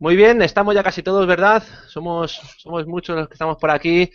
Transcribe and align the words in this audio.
Muy 0.00 0.14
bien, 0.14 0.40
estamos 0.42 0.76
ya 0.76 0.84
casi 0.84 1.02
todos, 1.02 1.26
¿verdad? 1.26 1.60
Somos, 1.88 2.40
somos 2.58 2.86
muchos 2.86 3.16
los 3.16 3.26
que 3.26 3.34
estamos 3.34 3.56
por 3.56 3.70
aquí, 3.72 4.08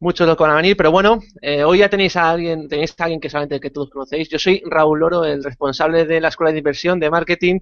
muchos 0.00 0.26
los 0.26 0.36
que 0.36 0.42
van 0.42 0.52
a 0.52 0.56
venir, 0.56 0.76
pero 0.76 0.90
bueno, 0.90 1.20
eh, 1.40 1.62
hoy 1.62 1.78
ya 1.78 1.88
tenéis 1.88 2.16
a 2.16 2.30
alguien, 2.30 2.66
tenéis 2.68 2.96
a 2.98 3.04
alguien 3.04 3.20
que 3.20 3.30
solamente 3.30 3.60
que 3.60 3.70
todos 3.70 3.90
conocéis. 3.90 4.28
Yo 4.28 4.40
soy 4.40 4.60
Raúl 4.66 4.98
Loro, 4.98 5.24
el 5.24 5.44
responsable 5.44 6.04
de 6.04 6.20
la 6.20 6.28
Escuela 6.28 6.50
de 6.50 6.58
Inversión 6.58 6.98
de 6.98 7.10
Marketing, 7.10 7.60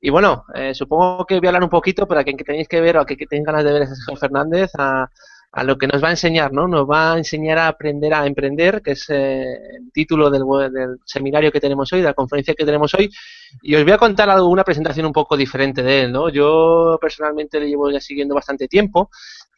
y 0.00 0.10
bueno, 0.10 0.44
eh, 0.54 0.74
supongo 0.74 1.26
que 1.26 1.40
voy 1.40 1.48
a 1.48 1.50
hablar 1.50 1.64
un 1.64 1.70
poquito 1.70 2.06
para 2.06 2.22
que, 2.22 2.36
que 2.36 2.44
tenéis 2.44 2.68
que 2.68 2.80
ver 2.80 2.98
o 2.98 3.00
a 3.00 3.06
que, 3.06 3.16
que 3.16 3.26
tengan 3.26 3.46
ganas 3.46 3.64
de 3.64 3.72
ver 3.72 3.82
a 3.82 3.86
Sergio 3.86 4.16
Fernández, 4.16 4.70
a, 4.78 5.10
a 5.50 5.64
lo 5.64 5.78
que 5.78 5.86
nos 5.86 6.02
va 6.02 6.08
a 6.08 6.12
enseñar, 6.12 6.52
¿no? 6.52 6.68
Nos 6.68 6.88
va 6.88 7.14
a 7.14 7.18
enseñar 7.18 7.58
a 7.58 7.68
aprender 7.68 8.12
a 8.12 8.26
emprender, 8.26 8.82
que 8.82 8.92
es 8.92 9.06
eh, 9.08 9.44
el 9.76 9.90
título 9.92 10.30
del, 10.30 10.42
del, 10.72 10.98
seminario 11.04 11.50
que 11.50 11.60
tenemos 11.60 11.92
hoy, 11.92 12.00
de 12.00 12.06
la 12.06 12.14
conferencia 12.14 12.54
que 12.54 12.66
tenemos 12.66 12.92
hoy. 12.94 13.10
Y 13.62 13.74
os 13.74 13.82
voy 13.82 13.92
a 13.92 13.98
contar 13.98 14.28
algo, 14.28 14.48
una 14.48 14.64
presentación 14.64 15.06
un 15.06 15.12
poco 15.12 15.36
diferente 15.36 15.82
de 15.82 16.02
él, 16.02 16.12
¿no? 16.12 16.28
Yo 16.28 16.98
personalmente 17.00 17.58
le 17.60 17.68
llevo 17.68 17.90
ya 17.90 18.00
siguiendo 18.00 18.34
bastante 18.34 18.68
tiempo 18.68 19.10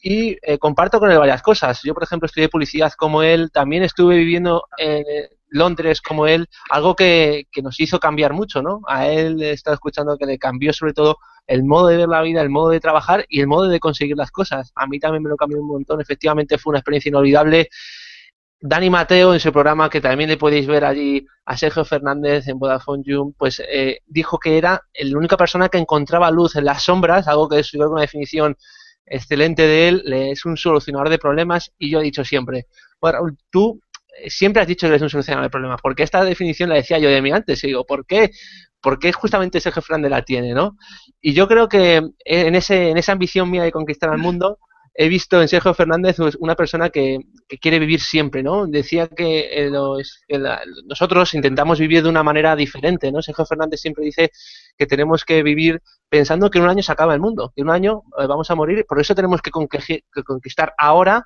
y 0.03 0.37
eh, 0.43 0.59
comparto 0.59 1.01
con 1.01 1.11
él 1.11 1.19
varias 1.19 1.43
cosas. 1.43 1.81
Yo, 1.83 1.93
por 1.93 2.05
ejemplo, 2.05 2.27
estudié 2.27 2.49
publicidad 2.49 2.93
como 2.93 3.23
él, 3.23 3.51
también 3.51 3.83
estuve 3.83 4.17
viviendo 4.17 4.65
en 4.79 5.05
Londres 5.51 6.01
como 6.01 6.27
él, 6.27 6.49
algo 6.71 6.95
que, 6.95 7.47
que 7.53 7.63
nos 7.63 7.79
hizo 7.81 7.99
cambiar 7.99 8.33
mucho, 8.33 8.63
¿no? 8.63 8.81
A 8.87 9.09
él 9.09 9.43
he 9.43 9.51
estado 9.51 9.75
escuchando 9.75 10.17
que 10.17 10.27
le 10.27 10.39
cambió 10.39 10.73
sobre 10.73 10.93
todo 10.93 11.19
el 11.47 11.65
modo 11.65 11.89
de 11.89 11.97
ver 11.97 12.09
la 12.09 12.23
vida, 12.23 12.41
el 12.41 12.49
modo 12.49 12.71
de 12.71 12.81
trabajar 12.81 13.27
y 13.29 13.41
el 13.41 13.49
modo 13.49 13.69
de 13.69 13.81
conseguir 13.81 14.17
las 14.17 14.31
cosas. 14.31 14.71
A 14.77 14.87
mí 14.87 15.01
también 15.01 15.23
me 15.23 15.29
lo 15.29 15.37
cambió 15.37 15.61
un 15.61 15.67
montón. 15.67 16.01
Efectivamente 16.01 16.59
fue 16.59 16.71
una 16.71 16.79
experiencia 16.79 17.09
inolvidable. 17.09 17.69
Dani 18.61 18.91
Mateo 18.91 19.35
en 19.35 19.41
su 19.41 19.53
programa, 19.53 19.91
que 19.91 20.01
también 20.01 20.31
le 20.31 20.37
podéis 20.37 20.67
ver 20.67 20.85
allí 20.85 21.27
a 21.47 21.57
Sergio 21.57 21.85
Fernández 21.85 22.47
en 22.47 22.59
Vodafone 22.59 23.03
June, 23.05 23.33
pues 23.37 23.61
eh, 23.67 24.01
dijo 24.07 24.39
que 24.39 24.59
era 24.59 24.83
la 24.95 25.19
única 25.19 25.37
persona 25.37 25.69
que 25.69 25.79
encontraba 25.79 26.31
luz 26.31 26.57
en 26.57 26.67
las 26.67 26.85
sombras, 26.85 27.27
algo 27.27 27.49
que 27.49 27.59
es 27.61 27.75
una 27.75 28.01
definición 28.01 28.57
excelente 29.07 29.63
de 29.63 29.89
él, 29.89 30.13
es 30.13 30.45
un 30.45 30.57
solucionador 30.57 31.09
de 31.09 31.19
problemas 31.19 31.73
y 31.79 31.91
yo 31.91 32.01
he 32.01 32.05
dicho 32.05 32.23
siempre, 32.23 32.67
bueno, 33.01 33.19
tú 33.51 33.81
siempre 34.29 34.63
has 34.63 34.69
dicho 34.69 34.87
que 34.87 34.91
eres 34.91 35.03
un 35.03 35.11
solucionador 35.11 35.45
de 35.45 35.51
problemas, 35.51 35.81
porque 35.83 36.03
esta 36.03 36.25
definición 36.25 36.69
la 36.69 36.77
decía 36.77 36.99
yo 36.99 37.09
de 37.09 37.23
mí 37.23 37.31
antes, 37.31 37.63
y 37.65 37.69
digo, 37.69 37.85
¿por 37.85 38.07
qué? 38.07 38.31
Porque 38.81 39.13
justamente 39.13 39.61
Sergio 39.61 39.83
Fernández 39.83 40.11
la 40.11 40.23
tiene, 40.23 40.55
¿no? 40.55 40.77
Y 41.21 41.33
yo 41.35 41.49
creo 41.49 41.69
que 41.69 42.03
en, 42.25 42.55
ese, 42.55 42.91
en 42.91 42.99
esa 42.99 43.13
ambición 43.13 43.51
mía 43.51 43.63
de 43.63 43.73
conquistar 43.73 44.11
al 44.11 44.19
mundo, 44.19 44.59
he 44.95 45.09
visto 45.09 45.41
en 45.41 45.49
Sergio 45.49 45.73
Fernández 45.75 46.17
pues, 46.17 46.37
una 46.41 46.55
persona 46.55 46.91
que, 46.91 47.19
quiere 47.61 47.79
vivir 47.79 48.01
siempre, 48.01 48.43
¿no? 48.43 48.67
Decía 48.67 49.09
que, 49.09 49.67
eh, 49.67 49.71
nosotros 50.87 51.35
intentamos 51.35 51.79
vivir 51.79 52.03
de 52.03 52.09
una 52.09 52.23
manera 52.23 52.57
diferente, 52.57 53.11
¿no? 53.13 53.23
Sergio 53.23 53.47
Fernández 53.47 53.81
siempre 53.81 54.05
dice 54.05 54.31
que 54.77 54.87
tenemos 54.87 55.25
que 55.25 55.43
vivir 55.43 55.81
pensando 56.09 56.51
que 56.51 56.59
en 56.59 56.65
un 56.65 56.71
año 56.71 56.83
se 56.83 56.93
acaba 56.93 57.15
el 57.15 57.21
mundo, 57.21 57.53
que 57.55 57.63
en 57.63 57.69
un 57.69 57.75
año 57.75 58.03
eh, 58.19 58.27
vamos 58.27 58.51
a 58.51 58.55
morir, 58.55 58.85
por 58.89 59.01
eso 59.01 59.15
tenemos 59.15 59.41
que 59.43 59.51
conquistar 59.51 60.75
ahora 60.79 61.25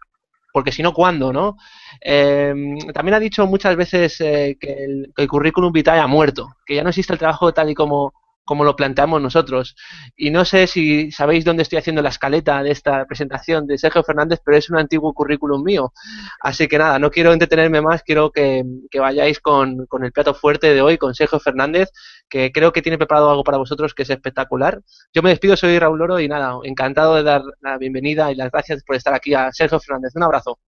porque 0.54 0.70
si 0.70 0.84
no, 0.84 0.94
¿cuándo? 0.94 1.32
¿no? 1.32 1.56
Eh, 2.00 2.54
también 2.94 3.14
ha 3.14 3.18
dicho 3.18 3.44
muchas 3.44 3.74
veces 3.74 4.20
eh, 4.20 4.56
que, 4.60 4.84
el, 4.84 5.12
que, 5.14 5.22
el, 5.22 5.28
currículum 5.28 5.72
vitae 5.72 5.98
ha 5.98 6.06
muerto, 6.06 6.54
que 6.64 6.76
ya 6.76 6.84
no 6.84 6.90
existe 6.90 7.12
el 7.12 7.18
trabajo 7.18 7.52
tal 7.52 7.70
y 7.70 7.74
como, 7.74 8.14
como 8.44 8.62
lo 8.62 8.76
planteamos 8.76 9.20
nosotros. 9.20 9.74
Y 10.16 10.30
no 10.30 10.44
sé 10.44 10.68
si 10.68 11.10
sabéis 11.10 11.44
dónde 11.44 11.64
estoy 11.64 11.78
haciendo 11.78 12.02
la 12.02 12.10
escaleta 12.10 12.62
de 12.62 12.70
esta 12.70 13.04
presentación 13.04 13.66
de 13.66 13.78
Sergio 13.78 14.04
Fernández, 14.04 14.38
pero 14.44 14.56
es 14.56 14.70
un 14.70 14.78
antiguo 14.78 15.12
currículum 15.12 15.60
mío. 15.64 15.92
Así 16.38 16.68
que 16.68 16.78
nada, 16.78 17.00
no 17.00 17.10
quiero 17.10 17.32
entretenerme 17.32 17.80
más, 17.80 18.04
quiero 18.04 18.30
que, 18.30 18.62
que 18.92 19.00
vayáis 19.00 19.40
con, 19.40 19.86
con, 19.86 20.04
el 20.04 20.12
plato 20.12 20.34
fuerte 20.34 20.72
de 20.72 20.82
hoy, 20.82 20.98
con 20.98 21.16
Sergio 21.16 21.40
Fernández, 21.40 21.90
que 22.28 22.52
creo 22.52 22.72
que 22.72 22.82
tiene 22.82 22.98
preparado 22.98 23.30
algo 23.30 23.44
para 23.44 23.58
vosotros 23.58 23.94
que 23.94 24.02
es 24.02 24.10
espectacular. 24.10 24.80
Yo 25.12 25.22
me 25.22 25.30
despido, 25.30 25.56
soy 25.56 25.78
Raúl 25.78 25.98
Loro 25.98 26.20
y 26.20 26.28
nada, 26.28 26.58
encantado 26.64 27.14
de 27.14 27.22
dar 27.22 27.42
la 27.60 27.78
bienvenida 27.78 28.32
y 28.32 28.34
las 28.34 28.50
gracias 28.50 28.82
por 28.84 28.96
estar 28.96 29.14
aquí 29.14 29.34
a 29.34 29.52
Sergio 29.52 29.80
Fernández. 29.80 30.12
Un 30.16 30.22
abrazo. 30.24 30.58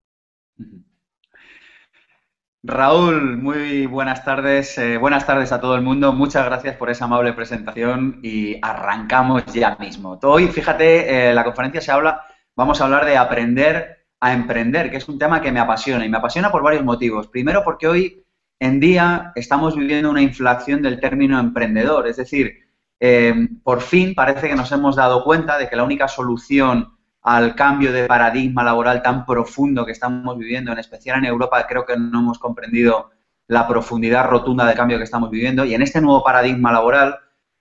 Raúl, 2.69 3.37
muy 3.37 3.87
buenas 3.87 4.25
tardes. 4.25 4.77
Eh, 4.79 4.97
buenas 4.97 5.25
tardes 5.25 5.53
a 5.53 5.61
todo 5.61 5.77
el 5.77 5.83
mundo. 5.83 6.13
Muchas 6.13 6.45
gracias 6.45 6.77
por 6.77 6.91
esa 6.91 7.05
amable 7.05 7.33
presentación 7.33 8.19
y 8.25 8.59
arrancamos 8.61 9.47
ya 9.47 9.77
mismo. 9.77 10.19
Hoy, 10.23 10.49
fíjate, 10.49 11.31
eh, 11.31 11.35
la 11.35 11.45
conferencia 11.45 11.81
se 11.81 11.93
habla, 11.93 12.23
vamos 12.57 12.81
a 12.81 12.85
hablar 12.85 13.05
de 13.07 13.17
aprender 13.17 14.07
a 14.21 14.33
emprender, 14.33 14.91
que 14.91 14.97
es 14.97 15.09
un 15.09 15.17
tema 15.17 15.41
que 15.41 15.53
me 15.53 15.61
apasiona 15.61 16.05
y 16.05 16.09
me 16.09 16.17
apasiona 16.17 16.51
por 16.51 16.63
varios 16.63 16.83
motivos. 16.83 17.29
Primero, 17.29 17.63
porque 17.63 17.87
hoy 17.87 18.26
en 18.59 18.81
día 18.81 19.33
estamos 19.35 19.77
viviendo 19.77 20.11
una 20.11 20.23
inflación 20.23 20.83
del 20.83 21.01
término 21.01 21.39
emprendedor, 21.39 22.09
es 22.09 22.17
decir, 22.17 22.67
eh, 22.99 23.49
por 23.63 23.83
fin 23.83 24.15
parece 24.15 24.49
que 24.49 24.57
nos 24.57 24.73
hemos 24.73 24.97
dado 24.97 25.23
cuenta 25.23 25.59
de 25.59 25.69
que 25.69 25.77
la 25.77 25.85
única 25.85 26.09
solución 26.09 26.97
al 27.23 27.55
cambio 27.57 27.93
de 27.93 28.07
paradigma 28.07 28.63
laboral 28.63 29.03
tan 29.03 29.27
profundo 29.27 29.85
que 29.85 29.93
estamos 29.93 30.39
viviendo, 30.39 30.73
en 30.73 30.79
especial 30.79 31.19
en 31.19 31.25
Europa, 31.25 31.67
creo 31.69 31.85
que 31.85 31.97
no 31.97 32.21
hemos 32.21 32.39
comprendido 32.39 33.11
la 33.49 33.67
profundidad 33.67 34.27
rotunda 34.27 34.65
de 34.65 34.75
cambio 34.75 34.97
que 34.97 35.05
estamos 35.05 35.31
viviendo. 35.31 35.65
Y 35.65 35.75
en 35.75 35.83
este 35.83 36.01
nuevo 36.01 36.23
paradigma 36.23 36.71
laboral, 36.71 37.19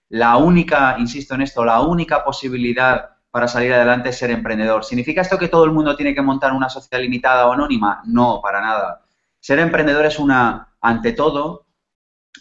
la 0.10 0.38
única, 0.38 0.98
insisto 1.00 1.34
en 1.34 1.42
esto, 1.42 1.66
la 1.66 1.82
única 1.82 2.24
posibilidad 2.24 3.10
para 3.32 3.48
salir 3.48 3.74
adelante 3.74 4.10
es 4.10 4.18
ser 4.18 4.30
emprendedor. 4.30 4.86
¿Significa 4.86 5.22
esto 5.22 5.38
que 5.38 5.48
todo 5.48 5.66
el 5.66 5.72
mundo 5.72 5.96
tiene 5.96 6.14
que 6.14 6.22
montar 6.22 6.54
una 6.54 6.70
sociedad 6.70 7.02
limitada 7.02 7.48
o 7.48 7.54
anónima? 7.54 8.04
No, 8.06 8.40
para 8.42 8.62
nada. 8.62 9.02
Ser 9.40 9.58
emprendedor 9.60 10.06
es 10.06 10.20
una, 10.20 10.75
ante 10.86 11.14
todo, 11.14 11.66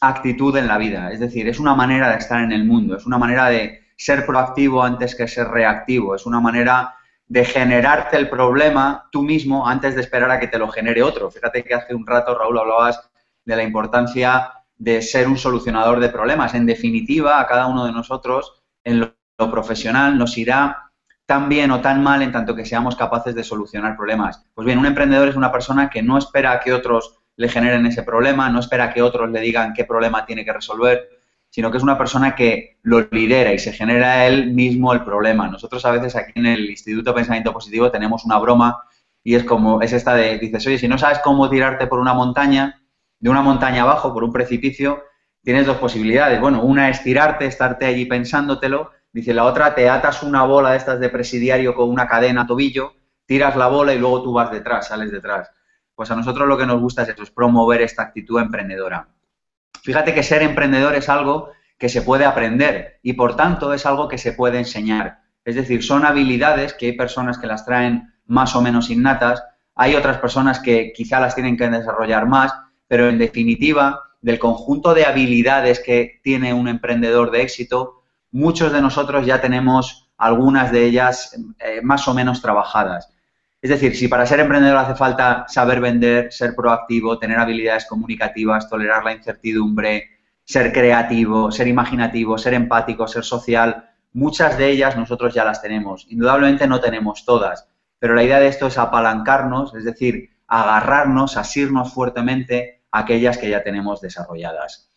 actitud 0.00 0.56
en 0.56 0.69
la 0.69 0.78
vida. 0.78 1.10
Es 1.12 1.21
decir, 1.21 1.49
es 1.49 1.59
una 1.59 1.75
manera 1.75 2.10
de 2.10 2.19
estar 2.19 2.43
en 2.43 2.53
el 2.53 2.65
mundo, 2.65 2.97
es 2.97 3.06
una 3.06 3.19
manera 3.19 3.49
de 3.49 3.81
ser 3.97 4.27
proactivo 4.27 4.82
antes 4.82 5.15
que 5.15 5.28
ser 5.28 5.49
reactivo, 5.49 6.15
es 6.15 6.27
una 6.27 6.41
manera 6.41 6.94
de 7.27 7.44
generarte 7.44 8.16
el 8.16 8.28
problema 8.28 9.09
tú 9.10 9.22
mismo 9.22 9.66
antes 9.66 9.94
de 9.94 10.03
esperar 10.03 10.31
a 10.31 10.38
que 10.38 10.49
te 10.49 10.59
lo 10.59 10.69
genere 10.69 11.03
otro. 11.03 11.31
Fíjate 11.31 11.65
que 11.65 11.75
hace 11.75 11.94
un 11.94 12.06
rato, 12.06 12.37
Raúl, 12.37 12.59
hablabas 12.59 13.00
de 13.44 13.56
la 13.56 13.62
importancia 13.62 14.53
de 14.76 15.00
ser 15.00 15.26
un 15.26 15.38
solucionador 15.38 16.00
de 16.00 16.11
problemas. 16.11 16.55
En 16.55 16.66
definitiva, 16.66 17.41
a 17.41 17.47
cada 17.47 17.66
uno 17.66 17.87
de 17.87 17.93
nosotros, 17.93 18.62
en 18.82 19.00
lo, 19.00 19.15
lo 19.38 19.50
profesional, 19.50 20.19
nos 20.19 20.37
irá 20.37 20.91
tan 21.25 21.49
bien 21.49 21.71
o 21.71 21.81
tan 21.81 22.03
mal 22.03 22.21
en 22.21 22.32
tanto 22.32 22.55
que 22.55 22.66
seamos 22.66 22.97
capaces 22.97 23.34
de 23.34 23.43
solucionar 23.43 23.97
problemas. 23.97 24.44
Pues 24.53 24.66
bien, 24.66 24.78
un 24.78 24.87
emprendedor 24.87 25.28
es 25.28 25.37
una 25.37 25.50
persona 25.50 25.88
que 25.88 26.03
no 26.03 26.19
espera 26.19 26.53
a 26.53 26.61
que 26.61 26.75
otros 26.75 27.24
le 27.37 27.49
generen 27.49 27.87
ese 27.87 28.03
problema, 28.03 28.49
no 28.49 28.61
espera 28.61 28.93
que 28.93 29.03
otros 29.03 29.31
le 29.31 29.41
digan 29.41 29.72
qué 29.75 29.84
problema 29.84 30.25
tiene 30.25 30.45
que 30.45 30.53
resolver, 30.53 31.09
sino 31.50 31.71
que 31.71 31.77
es 31.77 31.83
una 31.83 31.97
persona 31.97 32.34
que 32.34 32.78
lo 32.83 33.00
lidera 33.11 33.53
y 33.53 33.59
se 33.59 33.72
genera 33.72 34.27
él 34.27 34.53
mismo 34.53 34.93
el 34.93 35.05
problema. 35.05 35.49
Nosotros 35.49 35.84
a 35.84 35.93
veces 35.93 36.17
aquí 36.17 36.33
en 36.34 36.47
el 36.47 36.71
Instituto 36.71 37.11
de 37.11 37.15
Pensamiento 37.15 37.53
Positivo 37.53 37.91
tenemos 37.91 38.25
una 38.25 38.39
broma 38.39 38.83
y 39.23 39.34
es 39.34 39.44
como, 39.44 39.81
es 39.81 39.93
esta 39.93 40.15
de, 40.15 40.39
dices, 40.39 40.67
oye, 40.67 40.78
si 40.78 40.89
no 40.89 40.99
sabes 40.99 41.21
cómo 41.21 41.49
tirarte 41.49 41.87
por 41.87 41.99
una 41.99 42.12
montaña, 42.12 42.83
de 43.19 43.31
una 43.31 43.41
montaña 43.41 43.83
abajo, 43.83 44.12
por 44.12 44.25
un 44.25 44.33
precipicio, 44.33 45.03
tienes 45.43 45.67
dos 45.67 45.77
posibilidades. 45.77 46.41
Bueno, 46.41 46.62
una 46.62 46.91
es 46.91 47.03
tirarte, 47.03 47.47
estarte 47.47 47.87
allí 47.87 48.05
pensándotelo, 48.05 48.91
dice 49.12 49.33
la 49.33 49.44
otra, 49.44 49.75
te 49.75 49.89
atas 49.89 50.23
una 50.23 50.43
bola 50.43 50.73
de 50.73 50.78
estas 50.78 51.00
de 51.00 51.09
presidiario 51.09 51.75
con 51.75 51.89
una 51.89 52.09
cadena 52.09 52.43
a 52.43 52.47
tobillo, 52.47 52.94
tiras 53.27 53.56
la 53.56 53.69
bola 53.69 53.94
y 53.94 53.99
luego 53.99 54.23
tú 54.23 54.33
vas 54.33 54.50
detrás, 54.50 54.89
sales 54.89 55.11
detrás. 55.11 55.50
Pues 55.94 56.10
a 56.10 56.16
nosotros 56.16 56.49
lo 56.49 56.59
que 56.59 56.66
nos 56.66 56.81
gusta 56.81 57.03
es 57.03 57.10
eso, 57.10 57.22
es 57.22 57.31
promover 57.31 57.82
esta 57.82 58.03
actitud 58.03 58.41
emprendedora. 58.41 59.09
Fíjate 59.82 60.15
que 60.15 60.22
ser 60.22 60.43
emprendedor 60.43 60.94
es 60.94 61.09
algo 61.09 61.50
que 61.78 61.88
se 61.88 62.03
puede 62.03 62.25
aprender 62.25 62.99
y 63.03 63.12
por 63.12 63.37
tanto 63.37 63.72
es 63.72 63.87
algo 63.87 64.09
que 64.09 64.19
se 64.19 64.32
puede 64.32 64.59
enseñar. 64.59 65.21
Es 65.44 65.55
decir, 65.56 65.82
son 65.82 66.06
habilidades 66.06 66.72
que 66.72 66.87
hay 66.87 66.93
personas 66.93 67.38
que 67.38 67.47
las 67.47 67.65
traen 67.65 68.15
más 68.27 68.56
o 68.56 68.62
menos 68.62 68.91
innatas, 68.91 69.43
hay 69.75 69.94
otras 69.94 70.19
personas 70.19 70.60
que 70.60 70.93
quizá 70.94 71.21
las 71.21 71.34
tienen 71.34 71.56
que 71.56 71.69
desarrollar 71.69 72.26
más, 72.26 72.55
pero 72.88 73.09
en 73.09 73.19
definitiva, 73.19 74.00
del 74.22 74.38
conjunto 74.38 74.94
de 74.94 75.05
habilidades 75.05 75.81
que 75.81 76.21
tiene 76.22 76.55
un 76.55 76.69
emprendedor 76.69 77.31
de 77.31 77.43
éxito, 77.43 78.03
muchos 78.31 78.72
de 78.72 78.81
nosotros 78.81 79.26
ya 79.26 79.41
tenemos 79.41 80.11
algunas 80.16 80.72
de 80.72 80.87
ellas 80.87 81.37
eh, 81.58 81.81
más 81.82 82.08
o 82.08 82.14
menos 82.14 82.40
trabajadas. 82.40 83.13
Es 83.64 83.70
decir, 83.70 83.96
si 83.96 84.08
para 84.08 84.26
ser 84.26 84.40
emprendedor 84.40 84.76
hace 84.76 84.94
falta 84.94 85.46
saber 85.49 85.81
vender, 85.81 86.31
ser 86.31 86.55
proactivo, 86.55 87.19
tener 87.19 87.38
habilidades 87.38 87.87
comunicativas, 87.87 88.69
tolerar 88.69 89.02
la 89.02 89.14
incertidumbre, 89.14 90.11
ser 90.44 90.70
creativo, 90.70 91.50
ser 91.50 91.66
imaginativo, 91.66 92.37
ser 92.37 92.52
empático, 92.52 93.08
ser 93.08 93.25
social, 93.25 93.88
muchas 94.12 94.58
de 94.58 94.69
ellas 94.69 94.99
nosotros 94.99 95.32
ya 95.32 95.46
las 95.46 95.62
tenemos. 95.62 96.05
Indudablemente 96.11 96.66
no 96.66 96.78
tenemos 96.78 97.25
todas, 97.25 97.66
pero 97.99 98.14
la 98.14 98.22
idea 98.22 98.38
de 98.38 98.49
esto 98.49 98.66
es 98.66 98.76
apalancarnos, 98.76 99.75
es 99.75 99.84
decir, 99.84 100.37
agarrarnos, 100.46 101.38
asirnos 101.38 101.94
fuertemente 101.94 102.82
a 102.90 102.99
aquellas 102.99 103.38
que 103.38 103.49
ya 103.49 103.62
tenemos 103.62 104.02
desarrolladas. 104.02 104.90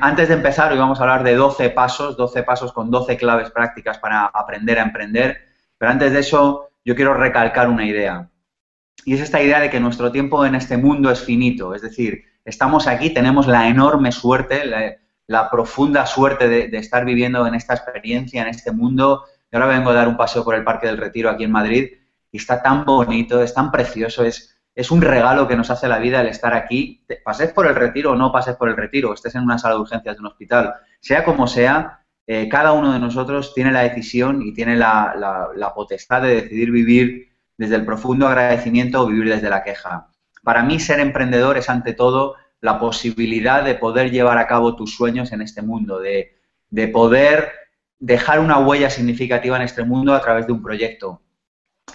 Antes 0.00 0.28
de 0.28 0.34
empezar, 0.36 0.72
hoy 0.72 0.78
vamos 0.78 1.00
a 1.00 1.02
hablar 1.02 1.22
de 1.22 1.34
12 1.34 1.68
pasos, 1.68 2.16
12 2.16 2.44
pasos 2.44 2.72
con 2.72 2.90
12 2.90 3.18
claves 3.18 3.50
prácticas 3.50 3.98
para 3.98 4.24
aprender 4.24 4.78
a 4.78 4.84
emprender, 4.84 5.36
pero 5.76 5.92
antes 5.92 6.14
de 6.14 6.20
eso 6.20 6.70
yo 6.84 6.94
quiero 6.94 7.14
recalcar 7.14 7.68
una 7.68 7.86
idea. 7.86 8.30
Y 9.04 9.14
es 9.14 9.20
esta 9.20 9.42
idea 9.42 9.60
de 9.60 9.70
que 9.70 9.80
nuestro 9.80 10.12
tiempo 10.12 10.44
en 10.44 10.54
este 10.54 10.76
mundo 10.76 11.10
es 11.10 11.20
finito. 11.20 11.74
Es 11.74 11.82
decir, 11.82 12.24
estamos 12.44 12.86
aquí, 12.86 13.10
tenemos 13.10 13.46
la 13.46 13.68
enorme 13.68 14.12
suerte, 14.12 14.64
la, 15.26 15.50
profunda 15.50 16.06
suerte 16.06 16.48
de, 16.48 16.78
estar 16.78 17.04
viviendo 17.04 17.46
en 17.46 17.54
esta 17.54 17.74
experiencia, 17.74 18.42
en 18.42 18.48
este 18.48 18.72
mundo, 18.72 19.24
y 19.50 19.56
ahora 19.56 19.68
vengo 19.68 19.90
a 19.90 19.94
dar 19.94 20.08
un 20.08 20.16
paseo 20.16 20.44
por 20.44 20.54
el 20.54 20.64
Parque 20.64 20.86
del 20.86 20.98
Retiro 20.98 21.30
aquí 21.30 21.44
en 21.44 21.52
Madrid 21.52 21.88
y 22.30 22.36
está 22.36 22.62
tan 22.62 22.84
bonito, 22.84 23.40
es 23.42 23.54
tan 23.54 23.70
precioso, 23.70 24.24
es, 24.24 24.58
es 24.74 24.90
un 24.90 25.00
regalo 25.00 25.46
que 25.46 25.56
nos 25.56 25.70
hace 25.70 25.86
la 25.86 25.98
vida 25.98 26.20
el 26.20 26.26
estar 26.26 26.52
aquí. 26.52 27.06
Pases 27.24 27.52
por 27.52 27.66
el 27.66 27.74
retiro 27.74 28.12
o 28.12 28.16
no 28.16 28.32
pases 28.32 28.56
por 28.56 28.68
el 28.68 28.76
retiro, 28.76 29.14
estés 29.14 29.34
en 29.36 29.42
una 29.42 29.58
sala 29.58 29.76
de 29.76 29.82
urgencias 29.82 30.16
de 30.16 30.20
un 30.20 30.26
hospital, 30.26 30.74
sea 31.00 31.24
como 31.24 31.46
sea, 31.46 32.03
eh, 32.26 32.48
cada 32.48 32.72
uno 32.72 32.92
de 32.92 32.98
nosotros 32.98 33.52
tiene 33.54 33.70
la 33.70 33.82
decisión 33.82 34.42
y 34.42 34.54
tiene 34.54 34.76
la, 34.76 35.50
la, 35.54 35.74
potestad 35.74 36.22
de 36.22 36.42
decidir 36.42 36.70
vivir 36.70 37.28
desde 37.58 37.76
el 37.76 37.84
profundo 37.84 38.26
agradecimiento 38.26 39.02
o 39.02 39.06
vivir 39.06 39.28
desde 39.28 39.50
la 39.50 39.62
queja. 39.62 40.08
Para 40.42 40.62
mí 40.62 40.80
ser 40.80 41.00
emprendedor 41.00 41.58
es 41.58 41.68
ante 41.68 41.92
todo 41.92 42.36
la 42.60 42.78
posibilidad 42.78 43.62
de 43.62 43.74
poder 43.74 44.10
llevar 44.10 44.38
a 44.38 44.46
cabo 44.46 44.74
tus 44.74 44.94
sueños 44.96 45.32
en 45.32 45.42
este 45.42 45.60
mundo, 45.60 46.00
de, 46.00 46.34
de 46.70 46.88
poder 46.88 47.52
dejar 47.98 48.40
una 48.40 48.58
huella 48.58 48.88
significativa 48.88 49.56
en 49.56 49.62
este 49.62 49.84
mundo 49.84 50.14
a 50.14 50.20
través 50.20 50.46
de 50.46 50.52
un 50.52 50.62
proyecto. 50.62 51.20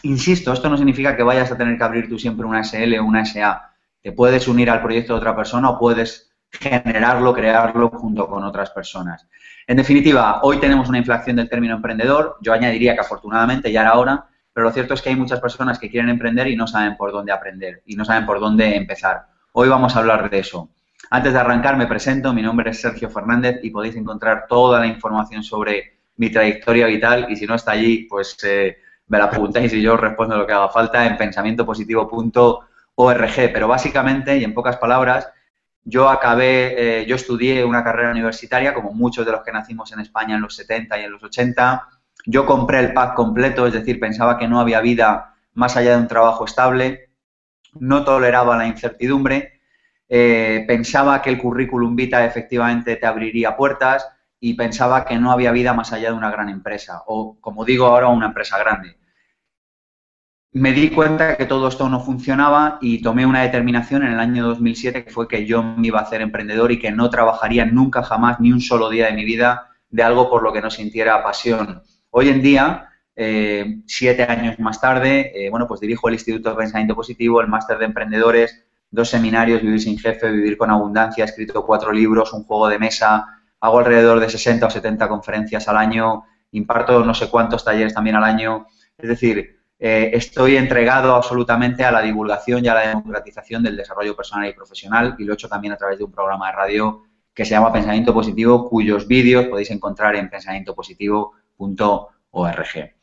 Insisto, 0.03 0.53
esto 0.53 0.69
no 0.69 0.77
significa 0.77 1.17
que 1.17 1.23
vayas 1.23 1.51
a 1.51 1.57
tener 1.57 1.75
que 1.77 1.83
abrir 1.83 2.07
tú 2.07 2.19
siempre 2.19 2.45
una 2.45 2.63
SL 2.63 2.99
o 2.99 3.03
una 3.03 3.25
SA. 3.25 3.73
Te 4.01 4.11
puedes 4.11 4.47
unir 4.47 4.69
al 4.69 4.81
proyecto 4.81 5.13
de 5.13 5.19
otra 5.19 5.35
persona 5.35 5.71
o 5.71 5.79
puedes 5.79 6.28
generarlo, 6.51 7.33
crearlo 7.33 7.89
junto 7.89 8.27
con 8.27 8.43
otras 8.43 8.71
personas. 8.71 9.27
En 9.67 9.77
definitiva, 9.77 10.39
hoy 10.43 10.57
tenemos 10.57 10.89
una 10.89 10.97
inflación 10.97 11.35
del 11.35 11.49
término 11.49 11.75
emprendedor. 11.75 12.37
Yo 12.41 12.53
añadiría 12.53 12.95
que 12.95 13.01
afortunadamente 13.01 13.71
ya 13.71 13.81
era 13.81 13.97
hora, 13.97 14.27
pero 14.51 14.65
lo 14.65 14.73
cierto 14.73 14.93
es 14.93 15.01
que 15.01 15.09
hay 15.09 15.15
muchas 15.15 15.39
personas 15.39 15.77
que 15.77 15.89
quieren 15.89 16.09
emprender 16.09 16.47
y 16.47 16.55
no 16.55 16.67
saben 16.67 16.97
por 16.97 17.11
dónde 17.11 17.31
aprender 17.31 17.83
y 17.85 17.95
no 17.95 18.03
saben 18.03 18.25
por 18.25 18.39
dónde 18.39 18.75
empezar. 18.75 19.27
Hoy 19.53 19.69
vamos 19.69 19.95
a 19.95 19.99
hablar 19.99 20.29
de 20.29 20.39
eso. 20.39 20.69
Antes 21.11 21.33
de 21.33 21.39
arrancar, 21.39 21.77
me 21.77 21.87
presento. 21.87 22.33
Mi 22.33 22.41
nombre 22.41 22.71
es 22.71 22.81
Sergio 22.81 23.09
Fernández 23.09 23.59
y 23.63 23.69
podéis 23.69 23.95
encontrar 23.95 24.45
toda 24.47 24.79
la 24.79 24.87
información 24.87 25.43
sobre 25.43 25.99
mi 26.17 26.31
trayectoria 26.31 26.87
vital 26.87 27.27
y 27.29 27.35
si 27.35 27.45
no 27.45 27.55
está 27.55 27.71
allí, 27.71 28.05
pues 28.09 28.37
eh, 28.43 28.77
me 29.07 29.17
la 29.17 29.29
preguntáis 29.29 29.71
y 29.73 29.81
yo 29.81 29.93
os 29.93 29.99
respondo 29.99 30.37
lo 30.37 30.45
que 30.45 30.53
haga 30.53 30.69
falta 30.69 31.05
en 31.05 31.17
pensamientopositivo.org. 31.17 33.51
Pero 33.53 33.67
básicamente, 33.67 34.37
y 34.37 34.43
en 34.43 34.53
pocas 34.53 34.77
palabras, 34.77 35.29
yo 35.83 36.09
acabé, 36.09 37.01
eh, 37.01 37.05
yo 37.05 37.15
estudié 37.15 37.63
una 37.63 37.83
carrera 37.83 38.11
universitaria, 38.11 38.73
como 38.73 38.93
muchos 38.93 39.25
de 39.25 39.31
los 39.31 39.41
que 39.43 39.51
nacimos 39.51 39.91
en 39.91 39.99
España 40.01 40.35
en 40.35 40.41
los 40.41 40.55
70 40.55 40.99
y 40.99 41.03
en 41.03 41.11
los 41.11 41.23
80. 41.23 41.87
Yo 42.25 42.45
compré 42.45 42.79
el 42.79 42.93
pack 42.93 43.15
completo, 43.15 43.65
es 43.65 43.73
decir, 43.73 43.99
pensaba 43.99 44.37
que 44.37 44.47
no 44.47 44.59
había 44.59 44.81
vida 44.81 45.35
más 45.53 45.77
allá 45.77 45.91
de 45.91 46.01
un 46.01 46.07
trabajo 46.07 46.45
estable. 46.45 47.09
No 47.73 48.03
toleraba 48.03 48.57
la 48.57 48.67
incertidumbre. 48.67 49.61
Eh, 50.07 50.65
pensaba 50.67 51.21
que 51.21 51.29
el 51.29 51.37
currículum 51.37 51.95
vita 51.95 52.25
efectivamente 52.25 52.95
te 52.95 53.05
abriría 53.05 53.55
puertas 53.55 54.07
y 54.39 54.55
pensaba 54.55 55.05
que 55.05 55.17
no 55.17 55.31
había 55.31 55.51
vida 55.51 55.73
más 55.73 55.93
allá 55.93 56.09
de 56.09 56.17
una 56.17 56.31
gran 56.31 56.49
empresa 56.49 57.03
o, 57.07 57.37
como 57.39 57.65
digo 57.65 57.85
ahora, 57.85 58.07
una 58.07 58.27
empresa 58.27 58.57
grande 58.57 58.99
me 60.51 60.73
di 60.73 60.89
cuenta 60.89 61.37
que 61.37 61.45
todo 61.45 61.67
esto 61.67 61.87
no 61.89 61.99
funcionaba 61.99 62.79
y 62.81 63.01
tomé 63.01 63.25
una 63.25 63.43
determinación 63.43 64.03
en 64.03 64.13
el 64.13 64.19
año 64.19 64.47
2007 64.47 65.05
que 65.05 65.11
fue 65.11 65.27
que 65.27 65.45
yo 65.45 65.61
me 65.61 65.87
iba 65.87 65.99
a 65.99 66.03
hacer 66.03 66.21
emprendedor 66.21 66.71
y 66.71 66.79
que 66.79 66.91
no 66.91 67.09
trabajaría 67.09 67.65
nunca 67.65 68.01
jamás 68.01 68.39
ni 68.39 68.51
un 68.51 68.59
solo 68.59 68.89
día 68.89 69.07
de 69.07 69.13
mi 69.13 69.25
vida 69.25 69.69
de 69.89 70.03
algo 70.03 70.29
por 70.29 70.41
lo 70.41 70.51
que 70.51 70.61
no 70.61 70.71
sintiera 70.71 71.23
pasión. 71.23 71.83
Hoy 72.09 72.29
en 72.29 72.41
día, 72.41 72.89
eh, 73.15 73.81
siete 73.85 74.23
años 74.23 74.59
más 74.59 74.81
tarde, 74.81 75.31
eh, 75.35 75.49
bueno, 75.51 75.67
pues 75.67 75.81
dirijo 75.81 76.07
el 76.07 76.15
Instituto 76.15 76.49
de 76.49 76.55
Pensamiento 76.55 76.95
Positivo, 76.95 77.41
el 77.41 77.47
Máster 77.47 77.77
de 77.77 77.85
Emprendedores, 77.85 78.65
dos 78.89 79.09
seminarios, 79.09 79.61
Vivir 79.61 79.81
sin 79.81 79.99
Jefe, 79.99 80.31
Vivir 80.31 80.57
con 80.57 80.71
Abundancia, 80.71 81.23
he 81.23 81.27
escrito 81.27 81.63
cuatro 81.63 81.91
libros, 81.91 82.33
un 82.33 82.43
juego 82.43 82.69
de 82.69 82.79
mesa, 82.79 83.25
hago 83.59 83.79
alrededor 83.79 84.19
de 84.19 84.29
60 84.29 84.65
o 84.65 84.69
70 84.69 85.07
conferencias 85.07 85.67
al 85.67 85.77
año, 85.77 86.23
imparto 86.51 87.05
no 87.05 87.13
sé 87.13 87.29
cuántos 87.29 87.63
talleres 87.63 87.93
también 87.93 88.15
al 88.15 88.23
año. 88.23 88.65
Es 88.97 89.09
decir, 89.09 89.58
eh, 89.81 90.11
estoy 90.13 90.57
entregado 90.57 91.15
absolutamente 91.15 91.85
a 91.85 91.91
la 91.91 92.01
divulgación 92.01 92.65
y 92.65 92.67
a 92.67 92.73
la 92.73 92.89
democratización 92.89 93.63
del 93.63 93.77
desarrollo 93.77 94.13
personal 94.13 94.49
y 94.49 94.53
profesional 94.53 95.15
y 95.17 95.23
lo 95.23 95.31
he 95.31 95.35
hecho 95.35 95.47
también 95.47 95.71
a 95.73 95.77
través 95.77 95.97
de 95.97 96.03
un 96.03 96.11
programa 96.11 96.47
de 96.47 96.53
radio 96.53 97.03
que 97.33 97.45
se 97.45 97.51
llama 97.51 97.71
Pensamiento 97.71 98.13
Positivo, 98.13 98.67
cuyos 98.67 99.07
vídeos 99.07 99.45
podéis 99.45 99.71
encontrar 99.71 100.17
en 100.17 100.29
pensamientopositivo.org. 100.29 102.93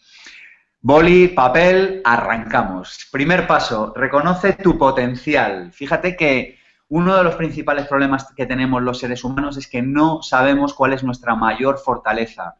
Boli, 0.82 1.28
papel, 1.28 2.02
arrancamos. 2.04 3.08
Primer 3.10 3.46
paso, 3.46 3.94
reconoce 3.96 4.52
tu 4.52 4.76
potencial. 4.76 5.72
Fíjate 5.72 6.14
que 6.14 6.58
uno 6.88 7.16
de 7.16 7.24
los 7.24 7.36
principales 7.36 7.86
problemas 7.86 8.30
que 8.36 8.44
tenemos 8.44 8.82
los 8.82 8.98
seres 8.98 9.24
humanos 9.24 9.56
es 9.56 9.66
que 9.66 9.80
no 9.80 10.22
sabemos 10.22 10.74
cuál 10.74 10.92
es 10.92 11.02
nuestra 11.02 11.34
mayor 11.34 11.78
fortaleza. 11.78 12.56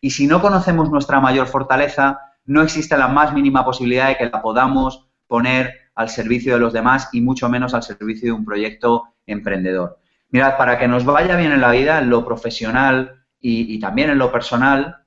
Y 0.00 0.10
si 0.10 0.26
no 0.26 0.42
conocemos 0.42 0.90
nuestra 0.90 1.20
mayor 1.20 1.46
fortaleza, 1.46 2.29
no 2.50 2.62
existe 2.62 2.98
la 2.98 3.06
más 3.06 3.32
mínima 3.32 3.64
posibilidad 3.64 4.08
de 4.08 4.16
que 4.16 4.28
la 4.28 4.42
podamos 4.42 5.08
poner 5.28 5.92
al 5.94 6.08
servicio 6.08 6.54
de 6.54 6.58
los 6.58 6.72
demás 6.72 7.08
y 7.12 7.20
mucho 7.20 7.48
menos 7.48 7.74
al 7.74 7.84
servicio 7.84 8.26
de 8.26 8.32
un 8.32 8.44
proyecto 8.44 9.04
emprendedor. 9.24 10.00
Mirad, 10.30 10.56
para 10.56 10.76
que 10.76 10.88
nos 10.88 11.04
vaya 11.04 11.36
bien 11.36 11.52
en 11.52 11.60
la 11.60 11.70
vida, 11.70 12.00
en 12.00 12.10
lo 12.10 12.24
profesional 12.24 13.24
y, 13.40 13.78
también 13.78 14.10
en 14.10 14.18
lo 14.18 14.32
personal, 14.32 15.04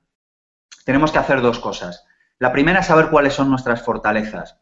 tenemos 0.86 1.12
que 1.12 1.18
hacer 1.18 1.42
dos 1.42 1.58
cosas. 1.58 2.06
La 2.38 2.50
primera 2.50 2.80
es 2.80 2.86
saber 2.86 3.10
cuáles 3.10 3.34
son 3.34 3.50
nuestras 3.50 3.82
fortalezas. 3.82 4.58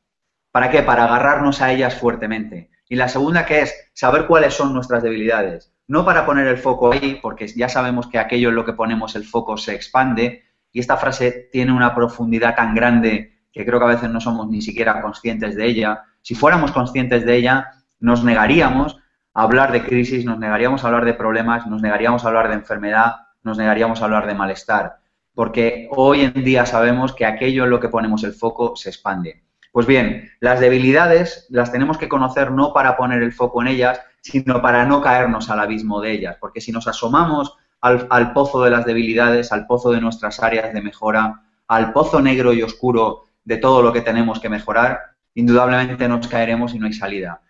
¿Para 0.50 0.68
qué? 0.68 0.82
Para 0.82 1.04
agarrarnos 1.04 1.62
a 1.62 1.70
ellas 1.70 1.94
fuertemente. 1.94 2.72
Y 2.88 2.96
la 2.96 3.06
segunda 3.06 3.46
que 3.46 3.60
es 3.60 3.90
saber 3.92 4.26
cuáles 4.26 4.54
son 4.54 4.74
nuestras 4.74 5.04
debilidades. 5.04 5.72
No 5.86 6.04
para 6.04 6.26
poner 6.26 6.48
el 6.48 6.58
foco 6.58 6.92
ahí, 6.92 7.20
porque 7.22 7.46
ya 7.46 7.68
sabemos 7.68 8.08
que 8.08 8.18
aquello 8.18 8.48
en 8.48 8.56
lo 8.56 8.64
que 8.64 8.72
ponemos 8.72 9.14
el 9.14 9.24
foco 9.24 9.56
se 9.56 9.72
expande, 9.72 10.42
y 10.72 10.80
esta 10.80 10.96
frase 10.96 11.48
tiene 11.52 11.72
una 11.72 11.94
profundidad 11.94 12.56
tan 12.56 12.74
grande 12.74 13.32
que 13.52 13.66
creo 13.66 13.78
que 13.78 13.84
a 13.84 13.88
veces 13.88 14.10
no 14.10 14.20
somos 14.20 14.48
ni 14.48 14.62
siquiera 14.62 15.02
conscientes 15.02 15.54
de 15.54 15.66
ella. 15.66 16.02
Si 16.22 16.34
fuéramos 16.34 16.72
conscientes 16.72 17.26
de 17.26 17.36
ella, 17.36 17.70
nos 18.00 18.24
negaríamos 18.24 18.98
a 19.34 19.42
hablar 19.42 19.72
de 19.72 19.84
crisis, 19.84 20.24
nos 20.24 20.38
negaríamos 20.38 20.82
a 20.82 20.86
hablar 20.88 21.04
de 21.04 21.14
problemas, 21.14 21.66
nos 21.66 21.82
negaríamos 21.82 22.24
a 22.24 22.28
hablar 22.28 22.48
de 22.48 22.54
enfermedad, 22.54 23.16
nos 23.42 23.58
negaríamos 23.58 24.00
a 24.00 24.04
hablar 24.04 24.26
de 24.26 24.34
malestar, 24.34 24.98
porque 25.34 25.88
hoy 25.90 26.22
en 26.22 26.44
día 26.44 26.64
sabemos 26.66 27.12
que 27.12 27.26
aquello 27.26 27.64
en 27.64 27.70
lo 27.70 27.80
que 27.80 27.88
ponemos 27.88 28.24
el 28.24 28.32
foco 28.32 28.76
se 28.76 28.88
expande. 28.88 29.44
Pues 29.72 29.86
bien, 29.86 30.30
las 30.40 30.60
debilidades 30.60 31.46
las 31.48 31.72
tenemos 31.72 31.96
que 31.96 32.08
conocer 32.08 32.50
no 32.50 32.72
para 32.72 32.96
poner 32.96 33.22
el 33.22 33.32
foco 33.32 33.62
en 33.62 33.68
ellas, 33.68 34.00
sino 34.20 34.60
para 34.60 34.84
no 34.84 35.00
caernos 35.00 35.50
al 35.50 35.60
abismo 35.60 36.00
de 36.00 36.12
ellas, 36.12 36.36
porque 36.40 36.60
si 36.60 36.72
nos 36.72 36.86
asomamos 36.86 37.56
al, 37.82 38.32
pozo 38.32 38.62
de 38.62 38.70
las 38.70 38.86
debilidades, 38.86 39.52
al 39.52 39.66
pozo 39.66 39.90
de 39.90 40.00
nuestras 40.00 40.40
áreas 40.40 40.72
de 40.72 40.80
mejora, 40.80 41.42
al 41.66 41.92
pozo 41.92 42.22
negro 42.22 42.52
y 42.52 42.62
oscuro 42.62 43.24
de 43.44 43.56
todo 43.56 43.82
lo 43.82 43.92
que 43.92 44.00
tenemos 44.00 44.38
que 44.38 44.48
mejorar, 44.48 45.00
indudablemente 45.34 46.08
nos 46.08 46.28
caeremos 46.28 46.74
y 46.74 46.78
no 46.78 46.86
hay 46.86 46.92
salida. 46.92 47.42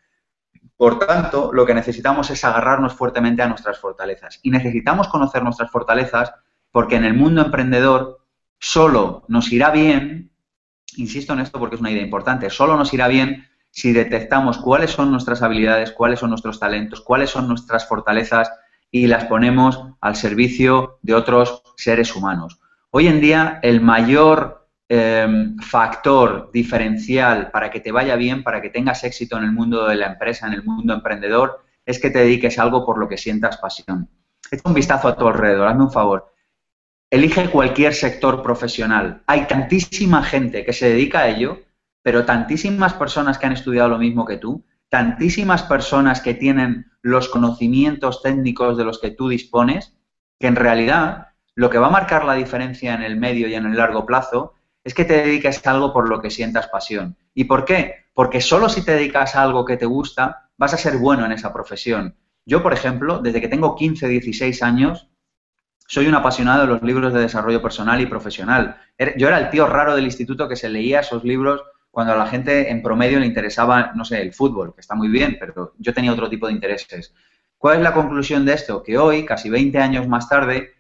Por 0.77 0.99
tanto, 0.99 1.53
lo 1.53 1.67
que 1.67 1.75
necesitamos 1.75 2.31
es 2.31 2.43
agarrarnos 2.45 2.95
fuertemente 2.95 3.43
a 3.43 3.47
nuestras 3.47 3.79
fortalezas. 3.79 4.41
Y 4.43 4.51
necesitamos 4.51 5.09
conocer 5.09 5.43
nuestras 5.43 5.71
fortalezas 5.71 6.33
porque 6.71 6.97
en 6.97 7.05
el 7.05 7.15
mundo 7.15 7.43
emprendedor 7.43 8.25
solo 8.59 9.25
nos 9.29 9.53
irá 9.53 9.71
bien, 9.71 10.33
insisto 10.97 11.35
en 11.35 11.41
esto 11.41 11.59
porque 11.59 11.75
es 11.75 11.81
una 11.81 11.91
idea 11.91 12.03
importante, 12.03 12.49
solo 12.49 12.77
nos 12.77 12.93
irá 12.95 13.07
bien 13.07 13.47
si 13.71 13.93
detectamos 13.93 14.59
cuáles 14.59 14.91
son 14.91 15.11
nuestras 15.11 15.43
habilidades, 15.43 15.93
cuáles 15.93 16.21
son 16.21 16.31
nuestros 16.31 16.59
talentos, 16.59 17.03
cuáles 17.03 17.31
son 17.31 17.49
nuestras 17.49 17.87
fortalezas 17.87 18.51
y 18.93 19.07
las 19.07 19.25
ponemos 19.25 19.83
al 20.01 20.15
servicio 20.15 20.99
de 21.03 21.15
otros 21.15 21.63
seres 21.77 22.15
humanos. 22.15 22.61
Hoy 22.91 23.09
en 23.09 23.21
día 23.21 23.59
el 23.63 23.81
mayor 23.81 24.69
em, 24.89 25.57
factor 25.59 26.51
diferencial 26.53 27.51
para 27.51 27.71
que 27.71 27.81
te 27.81 27.91
vaya 27.91 28.15
bien, 28.17 28.45
para 28.45 28.61
que 28.61 28.69
tengas 28.69 29.03
éxito 29.03 29.39
en 29.39 29.45
el 29.45 29.53
mundo 29.53 29.89
de 29.89 29.97
la 29.97 30.09
empresa, 30.09 30.47
en 30.47 30.53
el 30.53 30.63
mundo 30.63 30.93
emprendedor, 30.93 31.65
es 31.87 31.99
que 31.99 32.11
te 32.11 32.19
dediques 32.19 32.59
a 32.59 32.63
algo 32.63 32.85
por 32.85 32.99
lo 32.99 33.09
que 33.09 33.17
sientas 33.17 33.57
pasión. 33.57 34.09
Echa 34.51 34.69
un 34.69 34.75
vistazo 34.75 35.09
a 35.09 35.17
tu 35.17 35.27
alrededor, 35.27 35.67
hazme 35.67 35.85
un 35.85 35.91
favor. 35.91 36.31
Elige 37.11 37.49
cualquier 37.49 37.95
sector 37.95 38.43
profesional. 38.43 39.23
Hay 39.27 39.47
tantísima 39.47 40.23
gente 40.23 40.67
que 40.67 40.75
se 40.75 40.91
dedica 40.91 41.21
a 41.21 41.29
ello, 41.29 41.61
pero 42.03 42.27
tantísimas 42.27 42.93
personas 42.93 43.39
que 43.39 43.47
han 43.47 43.53
estudiado 43.53 43.89
lo 43.89 43.99
mismo 43.99 44.27
que 44.27 44.37
tú, 44.37 44.63
tantísimas 44.93 45.63
personas 45.63 46.21
que 46.21 46.35
tienen 46.35 46.93
los 47.01 47.31
conocimientos 47.31 48.21
técnicos 48.21 48.77
de 48.77 48.85
los 48.85 49.01
que 49.01 49.11
tú 49.11 49.31
dispones, 49.31 49.97
que 50.39 50.49
en 50.49 50.55
realidad 50.55 51.29
lo 51.55 51.71
que 51.71 51.79
va 51.79 51.87
a 51.87 51.91
marcar 51.91 52.27
la 52.27 52.35
diferencia 52.35 52.93
en 52.93 53.03
el 53.03 53.17
medio 53.17 53.49
y 53.49 53.55
en 53.55 53.65
el 53.65 53.79
largo 53.79 54.05
plazo 54.05 54.53
es 54.85 54.93
que 54.93 55.07
te 55.07 55.15
dediques 55.15 55.67
a 55.67 55.71
algo 55.71 55.95
por 55.95 56.11
lo 56.11 56.21
que 56.21 56.29
sientas 56.29 56.69
pasión. 56.69 57.17
¿Y 57.33 57.45
por 57.45 57.65
qué? 57.65 58.05
Porque 58.13 58.43
solo 58.43 58.69
si 58.69 58.85
te 58.85 58.93
dedicas 58.93 59.35
a 59.35 59.43
algo 59.43 59.65
que 59.65 59.79
te 59.79 59.87
gusta, 59.87 60.51
vas 60.59 60.75
a 60.75 60.77
ser 60.77 60.99
bueno 60.99 61.25
en 61.25 61.33
esa 61.33 61.55
profesión. 61.55 62.15
Yo, 62.45 62.63
por 62.63 62.75
ejemplo, 62.75 63.21
desde 63.21 63.41
que 63.41 63.49
tengo 63.49 63.75
15, 63.75 64.07
16 64.09 64.63
años, 64.63 65.09
soy 65.89 66.07
un 66.07 66.17
apasionado 66.17 66.63
de 66.63 66.69
los 66.69 66.83
libros 66.83 67.15
de 67.15 67.21
desarrollo 67.21 67.63
personal 67.63 67.99
y 68.03 68.07
profesional. 68.07 68.77
Er, 68.99 69.17
yo 69.17 69.29
era 69.29 69.39
el 69.39 69.49
tío 69.49 69.67
raro 69.67 69.97
del 69.97 70.05
instituto 70.05 70.49
que 70.49 70.57
se 70.57 70.69
leía 70.69 71.01
esos 71.01 71.25
libros 71.25 71.63
cuando 71.93 72.15
a 72.15 72.17
la 72.17 72.27
gente 72.27 72.71
en 72.71 72.83
promedio 72.83 73.21
le 73.21 73.27
interesaba, 73.27 73.93
no 73.95 74.05
sé, 74.05 74.23
el 74.23 74.33
fútbol, 74.33 74.75
que 74.75 74.81
está 74.81 74.95
muy 74.95 75.09
bien, 75.09 75.37
pero 75.39 75.75
yo 75.79 75.93
tenía 75.93 76.11
otro 76.11 76.29
tipo 76.29 76.47
de 76.47 76.55
intereses. 76.55 77.15
¿Cuál 77.59 77.77
es 77.77 77.83
la 77.83 77.93
conclusión 77.93 78.47
de 78.47 78.55
esto? 78.55 78.83
Que 78.83 78.97
hoy, 78.97 79.27
casi 79.27 79.51
20 79.51 79.79
años 79.79 80.09
más 80.09 80.27
tarde, 80.27 80.73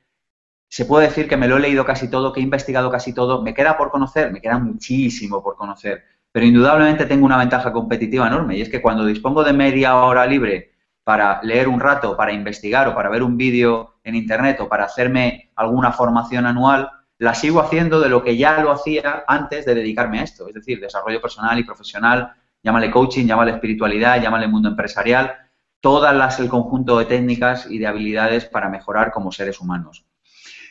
se 0.68 0.86
puede 0.86 1.08
decir 1.08 1.28
que 1.28 1.36
me 1.36 1.46
lo 1.46 1.58
he 1.58 1.60
leído 1.60 1.84
casi 1.84 2.08
todo, 2.08 2.32
que 2.32 2.40
he 2.40 2.42
investigado 2.42 2.90
casi 2.90 3.12
todo, 3.12 3.42
me 3.42 3.52
queda 3.52 3.76
por 3.76 3.90
conocer, 3.90 4.32
me 4.32 4.40
queda 4.40 4.58
muchísimo 4.58 5.42
por 5.42 5.54
conocer, 5.54 6.02
pero 6.32 6.46
indudablemente 6.46 7.04
tengo 7.04 7.26
una 7.26 7.36
ventaja 7.36 7.74
competitiva 7.74 8.26
enorme 8.26 8.56
y 8.56 8.62
es 8.62 8.70
que 8.70 8.80
cuando 8.80 9.04
dispongo 9.04 9.44
de 9.44 9.52
media 9.52 9.96
hora 9.96 10.26
libre 10.26 10.72
para 11.04 11.42
leer 11.42 11.68
un 11.68 11.78
rato, 11.78 12.16
para 12.16 12.32
investigar 12.32 12.88
o 12.88 12.94
para 12.94 13.10
ver 13.10 13.22
un 13.22 13.36
vídeo 13.36 13.96
en 14.02 14.14
internet 14.14 14.60
o 14.60 14.68
para 14.70 14.84
hacerme 14.84 15.50
alguna 15.56 15.92
formación 15.92 16.46
anual, 16.46 16.90
la 17.22 17.34
sigo 17.34 17.60
haciendo 17.60 18.00
de 18.00 18.08
lo 18.08 18.24
que 18.24 18.36
ya 18.36 18.60
lo 18.60 18.72
hacía 18.72 19.22
antes 19.28 19.64
de 19.64 19.76
dedicarme 19.76 20.18
a 20.18 20.24
esto, 20.24 20.48
es 20.48 20.54
decir, 20.54 20.80
desarrollo 20.80 21.20
personal 21.20 21.56
y 21.56 21.62
profesional, 21.62 22.32
llámale 22.64 22.90
coaching, 22.90 23.26
llámale 23.26 23.52
espiritualidad, 23.52 24.20
llámale 24.20 24.48
mundo 24.48 24.68
empresarial, 24.68 25.32
todas 25.80 26.16
las 26.16 26.40
el 26.40 26.48
conjunto 26.48 26.98
de 26.98 27.04
técnicas 27.04 27.70
y 27.70 27.78
de 27.78 27.86
habilidades 27.86 28.46
para 28.46 28.68
mejorar 28.68 29.12
como 29.12 29.30
seres 29.30 29.60
humanos. 29.60 30.04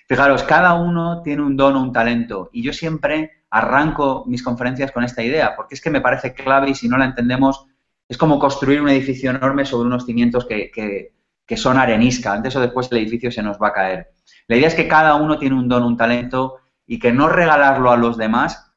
Fijaros, 0.09 0.43
cada 0.43 0.73
uno 0.73 1.21
tiene 1.21 1.41
un 1.41 1.55
don 1.55 1.77
o 1.77 1.81
un 1.81 1.93
talento 1.93 2.49
y 2.51 2.63
yo 2.63 2.73
siempre 2.73 3.45
arranco 3.49 4.25
mis 4.27 4.43
conferencias 4.43 4.91
con 4.91 5.05
esta 5.05 5.23
idea, 5.23 5.55
porque 5.55 5.75
es 5.75 5.81
que 5.81 5.89
me 5.89 6.01
parece 6.01 6.33
clave 6.33 6.71
y 6.71 6.75
si 6.75 6.89
no 6.89 6.97
la 6.97 7.05
entendemos 7.05 7.65
es 8.09 8.17
como 8.17 8.39
construir 8.39 8.81
un 8.81 8.89
edificio 8.89 9.29
enorme 9.29 9.63
sobre 9.63 9.87
unos 9.87 10.05
cimientos 10.05 10.45
que, 10.45 11.13
son 11.55 11.77
arenisca. 11.77 12.33
Antes 12.33 12.53
o 12.57 12.59
después 12.59 12.91
el 12.91 12.97
edificio 12.97 13.31
se 13.31 13.41
nos 13.41 13.57
va 13.57 13.69
a 13.69 13.73
caer. 13.73 14.11
La 14.47 14.57
idea 14.57 14.67
es 14.67 14.75
que 14.75 14.87
cada 14.87 15.15
uno 15.15 15.37
tiene 15.37 15.55
un 15.55 15.67
don, 15.67 15.83
un 15.83 15.97
talento 15.97 16.57
y 16.85 16.99
que 16.99 17.11
no 17.11 17.29
regalarlo 17.29 17.91
a 17.91 17.97
los 17.97 18.17
demás 18.17 18.71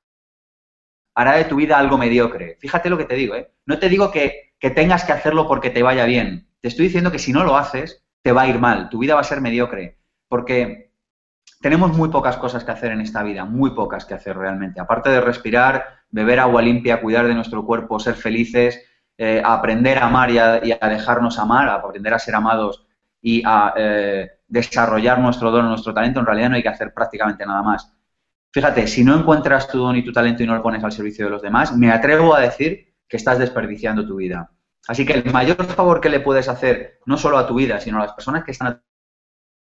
hará 1.14 1.33
de 1.35 1.44
tu 1.44 1.56
vida 1.56 1.78
algo 1.78 1.99
mediocre. 1.99 2.56
Fíjate 2.61 2.90
lo 2.90 2.99
que 2.99 3.04
te 3.04 3.14
digo, 3.14 3.35
¿eh? 3.35 3.52
No 3.66 3.78
te 3.78 3.88
digo 3.88 4.11
que, 4.11 4.52
tengas 4.75 5.04
que 5.04 5.12
hacerlo 5.12 5.47
porque 5.47 5.68
te 5.68 5.83
vaya 5.83 6.06
bien. 6.06 6.49
Te 6.61 6.68
estoy 6.68 6.87
diciendo 6.87 7.12
que 7.12 7.18
si 7.18 7.33
no 7.33 7.44
lo 7.44 7.56
haces, 7.56 8.02
te 8.23 8.33
va 8.33 8.42
a 8.42 8.49
ir 8.49 8.59
mal. 8.59 8.88
Tu 8.88 8.99
vida 8.99 9.14
va 9.14 9.21
a 9.21 9.25
ser 9.25 9.42
mediocre. 9.42 9.99
Porque 10.26 10.92
tenemos 11.61 11.97
muy 11.97 12.09
pocas 12.09 12.38
cosas 12.38 12.64
que 12.64 12.71
hacer 12.71 12.92
en 12.92 13.02
esta 13.02 13.23
vida, 13.23 13.44
muy 13.44 13.73
pocas 13.73 14.06
que 14.06 14.14
hacer 14.14 14.37
realmente. 14.37 14.80
Aparte 14.80 15.11
de 15.11 15.21
respirar, 15.21 16.00
beber 16.11 16.40
agua 16.40 16.62
limpia, 16.62 17.00
cuidar 17.00 17.26
de 17.26 17.35
nuestro 17.35 17.66
cuerpo, 17.66 18.00
ser 18.00 18.14
felices, 18.14 18.83
eh, 19.18 19.42
aprender 19.44 19.99
a 19.99 20.06
amar 20.06 20.30
y 20.30 20.38
a, 20.38 20.61
dejarnos 20.61 21.38
amar, 21.38 21.68
a 21.68 21.75
aprender 21.75 22.14
a 22.14 22.18
ser 22.18 22.35
amados 22.35 22.87
y 23.21 23.42
a 23.44 23.75
eh, 23.76 24.30
desarrollar 24.46 25.18
nuestro 25.18 25.50
don, 25.50 25.68
nuestro 25.68 25.94
talento, 25.94 26.20
en 26.20 26.26
realidad 26.26 26.50
no 26.50 26.56
hay 26.56 26.62
que 26.62 26.68
hacer 26.68 26.92
prácticamente 26.92 27.44
nada 27.46 27.62
más. 27.62 27.92
Fíjate, 28.52 28.86
si 28.86 29.02
no 29.02 29.16
encuentras 29.16 29.68
tu 29.68 29.78
don 29.78 29.96
y 29.96 30.04
tu 30.04 30.12
talento 30.12 30.42
y 30.42 30.46
no 30.46 30.54
lo 30.54 30.62
pones 30.62 30.84
al 30.84 30.92
servicio 30.92 31.24
de 31.24 31.30
los 31.30 31.42
demás, 31.42 31.76
me 31.76 31.90
atrevo 31.90 32.34
a 32.34 32.40
decir 32.40 32.94
que 33.08 33.16
estás 33.16 33.38
desperdiciando 33.38 34.06
tu 34.06 34.16
vida. 34.16 34.50
Así 34.86 35.04
que 35.04 35.14
el 35.14 35.32
mayor 35.32 35.64
favor 35.64 36.00
que 36.00 36.10
le 36.10 36.20
puedes 36.20 36.48
hacer, 36.48 37.00
no 37.06 37.16
solo 37.16 37.38
a 37.38 37.46
tu 37.46 37.54
vida, 37.54 37.80
sino 37.80 37.98
a 37.98 38.02
las 38.06 38.12
personas 38.12 38.44
que 38.44 38.52
están 38.52 38.68
a 38.68 38.82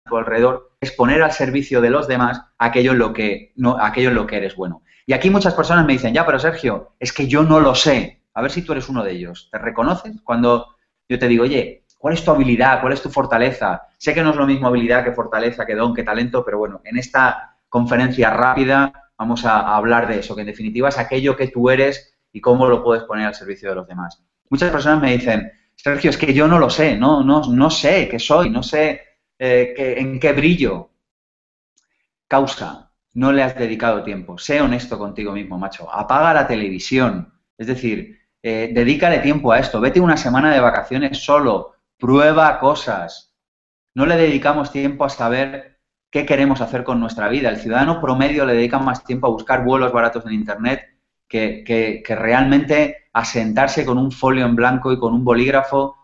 tu 0.09 0.17
alrededor 0.17 0.77
es 0.81 0.93
poner 0.93 1.23
al 1.23 1.33
servicio 1.33 1.81
de 1.81 1.91
los 1.91 2.09
demás 2.09 2.41
aquello 2.57 2.93
en 2.93 2.99
lo 2.99 3.13
que, 3.13 3.53
no, 3.57 3.77
aquello 3.79 4.09
en 4.09 4.15
lo 4.15 4.27
que 4.27 4.37
eres 4.37 4.57
bueno. 4.57 4.83
Y 5.07 5.13
aquí 5.13 5.29
muchas 5.29 5.55
personas 5.55 5.85
me 5.87 5.95
dicen, 5.95 6.15
ya, 6.15 6.25
pero 6.25 6.39
Sergio, 6.39 6.95
es 6.99 7.13
que 7.13 7.27
yo 7.27 7.43
no 7.43 7.61
lo 7.61 7.75
sé. 7.75 8.23
A 8.35 8.43
ver 8.43 8.51
si 8.51 8.63
tú 8.63 8.73
eres 8.73 8.89
uno 8.89 9.03
de 9.03 9.13
ellos. 9.13 9.49
¿Te 9.51 9.59
reconoces 9.59 10.21
cuando 10.23 10.77
yo 11.09 11.19
te 11.19 11.29
digo, 11.29 11.45
oye, 11.45 11.85
¿cuál 11.99 12.15
es 12.15 12.25
tu 12.25 12.31
habilidad? 12.31 12.81
¿Cuál 12.81 12.95
es 12.95 13.03
tu 13.03 13.11
fortaleza? 13.11 13.83
Sé 13.99 14.15
que 14.15 14.23
no 14.23 14.31
es 14.31 14.37
lo 14.37 14.47
mismo 14.47 14.69
habilidad 14.69 15.05
que 15.05 15.13
fortaleza, 15.13 15.67
que 15.67 15.75
don, 15.75 15.95
que 15.95 16.03
talento, 16.03 16.45
pero 16.45 16.59
bueno, 16.59 16.81
en 16.85 16.97
esta 16.97 17.57
conferencia 17.69 18.31
rápida 18.31 19.11
vamos 19.19 19.45
a, 19.45 19.77
hablar 19.77 20.09
de 20.09 20.21
eso, 20.21 20.35
que 20.35 20.43
en 20.43 20.47
definitiva 20.47 20.89
es 20.89 20.99
aquello 20.99 21.37
que 21.37 21.49
tú 21.49 21.69
eres 21.69 22.15
y 22.33 22.41
cómo 22.41 22.67
lo 22.69 22.83
puedes 22.83 23.05
poner 23.05 23.27
al 23.27 23.35
servicio 23.35 23.69
de 23.69 23.75
los 23.75 23.87
demás. 23.87 24.23
Muchas 24.49 24.71
personas 24.71 25.03
me 25.03 25.13
dicen, 25.13 25.53
Sergio, 25.75 26.11
es 26.11 26.17
que 26.17 26.33
yo 26.33 26.49
no 26.49 26.59
lo 26.59 26.71
sé, 26.71 26.97
no, 26.97 27.23
no, 27.23 27.43
no 27.43 27.69
sé 27.69 28.09
qué 28.09 28.19
soy, 28.19 28.49
no 28.49 28.63
sé 28.63 29.03
eh, 29.39 29.95
¿en 29.99 30.19
qué 30.19 30.33
brillo? 30.33 30.91
Causa, 32.27 32.93
no 33.15 33.33
le 33.33 33.43
has 33.43 33.57
dedicado 33.57 34.03
tiempo. 34.03 34.39
Sé 34.39 34.61
honesto 34.61 34.99
contigo 34.99 35.33
mismo, 35.33 35.59
macho. 35.59 35.93
Apaga 35.93 36.35
la 36.35 36.47
televisión. 36.47 37.33
Es 37.57 37.67
decir, 37.67 38.19
eh, 38.43 38.71
dedícale 38.73 39.19
tiempo 39.21 39.53
a 39.53 39.59
esto. 39.59 39.81
Vete 39.81 40.01
una 40.01 40.17
semana 40.17 40.53
de 40.53 40.61
vacaciones 40.61 41.19
solo. 41.19 41.75
Prueba 41.99 42.59
cosas. 42.59 43.35
No 43.95 44.07
le 44.07 44.17
dedicamos 44.17 44.73
tiempo 44.73 45.05
a 45.05 45.09
saber 45.09 45.81
qué 46.11 46.25
queremos 46.25 46.61
hacer 46.61 46.85
con 46.85 47.01
nuestra 47.01 47.29
vida. 47.29 47.49
El 47.49 47.59
ciudadano 47.59 48.01
promedio 48.01 48.47
le 48.47 48.55
dedica 48.55 48.79
más 48.79 49.05
tiempo 49.05 49.27
a 49.27 49.31
buscar 49.31 49.65
vuelos 49.65 49.93
baratos 49.93 50.25
en 50.27 50.33
Internet 50.33 50.83
que, 51.27 51.63
que 51.67 52.15
realmente 52.15 53.09
a 53.13 53.25
sentarse 53.25 53.85
con 53.85 53.99
un 53.99 54.13
folio 54.13 54.47
en 54.47 54.57
blanco 54.57 54.93
y 54.93 54.99
con 54.99 55.13
un 55.13 55.25
bolígrafo 55.25 55.97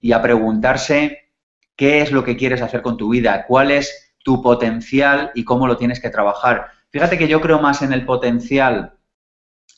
y 0.00 0.12
a 0.12 0.22
preguntarse 0.22 1.30
qué 1.76 2.00
es 2.00 2.10
lo 2.10 2.24
que 2.24 2.36
quieres 2.36 2.62
hacer 2.62 2.82
con 2.82 2.96
tu 2.96 3.10
vida, 3.10 3.44
cuál 3.46 3.70
es 3.70 4.14
tu 4.24 4.42
potencial 4.42 5.30
y 5.34 5.44
cómo 5.44 5.66
lo 5.66 5.76
tienes 5.76 6.00
que 6.00 6.10
trabajar. 6.10 6.68
Fíjate 6.90 7.18
que 7.18 7.28
yo 7.28 7.40
creo 7.40 7.60
más 7.60 7.82
en 7.82 7.92
el 7.92 8.04
potencial 8.04 8.94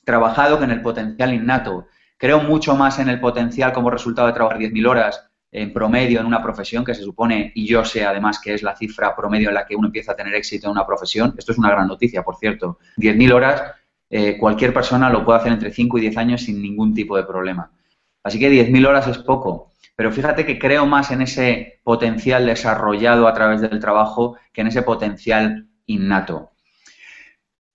trabajado 0.04 0.58
que 0.58 0.64
en 0.64 0.70
el 0.70 0.82
potencial 0.82 1.32
innato. 1.34 1.86
Creo 2.22 2.40
mucho 2.40 2.76
más 2.76 3.00
en 3.00 3.08
el 3.08 3.18
potencial 3.18 3.72
como 3.72 3.90
resultado 3.90 4.28
de 4.28 4.32
trabajar 4.32 4.60
10.000 4.60 4.88
horas 4.88 5.28
en 5.50 5.72
promedio 5.72 6.20
en 6.20 6.26
una 6.26 6.40
profesión 6.40 6.84
que 6.84 6.94
se 6.94 7.02
supone, 7.02 7.50
y 7.56 7.66
yo 7.66 7.84
sé 7.84 8.04
además 8.04 8.38
que 8.38 8.54
es 8.54 8.62
la 8.62 8.76
cifra 8.76 9.16
promedio 9.16 9.48
en 9.48 9.56
la 9.56 9.66
que 9.66 9.74
uno 9.74 9.88
empieza 9.88 10.12
a 10.12 10.14
tener 10.14 10.32
éxito 10.36 10.68
en 10.68 10.70
una 10.70 10.86
profesión. 10.86 11.34
Esto 11.36 11.50
es 11.50 11.58
una 11.58 11.70
gran 11.70 11.88
noticia, 11.88 12.22
por 12.22 12.36
cierto. 12.36 12.78
10.000 12.96 13.32
horas, 13.32 13.64
eh, 14.08 14.38
cualquier 14.38 14.72
persona 14.72 15.10
lo 15.10 15.24
puede 15.24 15.40
hacer 15.40 15.50
entre 15.50 15.72
5 15.72 15.98
y 15.98 16.02
10 16.02 16.16
años 16.16 16.42
sin 16.42 16.62
ningún 16.62 16.94
tipo 16.94 17.16
de 17.16 17.24
problema. 17.24 17.72
Así 18.22 18.38
que 18.38 18.48
10.000 18.48 18.86
horas 18.86 19.08
es 19.08 19.18
poco. 19.18 19.72
Pero 19.96 20.12
fíjate 20.12 20.46
que 20.46 20.60
creo 20.60 20.86
más 20.86 21.10
en 21.10 21.22
ese 21.22 21.80
potencial 21.82 22.46
desarrollado 22.46 23.26
a 23.26 23.34
través 23.34 23.60
del 23.62 23.80
trabajo 23.80 24.36
que 24.52 24.60
en 24.60 24.68
ese 24.68 24.82
potencial 24.82 25.66
innato. 25.86 26.51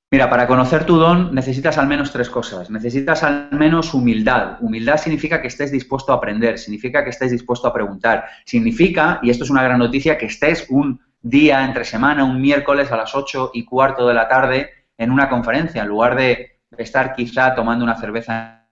Mira, 0.09 0.29
para 0.29 0.47
conocer 0.47 0.85
tu 0.85 0.95
don 0.95 1.35
necesitas 1.35 1.77
al 1.77 1.87
menos 1.87 2.13
tres 2.13 2.29
cosas. 2.29 2.69
Necesitas 2.69 3.23
al 3.23 3.49
menos 3.51 3.93
humildad. 3.93 4.57
Humildad 4.61 4.97
significa 4.97 5.41
que 5.41 5.47
estés 5.47 5.69
dispuesto 5.69 6.13
a 6.13 6.15
aprender, 6.15 6.57
significa 6.57 7.03
que 7.03 7.09
estés 7.09 7.31
dispuesto 7.31 7.67
a 7.67 7.73
preguntar. 7.73 8.25
Significa, 8.45 9.19
y 9.21 9.29
esto 9.29 9.43
es 9.43 9.49
una 9.49 9.63
gran 9.63 9.79
noticia, 9.79 10.17
que 10.17 10.27
estés 10.27 10.65
un 10.69 11.01
día 11.21 11.65
entre 11.65 11.83
semana, 11.83 12.23
un 12.23 12.41
miércoles 12.41 12.89
a 12.89 12.95
las 12.95 13.13
ocho 13.15 13.51
y 13.53 13.65
cuarto 13.65 14.07
de 14.07 14.13
la 14.13 14.29
tarde 14.29 14.69
en 14.97 15.11
una 15.11 15.27
conferencia, 15.27 15.81
en 15.81 15.89
lugar 15.89 16.15
de 16.15 16.61
estar 16.77 17.13
quizá 17.13 17.53
tomando 17.53 17.83
una 17.83 17.99
cerveza 17.99 18.65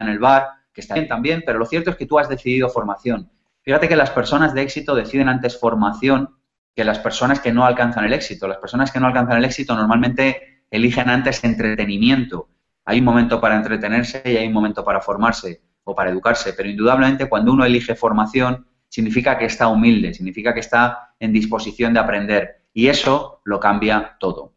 en 0.00 0.08
el 0.08 0.18
bar 0.18 0.48
que 0.72 0.80
está 0.80 0.94
bien 0.94 1.06
también, 1.06 1.42
pero 1.46 1.60
lo 1.60 1.66
cierto 1.66 1.90
es 1.90 1.96
que 1.96 2.06
tú 2.06 2.18
has 2.18 2.28
decidido 2.28 2.68
formación. 2.68 3.30
Fíjate 3.62 3.88
que 3.88 3.94
las 3.94 4.10
personas 4.10 4.54
de 4.54 4.62
éxito 4.62 4.96
deciden 4.96 5.28
antes 5.28 5.58
formación 5.58 6.34
que 6.74 6.84
las 6.84 6.98
personas 6.98 7.40
que 7.40 7.52
no 7.52 7.64
alcanzan 7.64 8.04
el 8.04 8.12
éxito. 8.12 8.48
Las 8.48 8.58
personas 8.58 8.90
que 8.90 9.00
no 9.00 9.06
alcanzan 9.06 9.38
el 9.38 9.44
éxito 9.44 9.74
normalmente 9.74 10.64
eligen 10.70 11.10
antes 11.10 11.44
entretenimiento. 11.44 12.48
Hay 12.84 12.98
un 12.98 13.04
momento 13.04 13.40
para 13.40 13.56
entretenerse 13.56 14.22
y 14.24 14.36
hay 14.36 14.46
un 14.46 14.52
momento 14.52 14.84
para 14.84 15.00
formarse 15.00 15.62
o 15.84 15.94
para 15.94 16.10
educarse, 16.10 16.52
pero 16.54 16.68
indudablemente 16.68 17.28
cuando 17.28 17.52
uno 17.52 17.64
elige 17.64 17.94
formación 17.94 18.66
significa 18.88 19.38
que 19.38 19.46
está 19.46 19.68
humilde, 19.68 20.14
significa 20.14 20.54
que 20.54 20.60
está 20.60 21.14
en 21.18 21.32
disposición 21.32 21.92
de 21.92 22.00
aprender 22.00 22.66
y 22.72 22.88
eso 22.88 23.40
lo 23.44 23.60
cambia 23.60 24.16
todo. 24.18 24.54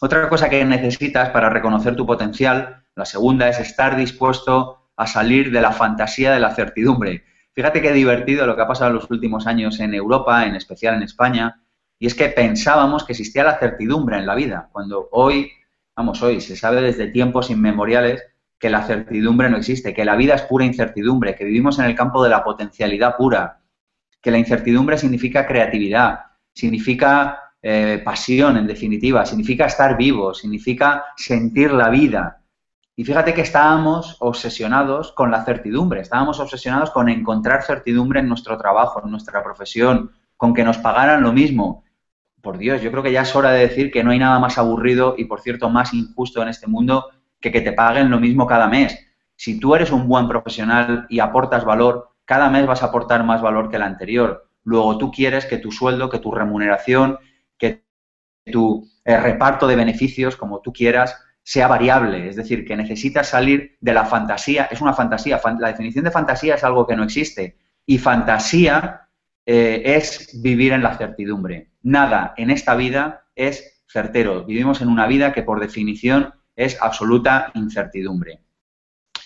Otra 0.00 0.28
cosa 0.28 0.48
que 0.48 0.64
necesitas 0.64 1.30
para 1.30 1.50
reconocer 1.50 1.94
tu 1.94 2.06
potencial, 2.06 2.84
la 2.94 3.04
segunda, 3.04 3.48
es 3.48 3.58
estar 3.58 3.96
dispuesto 3.96 4.90
a 4.96 5.06
salir 5.06 5.50
de 5.50 5.60
la 5.60 5.72
fantasía 5.72 6.32
de 6.32 6.40
la 6.40 6.54
certidumbre. 6.54 7.24
Fíjate 7.60 7.82
qué 7.82 7.92
divertido 7.92 8.46
lo 8.46 8.56
que 8.56 8.62
ha 8.62 8.66
pasado 8.66 8.88
en 8.88 8.96
los 8.96 9.10
últimos 9.10 9.46
años 9.46 9.80
en 9.80 9.92
Europa, 9.92 10.46
en 10.46 10.56
especial 10.56 10.94
en 10.94 11.02
España, 11.02 11.60
y 11.98 12.06
es 12.06 12.14
que 12.14 12.30
pensábamos 12.30 13.04
que 13.04 13.12
existía 13.12 13.44
la 13.44 13.58
certidumbre 13.58 14.16
en 14.16 14.24
la 14.24 14.34
vida, 14.34 14.70
cuando 14.72 15.10
hoy, 15.12 15.50
vamos, 15.94 16.22
hoy 16.22 16.40
se 16.40 16.56
sabe 16.56 16.80
desde 16.80 17.08
tiempos 17.08 17.50
inmemoriales 17.50 18.24
que 18.58 18.70
la 18.70 18.82
certidumbre 18.84 19.50
no 19.50 19.58
existe, 19.58 19.92
que 19.92 20.06
la 20.06 20.16
vida 20.16 20.36
es 20.36 20.42
pura 20.44 20.64
incertidumbre, 20.64 21.34
que 21.34 21.44
vivimos 21.44 21.78
en 21.78 21.84
el 21.84 21.94
campo 21.94 22.24
de 22.24 22.30
la 22.30 22.42
potencialidad 22.42 23.18
pura, 23.18 23.60
que 24.22 24.30
la 24.30 24.38
incertidumbre 24.38 24.96
significa 24.96 25.46
creatividad, 25.46 26.20
significa 26.54 27.52
eh, 27.60 28.00
pasión, 28.02 28.56
en 28.56 28.66
definitiva, 28.66 29.26
significa 29.26 29.66
estar 29.66 29.98
vivo, 29.98 30.32
significa 30.32 31.04
sentir 31.14 31.72
la 31.72 31.90
vida, 31.90 32.39
y 33.00 33.04
fíjate 33.04 33.32
que 33.32 33.40
estábamos 33.40 34.18
obsesionados 34.18 35.12
con 35.12 35.30
la 35.30 35.42
certidumbre, 35.42 36.02
estábamos 36.02 36.38
obsesionados 36.38 36.90
con 36.90 37.08
encontrar 37.08 37.62
certidumbre 37.62 38.20
en 38.20 38.28
nuestro 38.28 38.58
trabajo, 38.58 39.00
en 39.02 39.10
nuestra 39.10 39.42
profesión, 39.42 40.10
con 40.36 40.52
que 40.52 40.64
nos 40.64 40.76
pagaran 40.76 41.22
lo 41.22 41.32
mismo. 41.32 41.82
Por 42.42 42.58
Dios, 42.58 42.82
yo 42.82 42.90
creo 42.90 43.02
que 43.02 43.12
ya 43.12 43.22
es 43.22 43.34
hora 43.34 43.52
de 43.52 43.66
decir 43.66 43.90
que 43.90 44.04
no 44.04 44.10
hay 44.10 44.18
nada 44.18 44.38
más 44.38 44.58
aburrido 44.58 45.14
y, 45.16 45.24
por 45.24 45.40
cierto, 45.40 45.70
más 45.70 45.94
injusto 45.94 46.42
en 46.42 46.48
este 46.48 46.66
mundo 46.66 47.06
que 47.40 47.50
que 47.50 47.62
te 47.62 47.72
paguen 47.72 48.10
lo 48.10 48.20
mismo 48.20 48.46
cada 48.46 48.68
mes. 48.68 48.98
Si 49.34 49.58
tú 49.58 49.74
eres 49.74 49.92
un 49.92 50.06
buen 50.06 50.28
profesional 50.28 51.06
y 51.08 51.20
aportas 51.20 51.64
valor, 51.64 52.10
cada 52.26 52.50
mes 52.50 52.66
vas 52.66 52.82
a 52.82 52.88
aportar 52.88 53.24
más 53.24 53.40
valor 53.40 53.70
que 53.70 53.76
el 53.76 53.82
anterior. 53.82 54.46
Luego 54.62 54.98
tú 54.98 55.10
quieres 55.10 55.46
que 55.46 55.56
tu 55.56 55.72
sueldo, 55.72 56.10
que 56.10 56.18
tu 56.18 56.32
remuneración, 56.32 57.18
que 57.56 57.82
tu 58.52 58.86
eh, 59.06 59.16
reparto 59.16 59.66
de 59.66 59.76
beneficios, 59.76 60.36
como 60.36 60.60
tú 60.60 60.70
quieras, 60.70 61.16
sea 61.42 61.68
variable, 61.68 62.28
es 62.28 62.36
decir, 62.36 62.64
que 62.64 62.76
necesitas 62.76 63.28
salir 63.28 63.76
de 63.80 63.94
la 63.94 64.04
fantasía, 64.04 64.68
es 64.70 64.80
una 64.80 64.92
fantasía, 64.92 65.40
la 65.58 65.68
definición 65.68 66.04
de 66.04 66.10
fantasía 66.10 66.54
es 66.54 66.64
algo 66.64 66.86
que 66.86 66.96
no 66.96 67.04
existe, 67.04 67.56
y 67.86 67.98
fantasía 67.98 69.08
eh, 69.46 69.82
es 69.96 70.40
vivir 70.42 70.72
en 70.72 70.82
la 70.82 70.96
certidumbre. 70.96 71.70
Nada 71.82 72.34
en 72.36 72.50
esta 72.50 72.74
vida 72.74 73.24
es 73.34 73.82
certero. 73.88 74.44
Vivimos 74.44 74.80
en 74.80 74.88
una 74.88 75.06
vida 75.06 75.32
que 75.32 75.42
por 75.42 75.60
definición 75.60 76.34
es 76.54 76.80
absoluta 76.80 77.50
incertidumbre. 77.54 78.40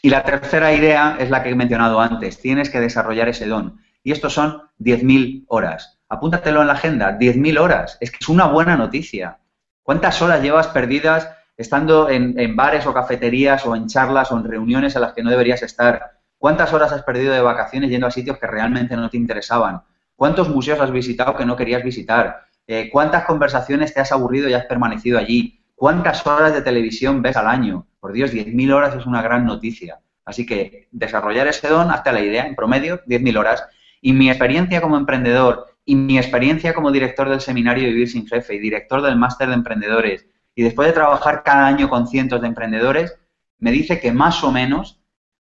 Y 0.01 0.11
la 0.11 0.23
tercera 0.23 0.73
idea 0.73 1.17
es 1.19 1.31
la 1.31 1.43
que 1.43 1.51
he 1.51 1.55
mencionado 1.55 2.01
antes. 2.01 2.41
Tienes 2.41 2.71
que 2.71 2.81
desarrollar 2.81 3.29
ese 3.29 3.47
don. 3.47 3.81
Y 4.03 4.13
estos 4.13 4.35
son 4.35 4.63
10.000 4.79 5.45
horas. 5.49 5.99
Apúntatelo 6.09 6.61
en 6.61 6.69
la 6.69 6.75
agenda. 6.75 7.19
10.000 7.19 7.59
horas. 7.59 7.99
Es 8.01 8.11
que 8.11 8.19
es 8.21 8.29
una 8.29 8.47
buena 8.47 8.77
noticia. 8.77 9.39
¿Cuántas 9.83 10.23
horas 10.23 10.43
llevas 10.43 10.69
perdidas 10.69 11.29
estando 11.57 12.09
en, 12.09 12.57
bares 12.57 12.87
o 12.87 12.95
cafeterías 12.95 13.65
o 13.67 13.77
en 13.77 13.87
charlas 13.87 14.33
o 14.33 14.37
en 14.37 14.45
reuniones 14.45 14.97
a 14.97 15.01
las 15.01 15.13
que 15.13 15.23
no 15.23 15.31
deberías 15.31 15.63
estar? 15.63 16.19
¿Cuántas 16.39 16.73
horas 16.73 16.93
has 16.93 17.03
perdido 17.03 17.33
de 17.33 17.41
vacaciones 17.41 17.91
yendo 17.91 18.07
a 18.07 18.11
sitios 18.11 18.39
que 18.39 18.47
realmente 18.47 18.97
no 18.97 19.09
te 19.09 19.17
interesaban? 19.17 19.83
¿Cuántos 20.17 20.49
museos 20.49 20.81
has 20.81 20.91
visitado 20.91 21.37
que 21.37 21.47
no 21.47 21.57
querías 21.57 21.83
visitar? 21.83 22.45
Eh, 22.67 22.89
¿Cuántas 22.91 23.25
conversaciones 23.25 23.95
te 23.95 24.01
has 24.01 24.13
aburrido 24.13 24.49
y 24.49 24.55
has 24.55 24.67
permanecido 24.67 25.19
allí? 25.19 25.61
¿Cuántas 25.75 26.27
horas 26.27 26.55
de 26.55 26.63
televisión 26.63 27.23
ves 27.23 27.37
al 27.37 27.49
año? 27.49 27.87
Por 28.01 28.13
Dios, 28.13 28.33
10.000 28.33 28.73
horas 28.73 28.95
es 28.95 29.07
una 29.07 29.23
gran 29.23 29.45
noticia. 29.45 30.01
Así 30.25 30.47
que 30.47 30.89
desarrollar 30.93 31.47
ese 31.47 31.69
don, 31.69 31.91
hasta 31.91 32.13
la 32.13 32.21
idea, 32.21 32.47
en 32.47 32.55
promedio, 32.55 33.03
10.000 33.05 33.39
horas. 33.39 33.65
Y 34.01 34.13
mi 34.13 34.29
experiencia 34.29 34.81
como 34.81 34.97
emprendedor 34.97 35.67
y 35.85 35.97
mi 35.97 36.17
experiencia 36.17 36.73
como 36.75 36.91
director 36.91 37.29
del 37.29 37.41
seminario 37.41 37.89
Vivir 37.89 38.09
sin 38.09 38.27
Jefe 38.27 38.55
y 38.55 38.59
director 38.59 39.03
del 39.03 39.17
máster 39.17 39.49
de 39.49 39.55
emprendedores 39.55 40.27
y 40.55 40.63
después 40.63 40.89
de 40.89 40.95
trabajar 40.95 41.43
cada 41.43 41.67
año 41.67 41.89
con 41.89 42.07
cientos 42.07 42.41
de 42.41 42.49
emprendedores, 42.49 43.17
me 43.59 43.73
dice 43.73 44.01
que 44.01 44.13
más 44.13 44.45
o 44.45 44.53
menos 44.53 45.01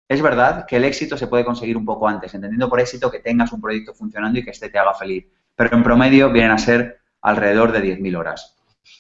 es 0.10 0.22
verdad 0.22 0.66
que 0.66 0.78
el 0.78 0.86
éxito 0.86 1.18
se 1.18 1.28
puede 1.28 1.44
conseguir 1.44 1.76
un 1.76 1.86
poco 1.86 2.08
antes, 2.08 2.34
entendiendo 2.34 2.70
por 2.70 2.80
éxito 2.80 3.12
que 3.12 3.20
tengas 3.20 3.52
un 3.52 3.62
proyecto 3.62 3.94
funcionando 3.94 4.40
y 4.40 4.44
que 4.44 4.52
este 4.52 4.70
te 4.70 4.80
haga 4.80 4.94
feliz. 4.94 5.28
Pero 5.56 5.76
en 5.76 5.84
promedio 5.84 6.32
vienen 6.32 6.52
a 6.52 6.58
ser 6.58 7.02
alrededor 7.22 7.72
de 7.72 7.84
10.000 7.84 8.18
horas. 8.18 8.56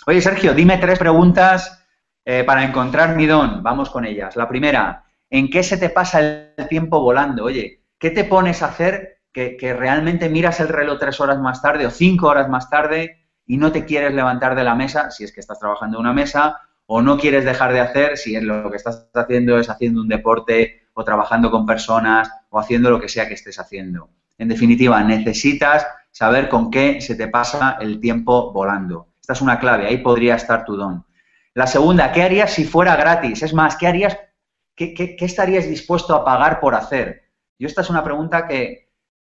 Oye, 0.06 0.22
Sergio, 0.22 0.54
dime 0.54 0.77
tres 0.77 1.00
preguntas 1.00 1.82
eh, 2.25 2.44
para 2.44 2.66
encontrar 2.66 3.16
mi 3.16 3.25
don. 3.25 3.63
Vamos 3.63 3.89
con 3.89 4.06
ellas. 4.06 4.36
La 4.36 4.50
primera, 4.50 5.06
¿en 5.30 5.50
qué 5.50 5.63
se 5.63 5.77
te 5.77 5.89
pasa 5.89 6.20
el 6.20 6.68
tiempo 6.68 7.00
volando? 7.00 7.46
Oye, 7.46 7.84
¿qué 7.98 8.12
te 8.12 8.25
pones 8.25 8.62
a 8.62 8.68
hacer 8.68 9.22
que, 9.32 9.56
que 9.56 9.74
realmente 9.74 10.27
miras 10.27 10.60
el 10.60 10.68
reloj 10.68 11.00
tres 11.00 11.22
horas 11.22 11.39
más 11.39 11.62
tarde 11.62 11.86
o 11.86 11.92
cinco 11.92 12.27
horas 12.27 12.50
más 12.50 12.70
tarde 12.70 13.26
y 13.48 13.58
no 13.58 13.72
te 13.72 13.86
quieres 13.86 14.13
levantar 14.13 14.56
de 14.56 14.63
la 14.63 14.75
mesa, 14.75 15.10
si 15.10 15.24
es 15.24 15.32
que 15.32 15.39
estás 15.39 15.58
trabajando 15.58 15.98
en 15.98 16.01
una 16.01 16.13
mesa, 16.13 16.62
o 16.86 17.01
no 17.01 17.18
quieres 17.18 17.46
dejar 17.46 17.74
de 17.74 17.80
hacer 17.80 18.18
si 18.18 18.36
es 18.36 18.44
lo 18.44 18.70
que 18.70 18.77
estás 18.77 19.10
haciendo 19.13 19.58
es 19.58 19.70
haciendo 19.70 20.01
un 20.01 20.08
deporte 20.08 20.88
o 20.94 21.04
trabajando 21.04 21.50
con 21.51 21.66
personas 21.66 22.30
o 22.50 22.60
haciendo 22.60 22.89
lo 22.89 23.00
que 23.00 23.10
sea 23.10 23.27
que 23.27 23.34
estés 23.34 23.60
haciendo. 23.60 24.10
En 24.38 24.48
definitiva, 24.48 25.04
necesitas 25.04 25.88
saber 26.12 26.50
con 26.50 26.72
qué 26.72 27.01
se 27.01 27.16
te 27.16 27.27
pasa 27.27 27.77
el 27.80 28.00
tiempo 28.00 28.51
volando. 28.51 29.08
Esta 29.20 29.34
es 29.34 29.42
una 29.42 29.60
clave, 29.60 29.88
ahí 29.88 29.98
podría 29.98 30.36
estar 30.36 30.66
tu 30.66 30.75
don. 30.75 31.06
La 31.54 31.68
segunda, 31.68 32.12
¿qué 32.12 32.24
harías 32.24 32.54
si 32.54 32.66
fuera 32.66 32.96
gratis? 32.96 33.44
Es 33.44 33.54
más, 33.54 33.75
¿qué 33.75 33.88
harías, 33.88 34.18
qué, 34.75 34.94
qué, 34.94 35.16
qué 35.16 35.25
estarías 35.25 35.68
dispuesto 35.68 36.16
a 36.16 36.24
pagar 36.24 36.60
por 36.60 36.75
hacer? 36.75 37.24
Yo 37.60 37.68
esta 37.68 37.82
es 37.82 37.89
una 37.89 38.04
pregunta 38.04 38.48
que, 38.48 38.87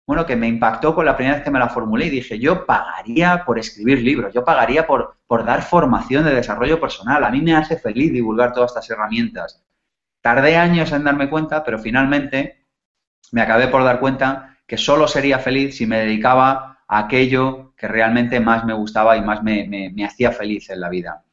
bueno, 0.09 0.25
que 0.25 0.35
me 0.35 0.47
impactó 0.47 0.95
con 0.95 1.05
la 1.05 1.15
primera 1.15 1.35
vez 1.35 1.43
que 1.43 1.51
me 1.51 1.59
la 1.59 1.69
formulé 1.69 2.07
y 2.07 2.09
dije, 2.09 2.39
yo 2.39 2.65
pagaría 2.65 3.43
por 3.45 3.59
escribir 3.59 4.01
libros, 4.01 4.33
yo 4.33 4.43
pagaría 4.43 4.87
por, 4.87 5.17
por 5.27 5.45
dar 5.45 5.61
formación 5.61 6.25
de 6.25 6.33
desarrollo 6.33 6.79
personal. 6.79 7.23
A 7.23 7.29
mí 7.29 7.43
me 7.43 7.55
hace 7.55 7.77
feliz 7.77 8.11
divulgar 8.11 8.51
todas 8.51 8.71
estas 8.71 8.89
herramientas. 8.89 9.63
Tardé 10.19 10.57
años 10.57 10.91
en 10.93 11.03
darme 11.03 11.29
cuenta, 11.29 11.63
pero 11.63 11.77
finalmente 11.77 12.65
me 13.31 13.43
acabé 13.43 13.67
por 13.67 13.83
dar 13.83 13.99
cuenta 13.99 14.57
que 14.65 14.77
solo 14.77 15.07
sería 15.07 15.37
feliz 15.37 15.77
si 15.77 15.85
me 15.85 15.99
dedicaba 15.99 16.79
a 16.87 16.97
aquello 16.97 17.75
que 17.77 17.87
realmente 17.87 18.39
más 18.39 18.65
me 18.65 18.73
gustaba 18.73 19.15
y 19.15 19.21
más 19.21 19.43
me, 19.43 19.67
me, 19.67 19.91
me 19.91 20.05
hacía 20.05 20.31
feliz 20.31 20.71
en 20.71 20.81
la 20.81 20.89
vida. 20.89 21.23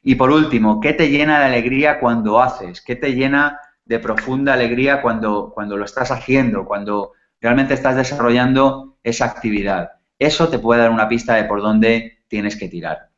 Y 0.00 0.14
por 0.14 0.30
último, 0.30 0.78
¿qué 0.78 0.92
te 0.92 1.10
llena 1.10 1.40
de 1.40 1.46
alegría 1.46 1.98
cuando 1.98 2.40
haces? 2.40 2.82
¿Qué 2.82 2.94
te 2.94 3.16
llena 3.16 3.58
de 3.84 3.98
profunda 3.98 4.52
alegría 4.52 5.02
cuando, 5.02 5.50
cuando 5.52 5.76
lo 5.76 5.84
estás 5.84 6.12
haciendo, 6.12 6.64
cuando 6.64 7.14
realmente 7.42 7.74
estás 7.74 7.96
desarrollando 7.96 8.96
esa 9.02 9.26
actividad? 9.26 9.90
Eso 10.18 10.48
te 10.48 10.58
puede 10.58 10.80
dar 10.80 10.90
una 10.90 11.08
pista 11.08 11.34
de 11.34 11.44
por 11.44 11.60
dónde 11.60 12.24
tienes 12.28 12.56
que 12.56 12.68
tirar. 12.68 13.10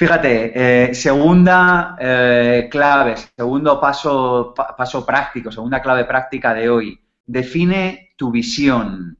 Fíjate, 0.00 0.52
eh, 0.54 0.94
segunda 0.94 1.94
eh, 2.00 2.68
clave, 2.70 3.16
segundo 3.36 3.78
paso, 3.78 4.54
pa, 4.56 4.74
paso 4.74 5.04
práctico, 5.04 5.52
segunda 5.52 5.82
clave 5.82 6.06
práctica 6.06 6.54
de 6.54 6.70
hoy. 6.70 6.98
Define 7.26 8.14
tu 8.16 8.30
visión. 8.30 9.18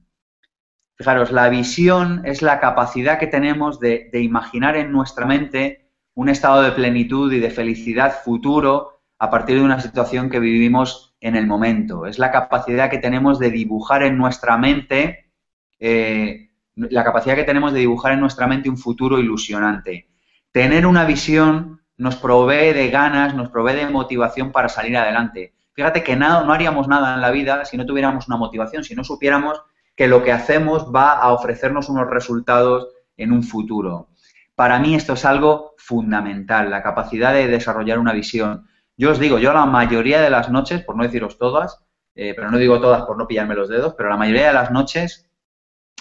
Fijaros, 0.96 1.32
la 1.32 1.48
visión 1.48 2.22
es 2.24 2.42
la 2.42 2.60
capacidad 2.60 3.18
que 3.18 3.26
tenemos 3.26 3.80
de, 3.80 4.10
imaginar 4.14 4.76
en 4.76 4.92
nuestra 4.92 5.26
mente 5.26 5.90
un 6.14 6.28
estado 6.28 6.62
de 6.62 6.72
plenitud 6.72 7.32
y 7.32 7.40
de 7.40 7.50
felicidad 7.50 8.22
futuro 8.22 9.00
a 9.18 9.30
partir 9.30 9.56
de 9.56 9.64
una 9.64 9.80
situación 9.80 10.28
que 10.28 10.40
vivimos 10.40 11.09
en 11.20 11.36
el 11.36 11.46
momento. 11.46 12.06
Es 12.06 12.18
la 12.18 12.30
capacidad 12.30 12.90
que 12.90 12.98
tenemos 12.98 13.38
de 13.38 13.50
dibujar 13.50 14.02
en 14.02 14.16
nuestra 14.18 14.56
mente, 14.56 15.30
eh, 15.78 16.50
la 16.74 17.04
capacidad 17.04 17.36
que 17.36 17.44
tenemos 17.44 17.72
de 17.72 17.80
dibujar 17.80 18.12
en 18.12 18.20
nuestra 18.20 18.46
mente 18.46 18.70
un 18.70 18.78
futuro 18.78 19.18
ilusionante 19.18 20.10
tener 20.52 20.86
una 20.86 21.04
visión 21.04 21.80
nos 21.96 22.16
provee 22.16 22.72
de 22.72 22.90
ganas, 22.90 23.34
nos 23.34 23.50
provee 23.50 23.74
de 23.74 23.86
motivación 23.88 24.52
para 24.52 24.68
salir 24.68 24.96
adelante. 24.96 25.54
Fíjate 25.72 26.02
que 26.02 26.16
nada, 26.16 26.44
no 26.44 26.52
haríamos 26.52 26.88
nada 26.88 27.14
en 27.14 27.20
la 27.20 27.30
vida 27.30 27.64
si 27.64 27.76
no 27.76 27.86
tuviéramos 27.86 28.26
una 28.26 28.36
motivación, 28.36 28.84
si 28.84 28.94
no 28.94 29.04
supiéramos 29.04 29.62
que 29.94 30.08
lo 30.08 30.24
que 30.24 30.32
hacemos 30.32 30.90
va 30.94 31.12
a 31.12 31.32
ofrecernos 31.32 31.88
unos 31.88 32.08
resultados 32.08 32.88
en 33.16 33.32
un 33.32 33.42
futuro. 33.42 34.08
Para 34.54 34.78
mí 34.78 34.94
esto 34.94 35.12
es 35.12 35.24
algo 35.24 35.74
fundamental, 35.78 36.70
la 36.70 36.82
capacidad 36.82 37.32
de 37.32 37.46
desarrollar 37.46 37.98
una 37.98 38.12
visión. 38.12 38.66
Yo 39.00 39.12
os 39.12 39.18
digo, 39.18 39.38
yo 39.38 39.54
la 39.54 39.64
mayoría 39.64 40.20
de 40.20 40.28
las 40.28 40.50
noches, 40.50 40.84
por 40.84 40.94
no 40.94 41.04
deciros 41.04 41.38
todas, 41.38 41.82
eh, 42.14 42.34
pero 42.36 42.50
no 42.50 42.58
digo 42.58 42.78
todas 42.82 43.00
por 43.04 43.16
no 43.16 43.26
pillarme 43.26 43.54
los 43.54 43.70
dedos, 43.70 43.94
pero 43.94 44.10
la 44.10 44.18
mayoría 44.18 44.48
de 44.48 44.52
las 44.52 44.70
noches 44.70 45.26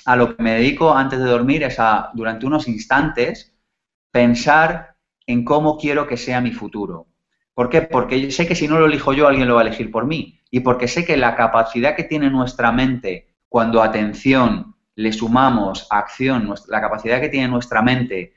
a 0.04 0.18
lo 0.18 0.36
que 0.36 0.44
me 0.44 0.56
dedico 0.56 0.94
antes 0.94 1.18
de 1.18 1.24
dormir 1.24 1.64
es 1.64 1.80
a, 1.80 2.10
durante 2.14 2.46
unos 2.46 2.68
instantes, 2.68 3.56
pensar 4.12 4.98
en 5.26 5.46
cómo 5.46 5.78
quiero 5.78 6.08
que 6.08 6.18
sea 6.18 6.42
mi 6.42 6.52
futuro. 6.52 7.08
¿Por 7.54 7.70
qué? 7.70 7.84
Porque 7.84 8.32
sé 8.32 8.46
que 8.46 8.56
si 8.56 8.68
no 8.68 8.78
lo 8.78 8.88
elijo 8.88 9.14
yo, 9.14 9.30
alguien 9.30 9.48
lo 9.48 9.56
va 9.56 9.62
a 9.62 9.68
elegir 9.68 9.92
por 9.92 10.06
mí. 10.06 10.38
Y 10.52 10.60
porque 10.60 10.90
sé 10.90 11.06
que 11.06 11.16
la 11.16 11.38
capacidad 11.38 11.96
que 11.96 12.04
tiene 12.04 12.30
nuestra 12.30 12.74
mente 12.74 13.30
cuando 13.48 13.82
atención 13.82 14.76
le 14.96 15.14
sumamos 15.14 15.88
acción, 15.90 16.54
la 16.68 16.82
capacidad 16.82 17.22
que 17.22 17.30
tiene 17.30 17.48
nuestra 17.48 17.82
mente 17.82 18.34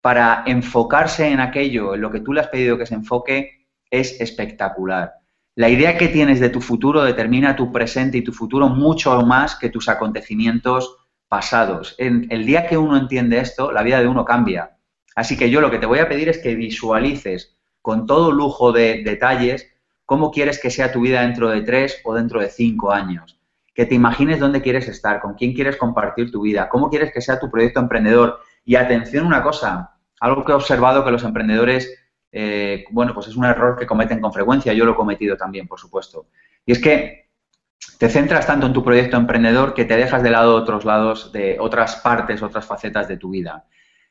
para 0.00 0.42
enfocarse 0.46 1.28
en 1.28 1.38
aquello, 1.38 1.94
en 1.94 2.00
lo 2.00 2.10
que 2.10 2.18
tú 2.18 2.32
le 2.32 2.40
has 2.40 2.48
pedido 2.48 2.76
que 2.76 2.86
se 2.86 2.96
enfoque, 2.96 3.63
es 4.00 4.20
espectacular. 4.20 5.14
La 5.56 5.68
idea 5.68 5.96
que 5.96 6.08
tienes 6.08 6.40
de 6.40 6.50
tu 6.50 6.60
futuro 6.60 7.04
determina 7.04 7.54
tu 7.54 7.70
presente 7.70 8.18
y 8.18 8.24
tu 8.24 8.32
futuro 8.32 8.68
mucho 8.68 9.20
más 9.22 9.54
que 9.54 9.68
tus 9.68 9.88
acontecimientos 9.88 10.96
pasados. 11.28 11.94
En 11.98 12.26
el 12.30 12.44
día 12.44 12.66
que 12.66 12.76
uno 12.76 12.96
entiende 12.96 13.38
esto, 13.38 13.70
la 13.70 13.82
vida 13.82 14.00
de 14.00 14.08
uno 14.08 14.24
cambia. 14.24 14.76
Así 15.14 15.36
que 15.36 15.50
yo 15.50 15.60
lo 15.60 15.70
que 15.70 15.78
te 15.78 15.86
voy 15.86 16.00
a 16.00 16.08
pedir 16.08 16.28
es 16.28 16.38
que 16.38 16.54
visualices 16.54 17.56
con 17.82 18.06
todo 18.06 18.32
lujo 18.32 18.72
de 18.72 19.02
detalles 19.04 19.70
cómo 20.04 20.30
quieres 20.30 20.60
que 20.60 20.70
sea 20.70 20.92
tu 20.92 21.00
vida 21.00 21.22
dentro 21.22 21.50
de 21.50 21.62
tres 21.62 22.00
o 22.04 22.14
dentro 22.14 22.40
de 22.40 22.48
cinco 22.48 22.92
años. 22.92 23.38
Que 23.74 23.86
te 23.86 23.94
imagines 23.94 24.40
dónde 24.40 24.62
quieres 24.62 24.88
estar, 24.88 25.20
con 25.20 25.34
quién 25.34 25.54
quieres 25.54 25.76
compartir 25.76 26.30
tu 26.30 26.42
vida, 26.42 26.68
cómo 26.68 26.90
quieres 26.90 27.12
que 27.12 27.20
sea 27.20 27.38
tu 27.38 27.50
proyecto 27.50 27.80
emprendedor. 27.80 28.38
Y 28.64 28.76
atención 28.76 29.26
una 29.26 29.42
cosa, 29.42 29.96
algo 30.20 30.44
que 30.44 30.52
he 30.52 30.54
observado 30.54 31.04
que 31.04 31.10
los 31.10 31.24
emprendedores, 31.24 31.92
eh, 32.36 32.84
bueno, 32.90 33.14
pues 33.14 33.28
es 33.28 33.36
un 33.36 33.44
error 33.44 33.78
que 33.78 33.86
cometen 33.86 34.20
con 34.20 34.32
frecuencia, 34.32 34.72
yo 34.72 34.84
lo 34.84 34.92
he 34.92 34.96
cometido 34.96 35.36
también, 35.36 35.68
por 35.68 35.78
supuesto. 35.78 36.26
Y 36.66 36.72
es 36.72 36.80
que 36.80 37.28
te 37.96 38.08
centras 38.08 38.44
tanto 38.44 38.66
en 38.66 38.72
tu 38.72 38.82
proyecto 38.82 39.16
emprendedor 39.16 39.72
que 39.72 39.84
te 39.84 39.96
dejas 39.96 40.20
de 40.24 40.30
lado 40.30 40.56
otros 40.56 40.84
lados, 40.84 41.30
de 41.30 41.58
otras 41.60 41.94
partes, 41.96 42.42
otras 42.42 42.66
facetas 42.66 43.06
de 43.06 43.18
tu 43.18 43.30
vida. 43.30 43.66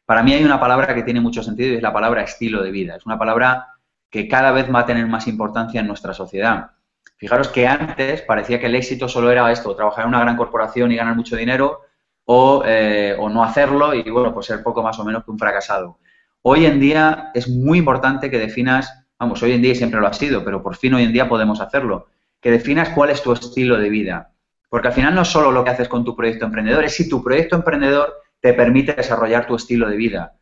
Para 0.06 0.24
mí 0.24 0.32
hay 0.32 0.46
una 0.46 0.58
palabra 0.58 0.96
que 0.96 1.04
tiene 1.04 1.20
mucho 1.20 1.44
sentido 1.44 1.74
y 1.74 1.76
es 1.76 1.82
la 1.82 1.92
palabra 1.92 2.24
estilo 2.24 2.64
de 2.64 2.72
vida. 2.72 2.96
Es 2.96 3.06
una 3.06 3.20
palabra 3.20 3.74
que 4.10 4.30
cada 4.30 4.54
vez 4.54 4.74
va 4.74 4.80
a 4.80 4.86
tener 4.86 5.06
más 5.08 5.28
importancia 5.28 5.82
en 5.82 5.88
nuestra 5.88 6.14
sociedad. 6.14 6.72
Fijaros 7.18 7.50
que 7.50 7.68
antes 7.68 8.22
parecía 8.22 8.58
que 8.58 8.68
el 8.68 8.76
éxito 8.76 9.10
solo 9.10 9.32
era 9.32 9.52
esto, 9.52 9.76
trabajar 9.76 10.06
en 10.06 10.10
una 10.10 10.22
gran 10.22 10.38
corporación 10.38 10.94
y 10.94 10.96
ganar 10.96 11.16
mucho 11.16 11.36
dinero 11.36 11.82
o, 12.24 12.64
eh, 12.66 13.18
o 13.20 13.28
no 13.28 13.44
hacerlo 13.44 13.94
y, 13.94 14.10
bueno, 14.10 14.34
pues 14.34 14.46
ser 14.46 14.64
poco 14.64 14.82
más 14.82 14.98
o 15.00 15.04
menos 15.04 15.26
que 15.26 15.32
un 15.32 15.40
fracasado. 15.40 15.98
Hoy 16.46 16.66
en 16.66 16.78
día 16.82 17.32
es 17.34 17.48
muy 17.48 17.78
importante 17.78 18.30
que 18.30 18.38
definas, 18.38 19.06
vamos, 19.18 19.42
hoy 19.42 19.54
en 19.54 19.62
día 19.62 19.74
siempre 19.76 20.02
lo 20.02 20.08
ha 20.08 20.14
sido, 20.14 20.44
pero 20.44 20.62
por 20.62 20.76
fin 20.76 20.94
hoy 20.94 21.04
en 21.04 21.14
día 21.14 21.30
podemos 21.30 21.62
hacerlo, 21.62 22.08
que 22.42 22.52
definas 22.52 22.90
cuál 22.90 23.12
es 23.12 23.24
tu 23.24 23.32
estilo 23.32 23.78
de 23.78 23.90
vida. 23.90 24.34
Porque 24.68 24.90
al 24.90 24.94
final 24.94 25.16
no 25.16 25.22
es 25.22 25.30
solo 25.30 25.54
lo 25.54 25.64
que 25.64 25.70
haces 25.70 25.88
con 25.88 26.04
tu 26.04 26.18
proyecto 26.18 26.46
emprendedor, 26.46 26.84
es 26.84 26.96
si 26.96 27.08
tu 27.08 27.24
proyecto 27.24 27.56
emprendedor 27.56 28.14
te 28.42 28.54
permite 28.54 28.92
desarrollar 28.92 29.48
tu 29.48 29.56
estilo 29.56 29.88
de 29.88 29.96
vida. 29.96 30.36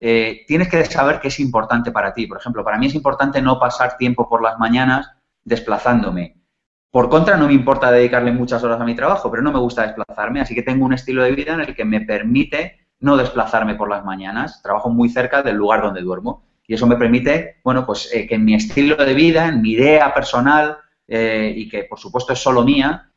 Eh, 0.00 0.44
tienes 0.48 0.68
que 0.68 0.84
saber 0.84 1.20
qué 1.20 1.28
es 1.28 1.38
importante 1.38 1.92
para 1.92 2.12
ti. 2.12 2.26
Por 2.26 2.38
ejemplo, 2.38 2.64
para 2.64 2.76
mí 2.76 2.86
es 2.86 2.96
importante 2.96 3.40
no 3.40 3.60
pasar 3.60 3.96
tiempo 3.96 4.28
por 4.28 4.42
las 4.42 4.58
mañanas 4.58 5.12
desplazándome. 5.44 6.42
Por 6.90 7.08
contra, 7.08 7.36
no 7.36 7.46
me 7.46 7.54
importa 7.54 7.92
dedicarle 7.92 8.32
muchas 8.32 8.64
horas 8.64 8.80
a 8.80 8.84
mi 8.84 8.96
trabajo, 8.96 9.30
pero 9.30 9.44
no 9.44 9.52
me 9.52 9.60
gusta 9.60 9.82
desplazarme, 9.82 10.40
así 10.40 10.56
que 10.56 10.62
tengo 10.62 10.84
un 10.84 10.94
estilo 10.94 11.22
de 11.22 11.30
vida 11.30 11.54
en 11.54 11.60
el 11.60 11.76
que 11.76 11.84
me 11.84 12.00
permite 12.00 12.85
no 13.00 13.16
desplazarme 13.16 13.74
por 13.74 13.88
las 13.88 14.04
mañanas. 14.04 14.62
Trabajo 14.62 14.88
muy 14.90 15.08
cerca 15.08 15.42
del 15.42 15.56
lugar 15.56 15.82
donde 15.82 16.00
duermo 16.00 16.44
y 16.66 16.74
eso 16.74 16.86
me 16.86 16.96
permite, 16.96 17.60
bueno, 17.62 17.86
pues 17.86 18.10
eh, 18.12 18.26
que 18.26 18.34
en 18.34 18.44
mi 18.44 18.54
estilo 18.54 18.96
de 18.96 19.14
vida, 19.14 19.48
en 19.48 19.62
mi 19.62 19.72
idea 19.72 20.12
personal 20.12 20.78
eh, 21.06 21.52
y 21.56 21.68
que 21.68 21.84
por 21.84 21.98
supuesto 21.98 22.32
es 22.32 22.38
solo 22.40 22.62
mía, 22.62 23.12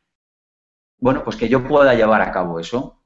bueno, 0.98 1.24
pues 1.24 1.36
que 1.36 1.48
yo 1.48 1.66
pueda 1.66 1.94
llevar 1.94 2.22
a 2.22 2.30
cabo 2.30 2.60
eso. 2.60 3.02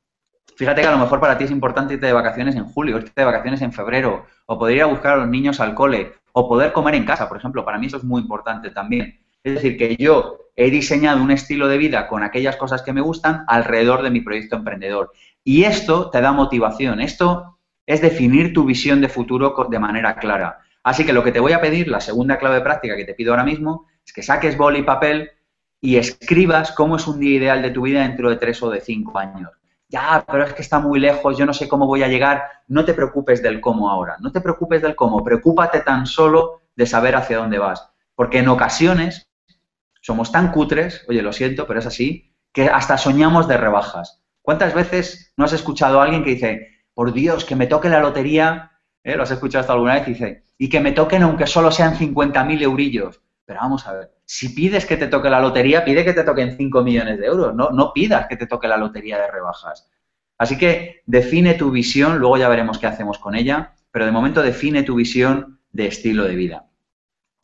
Fíjate 0.56 0.82
que 0.82 0.86
a 0.86 0.92
lo 0.92 0.98
mejor 0.98 1.20
para 1.20 1.38
ti 1.38 1.44
es 1.44 1.50
importante 1.50 1.94
irte 1.94 2.06
de 2.06 2.12
vacaciones 2.12 2.54
en 2.56 2.64
julio, 2.64 2.98
irte 2.98 3.12
de 3.16 3.24
vacaciones 3.24 3.62
en 3.62 3.72
febrero, 3.72 4.26
o 4.46 4.58
poder 4.58 4.76
ir 4.76 4.82
a 4.82 4.86
buscar 4.86 5.14
a 5.14 5.16
los 5.16 5.28
niños 5.28 5.58
al 5.60 5.74
cole, 5.74 6.12
o 6.32 6.48
poder 6.48 6.72
comer 6.72 6.94
en 6.94 7.04
casa, 7.04 7.28
por 7.28 7.38
ejemplo. 7.38 7.64
Para 7.64 7.78
mí 7.78 7.86
eso 7.86 7.96
es 7.96 8.04
muy 8.04 8.22
importante 8.22 8.70
también. 8.70 9.20
Es 9.42 9.54
decir, 9.54 9.76
que 9.76 9.96
yo 9.96 10.38
he 10.56 10.70
diseñado 10.70 11.22
un 11.22 11.30
estilo 11.30 11.66
de 11.66 11.78
vida 11.78 12.06
con 12.06 12.22
aquellas 12.22 12.56
cosas 12.56 12.82
que 12.82 12.92
me 12.92 13.00
gustan 13.00 13.44
alrededor 13.48 14.02
de 14.02 14.10
mi 14.10 14.20
proyecto 14.20 14.56
emprendedor. 14.56 15.12
Y 15.44 15.64
esto 15.64 16.10
te 16.10 16.20
da 16.22 16.32
motivación. 16.32 17.00
Esto 17.00 17.58
es 17.86 18.00
definir 18.00 18.54
tu 18.54 18.64
visión 18.64 19.00
de 19.00 19.10
futuro 19.10 19.54
de 19.68 19.78
manera 19.78 20.16
clara. 20.16 20.58
Así 20.82 21.04
que 21.04 21.12
lo 21.12 21.22
que 21.22 21.32
te 21.32 21.40
voy 21.40 21.52
a 21.52 21.60
pedir, 21.60 21.88
la 21.88 22.00
segunda 22.00 22.38
clave 22.38 22.60
práctica 22.62 22.96
que 22.96 23.04
te 23.04 23.14
pido 23.14 23.32
ahora 23.32 23.44
mismo, 23.44 23.86
es 24.04 24.12
que 24.12 24.22
saques 24.22 24.56
boli 24.56 24.80
y 24.80 24.82
papel 24.82 25.30
y 25.80 25.96
escribas 25.96 26.72
cómo 26.72 26.96
es 26.96 27.06
un 27.06 27.20
día 27.20 27.36
ideal 27.36 27.62
de 27.62 27.70
tu 27.70 27.82
vida 27.82 28.02
dentro 28.02 28.30
de 28.30 28.36
tres 28.36 28.62
o 28.62 28.70
de 28.70 28.80
cinco 28.80 29.18
años. 29.18 29.50
Ya, 29.88 30.24
pero 30.26 30.44
es 30.44 30.54
que 30.54 30.62
está 30.62 30.78
muy 30.78 30.98
lejos, 30.98 31.36
yo 31.36 31.44
no 31.46 31.52
sé 31.52 31.68
cómo 31.68 31.86
voy 31.86 32.02
a 32.02 32.08
llegar. 32.08 32.44
No 32.68 32.84
te 32.84 32.94
preocupes 32.94 33.42
del 33.42 33.60
cómo 33.60 33.90
ahora, 33.90 34.16
no 34.20 34.32
te 34.32 34.40
preocupes 34.40 34.82
del 34.82 34.96
cómo, 34.96 35.22
preocúpate 35.22 35.80
tan 35.80 36.06
solo 36.06 36.62
de 36.74 36.86
saber 36.86 37.16
hacia 37.16 37.36
dónde 37.36 37.58
vas. 37.58 37.90
Porque 38.14 38.38
en 38.38 38.48
ocasiones 38.48 39.28
somos 40.00 40.32
tan 40.32 40.52
cutres, 40.52 41.04
oye, 41.08 41.22
lo 41.22 41.32
siento, 41.32 41.66
pero 41.66 41.80
es 41.80 41.86
así, 41.86 42.34
que 42.52 42.68
hasta 42.68 42.98
soñamos 42.98 43.46
de 43.46 43.56
rebajas. 43.56 44.23
¿Cuántas 44.44 44.74
veces 44.74 45.32
no 45.38 45.46
has 45.46 45.54
escuchado 45.54 45.98
a 45.98 46.04
alguien 46.04 46.22
que 46.22 46.34
dice, 46.34 46.68
por 46.92 47.14
Dios, 47.14 47.46
que 47.46 47.56
me 47.56 47.66
toque 47.66 47.88
la 47.88 48.00
lotería? 48.00 48.72
¿Eh? 49.02 49.16
¿Lo 49.16 49.22
has 49.22 49.30
escuchado 49.30 49.62
hasta 49.62 49.72
alguna 49.72 49.94
vez? 49.94 50.04
dice, 50.04 50.42
y 50.58 50.68
que 50.68 50.80
me 50.80 50.92
toquen 50.92 51.22
aunque 51.22 51.46
solo 51.46 51.70
sean 51.70 51.94
50.000 51.94 52.60
eurillos. 52.60 53.22
Pero 53.46 53.60
vamos 53.60 53.86
a 53.86 53.94
ver, 53.94 54.10
si 54.26 54.50
pides 54.50 54.84
que 54.84 54.98
te 54.98 55.06
toque 55.06 55.30
la 55.30 55.40
lotería, 55.40 55.82
pide 55.82 56.04
que 56.04 56.12
te 56.12 56.24
toquen 56.24 56.58
5 56.58 56.82
millones 56.82 57.18
de 57.18 57.24
euros, 57.24 57.54
no, 57.54 57.70
no 57.70 57.94
pidas 57.94 58.26
que 58.26 58.36
te 58.36 58.46
toque 58.46 58.68
la 58.68 58.76
lotería 58.76 59.18
de 59.18 59.30
rebajas. 59.30 59.90
Así 60.36 60.58
que 60.58 61.00
define 61.06 61.54
tu 61.54 61.70
visión, 61.70 62.18
luego 62.18 62.36
ya 62.36 62.50
veremos 62.50 62.78
qué 62.78 62.86
hacemos 62.86 63.18
con 63.18 63.34
ella, 63.34 63.72
pero 63.90 64.04
de 64.04 64.12
momento 64.12 64.42
define 64.42 64.82
tu 64.82 64.94
visión 64.96 65.58
de 65.72 65.86
estilo 65.86 66.24
de 66.24 66.34
vida. 66.34 66.66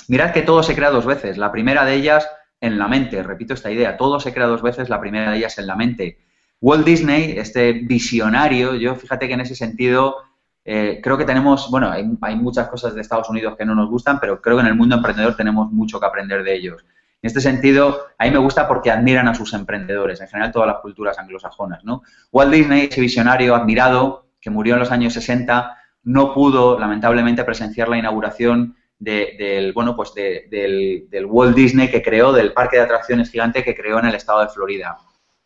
Mirad 0.09 0.33
que 0.33 0.43
todo 0.43 0.63
se 0.63 0.75
crea 0.75 0.91
dos 0.91 1.07
veces. 1.07 1.39
La 1.39 1.51
primera 1.51 1.87
de 1.87 1.95
ellas 1.95 2.29
en 2.61 2.79
la 2.79 2.89
mente, 2.89 3.23
repito 3.23 3.55
esta 3.55 3.71
idea, 3.71 3.97
todo 3.97 4.21
se 4.21 4.35
crea 4.35 4.49
dos 4.49 4.61
veces, 4.61 4.91
la 4.91 5.01
primera 5.01 5.31
de 5.31 5.39
ellas 5.39 5.57
en 5.57 5.67
la 5.67 5.77
mente. 5.77 6.19
Walt 6.61 6.85
Disney, 6.85 7.35
este 7.39 7.73
visionario, 7.73 8.75
yo 8.75 8.95
fíjate 8.95 9.27
que 9.27 9.35
en 9.35 9.41
ese 9.41 9.55
sentido 9.55 10.17
eh, 10.65 11.01
creo 11.03 11.17
que 11.17 11.25
tenemos, 11.25 11.71
bueno, 11.71 11.91
hay, 11.91 12.37
muchas 12.37 12.69
cosas 12.69 12.95
de 12.95 13.01
Estados 13.01 13.31
Unidos 13.31 13.57
que 13.57 13.65
no 13.65 13.75
nos 13.75 13.89
gustan, 13.89 14.21
pero 14.21 14.43
creo 14.43 14.57
que 14.57 14.63
en 14.63 14.67
el 14.67 14.75
mundo 14.75 14.97
emprendedor 14.97 15.35
tenemos 15.37 15.73
mucho 15.73 15.99
que 15.99 16.07
aprender 16.07 16.45
de 16.45 16.55
ellos. 16.55 16.85
En 17.23 17.29
este 17.29 17.41
sentido, 17.41 18.09
a 18.19 18.25
mí 18.25 18.31
me 18.31 18.39
gusta 18.39 18.69
porque 18.69 18.91
admiran 18.91 19.27
a 19.29 19.35
sus 19.35 19.55
emprendedores, 19.55 20.21
en 20.21 20.29
general 20.29 20.53
todas 20.53 20.69
las 20.69 20.79
culturas 20.81 21.19
anglosajonas, 21.19 21.83
¿no? 21.85 22.03
Walt 22.31 22.53
Disney, 22.53 22.89
ese 22.91 23.01
visionario 23.01 23.55
admirado, 23.55 24.27
que 24.41 24.51
murió 24.51 24.75
en 24.75 24.81
los 24.81 24.91
años 24.91 25.15
60, 25.15 25.77
no 26.05 26.35
pudo, 26.35 26.79
lamentablemente, 26.79 27.45
presenciar 27.45 27.89
la 27.89 27.99
inauguración 27.99 28.77
del, 28.99 29.73
bueno, 29.73 29.97
pues 29.97 30.13
del, 30.15 31.07
del 31.09 31.27
Walt 31.27 31.57
Disney 31.57 31.91
que 31.91 32.03
creó, 32.03 32.33
del 32.33 32.53
parque 32.53 32.77
de 32.77 32.83
atracciones 32.83 33.31
gigante 33.31 33.65
que 33.65 33.75
creó 33.75 33.99
en 33.99 34.07
el 34.07 34.15
estado 34.15 34.41
de 34.41 34.49
Florida, 34.49 34.99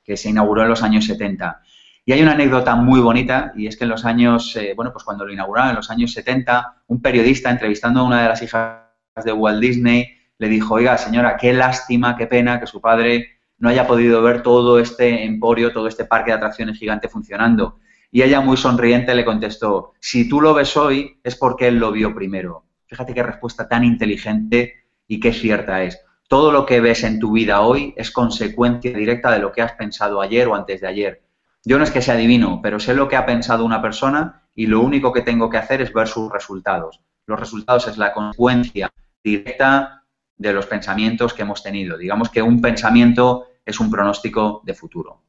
que 0.04 0.16
se 0.16 0.30
inauguró 0.30 0.62
en 0.62 0.68
los 0.68 0.82
años 0.82 1.06
70. 1.06 1.62
Y 2.04 2.12
hay 2.12 2.22
una 2.22 2.32
anécdota 2.32 2.74
muy 2.76 3.00
bonita, 3.00 3.52
y 3.56 3.66
es 3.66 3.76
que 3.76 3.84
en 3.84 3.90
los 3.90 4.04
años, 4.04 4.54
eh, 4.56 4.74
bueno, 4.76 4.92
pues 4.92 5.04
cuando 5.04 5.24
lo 5.24 5.32
inauguraron, 5.32 5.70
en 5.70 5.76
los 5.76 5.90
años 5.90 6.12
70, 6.12 6.82
un 6.88 7.00
periodista 7.00 7.50
entrevistando 7.50 8.00
a 8.00 8.04
una 8.04 8.22
de 8.22 8.28
las 8.28 8.42
hijas 8.42 8.82
de 9.24 9.32
Walt 9.32 9.60
Disney 9.60 10.08
le 10.38 10.48
dijo, 10.48 10.74
oiga, 10.74 10.98
señora, 10.98 11.36
qué 11.36 11.52
lástima, 11.52 12.16
qué 12.16 12.26
pena 12.26 12.60
que 12.60 12.66
su 12.66 12.80
padre 12.80 13.38
no 13.58 13.68
haya 13.68 13.86
podido 13.86 14.20
ver 14.22 14.42
todo 14.42 14.78
este 14.78 15.24
emporio, 15.24 15.72
todo 15.72 15.88
este 15.88 16.04
parque 16.04 16.32
de 16.32 16.36
atracciones 16.36 16.78
gigante 16.78 17.08
funcionando. 17.08 17.78
Y 18.10 18.22
ella 18.22 18.40
muy 18.40 18.56
sonriente 18.56 19.14
le 19.14 19.24
contestó, 19.24 19.94
si 20.00 20.28
tú 20.28 20.40
lo 20.40 20.54
ves 20.54 20.76
hoy 20.76 21.18
es 21.24 21.36
porque 21.36 21.68
él 21.68 21.78
lo 21.78 21.92
vio 21.92 22.14
primero. 22.14 22.64
Fíjate 22.86 23.14
qué 23.14 23.22
respuesta 23.22 23.66
tan 23.68 23.84
inteligente 23.84 24.84
y 25.08 25.18
qué 25.18 25.32
cierta 25.32 25.82
es. 25.82 25.98
Todo 26.34 26.50
lo 26.50 26.66
que 26.66 26.80
ves 26.80 27.04
en 27.04 27.20
tu 27.20 27.30
vida 27.30 27.60
hoy 27.60 27.94
es 27.96 28.10
consecuencia 28.10 28.92
directa 28.92 29.30
de 29.30 29.38
lo 29.38 29.52
que 29.52 29.62
has 29.62 29.74
pensado 29.74 30.20
ayer 30.20 30.48
o 30.48 30.56
antes 30.56 30.80
de 30.80 30.88
ayer. 30.88 31.22
Yo 31.64 31.78
no 31.78 31.84
es 31.84 31.92
que 31.92 32.02
sea 32.02 32.16
divino, 32.16 32.58
pero 32.60 32.80
sé 32.80 32.92
lo 32.92 33.06
que 33.06 33.14
ha 33.14 33.24
pensado 33.24 33.64
una 33.64 33.80
persona 33.80 34.42
y 34.52 34.66
lo 34.66 34.80
único 34.80 35.12
que 35.12 35.22
tengo 35.22 35.48
que 35.48 35.58
hacer 35.58 35.80
es 35.80 35.92
ver 35.92 36.08
sus 36.08 36.32
resultados. 36.32 37.00
Los 37.26 37.38
resultados 37.38 37.86
es 37.86 37.98
la 37.98 38.12
consecuencia 38.12 38.90
directa 39.22 40.02
de 40.36 40.52
los 40.52 40.66
pensamientos 40.66 41.32
que 41.32 41.42
hemos 41.42 41.62
tenido. 41.62 41.96
Digamos 41.96 42.30
que 42.30 42.42
un 42.42 42.60
pensamiento 42.60 43.46
es 43.64 43.78
un 43.78 43.88
pronóstico 43.88 44.60
de 44.64 44.74
futuro. 44.74 45.26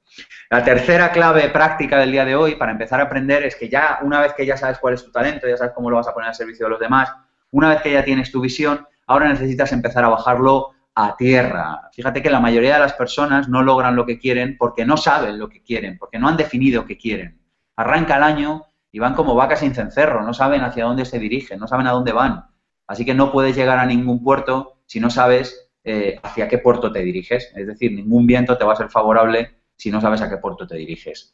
La 0.49 0.63
tercera 0.63 1.11
clave 1.11 1.49
práctica 1.49 1.99
del 1.99 2.13
día 2.13 2.25
de 2.25 2.35
hoy 2.35 2.55
para 2.55 2.71
empezar 2.71 2.99
a 2.99 3.03
aprender 3.03 3.43
es 3.43 3.55
que 3.55 3.69
ya 3.69 3.99
una 4.01 4.21
vez 4.21 4.33
que 4.33 4.47
ya 4.47 4.57
sabes 4.57 4.79
cuál 4.79 4.95
es 4.95 5.05
tu 5.05 5.11
talento, 5.11 5.47
ya 5.47 5.55
sabes 5.55 5.73
cómo 5.75 5.91
lo 5.91 5.97
vas 5.97 6.07
a 6.07 6.15
poner 6.15 6.29
al 6.29 6.35
servicio 6.35 6.65
de 6.65 6.71
los 6.71 6.79
demás, 6.79 7.13
una 7.51 7.69
vez 7.69 7.83
que 7.83 7.91
ya 7.91 8.03
tienes 8.03 8.31
tu 8.31 8.41
visión, 8.41 8.87
ahora 9.05 9.29
necesitas 9.29 9.71
empezar 9.71 10.03
a 10.03 10.09
bajarlo 10.09 10.74
a 10.95 11.17
tierra. 11.17 11.89
Fíjate 11.93 12.21
que 12.21 12.29
la 12.29 12.39
mayoría 12.39 12.75
de 12.75 12.79
las 12.79 12.93
personas 12.93 13.49
no 13.49 13.61
logran 13.61 13.95
lo 13.95 14.05
que 14.05 14.17
quieren 14.17 14.57
porque 14.57 14.85
no 14.85 14.95
saben 14.95 15.37
lo 15.37 15.49
que 15.49 15.61
quieren, 15.61 15.97
porque 15.97 16.17
no 16.17 16.29
han 16.29 16.37
definido 16.37 16.85
qué 16.85 16.97
quieren. 16.97 17.41
Arranca 17.75 18.15
el 18.15 18.23
año 18.23 18.63
y 18.91 18.99
van 18.99 19.13
como 19.13 19.35
vacas 19.35 19.59
sin 19.59 19.75
cencerro, 19.75 20.23
no 20.23 20.33
saben 20.33 20.61
hacia 20.61 20.85
dónde 20.85 21.03
se 21.03 21.19
dirigen, 21.19 21.59
no 21.59 21.67
saben 21.67 21.87
a 21.87 21.91
dónde 21.91 22.13
van. 22.13 22.45
Así 22.87 23.03
que 23.03 23.13
no 23.13 23.31
puedes 23.31 23.55
llegar 23.55 23.77
a 23.77 23.85
ningún 23.85 24.23
puerto 24.23 24.79
si 24.85 25.01
no 25.01 25.09
sabes 25.09 25.69
eh, 25.83 26.17
hacia 26.23 26.47
qué 26.47 26.59
puerto 26.59 26.91
te 26.91 26.99
diriges. 26.99 27.51
Es 27.55 27.67
decir, 27.67 27.91
ningún 27.91 28.25
viento 28.25 28.57
te 28.57 28.63
va 28.63 28.71
a 28.71 28.77
ser 28.77 28.89
favorable 28.89 29.51
si 29.75 29.91
no 29.91 29.99
sabes 29.99 30.21
a 30.21 30.29
qué 30.29 30.37
puerto 30.37 30.65
te 30.65 30.77
diriges. 30.77 31.33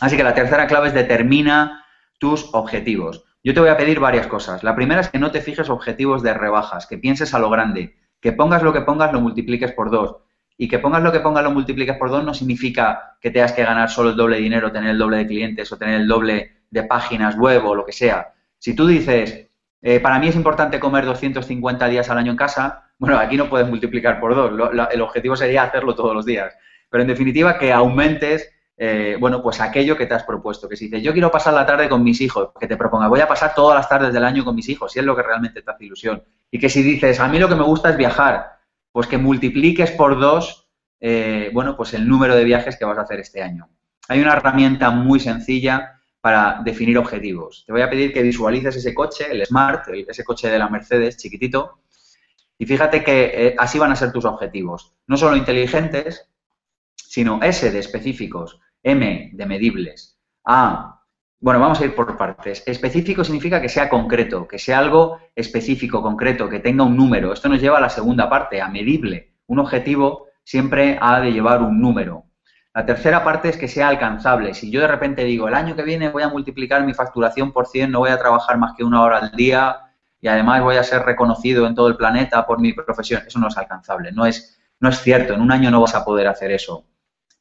Así 0.00 0.16
que 0.16 0.24
la 0.24 0.34
tercera 0.34 0.66
clave 0.66 0.88
es 0.88 0.94
determina 0.94 1.84
tus 2.18 2.48
objetivos. 2.54 3.24
Yo 3.44 3.52
te 3.52 3.60
voy 3.60 3.68
a 3.68 3.76
pedir 3.76 4.00
varias 4.00 4.26
cosas. 4.26 4.64
La 4.64 4.74
primera 4.74 5.02
es 5.02 5.10
que 5.10 5.18
no 5.18 5.30
te 5.30 5.42
fijes 5.42 5.68
objetivos 5.68 6.22
de 6.22 6.32
rebajas, 6.32 6.86
que 6.86 6.96
pienses 6.96 7.34
a 7.34 7.38
lo 7.38 7.50
grande, 7.50 7.97
que 8.20 8.32
pongas 8.32 8.62
lo 8.62 8.72
que 8.72 8.82
pongas, 8.82 9.12
lo 9.12 9.20
multipliques 9.20 9.72
por 9.72 9.90
dos. 9.90 10.16
Y 10.56 10.68
que 10.68 10.78
pongas 10.78 11.02
lo 11.02 11.12
que 11.12 11.20
pongas, 11.20 11.44
lo 11.44 11.52
multipliques 11.52 11.96
por 11.96 12.10
dos 12.10 12.24
no 12.24 12.34
significa 12.34 13.16
que 13.20 13.30
tengas 13.30 13.52
que 13.52 13.62
ganar 13.62 13.90
solo 13.90 14.10
el 14.10 14.16
doble 14.16 14.36
de 14.36 14.42
dinero, 14.42 14.72
tener 14.72 14.90
el 14.90 14.98
doble 14.98 15.18
de 15.18 15.26
clientes 15.26 15.70
o 15.70 15.76
tener 15.76 16.00
el 16.00 16.08
doble 16.08 16.62
de 16.70 16.82
páginas 16.82 17.36
web 17.36 17.64
o 17.64 17.74
lo 17.74 17.84
que 17.84 17.92
sea. 17.92 18.34
Si 18.58 18.74
tú 18.74 18.86
dices, 18.86 19.48
eh, 19.80 20.00
para 20.00 20.18
mí 20.18 20.28
es 20.28 20.34
importante 20.34 20.80
comer 20.80 21.04
250 21.04 21.88
días 21.88 22.10
al 22.10 22.18
año 22.18 22.32
en 22.32 22.36
casa, 22.36 22.90
bueno, 22.98 23.18
aquí 23.18 23.36
no 23.36 23.48
puedes 23.48 23.68
multiplicar 23.68 24.18
por 24.18 24.34
dos. 24.34 24.70
el 24.90 25.00
objetivo 25.00 25.36
sería 25.36 25.62
hacerlo 25.62 25.94
todos 25.94 26.14
los 26.14 26.26
días. 26.26 26.56
Pero 26.90 27.02
en 27.02 27.08
definitiva, 27.08 27.58
que 27.58 27.72
aumentes 27.72 28.50
eh, 28.80 29.16
bueno, 29.18 29.42
pues 29.42 29.60
aquello 29.60 29.96
que 29.96 30.06
te 30.06 30.14
has 30.14 30.22
propuesto. 30.22 30.68
Que 30.68 30.76
si 30.76 30.86
dices, 30.86 31.02
yo 31.02 31.12
quiero 31.12 31.30
pasar 31.30 31.52
la 31.52 31.66
tarde 31.66 31.88
con 31.88 32.02
mis 32.02 32.20
hijos, 32.20 32.50
que 32.58 32.68
te 32.68 32.76
proponga, 32.76 33.08
voy 33.08 33.20
a 33.20 33.26
pasar 33.28 33.54
todas 33.54 33.76
las 33.76 33.88
tardes 33.88 34.12
del 34.12 34.24
año 34.24 34.44
con 34.44 34.54
mis 34.54 34.68
hijos, 34.68 34.92
si 34.92 35.00
es 35.00 35.04
lo 35.04 35.16
que 35.16 35.22
realmente 35.22 35.62
te 35.62 35.70
hace 35.70 35.84
ilusión. 35.84 36.22
Y 36.50 36.58
que 36.58 36.68
si 36.68 36.82
dices, 36.82 37.18
a 37.18 37.28
mí 37.28 37.38
lo 37.38 37.48
que 37.48 37.56
me 37.56 37.64
gusta 37.64 37.90
es 37.90 37.96
viajar, 37.96 38.60
pues 38.92 39.08
que 39.08 39.18
multipliques 39.18 39.90
por 39.90 40.18
dos, 40.18 40.68
eh, 41.00 41.50
bueno, 41.52 41.76
pues 41.76 41.92
el 41.94 42.08
número 42.08 42.36
de 42.36 42.44
viajes 42.44 42.76
que 42.76 42.84
vas 42.84 42.98
a 42.98 43.02
hacer 43.02 43.20
este 43.20 43.42
año. 43.42 43.68
Hay 44.08 44.20
una 44.20 44.32
herramienta 44.32 44.90
muy 44.90 45.20
sencilla 45.20 46.00
para 46.20 46.60
definir 46.64 46.98
objetivos. 46.98 47.64
Te 47.66 47.72
voy 47.72 47.82
a 47.82 47.90
pedir 47.90 48.12
que 48.12 48.22
visualices 48.22 48.76
ese 48.76 48.94
coche, 48.94 49.26
el 49.30 49.44
Smart, 49.44 49.88
ese 49.88 50.24
coche 50.24 50.48
de 50.48 50.58
la 50.58 50.68
Mercedes 50.68 51.16
chiquitito, 51.16 51.80
y 52.58 52.66
fíjate 52.66 53.04
que 53.04 53.24
eh, 53.34 53.54
así 53.56 53.78
van 53.78 53.92
a 53.92 53.96
ser 53.96 54.12
tus 54.12 54.24
objetivos. 54.24 54.92
No 55.06 55.16
solo 55.16 55.36
inteligentes, 55.36 56.28
sino 56.96 57.40
S 57.42 57.70
de 57.70 57.78
específicos. 57.78 58.60
M 58.82 59.30
de 59.32 59.46
medibles. 59.46 60.18
A, 60.44 61.02
bueno, 61.40 61.60
vamos 61.60 61.80
a 61.80 61.84
ir 61.84 61.94
por 61.94 62.16
partes. 62.16 62.62
Específico 62.66 63.22
significa 63.22 63.60
que 63.60 63.68
sea 63.68 63.88
concreto, 63.88 64.48
que 64.48 64.58
sea 64.58 64.78
algo 64.78 65.20
específico, 65.36 66.02
concreto, 66.02 66.48
que 66.48 66.58
tenga 66.58 66.84
un 66.84 66.96
número. 66.96 67.32
Esto 67.32 67.48
nos 67.48 67.60
lleva 67.60 67.78
a 67.78 67.80
la 67.80 67.90
segunda 67.90 68.28
parte, 68.28 68.60
a 68.60 68.68
medible. 68.68 69.34
Un 69.46 69.60
objetivo 69.60 70.26
siempre 70.42 70.98
ha 71.00 71.20
de 71.20 71.32
llevar 71.32 71.62
un 71.62 71.80
número. 71.80 72.24
La 72.74 72.84
tercera 72.84 73.22
parte 73.22 73.48
es 73.48 73.56
que 73.56 73.68
sea 73.68 73.88
alcanzable. 73.88 74.54
Si 74.54 74.70
yo 74.70 74.80
de 74.80 74.88
repente 74.88 75.24
digo, 75.24 75.48
el 75.48 75.54
año 75.54 75.76
que 75.76 75.82
viene 75.82 76.10
voy 76.10 76.22
a 76.22 76.28
multiplicar 76.28 76.84
mi 76.84 76.94
facturación 76.94 77.52
por 77.52 77.66
100, 77.66 77.90
no 77.90 78.00
voy 78.00 78.10
a 78.10 78.18
trabajar 78.18 78.58
más 78.58 78.74
que 78.76 78.84
una 78.84 79.02
hora 79.02 79.18
al 79.18 79.32
día 79.32 79.76
y 80.20 80.28
además 80.28 80.62
voy 80.62 80.76
a 80.76 80.82
ser 80.82 81.02
reconocido 81.02 81.66
en 81.66 81.74
todo 81.74 81.88
el 81.88 81.96
planeta 81.96 82.44
por 82.46 82.60
mi 82.60 82.72
profesión, 82.72 83.22
eso 83.26 83.38
no 83.38 83.48
es 83.48 83.56
alcanzable. 83.56 84.10
No 84.10 84.26
es, 84.26 84.60
no 84.80 84.88
es 84.88 85.00
cierto, 85.00 85.34
en 85.34 85.40
un 85.40 85.52
año 85.52 85.70
no 85.70 85.80
vas 85.80 85.94
a 85.94 86.04
poder 86.04 86.26
hacer 86.26 86.50
eso. 86.50 86.84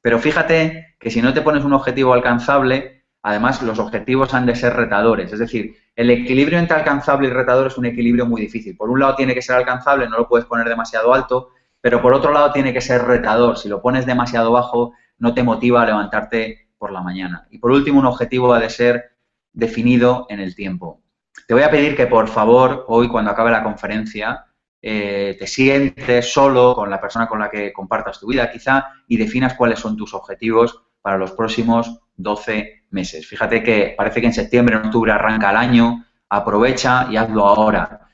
Pero 0.01 0.19
fíjate 0.19 0.86
que 0.99 1.11
si 1.11 1.21
no 1.21 1.33
te 1.33 1.41
pones 1.41 1.63
un 1.63 1.73
objetivo 1.73 2.13
alcanzable, 2.13 3.05
además 3.21 3.61
los 3.61 3.79
objetivos 3.79 4.33
han 4.33 4.45
de 4.45 4.55
ser 4.55 4.73
retadores. 4.73 5.31
Es 5.31 5.39
decir, 5.39 5.75
el 5.95 6.09
equilibrio 6.09 6.59
entre 6.59 6.77
alcanzable 6.77 7.27
y 7.27 7.31
retador 7.31 7.67
es 7.67 7.77
un 7.77 7.85
equilibrio 7.85 8.25
muy 8.25 8.41
difícil. 8.41 8.75
Por 8.75 8.89
un 8.89 8.99
lado 8.99 9.15
tiene 9.15 9.33
que 9.33 9.41
ser 9.41 9.55
alcanzable, 9.55 10.07
no 10.07 10.17
lo 10.17 10.27
puedes 10.27 10.45
poner 10.45 10.67
demasiado 10.67 11.13
alto, 11.13 11.49
pero 11.81 12.01
por 12.01 12.13
otro 12.13 12.31
lado 12.31 12.51
tiene 12.51 12.73
que 12.73 12.81
ser 12.81 13.03
retador. 13.03 13.57
Si 13.57 13.69
lo 13.69 13.81
pones 13.81 14.05
demasiado 14.05 14.51
bajo, 14.51 14.93
no 15.19 15.33
te 15.33 15.43
motiva 15.43 15.81
a 15.81 15.85
levantarte 15.85 16.69
por 16.77 16.91
la 16.91 17.01
mañana. 17.01 17.47
Y 17.49 17.59
por 17.59 17.71
último, 17.71 17.99
un 17.99 18.05
objetivo 18.05 18.53
ha 18.53 18.59
de 18.59 18.69
ser 18.69 19.17
definido 19.53 20.27
en 20.29 20.39
el 20.39 20.55
tiempo. 20.55 21.01
Te 21.47 21.53
voy 21.53 21.63
a 21.63 21.71
pedir 21.71 21.95
que 21.95 22.07
por 22.07 22.27
favor, 22.27 22.85
hoy 22.87 23.07
cuando 23.07 23.31
acabe 23.31 23.51
la 23.51 23.63
conferencia, 23.63 24.45
eh, 24.81 25.35
te 25.39 25.47
sientes 25.47 26.31
solo 26.31 26.75
con 26.75 26.89
la 26.89 27.01
persona 27.01 27.27
con 27.27 27.39
la 27.39 27.49
que 27.49 27.73
compartas 27.73 28.19
tu 28.19 28.27
vida 28.27 28.51
quizá 28.51 28.87
y 29.07 29.17
definas 29.17 29.55
cuáles 29.55 29.79
son 29.79 29.97
tus 29.97 30.13
objetivos 30.13 30.83
para 31.07 31.17
los 31.17 31.31
próximos 31.31 32.01
12 32.17 32.83
meses. 32.89 33.25
Fíjate 33.25 33.63
que 33.63 33.93
parece 33.95 34.19
que 34.19 34.27
en 34.27 34.33
septiembre, 34.33 34.75
en 34.75 34.87
octubre 34.87 35.13
arranca 35.13 35.51
el 35.51 35.55
año, 35.55 36.03
aprovecha 36.27 37.07
y 37.09 37.15
hazlo 37.15 37.45
ahora. 37.45 38.09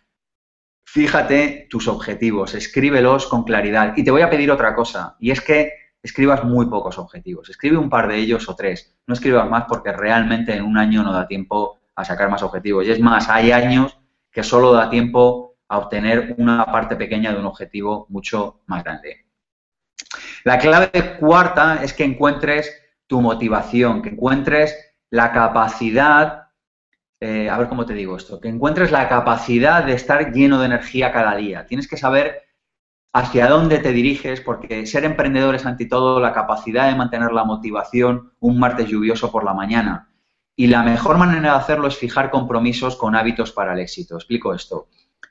Fíjate 0.85 1.65
tus 1.71 1.87
objetivos, 1.87 2.53
escríbelos 2.53 3.25
con 3.25 3.45
claridad. 3.45 3.93
Y 3.97 4.03
te 4.03 4.11
voy 4.11 4.21
a 4.21 4.29
pedir 4.29 4.51
otra 4.51 4.75
cosa, 4.75 5.15
y 5.19 5.31
es 5.31 5.41
que 5.41 5.71
escribas 6.03 6.43
muy 6.43 6.67
pocos 6.67 6.99
objetivos. 6.99 7.49
Escribe 7.49 7.77
un 7.77 7.89
par 7.89 8.07
de 8.07 8.17
ellos 8.17 8.47
o 8.47 8.55
tres. 8.55 8.95
No 9.07 9.15
escribas 9.15 9.49
más 9.49 9.63
porque 9.67 9.91
realmente 9.91 10.55
en 10.55 10.63
un 10.63 10.77
año 10.77 11.01
no 11.01 11.13
da 11.13 11.25
tiempo 11.25 11.79
a 11.95 12.05
sacar 12.05 12.29
más 12.29 12.43
objetivos. 12.43 12.85
Y 12.85 12.91
es 12.91 12.99
más, 12.99 13.27
hay 13.27 13.51
años 13.51 13.97
que 14.29 14.43
solo 14.43 14.71
da 14.71 14.91
tiempo 14.91 15.55
a 15.67 15.79
obtener 15.79 16.35
una 16.37 16.63
parte 16.67 16.95
pequeña 16.95 17.33
de 17.33 17.39
un 17.39 17.47
objetivo 17.47 18.05
mucho 18.09 18.61
más 18.67 18.83
grande. 18.83 19.25
La 20.43 20.59
clave 20.59 21.17
cuarta 21.19 21.79
es 21.81 21.93
que 21.93 22.03
encuentres 22.03 22.82
tu 23.13 23.21
motivación, 23.21 24.01
que 24.01 24.09
encuentres 24.09 24.75
la 25.11 25.31
capacidad, 25.31 26.47
eh, 27.19 27.47
a 27.47 27.59
ver 27.59 27.67
cómo 27.67 27.85
te 27.85 27.93
digo 27.93 28.17
esto, 28.17 28.41
que 28.41 28.47
encuentres 28.47 28.89
la 28.89 29.07
capacidad 29.07 29.83
de 29.83 29.93
estar 29.93 30.33
lleno 30.33 30.57
de 30.57 30.65
energía 30.65 31.11
cada 31.11 31.35
día. 31.35 31.67
Tienes 31.67 31.87
que 31.87 31.95
saber 31.95 32.41
hacia 33.13 33.45
dónde 33.49 33.77
te 33.77 33.91
diriges, 33.91 34.41
porque 34.41 34.87
ser 34.87 35.05
emprendedor 35.05 35.53
es 35.53 35.67
ante 35.67 35.85
todo 35.85 36.19
la 36.19 36.33
capacidad 36.33 36.87
de 36.87 36.95
mantener 36.95 37.33
la 37.33 37.43
motivación 37.43 38.31
un 38.39 38.57
martes 38.57 38.87
lluvioso 38.87 39.31
por 39.31 39.43
la 39.43 39.53
mañana. 39.53 40.09
Y 40.55 40.65
la 40.65 40.81
mejor 40.81 41.19
manera 41.19 41.51
de 41.51 41.57
hacerlo 41.59 41.89
es 41.89 41.95
fijar 41.95 42.31
compromisos 42.31 42.95
con 42.95 43.15
hábitos 43.15 43.51
para 43.51 43.73
el 43.73 43.79
éxito. 43.79 44.15
Explico 44.15 44.55
esto. 44.55 44.87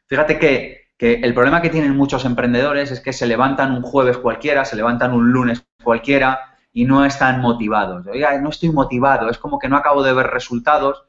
Fíjate 0.07 0.39
que, 0.39 0.83
que 0.97 1.15
el 1.15 1.35
problema 1.35 1.61
que 1.61 1.71
tienen 1.71 1.97
muchos 1.97 2.25
emprendedores 2.25 2.93
es 2.93 3.01
que 3.01 3.13
se 3.13 3.27
levantan 3.27 3.73
un 3.73 3.83
jueves 3.83 4.19
cualquiera, 4.19 4.65
se 4.65 4.77
levantan 4.77 5.13
un 5.13 5.33
lunes 5.33 5.67
cualquiera, 5.83 6.52
y 6.73 6.85
no 6.85 7.05
están 7.05 7.41
motivados. 7.41 8.07
Oiga, 8.07 8.39
no 8.39 8.49
estoy 8.49 8.71
motivado, 8.71 9.29
es 9.29 9.39
como 9.39 9.59
que 9.59 9.69
no 9.69 9.77
acabo 9.77 10.03
de 10.03 10.13
ver 10.13 10.29
resultados 10.29 11.05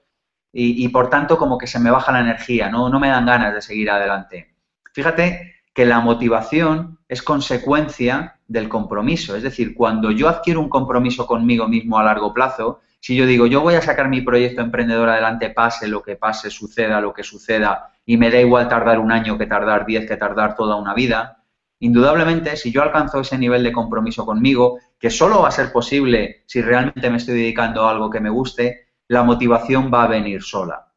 y, 0.55 0.87
por 0.89 1.09
tanto 1.09 1.37
como 1.37 1.57
que 1.57 1.65
se 1.65 1.79
me 1.79 1.89
baja 1.89 2.11
la 2.11 2.19
energía, 2.19 2.69
¿no? 2.69 2.87
no 2.87 2.99
me 2.99 3.07
dan 3.07 3.25
ganas 3.25 3.55
de 3.55 3.61
seguir 3.61 3.89
adelante. 3.89 4.53
Fíjate 4.93 5.53
que 5.73 5.85
la 5.85 5.99
motivación 5.99 6.99
es 7.07 7.23
consecuencia 7.23 8.39
del 8.47 8.69
compromiso, 8.69 9.35
es 9.35 9.41
decir, 9.41 9.73
cuando 9.73 10.11
yo 10.11 10.29
adquiero 10.29 10.59
un 10.59 10.69
compromiso 10.69 11.25
conmigo 11.25 11.67
mismo 11.67 11.97
a 11.97 12.03
largo 12.03 12.33
plazo, 12.33 12.81
si 12.99 13.15
yo 13.15 13.25
digo, 13.25 13.47
yo 13.47 13.61
voy 13.61 13.73
a 13.73 13.81
sacar 13.81 14.07
mi 14.07 14.21
proyecto 14.21 14.61
emprendedor 14.61 15.09
adelante, 15.09 15.49
pase 15.49 15.87
lo 15.87 16.03
que 16.03 16.15
pase, 16.15 16.51
suceda 16.51 17.01
lo 17.01 17.13
que 17.13 17.23
suceda, 17.23 17.91
y 18.05 18.17
me 18.17 18.29
da 18.29 18.39
igual 18.39 18.69
tardar 18.69 18.99
un 18.99 19.11
año 19.11 19.37
que 19.37 19.47
tardar 19.47 19.85
diez, 19.85 20.07
que 20.07 20.17
tardar 20.17 20.55
toda 20.55 20.75
una 20.75 20.93
vida, 20.93 21.42
indudablemente, 21.83 22.55
si 22.55 22.71
yo 22.71 22.81
alcanzo 22.81 23.19
ese 23.19 23.37
nivel 23.37 23.61
de 23.61 23.73
compromiso 23.73 24.25
conmigo, 24.25 24.79
que 24.97 25.09
solo 25.09 25.41
va 25.41 25.49
a 25.49 25.51
ser 25.51 25.71
posible 25.71 26.43
si 26.47 26.61
realmente 26.61 27.09
me 27.09 27.17
estoy 27.17 27.35
dedicando 27.35 27.85
a 27.85 27.91
algo 27.91 28.09
que 28.09 28.21
me 28.21 28.29
guste, 28.29 28.87
la 29.09 29.23
motivación 29.23 29.91
va 29.93 30.03
a 30.03 30.07
venir 30.07 30.41
sola. 30.43 30.93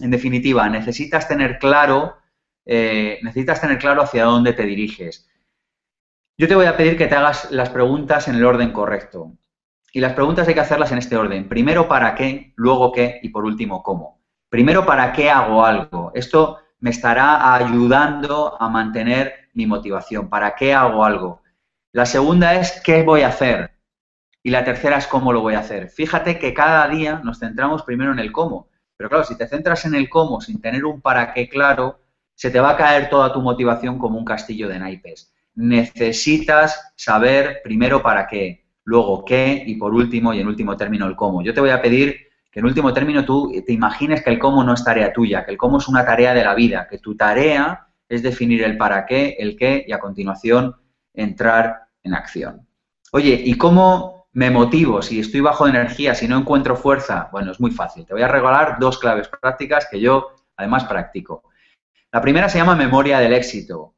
En 0.00 0.10
definitiva, 0.10 0.66
necesitas 0.70 1.28
tener 1.28 1.58
claro, 1.58 2.16
eh, 2.64 3.18
necesitas 3.22 3.60
tener 3.60 3.78
claro 3.78 4.00
hacia 4.00 4.24
dónde 4.24 4.54
te 4.54 4.62
diriges. 4.62 5.28
Yo 6.38 6.48
te 6.48 6.54
voy 6.54 6.66
a 6.66 6.76
pedir 6.76 6.96
que 6.96 7.06
te 7.06 7.14
hagas 7.14 7.50
las 7.50 7.68
preguntas 7.68 8.28
en 8.28 8.36
el 8.36 8.46
orden 8.46 8.72
correcto. 8.72 9.32
Y 9.92 10.00
las 10.00 10.14
preguntas 10.14 10.48
hay 10.48 10.54
que 10.54 10.60
hacerlas 10.60 10.90
en 10.92 10.98
este 10.98 11.16
orden. 11.16 11.48
Primero, 11.48 11.86
¿para 11.86 12.14
qué? 12.14 12.54
Luego, 12.56 12.92
¿qué? 12.92 13.20
Y 13.22 13.28
por 13.28 13.44
último, 13.44 13.82
¿cómo? 13.82 14.22
Primero, 14.48 14.86
¿para 14.86 15.12
qué 15.12 15.28
hago 15.28 15.66
algo? 15.66 16.12
Esto 16.14 16.60
me 16.80 16.90
estará 16.90 17.54
ayudando 17.54 18.56
a 18.60 18.68
mantener 18.68 19.47
mi 19.58 19.66
motivación, 19.66 20.28
para 20.28 20.54
qué 20.54 20.72
hago 20.72 21.04
algo. 21.04 21.42
La 21.92 22.06
segunda 22.06 22.54
es 22.54 22.80
qué 22.80 23.02
voy 23.02 23.22
a 23.22 23.28
hacer. 23.28 23.72
Y 24.44 24.50
la 24.50 24.64
tercera 24.64 24.96
es 24.98 25.08
cómo 25.08 25.32
lo 25.32 25.40
voy 25.40 25.54
a 25.54 25.58
hacer. 25.58 25.90
Fíjate 25.90 26.38
que 26.38 26.54
cada 26.54 26.88
día 26.88 27.20
nos 27.24 27.40
centramos 27.40 27.82
primero 27.82 28.12
en 28.12 28.20
el 28.20 28.30
cómo. 28.30 28.68
Pero 28.96 29.10
claro, 29.10 29.24
si 29.24 29.36
te 29.36 29.48
centras 29.48 29.84
en 29.84 29.96
el 29.96 30.08
cómo 30.08 30.40
sin 30.40 30.60
tener 30.60 30.84
un 30.84 31.00
para 31.00 31.34
qué 31.34 31.48
claro, 31.48 31.98
se 32.36 32.52
te 32.52 32.60
va 32.60 32.70
a 32.70 32.76
caer 32.76 33.10
toda 33.10 33.32
tu 33.32 33.42
motivación 33.42 33.98
como 33.98 34.16
un 34.16 34.24
castillo 34.24 34.68
de 34.68 34.78
naipes. 34.78 35.34
Necesitas 35.56 36.92
saber 36.94 37.60
primero 37.64 38.00
para 38.00 38.28
qué, 38.28 38.64
luego 38.84 39.24
qué 39.24 39.64
y 39.66 39.74
por 39.74 39.92
último 39.92 40.32
y 40.32 40.40
en 40.40 40.46
último 40.46 40.76
término 40.76 41.06
el 41.06 41.16
cómo. 41.16 41.42
Yo 41.42 41.52
te 41.52 41.60
voy 41.60 41.70
a 41.70 41.82
pedir 41.82 42.28
que 42.52 42.60
en 42.60 42.66
último 42.66 42.94
término 42.94 43.24
tú 43.24 43.52
te 43.66 43.72
imagines 43.72 44.22
que 44.22 44.30
el 44.30 44.38
cómo 44.38 44.62
no 44.62 44.72
es 44.72 44.84
tarea 44.84 45.12
tuya, 45.12 45.44
que 45.44 45.50
el 45.50 45.58
cómo 45.58 45.78
es 45.78 45.88
una 45.88 46.04
tarea 46.04 46.32
de 46.32 46.44
la 46.44 46.54
vida, 46.54 46.86
que 46.88 46.98
tu 46.98 47.16
tarea 47.16 47.87
es 48.08 48.22
definir 48.22 48.62
el 48.62 48.76
para 48.76 49.06
qué, 49.06 49.36
el 49.38 49.56
qué 49.56 49.84
y 49.86 49.92
a 49.92 49.98
continuación 49.98 50.76
entrar 51.14 51.88
en 52.02 52.14
acción. 52.14 52.66
Oye, 53.12 53.40
¿y 53.44 53.54
cómo 53.54 54.28
me 54.32 54.50
motivo 54.50 55.02
si 55.02 55.20
estoy 55.20 55.40
bajo 55.40 55.64
de 55.64 55.70
energía, 55.70 56.14
si 56.14 56.28
no 56.28 56.38
encuentro 56.38 56.76
fuerza? 56.76 57.28
Bueno, 57.32 57.52
es 57.52 57.60
muy 57.60 57.70
fácil. 57.70 58.06
Te 58.06 58.14
voy 58.14 58.22
a 58.22 58.28
regalar 58.28 58.78
dos 58.78 58.98
claves 58.98 59.28
prácticas 59.28 59.86
que 59.90 60.00
yo 60.00 60.28
además 60.56 60.84
practico. 60.84 61.44
La 62.12 62.20
primera 62.20 62.48
se 62.48 62.58
llama 62.58 62.74
memoria 62.74 63.18
del 63.18 63.32
éxito. 63.32 63.94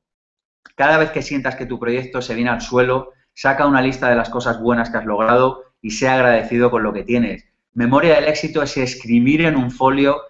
Cada 0.75 0.99
vez 0.99 1.11
que 1.11 1.23
sientas 1.23 1.57
que 1.57 1.67
tu 1.67 1.79
proyecto 1.79 2.23
se 2.23 2.35
viene 2.35 2.51
al 2.51 2.61
suelo, 2.61 3.13
saca 3.35 3.67
una 3.67 3.83
lista 3.83 4.09
de 4.09 4.17
las 4.17 4.31
cosas 4.31 4.61
buenas 4.61 4.91
que 4.91 4.99
has 4.99 5.05
logrado 5.05 5.65
y 5.81 5.93
sea 5.93 6.15
agradecido 6.15 6.71
con 6.71 6.83
lo 6.83 6.93
que 6.93 7.05
tienes. 7.05 7.45
Memoria 7.73 8.17
del 8.17 8.29
éxito 8.29 8.63
es 8.63 8.77
escribir 8.77 9.43
en 9.43 9.57
un 9.57 9.71
folio, 9.71 10.23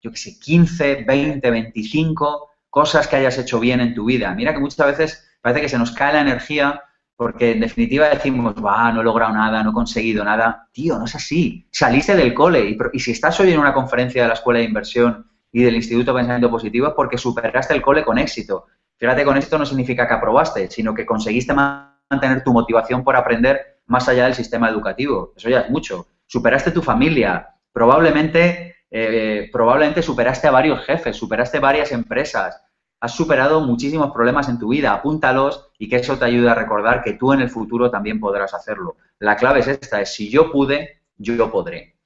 yo 0.00 0.10
qué 0.10 0.16
sé, 0.16 0.38
15, 0.38 1.04
20, 1.04 1.50
25 1.50 2.50
cosas 2.74 3.06
que 3.06 3.14
hayas 3.14 3.38
hecho 3.38 3.60
bien 3.60 3.80
en 3.80 3.94
tu 3.94 4.06
vida. 4.06 4.34
Mira 4.34 4.52
que 4.52 4.58
muchas 4.58 4.84
veces 4.84 5.30
parece 5.40 5.60
que 5.60 5.68
se 5.68 5.78
nos 5.78 5.92
cae 5.92 6.12
la 6.12 6.22
energía 6.22 6.82
porque 7.14 7.52
en 7.52 7.60
definitiva 7.60 8.08
decimos, 8.08 8.56
va, 8.56 8.90
no 8.90 9.00
he 9.00 9.04
logrado 9.04 9.32
nada, 9.32 9.62
no 9.62 9.70
he 9.70 9.72
conseguido 9.72 10.24
nada. 10.24 10.68
Tío, 10.72 10.98
no 10.98 11.04
es 11.04 11.14
así. 11.14 11.68
Saliste 11.70 12.16
del 12.16 12.34
cole 12.34 12.76
y, 12.92 12.98
si 12.98 13.12
estás 13.12 13.38
hoy 13.38 13.52
en 13.52 13.60
una 13.60 13.72
conferencia 13.72 14.22
de 14.22 14.28
la 14.28 14.34
Escuela 14.34 14.58
de 14.58 14.64
Inversión 14.64 15.24
y 15.52 15.62
del 15.62 15.76
Instituto 15.76 16.12
de 16.12 16.18
Pensamiento 16.18 16.50
Positivo 16.50 16.88
es 16.88 16.94
porque 16.94 17.16
superaste 17.16 17.74
el 17.74 17.80
cole 17.80 18.04
con 18.04 18.18
éxito. 18.18 18.66
Fíjate, 18.96 19.24
con 19.24 19.36
esto 19.36 19.56
no 19.56 19.64
significa 19.64 20.08
que 20.08 20.14
aprobaste, 20.14 20.68
sino 20.68 20.94
que 20.94 21.06
conseguiste 21.06 21.54
mantener 21.54 22.42
tu 22.42 22.52
motivación 22.52 23.04
por 23.04 23.14
aprender 23.14 23.78
más 23.86 24.08
allá 24.08 24.24
del 24.24 24.34
sistema 24.34 24.68
educativo. 24.68 25.32
Eso 25.36 25.48
ya 25.48 25.60
es 25.60 25.70
mucho. 25.70 26.08
Superaste 26.26 26.72
tu 26.72 26.82
familia. 26.82 27.50
Probablemente, 27.72 28.78
eh, 28.90 29.48
probablemente 29.52 30.02
superaste 30.02 30.48
a 30.48 30.50
varios 30.50 30.84
jefes, 30.84 31.16
superaste 31.16 31.60
varias 31.60 31.92
empresas, 31.92 32.63
has 33.04 33.14
superado 33.14 33.60
muchísimos 33.60 34.12
problemas 34.12 34.48
en 34.48 34.58
tu 34.58 34.68
vida, 34.68 34.94
apúntalos 34.94 35.68
y 35.78 35.90
que 35.90 35.96
eso 35.96 36.16
te 36.16 36.24
ayude 36.24 36.48
a 36.48 36.54
recordar 36.54 37.02
que 37.02 37.12
tú 37.12 37.34
en 37.34 37.42
el 37.42 37.50
futuro 37.50 37.90
también 37.90 38.18
podrás 38.18 38.54
hacerlo. 38.54 38.96
La 39.18 39.36
clave 39.36 39.60
es 39.60 39.68
esta, 39.68 40.00
es 40.00 40.14
si 40.14 40.30
yo 40.30 40.50
pude, 40.50 41.02
yo 41.18 41.50
podré. 41.50 41.96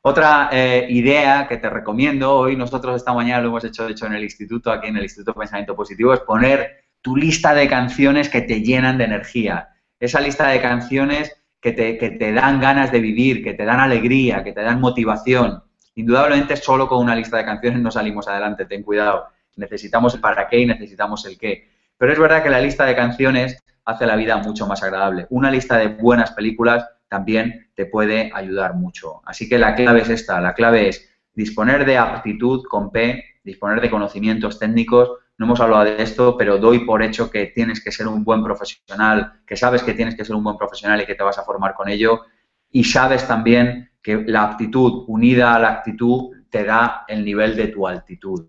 Otra 0.00 0.48
eh, 0.50 0.86
idea 0.88 1.46
que 1.46 1.58
te 1.58 1.68
recomiendo, 1.68 2.34
hoy 2.34 2.56
nosotros 2.56 2.96
esta 2.96 3.12
mañana 3.12 3.42
lo 3.42 3.48
hemos 3.48 3.64
hecho, 3.64 3.86
hecho, 3.86 4.06
en 4.06 4.14
el 4.14 4.24
instituto, 4.24 4.72
aquí 4.72 4.88
en 4.88 4.96
el 4.96 5.02
Instituto 5.02 5.32
de 5.32 5.40
Pensamiento 5.40 5.76
Positivo, 5.76 6.14
es 6.14 6.20
poner 6.20 6.86
tu 7.02 7.14
lista 7.14 7.52
de 7.52 7.68
canciones 7.68 8.30
que 8.30 8.40
te 8.40 8.62
llenan 8.62 8.96
de 8.96 9.04
energía. 9.04 9.68
Esa 10.00 10.22
lista 10.22 10.48
de 10.48 10.62
canciones 10.62 11.36
que 11.60 11.72
te, 11.72 11.98
que 11.98 12.08
te 12.08 12.32
dan 12.32 12.58
ganas 12.58 12.90
de 12.90 13.00
vivir, 13.00 13.44
que 13.44 13.52
te 13.52 13.66
dan 13.66 13.80
alegría, 13.80 14.42
que 14.42 14.52
te 14.52 14.62
dan 14.62 14.80
motivación. 14.80 15.62
Indudablemente 15.94 16.56
solo 16.56 16.88
con 16.88 17.00
una 17.00 17.14
lista 17.14 17.36
de 17.36 17.44
canciones 17.44 17.82
no 17.82 17.90
salimos 17.90 18.26
adelante, 18.28 18.64
ten 18.64 18.82
cuidado 18.82 19.26
necesitamos 19.56 20.14
el 20.14 20.20
para 20.20 20.48
qué 20.48 20.58
y 20.60 20.66
necesitamos 20.66 21.26
el 21.26 21.38
qué. 21.38 21.68
Pero 21.98 22.12
es 22.12 22.18
verdad 22.18 22.42
que 22.42 22.50
la 22.50 22.60
lista 22.60 22.84
de 22.84 22.96
canciones 22.96 23.62
hace 23.84 24.06
la 24.06 24.16
vida 24.16 24.36
mucho 24.38 24.66
más 24.66 24.82
agradable. 24.82 25.26
Una 25.30 25.50
lista 25.50 25.76
de 25.76 25.88
buenas 25.88 26.32
películas 26.32 26.86
también 27.08 27.68
te 27.74 27.86
puede 27.86 28.30
ayudar 28.34 28.74
mucho. 28.74 29.20
Así 29.24 29.48
que 29.48 29.58
la 29.58 29.74
clave 29.74 30.02
es 30.02 30.08
esta, 30.08 30.40
la 30.40 30.54
clave 30.54 30.88
es 30.88 31.08
disponer 31.34 31.84
de 31.84 31.98
aptitud 31.98 32.64
con 32.68 32.90
P, 32.90 33.24
disponer 33.44 33.80
de 33.80 33.90
conocimientos 33.90 34.58
técnicos. 34.58 35.10
No 35.38 35.46
hemos 35.46 35.60
hablado 35.60 35.84
de 35.84 36.02
esto, 36.02 36.36
pero 36.36 36.58
doy 36.58 36.80
por 36.80 37.02
hecho 37.02 37.30
que 37.30 37.46
tienes 37.46 37.82
que 37.82 37.92
ser 37.92 38.06
un 38.06 38.24
buen 38.24 38.42
profesional, 38.42 39.40
que 39.46 39.56
sabes 39.56 39.82
que 39.82 39.94
tienes 39.94 40.14
que 40.14 40.24
ser 40.24 40.36
un 40.36 40.44
buen 40.44 40.56
profesional 40.56 41.00
y 41.00 41.06
que 41.06 41.14
te 41.14 41.22
vas 41.22 41.38
a 41.38 41.44
formar 41.44 41.74
con 41.74 41.88
ello. 41.88 42.22
Y 42.70 42.84
sabes 42.84 43.26
también 43.26 43.90
que 44.02 44.24
la 44.26 44.42
aptitud 44.42 45.04
unida 45.08 45.54
a 45.54 45.58
la 45.58 45.68
actitud 45.68 46.30
te 46.50 46.64
da 46.64 47.04
el 47.08 47.24
nivel 47.24 47.56
de 47.56 47.68
tu 47.68 47.86
altitud 47.86 48.46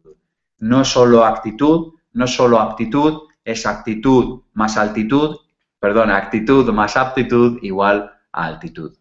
no 0.63 0.85
solo 0.85 1.25
actitud, 1.25 1.93
no 2.13 2.25
solo 2.25 2.57
aptitud, 2.57 3.23
es 3.43 3.65
actitud 3.65 4.43
más 4.53 4.77
altitud, 4.77 5.37
perdón, 5.77 6.09
actitud 6.09 6.71
más 6.71 6.95
aptitud 6.95 7.59
igual 7.61 8.09
a 8.31 8.45
altitud. 8.45 8.95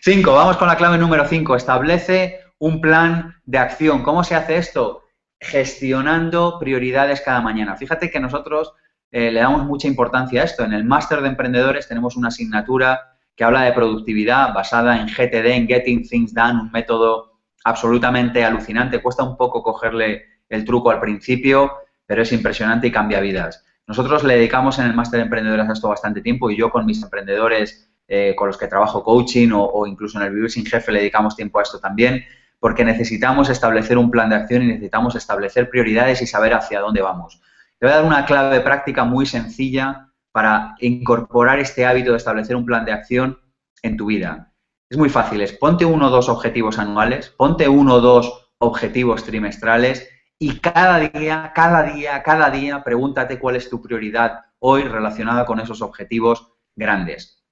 Cinco, 0.00 0.32
vamos 0.32 0.56
con 0.56 0.66
la 0.66 0.76
clave 0.76 0.96
número 0.96 1.26
cinco. 1.26 1.56
Establece 1.56 2.40
un 2.58 2.80
plan 2.80 3.36
de 3.44 3.58
acción. 3.58 4.02
¿Cómo 4.02 4.24
se 4.24 4.34
hace 4.34 4.56
esto? 4.56 5.02
Gestionando 5.38 6.58
prioridades 6.58 7.20
cada 7.20 7.42
mañana. 7.42 7.76
Fíjate 7.76 8.10
que 8.10 8.18
nosotros 8.18 8.72
eh, 9.10 9.30
le 9.30 9.40
damos 9.40 9.66
mucha 9.66 9.88
importancia 9.88 10.40
a 10.40 10.44
esto. 10.44 10.64
En 10.64 10.72
el 10.72 10.84
máster 10.84 11.20
de 11.20 11.28
emprendedores 11.28 11.86
tenemos 11.86 12.16
una 12.16 12.28
asignatura 12.28 13.18
que 13.36 13.44
habla 13.44 13.62
de 13.64 13.74
productividad 13.74 14.54
basada 14.54 14.98
en 14.98 15.06
GTD, 15.06 15.46
en 15.48 15.66
Getting 15.66 16.08
Things 16.08 16.32
Done, 16.32 16.62
un 16.62 16.70
método 16.72 17.40
absolutamente 17.64 18.42
alucinante. 18.42 19.02
Cuesta 19.02 19.22
un 19.22 19.36
poco 19.36 19.62
cogerle 19.62 20.29
el 20.50 20.64
truco 20.64 20.90
al 20.90 21.00
principio, 21.00 21.72
pero 22.04 22.22
es 22.22 22.32
impresionante 22.32 22.88
y 22.88 22.92
cambia 22.92 23.20
vidas. 23.20 23.64
Nosotros 23.86 24.22
le 24.24 24.34
dedicamos 24.34 24.78
en 24.78 24.86
el 24.86 24.94
máster 24.94 25.18
de 25.18 25.24
emprendedores 25.24 25.68
a 25.68 25.72
esto 25.72 25.88
bastante 25.88 26.20
tiempo 26.20 26.50
y 26.50 26.56
yo 26.56 26.70
con 26.70 26.84
mis 26.84 27.02
emprendedores 27.02 27.90
eh, 28.06 28.34
con 28.36 28.48
los 28.48 28.58
que 28.58 28.66
trabajo 28.66 29.04
coaching 29.04 29.50
o, 29.52 29.86
incluso 29.86 30.18
en 30.18 30.26
el 30.26 30.34
Vivir 30.34 30.50
sin 30.50 30.66
Jefe 30.66 30.90
le 30.90 30.98
dedicamos 30.98 31.36
tiempo 31.36 31.60
a 31.60 31.62
esto 31.62 31.78
también, 31.78 32.24
porque 32.58 32.84
necesitamos 32.84 33.48
establecer 33.48 33.96
un 33.96 34.10
plan 34.10 34.28
de 34.28 34.34
acción 34.34 34.64
y 34.64 34.66
necesitamos 34.66 35.14
establecer 35.14 35.70
prioridades 35.70 36.20
y 36.20 36.26
saber 36.26 36.52
hacia 36.54 36.80
dónde 36.80 37.02
vamos. 37.02 37.40
Te 37.78 37.86
voy 37.86 37.92
a 37.92 37.96
dar 37.98 38.04
una 38.04 38.26
clave 38.26 38.60
práctica 38.60 39.04
muy 39.04 39.26
sencilla 39.26 40.08
para 40.32 40.74
incorporar 40.80 41.60
este 41.60 41.86
hábito 41.86 42.10
de 42.10 42.16
establecer 42.16 42.56
un 42.56 42.66
plan 42.66 42.84
de 42.84 42.92
acción 42.92 43.38
en 43.82 43.96
tu 43.96 44.06
vida. 44.06 44.52
Es 44.88 44.98
muy 44.98 45.08
fácil, 45.08 45.44
ponte 45.60 45.84
uno 45.84 46.08
o 46.08 46.10
dos 46.10 46.28
objetivos 46.28 46.80
anuales, 46.80 47.28
ponte 47.30 47.68
uno 47.68 47.94
o 47.94 48.00
dos 48.00 48.50
objetivos 48.58 49.22
trimestrales 49.22 50.09
y 50.42 50.58
cada 50.58 50.98
día, 50.98 51.52
cada 51.54 51.82
día, 51.82 52.22
cada 52.22 52.50
día 52.50 52.82
pregúntate 52.82 53.38
cuál 53.38 53.56
es 53.56 53.68
tu 53.68 53.82
prioridad 53.82 54.46
hoy 54.58 54.84
relacionada 54.84 55.44
con 55.44 55.60
esos 55.60 55.82
objetivos 55.82 56.54
grandes. 56.74 57.44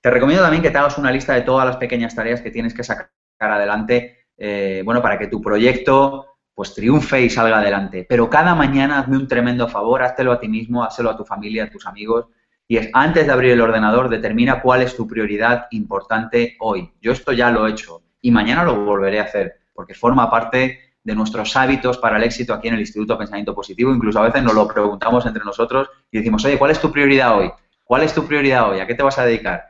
Te 0.00 0.08
recomiendo 0.08 0.44
también 0.44 0.62
que 0.62 0.70
te 0.70 0.78
hagas 0.78 0.96
una 0.96 1.10
lista 1.10 1.34
de 1.34 1.42
todas 1.42 1.66
las 1.66 1.76
pequeñas 1.76 2.14
tareas 2.14 2.40
que 2.40 2.52
tienes 2.52 2.72
que 2.72 2.84
sacar 2.84 3.10
adelante, 3.40 4.28
eh, 4.36 4.82
bueno, 4.84 5.02
para 5.02 5.18
que 5.18 5.26
tu 5.26 5.42
proyecto 5.42 6.36
pues 6.54 6.72
triunfe 6.72 7.20
y 7.20 7.30
salga 7.30 7.58
adelante. 7.58 8.06
Pero 8.08 8.30
cada 8.30 8.54
mañana 8.54 9.00
hazme 9.00 9.16
un 9.16 9.26
tremendo 9.26 9.66
favor, 9.66 10.02
háztelo 10.04 10.30
a 10.30 10.38
ti 10.38 10.46
mismo, 10.46 10.84
házelo 10.84 11.10
a 11.10 11.16
tu 11.16 11.24
familia, 11.24 11.64
a 11.64 11.70
tus 11.70 11.84
amigos, 11.84 12.26
y 12.68 12.76
es 12.76 12.90
antes 12.92 13.26
de 13.26 13.32
abrir 13.32 13.52
el 13.52 13.60
ordenador, 13.60 14.08
determina 14.08 14.62
cuál 14.62 14.82
es 14.82 14.94
tu 14.94 15.08
prioridad 15.08 15.66
importante 15.72 16.56
hoy. 16.60 16.92
Yo 17.00 17.10
esto 17.10 17.32
ya 17.32 17.50
lo 17.50 17.66
he 17.66 17.72
hecho 17.72 18.02
y 18.20 18.30
mañana 18.30 18.62
lo 18.62 18.84
volveré 18.84 19.18
a 19.18 19.24
hacer, 19.24 19.62
porque 19.74 19.94
forma 19.94 20.30
parte 20.30 20.87
de 21.08 21.14
nuestros 21.14 21.56
hábitos 21.56 21.96
para 21.96 22.18
el 22.18 22.22
éxito 22.22 22.52
aquí 22.52 22.68
en 22.68 22.74
el 22.74 22.80
Instituto 22.80 23.14
de 23.14 23.20
Pensamiento 23.20 23.54
Positivo. 23.54 23.94
Incluso 23.94 24.18
a 24.18 24.24
veces 24.24 24.42
nos 24.42 24.52
lo 24.52 24.68
preguntamos 24.68 25.24
entre 25.24 25.42
nosotros 25.42 25.88
y 26.12 26.18
decimos, 26.18 26.44
oye, 26.44 26.58
¿cuál 26.58 26.70
es 26.70 26.78
tu 26.78 26.92
prioridad 26.92 27.38
hoy? 27.38 27.50
¿Cuál 27.82 28.02
es 28.02 28.12
tu 28.12 28.26
prioridad 28.26 28.68
hoy? 28.68 28.80
¿A 28.80 28.86
qué 28.86 28.94
te 28.94 29.02
vas 29.02 29.18
a 29.18 29.24
dedicar? 29.24 29.68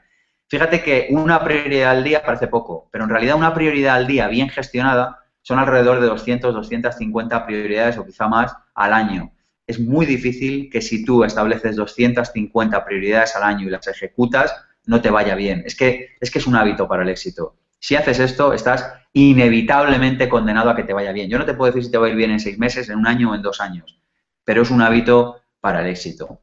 Fíjate 0.48 0.83
que 0.83 1.07
una 1.11 1.44
prioridad 1.44 1.92
al 1.92 2.03
día 2.03 2.24
parece 2.24 2.48
poco, 2.48 2.88
pero 2.90 3.05
en 3.05 3.11
realidad 3.11 3.37
una 3.37 3.55
prioridad 3.55 3.94
al 3.94 4.09
día 4.09 4.27
bien 4.27 4.48
gestionada 4.48 5.27
son 5.42 5.61
alrededor 5.61 6.01
de 6.01 6.09
200, 6.09 6.53
250 6.53 7.46
prioridades 7.46 7.98
o 7.98 8.05
quizá 8.05 8.27
más 8.27 8.57
al 8.74 8.92
año. 8.92 9.31
Es 9.64 9.79
muy 9.79 10.07
difícil 10.07 10.68
que 10.68 10.83
si 10.83 11.05
tú 11.05 11.22
estableces 11.22 11.77
250 11.77 12.85
prioridades 12.85 13.37
al 13.37 13.44
año 13.44 13.68
y 13.68 13.70
las 13.70 13.87
ejecutas, 13.87 14.53
no 14.87 15.01
te 15.01 15.11
vaya 15.11 15.37
bien. 15.37 15.62
Es 15.64 15.77
que 15.77 16.16
es, 16.18 16.33
que 16.33 16.40
es 16.40 16.48
un 16.48 16.57
hábito 16.57 16.88
para 16.88 17.05
el 17.05 17.11
éxito. 17.11 17.55
Si 17.78 17.96
haces 17.96 18.18
esto, 18.18 18.52
estás 18.52 18.92
inevitablemente 19.12 20.28
condenado 20.28 20.70
a 20.70 20.76
que 20.76 20.84
te 20.84 20.92
vaya 20.92 21.12
bien. 21.12 21.30
Yo 21.30 21.38
no 21.38 21.44
te 21.44 21.54
puedo 21.54 21.72
decir 21.72 21.84
si 21.84 21.90
te 21.90 21.98
va 21.98 22.06
a 22.06 22.10
ir 22.10 22.16
bien 22.16 22.30
en 22.30 22.40
seis 22.40 22.58
meses, 22.58 22.88
en 22.88 22.98
un 22.98 23.06
año 23.06 23.30
o 23.30 23.34
en 23.34 23.42
dos 23.42 23.60
años, 23.60 24.00
pero 24.44 24.62
es 24.62 24.70
un 24.70 24.82
hábito 24.82 25.40
para 25.60 25.80
el 25.80 25.88
éxito. 25.88 26.40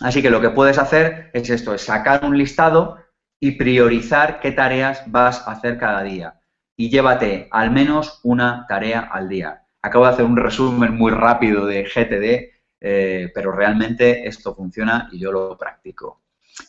Así 0.00 0.22
que 0.22 0.30
lo 0.30 0.40
que 0.40 0.50
puedes 0.50 0.78
hacer 0.78 1.30
es 1.32 1.48
esto, 1.48 1.74
es 1.74 1.82
sacar 1.82 2.24
un 2.24 2.36
listado 2.36 2.98
y 3.40 3.52
priorizar 3.52 4.40
qué 4.40 4.52
tareas 4.52 5.02
vas 5.06 5.46
a 5.46 5.52
hacer 5.52 5.78
cada 5.78 6.02
día. 6.02 6.40
Y 6.76 6.90
llévate 6.90 7.48
al 7.50 7.70
menos 7.70 8.20
una 8.22 8.66
tarea 8.68 9.00
al 9.00 9.28
día. 9.28 9.62
Acabo 9.80 10.04
de 10.04 10.12
hacer 10.12 10.24
un 10.24 10.36
resumen 10.36 10.94
muy 10.96 11.12
rápido 11.12 11.66
de 11.66 11.84
GTD, 11.84 12.56
eh, 12.80 13.30
pero 13.34 13.52
realmente 13.52 14.26
esto 14.26 14.54
funciona 14.54 15.08
y 15.12 15.18
yo 15.18 15.32
lo 15.32 15.56
practico. 15.56 16.22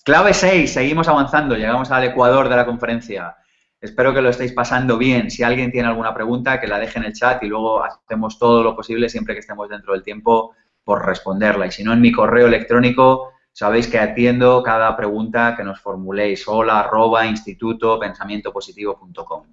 Clave 0.04 0.34
6, 0.34 0.72
seguimos 0.72 1.08
avanzando, 1.08 1.56
llegamos 1.56 1.92
al 1.92 2.06
ecuador 2.06 2.48
de 2.50 2.56
la 2.56 2.66
conferencia. 2.66 3.36
Espero 3.80 4.14
que 4.14 4.22
lo 4.22 4.30
estéis 4.30 4.54
pasando 4.54 4.98
bien. 4.98 5.30
Si 5.30 5.44
alguien 5.44 5.72
tiene 5.72 5.88
alguna 5.88 6.14
pregunta, 6.14 6.60
que 6.60 6.68
la 6.68 6.80
deje 6.80 7.00
en 7.00 7.06
el 7.06 7.14
chat 7.14 7.44
y 7.44 7.48
luego 7.48 7.84
hacemos 7.84 8.40
todo 8.40 8.64
lo 8.64 8.76
posible, 8.76 9.10
siempre 9.10 9.34
que 9.34 9.42
estemos 9.42 9.70
dentro 9.70 9.94
del 9.94 10.04
tiempo, 10.04 10.56
por 10.84 11.06
responderla. 11.06 11.68
Y 11.68 11.72
si 11.72 11.84
no, 11.84 11.94
en 11.94 12.02
mi 12.02 12.12
correo 12.12 12.48
electrónico 12.48 13.34
Sabéis 13.58 13.88
que 13.88 13.98
atiendo 13.98 14.62
cada 14.62 14.96
pregunta 14.96 15.56
que 15.58 15.64
nos 15.64 15.80
formuléis. 15.80 16.48
Hola, 16.48 16.82
arroba, 16.82 17.26
instituto, 17.26 18.00
pensamientopositivo.com. 18.00 19.48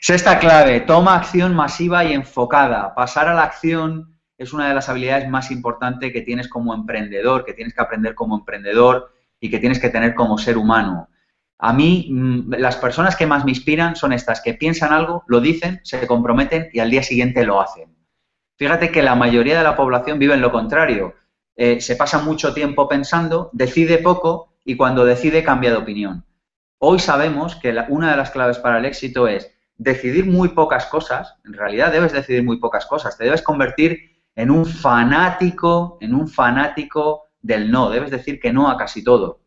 Sexta 0.00 0.38
clave, 0.38 0.80
toma 0.80 1.16
acción 1.16 1.54
masiva 1.54 2.02
y 2.02 2.14
enfocada. 2.14 2.94
Pasar 2.94 3.28
a 3.28 3.34
la 3.34 3.42
acción 3.42 4.18
es 4.38 4.54
una 4.54 4.68
de 4.68 4.74
las 4.74 4.88
habilidades 4.88 5.28
más 5.28 5.50
importantes 5.50 6.14
que 6.14 6.22
tienes 6.22 6.48
como 6.48 6.72
emprendedor, 6.72 7.44
que 7.44 7.52
tienes 7.52 7.74
que 7.74 7.82
aprender 7.82 8.14
como 8.14 8.38
emprendedor 8.38 9.12
y 9.38 9.50
que 9.50 9.58
tienes 9.58 9.78
que 9.78 9.90
tener 9.90 10.14
como 10.14 10.38
ser 10.38 10.56
humano. 10.56 11.10
A 11.62 11.72
mí, 11.74 12.08
mm, 12.10 12.54
las 12.54 12.76
personas 12.76 13.16
que 13.16 13.26
más 13.26 13.44
me 13.44 13.50
inspiran 13.50 13.94
son 13.94 14.12
estas, 14.12 14.40
que 14.40 14.54
piensan 14.54 14.92
algo, 14.92 15.24
lo 15.26 15.40
dicen, 15.40 15.80
se 15.84 16.06
comprometen 16.06 16.70
y 16.72 16.80
al 16.80 16.90
día 16.90 17.02
siguiente 17.02 17.44
lo 17.44 17.60
hacen. 17.60 17.94
Fíjate 18.56 18.90
que 18.90 19.02
la 19.02 19.14
mayoría 19.14 19.58
de 19.58 19.64
la 19.64 19.76
población 19.76 20.18
vive 20.18 20.34
en 20.34 20.40
lo 20.40 20.52
contrario. 20.52 21.14
Eh, 21.56 21.80
se 21.80 21.96
pasa 21.96 22.20
mucho 22.22 22.54
tiempo 22.54 22.88
pensando, 22.88 23.50
decide 23.52 23.98
poco 23.98 24.54
y 24.64 24.76
cuando 24.76 25.04
decide 25.04 25.42
cambia 25.42 25.70
de 25.70 25.76
opinión. 25.76 26.24
Hoy 26.78 26.98
sabemos 26.98 27.56
que 27.56 27.76
una 27.88 28.10
de 28.10 28.16
las 28.16 28.30
claves 28.30 28.58
para 28.58 28.78
el 28.78 28.86
éxito 28.86 29.28
es 29.28 29.52
decidir 29.76 30.24
muy 30.26 30.50
pocas 30.50 30.86
cosas. 30.86 31.36
En 31.44 31.52
realidad 31.52 31.92
debes 31.92 32.12
decidir 32.12 32.42
muy 32.42 32.58
pocas 32.58 32.86
cosas. 32.86 33.18
Te 33.18 33.24
debes 33.24 33.42
convertir 33.42 34.22
en 34.34 34.50
un 34.50 34.64
fanático, 34.64 35.98
en 36.00 36.14
un 36.14 36.28
fanático 36.28 37.24
del 37.42 37.70
no. 37.70 37.90
Debes 37.90 38.10
decir 38.10 38.40
que 38.40 38.52
no 38.52 38.70
a 38.70 38.78
casi 38.78 39.04
todo. 39.04 39.39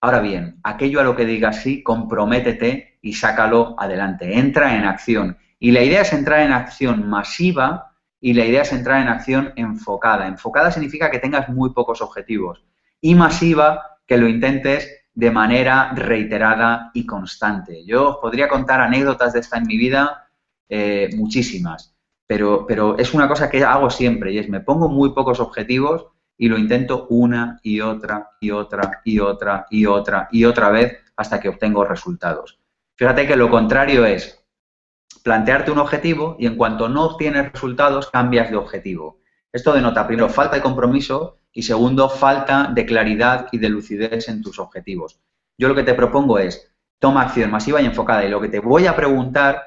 Ahora 0.00 0.20
bien, 0.20 0.60
aquello 0.62 1.00
a 1.00 1.04
lo 1.04 1.16
que 1.16 1.24
digas 1.24 1.62
sí, 1.62 1.82
comprométete 1.82 2.98
y 3.00 3.14
sácalo 3.14 3.74
adelante. 3.78 4.38
Entra 4.38 4.76
en 4.76 4.84
acción. 4.84 5.38
Y 5.58 5.70
la 5.70 5.82
idea 5.82 6.02
es 6.02 6.12
entrar 6.12 6.40
en 6.40 6.52
acción 6.52 7.08
masiva 7.08 7.92
y 8.20 8.34
la 8.34 8.44
idea 8.44 8.62
es 8.62 8.72
entrar 8.72 9.00
en 9.00 9.08
acción 9.08 9.52
enfocada. 9.56 10.26
Enfocada 10.26 10.70
significa 10.70 11.10
que 11.10 11.18
tengas 11.18 11.48
muy 11.48 11.70
pocos 11.70 12.02
objetivos 12.02 12.64
y 13.00 13.14
masiva 13.14 13.98
que 14.06 14.18
lo 14.18 14.28
intentes 14.28 15.06
de 15.14 15.30
manera 15.30 15.92
reiterada 15.94 16.90
y 16.92 17.06
constante. 17.06 17.84
Yo 17.86 18.10
os 18.10 18.16
podría 18.18 18.48
contar 18.48 18.80
anécdotas 18.80 19.32
de 19.32 19.40
esta 19.40 19.56
en 19.56 19.66
mi 19.66 19.78
vida, 19.78 20.28
eh, 20.68 21.08
muchísimas, 21.16 21.96
pero, 22.26 22.66
pero 22.66 22.98
es 22.98 23.14
una 23.14 23.28
cosa 23.28 23.48
que 23.48 23.64
hago 23.64 23.88
siempre 23.88 24.32
y 24.32 24.38
es 24.38 24.48
me 24.48 24.60
pongo 24.60 24.88
muy 24.88 25.14
pocos 25.14 25.40
objetivos 25.40 26.08
y 26.38 26.48
lo 26.48 26.58
intento 26.58 27.06
una 27.08 27.58
y 27.62 27.80
otra 27.80 28.30
y 28.40 28.50
otra 28.50 29.00
y 29.04 29.18
otra 29.20 29.66
y 29.70 29.86
otra 29.86 30.28
y 30.30 30.44
otra 30.44 30.70
vez 30.70 30.98
hasta 31.16 31.40
que 31.40 31.48
obtengo 31.48 31.84
resultados. 31.84 32.58
Fíjate 32.96 33.26
que 33.26 33.36
lo 33.36 33.50
contrario 33.50 34.04
es 34.04 34.44
plantearte 35.22 35.70
un 35.70 35.78
objetivo 35.78 36.36
y 36.38 36.46
en 36.46 36.56
cuanto 36.56 36.88
no 36.88 37.04
obtienes 37.04 37.52
resultados, 37.52 38.10
cambias 38.10 38.50
de 38.50 38.56
objetivo. 38.56 39.20
Esto 39.52 39.72
denota, 39.72 40.06
primero, 40.06 40.28
falta 40.28 40.56
de 40.56 40.62
compromiso 40.62 41.38
y 41.52 41.62
segundo, 41.62 42.08
falta 42.08 42.70
de 42.72 42.84
claridad 42.84 43.48
y 43.50 43.58
de 43.58 43.70
lucidez 43.70 44.28
en 44.28 44.42
tus 44.42 44.58
objetivos. 44.58 45.18
Yo 45.58 45.68
lo 45.68 45.74
que 45.74 45.82
te 45.82 45.94
propongo 45.94 46.38
es, 46.38 46.70
toma 46.98 47.22
acción 47.22 47.50
masiva 47.50 47.80
y 47.80 47.86
enfocada. 47.86 48.24
Y 48.24 48.28
lo 48.28 48.40
que 48.40 48.48
te 48.48 48.60
voy 48.60 48.86
a 48.86 48.94
preguntar 48.94 49.62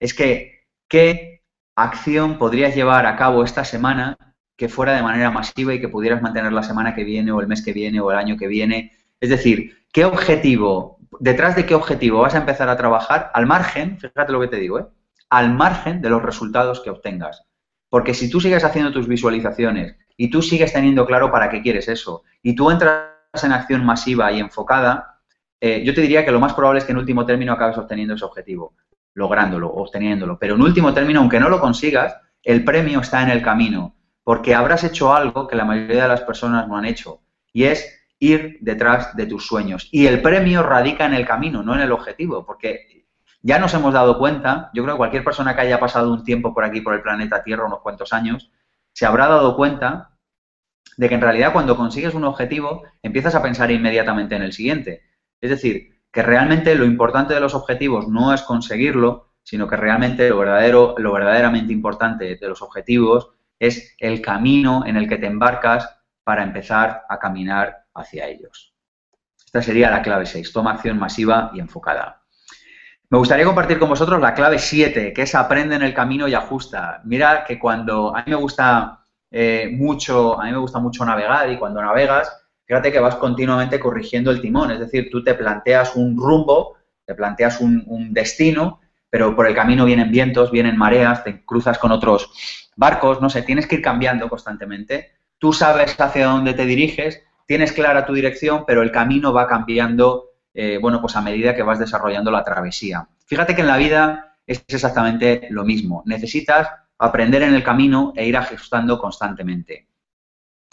es 0.00 0.14
que, 0.14 0.66
¿qué 0.88 1.42
acción 1.76 2.38
podrías 2.38 2.74
llevar 2.74 3.06
a 3.06 3.16
cabo 3.16 3.42
esta 3.44 3.64
semana 3.64 4.16
que 4.62 4.68
fuera 4.68 4.94
de 4.94 5.02
manera 5.02 5.32
masiva 5.32 5.74
y 5.74 5.80
que 5.80 5.88
pudieras 5.88 6.22
mantener 6.22 6.52
la 6.52 6.62
semana 6.62 6.94
que 6.94 7.02
viene 7.02 7.32
o 7.32 7.40
el 7.40 7.48
mes 7.48 7.64
que 7.64 7.72
viene 7.72 7.98
o 7.98 8.12
el 8.12 8.16
año 8.16 8.36
que 8.36 8.46
viene? 8.46 8.92
Es 9.20 9.28
decir, 9.28 9.86
¿qué 9.92 10.04
objetivo, 10.04 11.00
detrás 11.18 11.56
de 11.56 11.66
qué 11.66 11.74
objetivo 11.74 12.20
vas 12.20 12.36
a 12.36 12.38
empezar 12.38 12.68
a 12.68 12.76
trabajar 12.76 13.32
al 13.34 13.44
margen, 13.46 13.98
fíjate 13.98 14.30
lo 14.30 14.40
que 14.40 14.46
te 14.46 14.58
digo, 14.58 14.78
¿eh? 14.78 14.86
al 15.30 15.52
margen 15.52 16.00
de 16.00 16.10
los 16.10 16.22
resultados 16.22 16.78
que 16.78 16.90
obtengas. 16.90 17.44
Porque 17.88 18.14
si 18.14 18.30
tú 18.30 18.40
sigues 18.40 18.62
haciendo 18.62 18.92
tus 18.92 19.08
visualizaciones 19.08 19.96
y 20.16 20.30
tú 20.30 20.42
sigues 20.42 20.72
teniendo 20.72 21.06
claro 21.06 21.32
para 21.32 21.50
qué 21.50 21.60
quieres 21.60 21.88
eso, 21.88 22.22
y 22.40 22.54
tú 22.54 22.70
entras 22.70 23.08
en 23.42 23.50
acción 23.50 23.84
masiva 23.84 24.30
y 24.30 24.38
enfocada, 24.38 25.18
eh, 25.60 25.82
yo 25.84 25.92
te 25.92 26.02
diría 26.02 26.24
que 26.24 26.30
lo 26.30 26.38
más 26.38 26.54
probable 26.54 26.78
es 26.78 26.84
que 26.84 26.92
en 26.92 26.98
último 26.98 27.26
término 27.26 27.52
acabes 27.52 27.78
obteniendo 27.78 28.14
ese 28.14 28.24
objetivo, 28.24 28.76
lográndolo, 29.14 29.72
obteniéndolo. 29.72 30.38
Pero 30.38 30.54
en 30.54 30.62
último 30.62 30.94
término, 30.94 31.18
aunque 31.18 31.40
no 31.40 31.48
lo 31.48 31.58
consigas, 31.58 32.14
el 32.44 32.62
premio 32.62 33.00
está 33.00 33.22
en 33.22 33.30
el 33.30 33.42
camino, 33.42 33.96
porque 34.24 34.54
habrás 34.54 34.84
hecho 34.84 35.14
algo 35.14 35.46
que 35.46 35.56
la 35.56 35.64
mayoría 35.64 36.02
de 36.02 36.08
las 36.08 36.22
personas 36.22 36.68
no 36.68 36.76
han 36.76 36.84
hecho, 36.84 37.20
y 37.52 37.64
es 37.64 38.02
ir 38.18 38.58
detrás 38.60 39.16
de 39.16 39.26
tus 39.26 39.46
sueños. 39.46 39.88
Y 39.90 40.06
el 40.06 40.22
premio 40.22 40.62
radica 40.62 41.06
en 41.06 41.14
el 41.14 41.26
camino, 41.26 41.62
no 41.62 41.74
en 41.74 41.80
el 41.80 41.92
objetivo, 41.92 42.46
porque 42.46 43.06
ya 43.42 43.58
nos 43.58 43.74
hemos 43.74 43.92
dado 43.92 44.18
cuenta, 44.18 44.70
yo 44.72 44.84
creo 44.84 44.94
que 44.94 44.98
cualquier 44.98 45.24
persona 45.24 45.54
que 45.54 45.62
haya 45.62 45.80
pasado 45.80 46.12
un 46.12 46.22
tiempo 46.22 46.54
por 46.54 46.64
aquí, 46.64 46.80
por 46.80 46.94
el 46.94 47.02
planeta 47.02 47.42
Tierra, 47.42 47.66
unos 47.66 47.80
cuantos 47.80 48.12
años, 48.12 48.52
se 48.92 49.06
habrá 49.06 49.26
dado 49.26 49.56
cuenta 49.56 50.10
de 50.96 51.08
que 51.08 51.14
en 51.16 51.20
realidad 51.20 51.52
cuando 51.52 51.76
consigues 51.76 52.14
un 52.14 52.24
objetivo 52.24 52.84
empiezas 53.02 53.34
a 53.34 53.42
pensar 53.42 53.70
inmediatamente 53.70 54.36
en 54.36 54.42
el 54.42 54.52
siguiente. 54.52 55.02
Es 55.40 55.50
decir, 55.50 56.00
que 56.12 56.22
realmente 56.22 56.74
lo 56.76 56.84
importante 56.84 57.34
de 57.34 57.40
los 57.40 57.54
objetivos 57.54 58.06
no 58.06 58.32
es 58.32 58.42
conseguirlo, 58.42 59.32
sino 59.42 59.66
que 59.66 59.76
realmente 59.76 60.28
lo, 60.28 60.38
verdadero, 60.38 60.94
lo 60.98 61.12
verdaderamente 61.12 61.72
importante 61.72 62.36
de 62.36 62.48
los 62.48 62.62
objetivos 62.62 63.32
es 63.62 63.94
el 63.98 64.20
camino 64.20 64.82
en 64.84 64.96
el 64.96 65.08
que 65.08 65.18
te 65.18 65.26
embarcas 65.26 65.88
para 66.24 66.42
empezar 66.42 67.04
a 67.08 67.18
caminar 67.20 67.84
hacia 67.94 68.26
ellos. 68.26 68.74
Esta 69.46 69.62
sería 69.62 69.88
la 69.88 70.02
clave 70.02 70.26
6, 70.26 70.52
toma 70.52 70.72
acción 70.72 70.98
masiva 70.98 71.52
y 71.54 71.60
enfocada. 71.60 72.24
Me 73.08 73.18
gustaría 73.18 73.44
compartir 73.44 73.78
con 73.78 73.88
vosotros 73.88 74.20
la 74.20 74.34
clave 74.34 74.58
7, 74.58 75.12
que 75.12 75.22
es 75.22 75.34
aprende 75.36 75.76
en 75.76 75.82
el 75.82 75.94
camino 75.94 76.26
y 76.26 76.34
ajusta. 76.34 77.02
Mira 77.04 77.44
que 77.44 77.60
cuando 77.60 78.16
a 78.16 78.24
mí 78.24 78.30
me 78.32 78.36
gusta 78.36 79.04
eh, 79.30 79.70
mucho, 79.72 80.40
a 80.40 80.46
mí 80.46 80.50
me 80.50 80.58
gusta 80.58 80.80
mucho 80.80 81.04
navegar 81.04 81.48
y 81.52 81.56
cuando 81.56 81.80
navegas, 81.80 82.36
fíjate 82.64 82.90
que 82.90 82.98
vas 82.98 83.14
continuamente 83.14 83.78
corrigiendo 83.78 84.32
el 84.32 84.40
timón, 84.40 84.72
es 84.72 84.80
decir, 84.80 85.08
tú 85.08 85.22
te 85.22 85.34
planteas 85.34 85.94
un 85.94 86.16
rumbo, 86.16 86.78
te 87.04 87.14
planteas 87.14 87.60
un 87.60 88.12
destino, 88.12 88.80
pero 89.08 89.36
por 89.36 89.46
el 89.46 89.54
camino 89.54 89.84
vienen 89.84 90.10
vientos, 90.10 90.50
vienen 90.50 90.76
mareas, 90.76 91.22
te 91.22 91.44
cruzas 91.44 91.78
con 91.78 91.92
otros 91.92 92.32
barcos, 92.76 93.20
no 93.20 93.30
sé, 93.30 93.42
tienes 93.42 93.66
que 93.66 93.76
ir 93.76 93.82
cambiando 93.82 94.28
constantemente. 94.28 95.12
Tú 95.38 95.52
sabes 95.52 96.00
hacia 96.00 96.26
dónde 96.26 96.54
te 96.54 96.66
diriges, 96.66 97.22
tienes 97.46 97.72
clara 97.72 98.06
tu 98.06 98.14
dirección, 98.14 98.64
pero 98.66 98.82
el 98.82 98.92
camino 98.92 99.32
va 99.32 99.46
cambiando, 99.46 100.30
eh, 100.54 100.78
bueno, 100.80 101.00
pues 101.00 101.16
a 101.16 101.20
medida 101.20 101.54
que 101.54 101.62
vas 101.62 101.78
desarrollando 101.78 102.30
la 102.30 102.44
travesía. 102.44 103.08
Fíjate 103.26 103.54
que 103.54 103.62
en 103.62 103.68
la 103.68 103.76
vida 103.76 104.36
es 104.46 104.64
exactamente 104.68 105.48
lo 105.50 105.64
mismo. 105.64 106.02
Necesitas 106.06 106.68
aprender 106.98 107.42
en 107.42 107.54
el 107.54 107.64
camino 107.64 108.12
e 108.16 108.26
ir 108.26 108.36
ajustando 108.36 108.98
constantemente. 108.98 109.88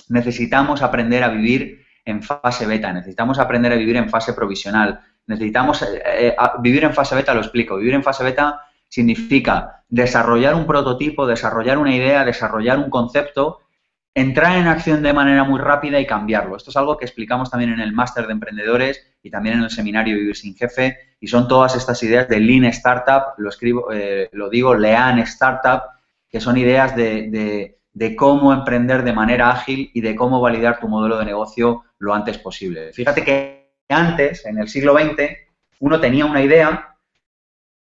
Necesitamos 0.10 0.82
aprender 0.82 1.24
a 1.24 1.30
vivir 1.30 1.86
en 2.06 2.24
fase 2.24 2.66
beta, 2.66 2.92
necesitamos 2.92 3.40
aprender 3.40 3.72
a 3.72 3.76
vivir 3.76 3.96
en 3.96 4.10
fase 4.10 4.34
provisional, 4.34 5.00
necesitamos 5.28 5.82
eh, 5.84 6.02
eh, 6.06 6.36
vivir 6.60 6.84
en 6.84 6.94
fase 6.94 7.16
beta, 7.16 7.34
lo 7.34 7.42
explico, 7.42 7.78
vivir 7.78 7.94
en 7.94 8.04
fase 8.04 8.24
beta 8.24 8.62
significa 8.90 9.84
desarrollar 9.88 10.56
un 10.56 10.68
prototipo, 10.68 11.26
desarrollar 11.26 11.78
una 11.78 11.96
idea, 11.96 12.26
desarrollar 12.26 12.78
un 12.78 12.90
concepto, 12.90 13.60
entrar 14.14 14.58
en 14.58 14.68
acción 14.68 15.02
de 15.02 15.14
manera 15.14 15.44
muy 15.44 15.60
rápida 15.60 16.00
y 16.00 16.06
cambiarlo. 16.06 16.58
Esto 16.58 16.72
es 16.72 16.78
algo 16.78 16.98
que 16.98 17.06
explicamos 17.06 17.50
también 17.50 17.72
en 17.72 17.80
el 17.80 17.94
máster 17.94 18.28
de 18.28 18.34
emprendedores 18.34 19.02
y 19.24 19.30
también 19.30 19.58
en 19.58 19.64
el 19.64 19.70
seminario 19.70 20.18
Vivir 20.18 20.36
sin 20.36 20.56
Jefe 20.56 20.98
y 21.20 21.28
son 21.28 21.48
todas 21.48 21.76
estas 21.76 22.02
ideas 22.04 22.28
de 22.28 22.40
Lean 22.40 22.66
Startup, 22.66 23.34
lo 23.38 23.50
escribo, 23.50 23.92
eh, 23.92 24.30
lo 24.34 24.50
digo, 24.50 24.76
Lean 24.76 25.20
Startup, 25.20 25.84
que 26.30 26.40
son 26.40 26.58
ideas 26.58 26.96
de, 26.96 27.76
de 27.94 28.16
cómo 28.16 28.54
emprender 28.54 29.04
de 29.04 29.14
manera 29.14 29.52
ágil 29.52 29.92
y 29.94 30.02
de 30.02 30.16
cómo 30.16 30.40
validar 30.42 30.80
tu 30.80 30.88
modelo 30.88 31.18
de 31.18 31.26
negocio 31.26 31.84
lo 31.98 32.14
antes 32.14 32.38
posible. 32.38 32.94
Fíjate 32.94 33.24
que 33.24 33.74
antes, 33.90 34.46
en 34.46 34.60
el 34.60 34.70
siglo 34.70 34.98
XX, 34.98 35.36
uno 35.80 36.00
tenía 36.00 36.26
una 36.26 36.42
idea 36.42 36.96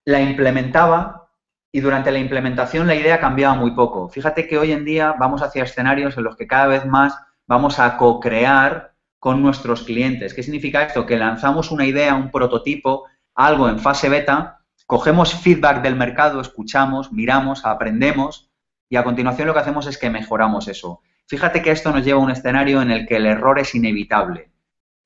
la 0.07 0.21
implementaba 0.21 1.29
y 1.73 1.81
durante 1.81 2.13
la 2.13 2.21
implementación 2.21 2.87
la 2.87 2.95
idea 2.95 3.21
cambiaba 3.21 3.55
muy 3.55 3.73
poco. 3.73 4.09
Fíjate 4.09 4.47
que 4.47 4.57
hoy 4.57 4.73
en 4.73 4.85
día 4.85 5.15
vamos 5.19 5.43
hacia 5.43 5.65
escenarios 5.65 6.17
en 6.17 6.25
los 6.25 6.37
que 6.37 6.47
cada 6.47 6.69
vez 6.69 6.87
más 6.87 7.19
vamos 7.47 7.79
a 7.81 7.97
co-crear 7.97 8.95
con 9.19 9.43
nuestros 9.43 9.83
clientes. 9.83 10.33
¿Qué 10.33 10.45
significa 10.45 10.85
esto? 10.85 11.05
Que 11.05 11.17
lanzamos 11.17 11.73
una 11.73 11.85
idea, 11.85 12.15
un 12.15 12.31
prototipo, 12.31 13.05
algo 13.35 13.69
en 13.69 13.81
fase 13.81 14.09
beta, 14.09 14.61
cogemos 14.87 15.35
feedback 15.35 15.83
del 15.83 15.97
mercado, 15.97 16.41
escuchamos, 16.41 17.13
miramos, 17.13 17.67
aprendemos 17.67 18.49
y 18.89 18.97
a 18.97 19.05
continuación 19.05 19.49
lo 19.49 19.55
que 19.55 19.61
hacemos 19.61 19.89
es 19.89 19.99
que 19.99 20.09
mejoramos 20.09 20.69
eso. 20.69 21.03
Fíjate 21.27 21.61
que 21.63 21.73
esto 21.73 21.91
nos 21.91 22.05
lleva 22.05 22.21
a 22.21 22.23
un 22.23 22.31
escenario 22.31 22.81
en 22.81 22.93
el 22.93 23.07
que 23.09 23.17
el 23.17 23.27
error 23.27 23.59
es 23.59 23.75
inevitable 23.75 24.53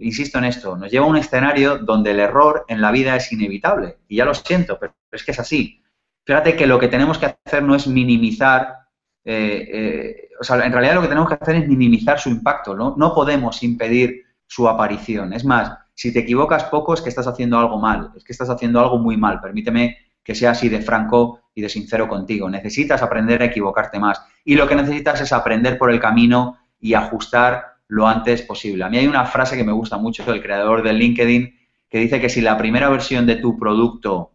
insisto 0.01 0.39
en 0.39 0.45
esto, 0.45 0.77
nos 0.77 0.91
lleva 0.91 1.07
a 1.07 1.09
un 1.09 1.17
escenario 1.17 1.79
donde 1.79 2.11
el 2.11 2.21
error 2.21 2.65
en 2.69 2.81
la 2.81 2.91
vida 2.91 3.17
es 3.17 3.33
inevitable. 3.33 3.99
Y 4.09 4.17
ya 4.17 4.25
lo 4.25 4.35
siento, 4.35 4.79
pero 4.79 4.95
es 5.13 5.25
que 5.25 5.31
es 5.33 5.39
así. 5.39 5.83
Fíjate 6.25 6.57
que 6.57 6.67
lo 6.67 6.79
que 6.79 6.89
tenemos 6.89 7.19
que 7.19 7.35
hacer 7.45 7.63
no 7.63 7.75
es 7.75 7.87
minimizar, 7.87 8.77
eh, 9.25 9.69
eh, 9.73 10.29
o 10.41 10.45
sea, 10.45 10.65
en 10.65 10.73
realidad 10.73 10.95
lo 10.95 11.03
que 11.03 11.09
tenemos 11.09 11.29
que 11.29 11.39
hacer 11.41 11.57
es 11.57 11.69
minimizar 11.69 12.19
su 12.19 12.31
impacto, 12.31 12.75
¿no? 12.75 12.95
No 12.97 13.15
podemos 13.15 13.63
impedir 13.63 14.25
su 14.47 14.69
aparición. 14.69 15.33
Es 15.33 15.45
más, 15.45 15.73
si 15.95 16.13
te 16.13 16.21
equivocas 16.21 16.65
poco 16.65 16.95
es 16.95 17.01
que 17.01 17.09
estás 17.09 17.27
haciendo 17.27 17.59
algo 17.59 17.79
mal, 17.79 18.11
es 18.17 18.25
que 18.25 18.33
estás 18.33 18.51
haciendo 18.51 18.81
algo 18.81 18.99
muy 18.99 19.17
mal. 19.17 19.41
Permíteme 19.41 19.99
que 20.23 20.35
sea 20.35 20.53
así 20.53 20.69
de 20.69 20.81
franco 20.81 21.41
y 21.55 21.63
de 21.63 21.69
sincero 21.69 22.09
contigo. 22.09 22.49
Necesitas 22.49 23.03
aprender 23.03 23.43
a 23.43 23.47
equivocarte 23.47 23.99
más. 23.99 24.23
Y 24.45 24.55
lo 24.55 24.67
que 24.69 24.77
necesitas 24.77 25.21
es 25.21 25.33
aprender 25.33 25.79
por 25.79 25.91
el 25.91 26.01
camino 26.01 26.59
y 26.79 26.95
ajustar 26.95 27.80
lo 27.91 28.07
antes 28.07 28.43
posible. 28.43 28.85
A 28.85 28.89
mí 28.89 28.99
hay 28.99 29.09
una 29.09 29.27
frase 29.27 29.57
que 29.57 29.65
me 29.65 29.73
gusta 29.73 29.99
mucho 29.99 30.25
del 30.25 30.43
creador 30.43 30.83
de 30.83 30.93
LinkedIn 30.93 31.59
que 31.89 31.99
dice 31.99 32.21
que 32.21 32.29
si 32.29 32.41
la 32.41 32.57
primera 32.57 32.89
versión 32.89 33.27
de 33.27 33.37
tu 33.37 33.59
producto 33.59 34.33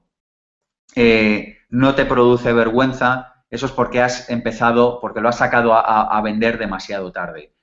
eh, 0.94 1.60
no 1.70 1.96
te 1.96 2.06
produce 2.06 2.52
vergüenza, 2.52 3.46
eso 3.50 3.66
es 3.66 3.72
porque 3.72 4.02
has 4.02 4.30
empezado, 4.30 5.00
porque 5.00 5.22
lo 5.22 5.30
has 5.30 5.38
sacado 5.38 5.74
a, 5.74 6.22
vender 6.22 6.58
demasiado 6.58 7.14
tarde. 7.14 7.54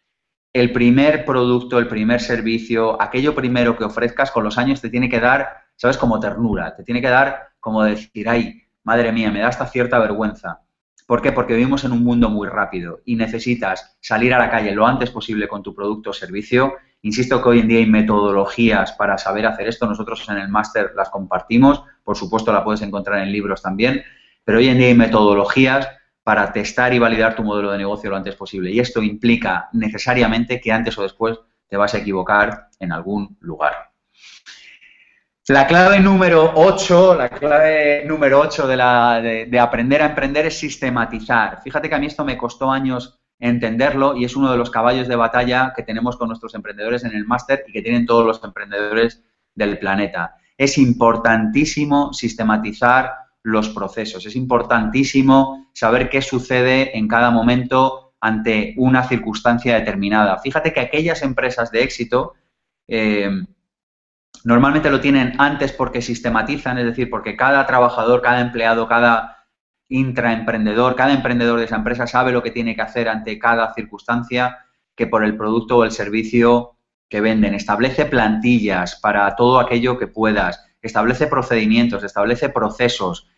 El 0.55 0.73
primer 0.73 1.27
producto, 1.27 1.79
el 1.79 1.89
primer 1.89 2.21
servicio, 2.21 3.01
aquello 3.01 3.35
primero 3.35 3.77
que 3.77 3.85
ofrezcas 3.85 4.31
con 4.31 4.45
los 4.45 4.57
años 4.57 4.81
te 4.81 4.89
tiene 4.89 5.11
que 5.11 5.21
dar, 5.21 5.49
¿sabes? 5.77 5.99
Como 5.99 6.21
ternura, 6.21 6.75
te 6.75 6.85
tiene 6.85 7.03
que 7.03 7.09
dar 7.09 7.49
como 7.61 7.85
decir, 7.85 8.29
ay, 8.31 8.63
madre 8.83 9.13
mía, 9.13 9.31
me 9.31 9.41
da 9.41 9.49
hasta 9.49 9.67
cierta 9.67 9.99
vergüenza. 9.99 10.63
¿Por 11.07 11.21
qué? 11.21 11.33
Porque 11.33 11.55
vivimos 11.55 11.85
en 11.85 11.93
un 11.93 12.03
mundo 12.03 12.31
muy 12.31 12.49
rápido 12.49 13.01
y 13.05 13.17
necesitas 13.17 13.97
salir 14.01 14.33
a 14.35 14.39
la 14.39 14.51
calle 14.51 14.73
lo 14.73 14.87
antes 14.87 15.11
posible 15.11 15.49
con 15.49 15.63
tu 15.63 15.75
producto 15.75 16.11
o 16.11 16.13
servicio. 16.13 16.75
Insisto 17.03 17.43
que 17.43 17.49
hoy 17.49 17.61
en 17.61 17.69
día 17.69 17.79
hay 17.79 17.87
metodologías 17.87 18.93
para 18.93 19.19
saber 19.19 19.47
hacer 19.47 19.69
esto. 19.69 19.87
Nosotros 19.87 20.27
en 20.29 20.39
el 20.39 20.49
máster 20.49 20.93
las 20.97 21.11
compartimos. 21.11 21.83
Por 22.05 22.17
supuesto, 22.17 22.53
la 22.53 22.65
puedes 22.65 22.83
encontrar 22.83 23.21
en 23.21 23.33
libros 23.33 23.61
también. 23.61 24.03
Pero 24.45 24.59
hoy 24.59 24.69
en 24.69 24.79
día 24.79 24.89
hay 24.89 24.95
metodologías 24.95 25.89
para 26.23 26.53
testar 26.53 26.95
y 26.95 26.99
validar 26.99 27.35
tu 27.35 27.43
modelo 27.43 27.73
de 27.73 27.79
negocio 27.79 28.11
lo 28.11 28.17
antes 28.17 28.37
posible. 28.37 28.71
Y 28.71 28.81
esto 28.81 29.03
implica 29.03 29.69
necesariamente 29.73 30.61
que 30.61 30.73
antes 30.73 30.97
o 30.99 31.03
después 31.03 31.39
te 31.69 31.77
vas 31.77 31.95
a 31.95 31.99
equivocar 31.99 32.69
en 32.79 32.93
algún 32.93 33.37
lugar. 33.41 33.92
La 35.53 35.67
clave 35.67 36.01
número 36.01 36.51
8, 36.55 37.15
la 37.15 37.29
clave 37.29 38.07
número 38.07 38.41
8 38.41 38.67
de, 38.67 39.47
de, 39.51 39.61
aprender 39.61 40.01
a 40.01 40.07
emprender 40.07 40.47
es 40.47 40.59
sistematizar. 40.59 41.61
Fíjate 41.63 41.91
que 41.91 41.95
a 41.95 41.99
mí 41.99 42.07
esto 42.07 42.25
me 42.25 42.39
costó 42.39 42.71
años 42.73 43.21
entenderlo 43.39 44.17
y 44.17 44.25
es 44.25 44.35
uno 44.35 44.51
de 44.51 44.57
los 44.57 44.71
caballos 44.71 45.09
de 45.09 45.17
batalla 45.17 45.75
que 45.77 45.83
tenemos 45.83 46.17
con 46.17 46.29
nuestros 46.29 46.55
emprendedores 46.55 47.05
en 47.05 47.15
el 47.15 47.27
máster 47.27 47.65
y 47.69 47.73
que 47.73 47.83
tienen 47.83 48.07
todos 48.07 48.25
los 48.25 48.43
emprendedores 48.43 49.23
del 49.55 49.79
planeta. 49.79 50.37
Es 50.57 50.79
importantísimo 50.79 52.15
sistematizar 52.15 53.13
los 53.43 53.69
procesos, 53.69 54.25
es 54.25 54.35
importantísimo 54.35 55.67
saber 55.75 56.09
qué 56.09 56.23
sucede 56.23 56.97
en 56.97 57.07
cada 57.07 57.31
momento 57.31 58.15
ante 58.23 58.73
una 58.79 59.05
circunstancia 59.05 59.75
determinada. 59.75 60.39
Fíjate 60.39 60.73
que 60.73 60.81
aquellas 60.81 61.21
empresas 61.21 61.71
de 61.71 61.83
éxito 61.83 62.33
eh, 62.89 63.29
Normalmente 64.45 64.91
lo 64.91 65.01
tienen 65.01 65.35
antes 65.39 65.73
porque 65.73 66.03
sistematizan, 66.03 66.79
es 66.79 66.87
decir, 66.87 67.09
porque 67.09 67.37
cada 67.37 67.67
trabajador, 67.67 68.23
cada 68.23 68.41
empleado, 68.41 68.89
cada 68.89 69.47
intraemprendedor, 69.89 70.97
cada 70.97 71.13
emprendedor 71.13 71.59
de 71.59 71.67
esa 71.67 71.77
empresa 71.77 72.07
sabe 72.07 72.33
lo 72.33 72.43
que 72.43 72.51
tiene 72.51 72.75
que 72.75 72.83
hacer 72.83 73.09
ante 73.09 73.39
cada 73.39 73.73
circunstancia 73.75 74.59
que 74.95 75.07
por 75.07 75.25
el 75.25 75.37
producto 75.37 75.79
o 75.79 75.85
el 75.85 75.91
servicio 75.91 76.77
que 77.09 77.21
venden. 77.21 77.55
Establece 77.55 78.07
plantillas 78.07 78.97
para 78.97 79.35
todo 79.37 79.61
aquello 79.61 79.99
que 79.99 80.07
puedas, 80.07 80.65
establece 80.81 81.27
procedimientos, 81.27 82.03
establece 82.03 82.49
procesos. 82.49 83.29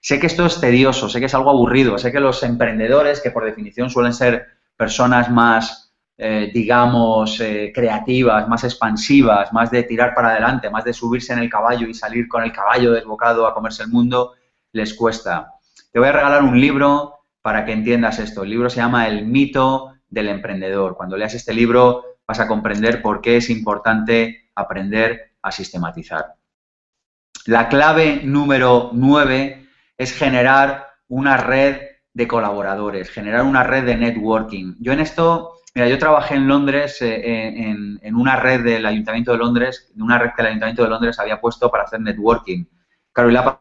Sé 0.00 0.20
que 0.20 0.26
esto 0.26 0.46
es 0.46 0.60
tedioso, 0.60 1.08
sé 1.08 1.18
que 1.18 1.26
es 1.26 1.34
algo 1.34 1.50
aburrido, 1.50 1.98
sé 1.98 2.12
que 2.12 2.20
los 2.20 2.42
emprendedores, 2.42 3.20
que 3.20 3.30
por 3.30 3.44
definición 3.44 3.90
suelen 3.90 4.12
ser 4.12 4.46
personas 4.76 5.30
más 5.30 5.83
eh, 6.16 6.50
digamos, 6.54 7.40
eh, 7.40 7.72
creativas, 7.74 8.48
más 8.48 8.62
expansivas, 8.62 9.52
más 9.52 9.70
de 9.70 9.82
tirar 9.82 10.14
para 10.14 10.28
adelante, 10.28 10.70
más 10.70 10.84
de 10.84 10.92
subirse 10.92 11.32
en 11.32 11.40
el 11.40 11.50
caballo 11.50 11.88
y 11.88 11.94
salir 11.94 12.28
con 12.28 12.44
el 12.44 12.52
caballo 12.52 12.92
desbocado 12.92 13.46
a 13.46 13.54
comerse 13.54 13.82
el 13.82 13.88
mundo, 13.88 14.34
les 14.72 14.94
cuesta. 14.94 15.54
Te 15.90 15.98
voy 15.98 16.08
a 16.08 16.12
regalar 16.12 16.42
un 16.42 16.60
libro 16.60 17.20
para 17.42 17.64
que 17.64 17.72
entiendas 17.72 18.18
esto. 18.18 18.42
El 18.42 18.50
libro 18.50 18.70
se 18.70 18.76
llama 18.76 19.08
El 19.08 19.26
mito 19.26 19.94
del 20.08 20.28
emprendedor. 20.28 20.96
Cuando 20.96 21.16
leas 21.16 21.34
este 21.34 21.52
libro 21.52 22.04
vas 22.26 22.40
a 22.40 22.48
comprender 22.48 23.02
por 23.02 23.20
qué 23.20 23.36
es 23.36 23.50
importante 23.50 24.50
aprender 24.54 25.32
a 25.42 25.50
sistematizar. 25.50 26.36
La 27.46 27.68
clave 27.68 28.22
número 28.24 28.90
nueve 28.92 29.68
es 29.98 30.16
generar 30.16 30.88
una 31.08 31.36
red 31.36 31.80
de 32.14 32.28
colaboradores, 32.28 33.10
generar 33.10 33.42
una 33.42 33.64
red 33.64 33.84
de 33.84 33.96
networking. 33.96 34.76
Yo 34.78 34.92
en 34.92 35.00
esto 35.00 35.56
Mira, 35.74 35.88
yo 35.88 35.98
trabajé 35.98 36.36
en 36.36 36.46
Londres, 36.46 37.02
eh, 37.02 38.00
en, 38.00 38.14
una 38.14 38.36
red 38.36 38.62
del 38.62 38.86
Ayuntamiento 38.86 39.32
de 39.32 39.38
Londres, 39.38 39.90
una 39.96 40.18
red 40.18 40.30
que 40.36 40.42
el 40.42 40.48
Ayuntamiento 40.48 40.84
de 40.84 40.88
Londres 40.88 41.18
había 41.18 41.40
puesto 41.40 41.68
para 41.68 41.82
hacer 41.82 42.00
networking. 42.00 42.64
Claro, 43.12 43.30
y 43.30 43.32
la 43.32 43.60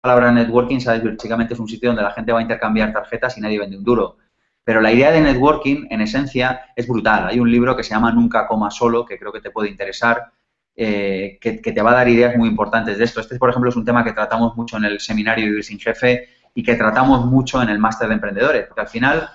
palabra 0.00 0.32
networking, 0.32 0.80
sabes, 0.80 1.04
básicamente 1.04 1.54
es 1.54 1.60
un 1.60 1.68
sitio 1.68 1.90
donde 1.90 2.02
la 2.02 2.10
gente 2.10 2.32
va 2.32 2.40
a 2.40 2.42
intercambiar 2.42 2.92
tarjetas 2.92 3.38
y 3.38 3.40
nadie 3.40 3.60
vende 3.60 3.76
un 3.76 3.84
duro. 3.84 4.16
Pero 4.64 4.80
la 4.80 4.90
idea 4.90 5.12
de 5.12 5.20
networking, 5.20 5.86
en 5.90 6.00
esencia, 6.00 6.62
es 6.74 6.88
brutal. 6.88 7.28
Hay 7.28 7.38
un 7.38 7.50
libro 7.50 7.76
que 7.76 7.84
se 7.84 7.90
llama 7.90 8.10
Nunca 8.10 8.48
coma 8.48 8.72
solo, 8.72 9.04
que 9.06 9.16
creo 9.16 9.32
que 9.32 9.40
te 9.40 9.52
puede 9.52 9.70
interesar, 9.70 10.32
eh, 10.74 11.38
que, 11.40 11.60
que, 11.60 11.70
te 11.70 11.82
va 11.82 11.92
a 11.92 11.94
dar 11.94 12.08
ideas 12.08 12.36
muy 12.36 12.48
importantes 12.48 12.98
de 12.98 13.04
esto. 13.04 13.20
Este, 13.20 13.38
por 13.38 13.50
ejemplo, 13.50 13.70
es 13.70 13.76
un 13.76 13.84
tema 13.84 14.02
que 14.02 14.12
tratamos 14.12 14.56
mucho 14.56 14.76
en 14.76 14.86
el 14.86 14.98
seminario 14.98 15.46
Vivir 15.46 15.62
sin 15.62 15.78
Jefe 15.78 16.28
y 16.52 16.64
que 16.64 16.74
tratamos 16.74 17.26
mucho 17.26 17.62
en 17.62 17.68
el 17.68 17.78
máster 17.78 18.08
de 18.08 18.14
emprendedores, 18.14 18.66
porque 18.66 18.80
al 18.80 18.88
final 18.88 19.30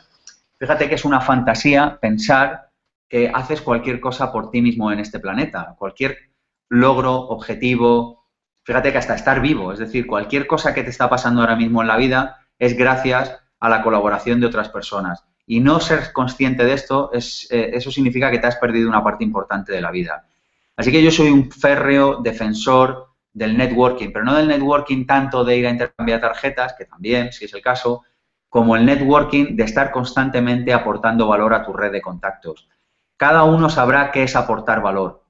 Fíjate 0.59 0.89
que 0.89 0.95
es 0.95 1.05
una 1.05 1.21
fantasía 1.21 1.99
pensar 2.01 2.71
que 3.09 3.31
haces 3.33 3.61
cualquier 3.61 3.99
cosa 3.99 4.31
por 4.31 4.51
ti 4.51 4.61
mismo 4.61 4.91
en 4.91 4.99
este 4.99 5.19
planeta, 5.19 5.75
cualquier 5.77 6.17
logro, 6.69 7.13
objetivo, 7.13 8.25
fíjate 8.63 8.91
que 8.91 8.97
hasta 8.97 9.15
estar 9.15 9.39
vivo, 9.39 9.71
es 9.71 9.79
decir, 9.79 10.07
cualquier 10.07 10.45
cosa 10.47 10.73
que 10.73 10.83
te 10.83 10.89
está 10.89 11.09
pasando 11.09 11.41
ahora 11.41 11.55
mismo 11.55 11.81
en 11.81 11.87
la 11.87 11.95
vida 11.95 12.47
es 12.59 12.75
gracias 12.75 13.37
a 13.59 13.69
la 13.69 13.81
colaboración 13.81 14.39
de 14.39 14.47
otras 14.47 14.69
personas. 14.69 15.23
Y 15.45 15.61
no 15.61 15.79
ser 15.79 16.11
consciente 16.11 16.65
de 16.65 16.73
esto, 16.73 17.09
es, 17.13 17.47
eh, 17.49 17.71
eso 17.73 17.89
significa 17.89 18.29
que 18.29 18.39
te 18.39 18.47
has 18.47 18.57
perdido 18.57 18.89
una 18.89 19.03
parte 19.03 19.23
importante 19.23 19.71
de 19.71 19.79
la 19.79 19.91
vida. 19.91 20.25
Así 20.75 20.91
que 20.91 21.01
yo 21.01 21.09
soy 21.09 21.29
un 21.29 21.49
férreo 21.49 22.17
defensor 22.21 23.07
del 23.31 23.57
networking, 23.57 24.11
pero 24.11 24.25
no 24.25 24.35
del 24.35 24.47
networking 24.47 25.05
tanto 25.05 25.45
de 25.45 25.57
ir 25.57 25.67
a 25.67 25.69
intercambiar 25.69 26.19
tarjetas, 26.19 26.75
que 26.77 26.85
también, 26.85 27.31
si 27.31 27.45
es 27.45 27.53
el 27.53 27.61
caso, 27.61 28.03
como 28.49 28.75
el 28.75 28.85
networking 28.85 29.55
de 29.55 29.63
estar 29.63 29.91
constantemente 29.91 30.73
aportando 30.73 31.27
valor 31.27 31.53
a 31.53 31.63
tu 31.63 31.73
red 31.73 31.91
de 31.91 32.01
contactos. 32.01 32.69
Cada 33.17 33.43
uno 33.43 33.69
sabrá 33.69 34.11
qué 34.11 34.23
es 34.23 34.35
aportar 34.35 34.81
valor, 34.81 35.23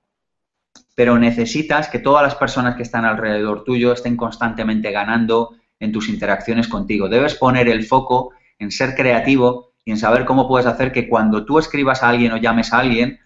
pero 0.95 1.18
necesitas 1.18 1.88
que 1.88 1.99
todas 1.99 2.24
las 2.24 2.36
personas 2.36 2.76
que 2.76 2.84
están 2.84 3.05
alrededor 3.05 3.63
tuyo 3.63 3.93
estén 3.93 4.18
constantemente 4.18 4.91
ganando 4.91 5.55
en 5.80 5.91
tus 5.91 6.09
interacciones 6.09 6.68
contigo. 6.68 7.07
Debes 7.07 7.36
poner 7.36 7.70
el 7.70 7.86
foco 7.86 8.32
en 8.59 8.72
ser 8.72 8.95
creativo 8.95 9.74
y 9.86 9.91
en 9.91 9.97
saber 9.97 10.26
cómo 10.26 10.47
puedes 10.47 10.68
hacer 10.68 10.91
que 10.91 11.07
cuando 11.07 11.45
tú 11.45 11.59
escribas 11.59 12.03
a 12.03 12.09
alguien 12.09 12.32
o 12.34 12.38
llames 12.38 12.74
a 12.74 12.80
alguien, 12.80 13.20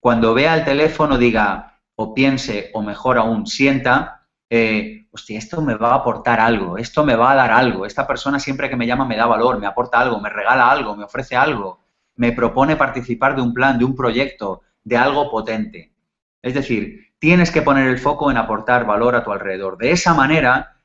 cuando 0.00 0.34
vea 0.34 0.54
el 0.54 0.64
teléfono 0.64 1.18
diga 1.18 1.80
o 1.94 2.14
piense 2.14 2.70
o 2.74 2.82
mejor 2.82 3.18
aún 3.18 3.46
sienta, 3.46 4.28
eh, 4.50 5.05
hostia, 5.16 5.38
esto 5.38 5.60
me 5.60 5.74
va 5.74 5.90
a 5.90 5.96
aportar 5.96 6.38
algo, 6.40 6.78
esto 6.78 7.04
me 7.04 7.16
va 7.16 7.32
a 7.32 7.34
dar 7.34 7.50
algo, 7.50 7.84
esta 7.84 8.06
persona 8.06 8.38
siempre 8.38 8.70
que 8.70 8.76
me 8.76 8.86
llama 8.86 9.04
me 9.04 9.16
da 9.16 9.26
valor, 9.26 9.58
me 9.58 9.66
aporta 9.66 9.98
algo, 9.98 10.20
me 10.20 10.30
regala 10.30 10.70
algo, 10.70 10.94
me 10.94 11.04
ofrece 11.04 11.34
algo, 11.36 11.80
me 12.16 12.32
propone 12.32 12.76
participar 12.76 13.34
de 13.34 13.42
un 13.42 13.52
plan, 13.52 13.78
de 13.78 13.84
un 13.84 13.96
proyecto, 13.96 14.62
de 14.84 14.96
algo 14.96 15.30
potente. 15.30 15.92
Es 16.40 16.54
decir, 16.54 17.12
tienes 17.18 17.50
que 17.50 17.62
poner 17.62 17.88
el 17.88 17.98
foco 17.98 18.30
en 18.30 18.36
aportar 18.36 18.86
valor 18.86 19.16
a 19.16 19.24
tu 19.24 19.32
alrededor. 19.32 19.78
De 19.78 19.90
esa 19.90 20.14
manera, 20.14 20.76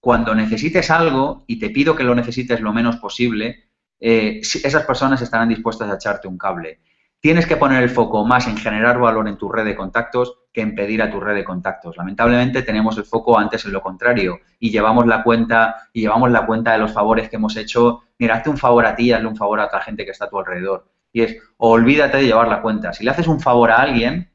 cuando 0.00 0.34
necesites 0.34 0.90
algo, 0.90 1.44
y 1.46 1.58
te 1.58 1.70
pido 1.70 1.96
que 1.96 2.04
lo 2.04 2.14
necesites 2.14 2.60
lo 2.60 2.72
menos 2.72 2.96
posible, 2.96 3.70
eh, 3.98 4.40
esas 4.42 4.84
personas 4.84 5.22
estarán 5.22 5.48
dispuestas 5.48 5.90
a 5.90 5.94
echarte 5.94 6.28
un 6.28 6.36
cable. 6.36 6.80
Tienes 7.20 7.46
que 7.46 7.56
poner 7.56 7.82
el 7.82 7.90
foco 7.90 8.24
más 8.24 8.46
en 8.46 8.56
generar 8.56 8.98
valor 8.98 9.26
en 9.26 9.38
tu 9.38 9.48
red 9.48 9.64
de 9.64 9.74
contactos 9.74 10.38
que 10.56 10.62
en 10.62 10.74
pedir 10.74 11.02
a 11.02 11.10
tu 11.10 11.20
red 11.20 11.34
de 11.34 11.44
contactos. 11.44 11.98
Lamentablemente 11.98 12.62
tenemos 12.62 12.96
el 12.96 13.04
foco 13.04 13.38
antes 13.38 13.66
en 13.66 13.74
lo 13.74 13.82
contrario 13.82 14.38
y 14.58 14.70
llevamos 14.70 15.06
la 15.06 15.22
cuenta 15.22 15.90
y 15.92 16.00
llevamos 16.00 16.30
la 16.30 16.46
cuenta 16.46 16.72
de 16.72 16.78
los 16.78 16.92
favores 16.92 17.28
que 17.28 17.36
hemos 17.36 17.54
hecho. 17.58 18.04
Mira, 18.18 18.36
hazte 18.36 18.48
un 18.48 18.56
favor 18.56 18.86
a 18.86 18.96
ti, 18.96 19.12
hazle 19.12 19.28
un 19.28 19.36
favor 19.36 19.60
a 19.60 19.66
otra 19.66 19.82
gente 19.82 20.06
que 20.06 20.12
está 20.12 20.24
a 20.24 20.30
tu 20.30 20.38
alrededor. 20.38 20.88
Y 21.12 21.20
es, 21.20 21.36
olvídate 21.58 22.16
de 22.16 22.24
llevar 22.24 22.48
la 22.48 22.62
cuenta. 22.62 22.94
Si 22.94 23.04
le 23.04 23.10
haces 23.10 23.26
un 23.26 23.38
favor 23.38 23.70
a 23.70 23.82
alguien, 23.82 24.30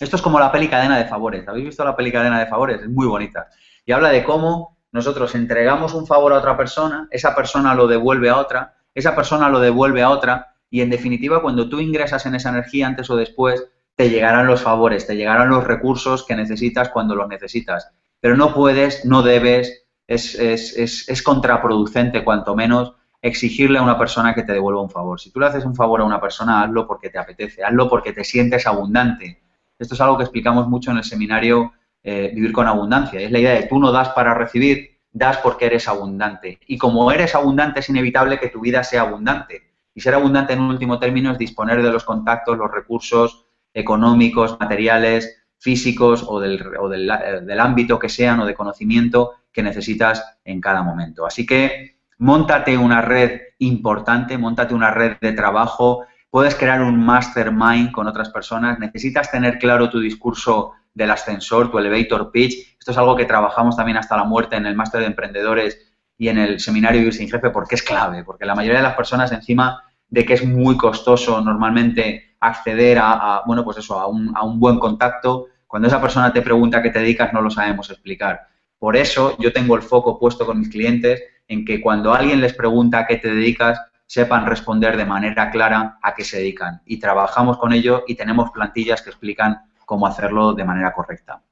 esto 0.00 0.16
es 0.16 0.22
como 0.22 0.40
la 0.40 0.50
peli 0.50 0.66
cadena 0.66 0.96
de 0.96 1.04
favores. 1.04 1.46
¿Habéis 1.46 1.66
visto 1.66 1.84
la 1.84 1.94
peli 1.94 2.10
cadena 2.10 2.40
de 2.40 2.46
favores? 2.46 2.80
Es 2.80 2.88
muy 2.88 3.06
bonita. 3.06 3.48
Y 3.84 3.92
habla 3.92 4.08
de 4.08 4.24
cómo 4.24 4.78
nosotros 4.92 5.34
entregamos 5.34 5.92
un 5.92 6.06
favor 6.06 6.32
a 6.32 6.38
otra 6.38 6.56
persona, 6.56 7.06
esa 7.10 7.34
persona 7.34 7.74
lo 7.74 7.86
devuelve 7.86 8.30
a 8.30 8.38
otra, 8.38 8.76
esa 8.94 9.14
persona 9.14 9.50
lo 9.50 9.60
devuelve 9.60 10.00
a 10.00 10.08
otra, 10.08 10.54
y 10.70 10.80
en 10.80 10.88
definitiva, 10.88 11.42
cuando 11.42 11.68
tú 11.68 11.80
ingresas 11.80 12.24
en 12.24 12.34
esa 12.34 12.48
energía 12.48 12.86
antes 12.86 13.10
o 13.10 13.16
después, 13.16 13.62
te 13.96 14.10
llegarán 14.10 14.46
los 14.46 14.62
favores, 14.62 15.06
te 15.06 15.16
llegarán 15.16 15.48
los 15.48 15.64
recursos 15.64 16.24
que 16.24 16.34
necesitas 16.34 16.88
cuando 16.88 17.14
los 17.14 17.28
necesitas. 17.28 17.90
Pero 18.20 18.36
no 18.36 18.54
puedes, 18.54 19.04
no 19.04 19.22
debes, 19.22 19.86
es, 20.06 20.34
es, 20.34 20.76
es, 20.76 21.08
es 21.08 21.22
contraproducente, 21.22 22.24
cuanto 22.24 22.54
menos, 22.54 22.94
exigirle 23.22 23.78
a 23.78 23.82
una 23.82 23.98
persona 23.98 24.34
que 24.34 24.42
te 24.42 24.52
devuelva 24.52 24.82
un 24.82 24.90
favor. 24.90 25.20
Si 25.20 25.30
tú 25.30 25.40
le 25.40 25.46
haces 25.46 25.64
un 25.64 25.74
favor 25.74 26.00
a 26.00 26.04
una 26.04 26.20
persona, 26.20 26.62
hazlo 26.62 26.86
porque 26.86 27.08
te 27.08 27.18
apetece, 27.18 27.64
hazlo 27.64 27.88
porque 27.88 28.12
te 28.12 28.24
sientes 28.24 28.66
abundante. 28.66 29.42
Esto 29.78 29.94
es 29.94 30.00
algo 30.00 30.18
que 30.18 30.24
explicamos 30.24 30.68
mucho 30.68 30.90
en 30.90 30.98
el 30.98 31.04
seminario 31.04 31.72
eh, 32.02 32.32
Vivir 32.34 32.52
con 32.52 32.66
Abundancia. 32.66 33.20
Es 33.20 33.30
la 33.30 33.38
idea 33.38 33.54
de 33.54 33.62
tú 33.62 33.78
no 33.78 33.92
das 33.92 34.10
para 34.10 34.34
recibir, 34.34 34.98
das 35.10 35.38
porque 35.38 35.66
eres 35.66 35.88
abundante. 35.88 36.60
Y 36.66 36.76
como 36.76 37.10
eres 37.10 37.34
abundante, 37.34 37.80
es 37.80 37.88
inevitable 37.88 38.38
que 38.38 38.48
tu 38.48 38.60
vida 38.60 38.84
sea 38.84 39.02
abundante. 39.02 39.62
Y 39.94 40.00
ser 40.00 40.14
abundante 40.14 40.52
en 40.52 40.60
último 40.60 40.98
término 40.98 41.32
es 41.32 41.38
disponer 41.38 41.82
de 41.82 41.90
los 41.90 42.04
contactos, 42.04 42.58
los 42.58 42.70
recursos 42.70 43.46
económicos, 43.74 44.56
materiales, 44.58 45.44
físicos 45.58 46.24
o, 46.26 46.40
del, 46.40 46.62
o 46.78 46.88
del, 46.88 47.10
eh, 47.10 47.40
del 47.42 47.60
ámbito 47.60 47.98
que 47.98 48.08
sean 48.08 48.40
o 48.40 48.46
de 48.46 48.54
conocimiento 48.54 49.32
que 49.52 49.62
necesitas 49.62 50.38
en 50.44 50.60
cada 50.60 50.82
momento. 50.82 51.26
Así 51.26 51.44
que 51.44 51.96
montate 52.18 52.76
una 52.78 53.00
red 53.00 53.40
importante, 53.58 54.38
montate 54.38 54.74
una 54.74 54.90
red 54.90 55.16
de 55.20 55.32
trabajo, 55.32 56.06
puedes 56.30 56.54
crear 56.54 56.82
un 56.82 56.98
mastermind 57.04 57.92
con 57.92 58.06
otras 58.06 58.30
personas, 58.30 58.78
necesitas 58.78 59.30
tener 59.30 59.58
claro 59.58 59.88
tu 59.88 60.00
discurso 60.00 60.72
del 60.92 61.10
ascensor, 61.10 61.70
tu 61.70 61.78
elevator 61.78 62.30
pitch. 62.30 62.76
Esto 62.78 62.92
es 62.92 62.98
algo 62.98 63.16
que 63.16 63.24
trabajamos 63.24 63.76
también 63.76 63.96
hasta 63.96 64.16
la 64.16 64.24
muerte 64.24 64.56
en 64.56 64.66
el 64.66 64.74
máster 64.74 65.00
de 65.00 65.06
emprendedores 65.06 65.92
y 66.16 66.28
en 66.28 66.38
el 66.38 66.60
seminario 66.60 67.00
Vivir 67.00 67.14
sin 67.14 67.28
Jefe 67.28 67.50
porque 67.50 67.74
es 67.74 67.82
clave, 67.82 68.22
porque 68.22 68.44
la 68.44 68.54
mayoría 68.54 68.78
de 68.78 68.84
las 68.84 68.94
personas 68.94 69.32
encima 69.32 69.82
de 70.08 70.24
que 70.24 70.34
es 70.34 70.44
muy 70.44 70.76
costoso 70.76 71.40
normalmente 71.40 72.36
acceder 72.40 72.98
a, 73.00 73.42
bueno, 73.46 73.64
pues 73.64 73.78
eso, 73.78 73.98
a 73.98 74.06
un, 74.06 74.32
a 74.36 74.44
un 74.44 74.60
buen 74.60 74.78
contacto, 74.78 75.46
cuando 75.66 75.88
esa 75.88 76.00
persona 76.00 76.32
te 76.32 76.42
pregunta 76.42 76.78
a 76.78 76.82
qué 76.82 76.90
te 76.90 77.00
dedicas 77.00 77.32
no 77.32 77.40
lo 77.40 77.50
sabemos 77.50 77.90
explicar. 77.90 78.48
Por 78.78 78.96
eso 78.96 79.36
yo 79.38 79.52
tengo 79.52 79.76
el 79.76 79.82
foco 79.82 80.18
puesto 80.18 80.44
con 80.44 80.58
mis 80.58 80.68
clientes 80.68 81.22
en 81.48 81.64
que 81.64 81.80
cuando 81.80 82.12
alguien 82.12 82.40
les 82.40 82.54
pregunta 82.54 83.00
a 83.00 83.06
qué 83.06 83.16
te 83.16 83.34
dedicas, 83.34 83.80
sepan 84.06 84.46
responder 84.46 84.96
de 84.96 85.06
manera 85.06 85.50
clara 85.50 85.98
a 86.02 86.14
qué 86.14 86.24
se 86.24 86.38
dedican. 86.38 86.82
Y 86.84 86.98
trabajamos 86.98 87.58
con 87.58 87.72
ello 87.72 88.04
y 88.06 88.14
tenemos 88.14 88.50
plantillas 88.50 89.02
que 89.02 89.10
explican 89.10 89.70
cómo 89.84 90.06
hacerlo 90.06 90.52
de 90.52 90.64
manera 90.64 90.92
correcta. 90.92 91.42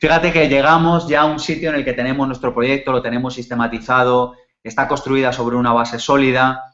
Fíjate 0.00 0.32
que 0.32 0.48
llegamos 0.48 1.08
ya 1.08 1.22
a 1.22 1.26
un 1.26 1.38
sitio 1.38 1.70
en 1.70 1.76
el 1.76 1.84
que 1.84 1.92
tenemos 1.92 2.26
nuestro 2.26 2.54
proyecto, 2.54 2.92
lo 2.92 3.02
tenemos 3.02 3.34
sistematizado, 3.34 4.34
está 4.62 4.88
construida 4.88 5.32
sobre 5.32 5.56
una 5.56 5.72
base 5.72 5.98
sólida 5.98 6.69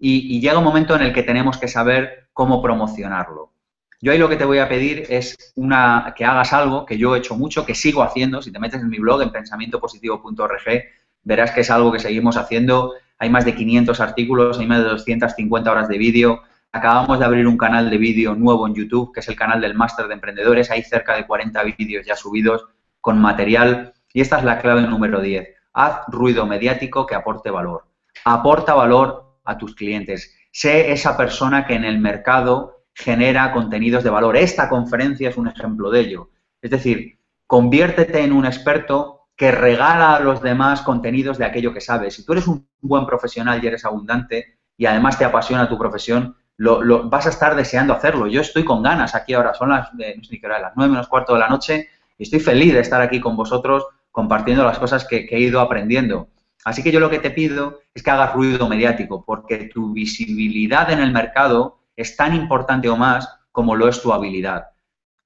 y, 0.00 0.36
y 0.36 0.40
llega 0.40 0.58
un 0.58 0.64
momento 0.64 0.96
en 0.96 1.02
el 1.02 1.12
que 1.12 1.22
tenemos 1.22 1.58
que 1.58 1.68
saber 1.68 2.28
cómo 2.32 2.60
promocionarlo. 2.60 3.52
Yo 4.00 4.12
ahí 4.12 4.18
lo 4.18 4.28
que 4.28 4.36
te 4.36 4.46
voy 4.46 4.58
a 4.58 4.68
pedir 4.68 5.04
es 5.10 5.52
una, 5.56 6.14
que 6.16 6.24
hagas 6.24 6.52
algo 6.52 6.86
que 6.86 6.98
yo 6.98 7.14
he 7.14 7.18
hecho 7.18 7.36
mucho, 7.36 7.66
que 7.66 7.74
sigo 7.74 8.02
haciendo. 8.02 8.40
Si 8.40 8.50
te 8.50 8.58
metes 8.58 8.80
en 8.80 8.88
mi 8.88 8.98
blog 8.98 9.20
en 9.20 9.30
pensamientopositivo.org, 9.30 10.84
verás 11.22 11.50
que 11.50 11.60
es 11.60 11.70
algo 11.70 11.92
que 11.92 11.98
seguimos 11.98 12.38
haciendo 12.38 12.94
hay 13.20 13.28
más 13.28 13.44
de 13.44 13.54
500 13.54 14.00
artículos, 14.00 14.58
hay 14.58 14.66
más 14.66 14.78
de 14.78 14.88
250 14.88 15.70
horas 15.70 15.88
de 15.88 15.98
vídeo. 15.98 16.42
Acabamos 16.72 17.18
de 17.18 17.26
abrir 17.26 17.46
un 17.46 17.58
canal 17.58 17.90
de 17.90 17.98
vídeo 17.98 18.34
nuevo 18.34 18.66
en 18.66 18.74
YouTube, 18.74 19.12
que 19.12 19.20
es 19.20 19.28
el 19.28 19.36
canal 19.36 19.60
del 19.60 19.74
Máster 19.74 20.08
de 20.08 20.14
Emprendedores. 20.14 20.70
Hay 20.70 20.82
cerca 20.82 21.14
de 21.14 21.26
40 21.26 21.62
vídeos 21.64 22.06
ya 22.06 22.16
subidos 22.16 22.64
con 23.02 23.20
material. 23.20 23.92
Y 24.14 24.22
esta 24.22 24.38
es 24.38 24.44
la 24.44 24.58
clave 24.58 24.82
número 24.82 25.20
10. 25.20 25.46
Haz 25.74 26.06
ruido 26.08 26.46
mediático 26.46 27.04
que 27.04 27.14
aporte 27.14 27.50
valor. 27.50 27.84
Aporta 28.24 28.72
valor 28.72 29.29
a 29.44 29.58
tus 29.58 29.74
clientes. 29.74 30.34
Sé 30.52 30.92
esa 30.92 31.16
persona 31.16 31.66
que 31.66 31.74
en 31.74 31.84
el 31.84 31.98
mercado 31.98 32.84
genera 32.94 33.52
contenidos 33.52 34.04
de 34.04 34.10
valor. 34.10 34.36
Esta 34.36 34.68
conferencia 34.68 35.28
es 35.28 35.36
un 35.36 35.48
ejemplo 35.48 35.90
de 35.90 36.00
ello. 36.00 36.30
Es 36.60 36.70
decir, 36.70 37.18
conviértete 37.46 38.22
en 38.22 38.32
un 38.32 38.46
experto 38.46 39.28
que 39.36 39.50
regala 39.50 40.16
a 40.16 40.20
los 40.20 40.42
demás 40.42 40.82
contenidos 40.82 41.38
de 41.38 41.46
aquello 41.46 41.72
que 41.72 41.80
sabes. 41.80 42.14
Si 42.14 42.26
tú 42.26 42.32
eres 42.32 42.46
un 42.46 42.68
buen 42.80 43.06
profesional 43.06 43.62
y 43.62 43.66
eres 43.66 43.84
abundante 43.84 44.58
y 44.76 44.86
además 44.86 45.18
te 45.18 45.24
apasiona 45.24 45.68
tu 45.68 45.78
profesión, 45.78 46.36
lo, 46.58 47.08
vas 47.08 47.26
a 47.26 47.30
estar 47.30 47.56
deseando 47.56 47.94
hacerlo. 47.94 48.26
Yo 48.26 48.42
estoy 48.42 48.64
con 48.64 48.82
ganas 48.82 49.14
aquí 49.14 49.32
ahora, 49.32 49.54
son 49.54 49.70
las, 49.70 49.88
eh, 49.98 50.14
no 50.16 50.24
sé 50.24 50.38
las 50.42 50.76
menos 50.76 51.08
cuarto 51.08 51.32
de 51.32 51.38
la 51.38 51.48
noche 51.48 51.88
y 52.18 52.24
estoy 52.24 52.40
feliz 52.40 52.74
de 52.74 52.80
estar 52.80 53.00
aquí 53.00 53.18
con 53.18 53.34
vosotros 53.34 53.86
compartiendo 54.10 54.62
las 54.62 54.78
cosas 54.78 55.06
que 55.06 55.26
he 55.30 55.40
ido 55.40 55.60
aprendiendo. 55.60 56.28
Así 56.64 56.82
que 56.82 56.92
yo 56.92 57.00
lo 57.00 57.10
que 57.10 57.18
te 57.18 57.30
pido 57.30 57.80
es 57.94 58.02
que 58.02 58.10
hagas 58.10 58.34
ruido 58.34 58.68
mediático, 58.68 59.24
porque 59.24 59.70
tu 59.72 59.92
visibilidad 59.92 60.90
en 60.90 61.00
el 61.00 61.12
mercado 61.12 61.80
es 61.96 62.16
tan 62.16 62.34
importante 62.34 62.88
o 62.88 62.96
más 62.96 63.28
como 63.52 63.74
lo 63.74 63.88
es 63.88 64.00
tu 64.00 64.12
habilidad. 64.12 64.68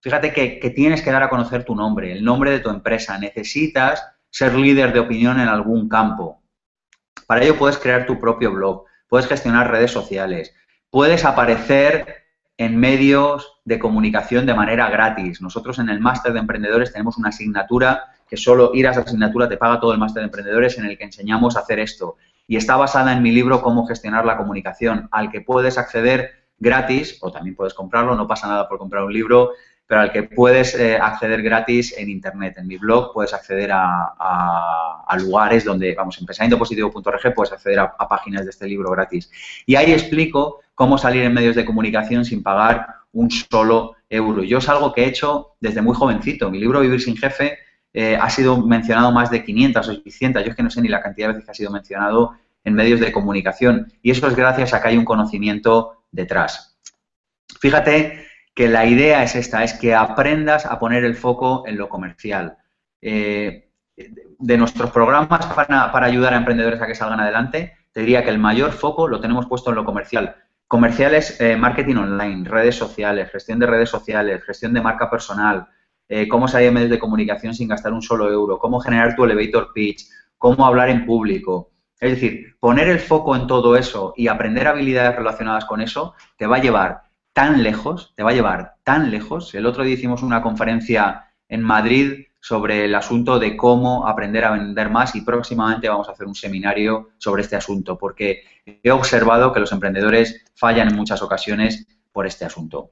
Fíjate 0.00 0.32
que, 0.32 0.70
tienes 0.70 1.02
que 1.02 1.10
dar 1.10 1.22
a 1.22 1.30
conocer 1.30 1.64
tu 1.64 1.74
nombre, 1.74 2.12
el 2.12 2.24
nombre 2.24 2.50
de 2.50 2.60
tu 2.60 2.68
empresa. 2.68 3.16
Necesitas 3.18 4.06
ser 4.28 4.54
líder 4.54 4.92
de 4.92 5.00
opinión 5.00 5.40
en 5.40 5.48
algún 5.48 5.88
campo. 5.88 6.42
Para 7.26 7.42
ello 7.42 7.56
puedes 7.56 7.78
crear 7.78 8.04
tu 8.04 8.20
propio 8.20 8.52
blog, 8.52 8.84
puedes 9.08 9.26
gestionar 9.26 9.70
redes 9.70 9.90
sociales, 9.90 10.54
puedes 10.90 11.24
aparecer 11.24 12.24
en 12.58 12.76
medios 12.76 13.60
de 13.64 13.78
comunicación 13.78 14.44
de 14.44 14.54
manera 14.54 14.90
gratis. 14.90 15.40
Nosotros 15.40 15.78
en 15.78 15.88
el 15.88 16.00
máster 16.00 16.32
de 16.32 16.40
emprendedores 16.40 16.92
tenemos 16.92 17.16
una 17.16 17.30
asignatura 17.30 18.04
solo 18.36 18.70
ir 18.74 18.86
a 18.86 18.90
esa 18.90 19.00
asignatura 19.00 19.48
te 19.48 19.56
paga 19.56 19.80
todo 19.80 19.92
el 19.92 19.98
máster 19.98 20.20
de 20.20 20.26
emprendedores 20.26 20.78
en 20.78 20.86
el 20.86 20.98
que 20.98 21.04
enseñamos 21.04 21.56
a 21.56 21.60
hacer 21.60 21.78
esto. 21.78 22.16
Y 22.46 22.56
está 22.56 22.76
basada 22.76 23.12
en 23.12 23.22
mi 23.22 23.32
libro 23.32 23.62
Cómo 23.62 23.86
gestionar 23.86 24.24
la 24.24 24.36
comunicación, 24.36 25.08
al 25.10 25.30
que 25.30 25.40
puedes 25.40 25.78
acceder 25.78 26.44
gratis, 26.58 27.18
o 27.20 27.30
también 27.30 27.56
puedes 27.56 27.74
comprarlo, 27.74 28.14
no 28.14 28.26
pasa 28.26 28.48
nada 28.48 28.68
por 28.68 28.78
comprar 28.78 29.04
un 29.04 29.12
libro, 29.12 29.52
pero 29.86 30.00
al 30.00 30.12
que 30.12 30.22
puedes 30.22 30.74
eh, 30.74 30.96
acceder 30.96 31.42
gratis 31.42 31.94
en 31.96 32.08
Internet. 32.08 32.54
En 32.56 32.66
mi 32.66 32.76
blog 32.76 33.12
puedes 33.12 33.34
acceder 33.34 33.70
a, 33.72 35.16
lugares 35.18 35.64
donde, 35.64 35.94
vamos, 35.94 36.18
en 36.18 36.26
pensamientopositivo.org 36.26 37.34
puedes 37.34 37.52
acceder 37.52 37.78
a, 37.78 38.08
páginas 38.08 38.44
de 38.44 38.50
este 38.50 38.66
libro 38.66 38.90
gratis. 38.90 39.30
Y 39.66 39.76
ahí 39.76 39.92
explico 39.92 40.60
cómo 40.74 40.98
salir 40.98 41.22
en 41.22 41.34
medios 41.34 41.54
de 41.54 41.64
comunicación 41.64 42.24
sin 42.24 42.42
pagar 42.42 42.86
un 43.12 43.30
solo 43.30 43.94
euro. 44.08 44.42
Yo 44.42 44.58
es 44.58 44.68
algo 44.68 44.92
que 44.92 45.04
he 45.04 45.08
hecho 45.08 45.54
desde 45.60 45.82
muy 45.82 45.94
jovencito. 45.94 46.50
Mi 46.50 46.58
libro 46.58 46.80
Vivir 46.80 47.00
sin 47.00 47.16
jefe 47.16 47.58
eh, 47.94 48.18
ha 48.20 48.28
sido 48.28 48.60
mencionado 48.60 49.12
más 49.12 49.30
de 49.30 49.44
500 49.44 49.88
o 49.88 49.94
600, 49.94 50.44
yo 50.44 50.50
es 50.50 50.56
que 50.56 50.62
no 50.64 50.70
sé 50.70 50.82
ni 50.82 50.88
la 50.88 51.00
cantidad 51.00 51.28
de 51.28 51.34
veces 51.34 51.44
que 51.44 51.50
ha 51.52 51.54
sido 51.54 51.70
mencionado 51.70 52.34
en 52.64 52.74
medios 52.74 52.98
de 52.98 53.12
comunicación. 53.12 53.92
Y 54.02 54.10
eso 54.10 54.26
es 54.26 54.34
gracias 54.34 54.74
a 54.74 54.82
que 54.82 54.88
hay 54.88 54.96
un 54.96 55.04
conocimiento 55.04 56.04
detrás. 56.10 56.76
Fíjate 57.60 58.26
que 58.54 58.68
la 58.68 58.84
idea 58.86 59.22
es 59.22 59.36
esta, 59.36 59.62
es 59.62 59.74
que 59.74 59.94
aprendas 59.94 60.66
a 60.66 60.78
poner 60.78 61.04
el 61.04 61.14
foco 61.14 61.64
en 61.66 61.76
lo 61.76 61.88
comercial. 61.88 62.56
Eh, 63.00 63.70
de 63.96 64.58
nuestros 64.58 64.90
programas 64.90 65.46
para, 65.46 66.06
ayudar 66.06 66.34
a 66.34 66.38
emprendedores 66.38 66.82
a 66.82 66.86
que 66.86 66.96
salgan 66.96 67.20
adelante, 67.20 67.76
te 67.92 68.00
diría 68.00 68.24
que 68.24 68.30
el 68.30 68.38
mayor 68.38 68.72
foco 68.72 69.06
lo 69.06 69.20
tenemos 69.20 69.46
puesto 69.46 69.70
en 69.70 69.76
lo 69.76 69.84
comercial. 69.84 70.34
Comerciales, 70.66 71.40
eh, 71.40 71.56
marketing 71.56 71.96
online, 71.96 72.48
redes 72.48 72.74
sociales, 72.74 73.30
gestión 73.30 73.60
de 73.60 73.66
redes 73.66 73.88
sociales, 73.88 74.42
gestión 74.42 74.74
de 74.74 74.80
marca 74.80 75.08
personal, 75.08 75.68
eh, 76.08 76.28
cómo 76.28 76.48
salir 76.48 76.68
en 76.68 76.74
medios 76.74 76.90
de 76.90 76.98
comunicación 76.98 77.54
sin 77.54 77.68
gastar 77.68 77.92
un 77.92 78.02
solo 78.02 78.30
euro, 78.30 78.58
cómo 78.58 78.80
generar 78.80 79.16
tu 79.16 79.24
elevator 79.24 79.72
pitch, 79.72 80.06
cómo 80.38 80.66
hablar 80.66 80.90
en 80.90 81.06
público. 81.06 81.70
Es 82.00 82.10
decir, 82.10 82.56
poner 82.60 82.88
el 82.88 82.98
foco 82.98 83.34
en 83.36 83.46
todo 83.46 83.76
eso 83.76 84.12
y 84.16 84.28
aprender 84.28 84.66
habilidades 84.66 85.16
relacionadas 85.16 85.64
con 85.64 85.80
eso 85.80 86.14
te 86.36 86.46
va 86.46 86.56
a 86.56 86.62
llevar 86.62 87.02
tan 87.32 87.62
lejos, 87.62 88.12
te 88.14 88.22
va 88.22 88.30
a 88.30 88.34
llevar 88.34 88.74
tan 88.84 89.10
lejos. 89.10 89.54
El 89.54 89.66
otro 89.66 89.84
día 89.84 89.94
hicimos 89.94 90.22
una 90.22 90.42
conferencia 90.42 91.30
en 91.48 91.62
Madrid 91.62 92.26
sobre 92.40 92.84
el 92.84 92.94
asunto 92.94 93.38
de 93.38 93.56
cómo 93.56 94.06
aprender 94.06 94.44
a 94.44 94.50
vender 94.50 94.90
más 94.90 95.14
y 95.14 95.22
próximamente 95.22 95.88
vamos 95.88 96.08
a 96.08 96.12
hacer 96.12 96.26
un 96.26 96.34
seminario 96.34 97.08
sobre 97.16 97.40
este 97.40 97.56
asunto 97.56 97.96
porque 97.96 98.42
he 98.66 98.90
observado 98.90 99.52
que 99.52 99.60
los 99.60 99.72
emprendedores 99.72 100.44
fallan 100.54 100.88
en 100.88 100.96
muchas 100.96 101.22
ocasiones 101.22 101.86
por 102.12 102.26
este 102.26 102.44
asunto. 102.44 102.90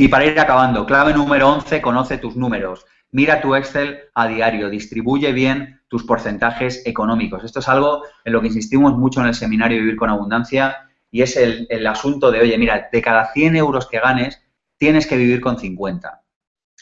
Y 0.00 0.08
para 0.08 0.24
ir 0.24 0.40
acabando, 0.40 0.86
clave 0.86 1.12
número 1.12 1.50
11, 1.50 1.82
conoce 1.82 2.16
tus 2.16 2.34
números. 2.34 2.86
Mira 3.10 3.42
tu 3.42 3.54
Excel 3.54 4.04
a 4.14 4.28
diario, 4.28 4.70
distribuye 4.70 5.30
bien 5.34 5.82
tus 5.88 6.04
porcentajes 6.04 6.86
económicos. 6.86 7.44
Esto 7.44 7.58
es 7.58 7.68
algo 7.68 8.04
en 8.24 8.32
lo 8.32 8.40
que 8.40 8.46
insistimos 8.46 8.96
mucho 8.96 9.20
en 9.20 9.26
el 9.26 9.34
seminario 9.34 9.78
Vivir 9.78 9.96
con 9.96 10.08
Abundancia 10.08 10.88
y 11.10 11.20
es 11.20 11.36
el, 11.36 11.66
el 11.68 11.86
asunto 11.86 12.30
de, 12.30 12.40
oye, 12.40 12.56
mira, 12.56 12.88
de 12.90 13.02
cada 13.02 13.30
100 13.34 13.56
euros 13.56 13.88
que 13.88 14.00
ganes, 14.00 14.42
tienes 14.78 15.06
que 15.06 15.18
vivir 15.18 15.42
con 15.42 15.58
50. 15.58 16.22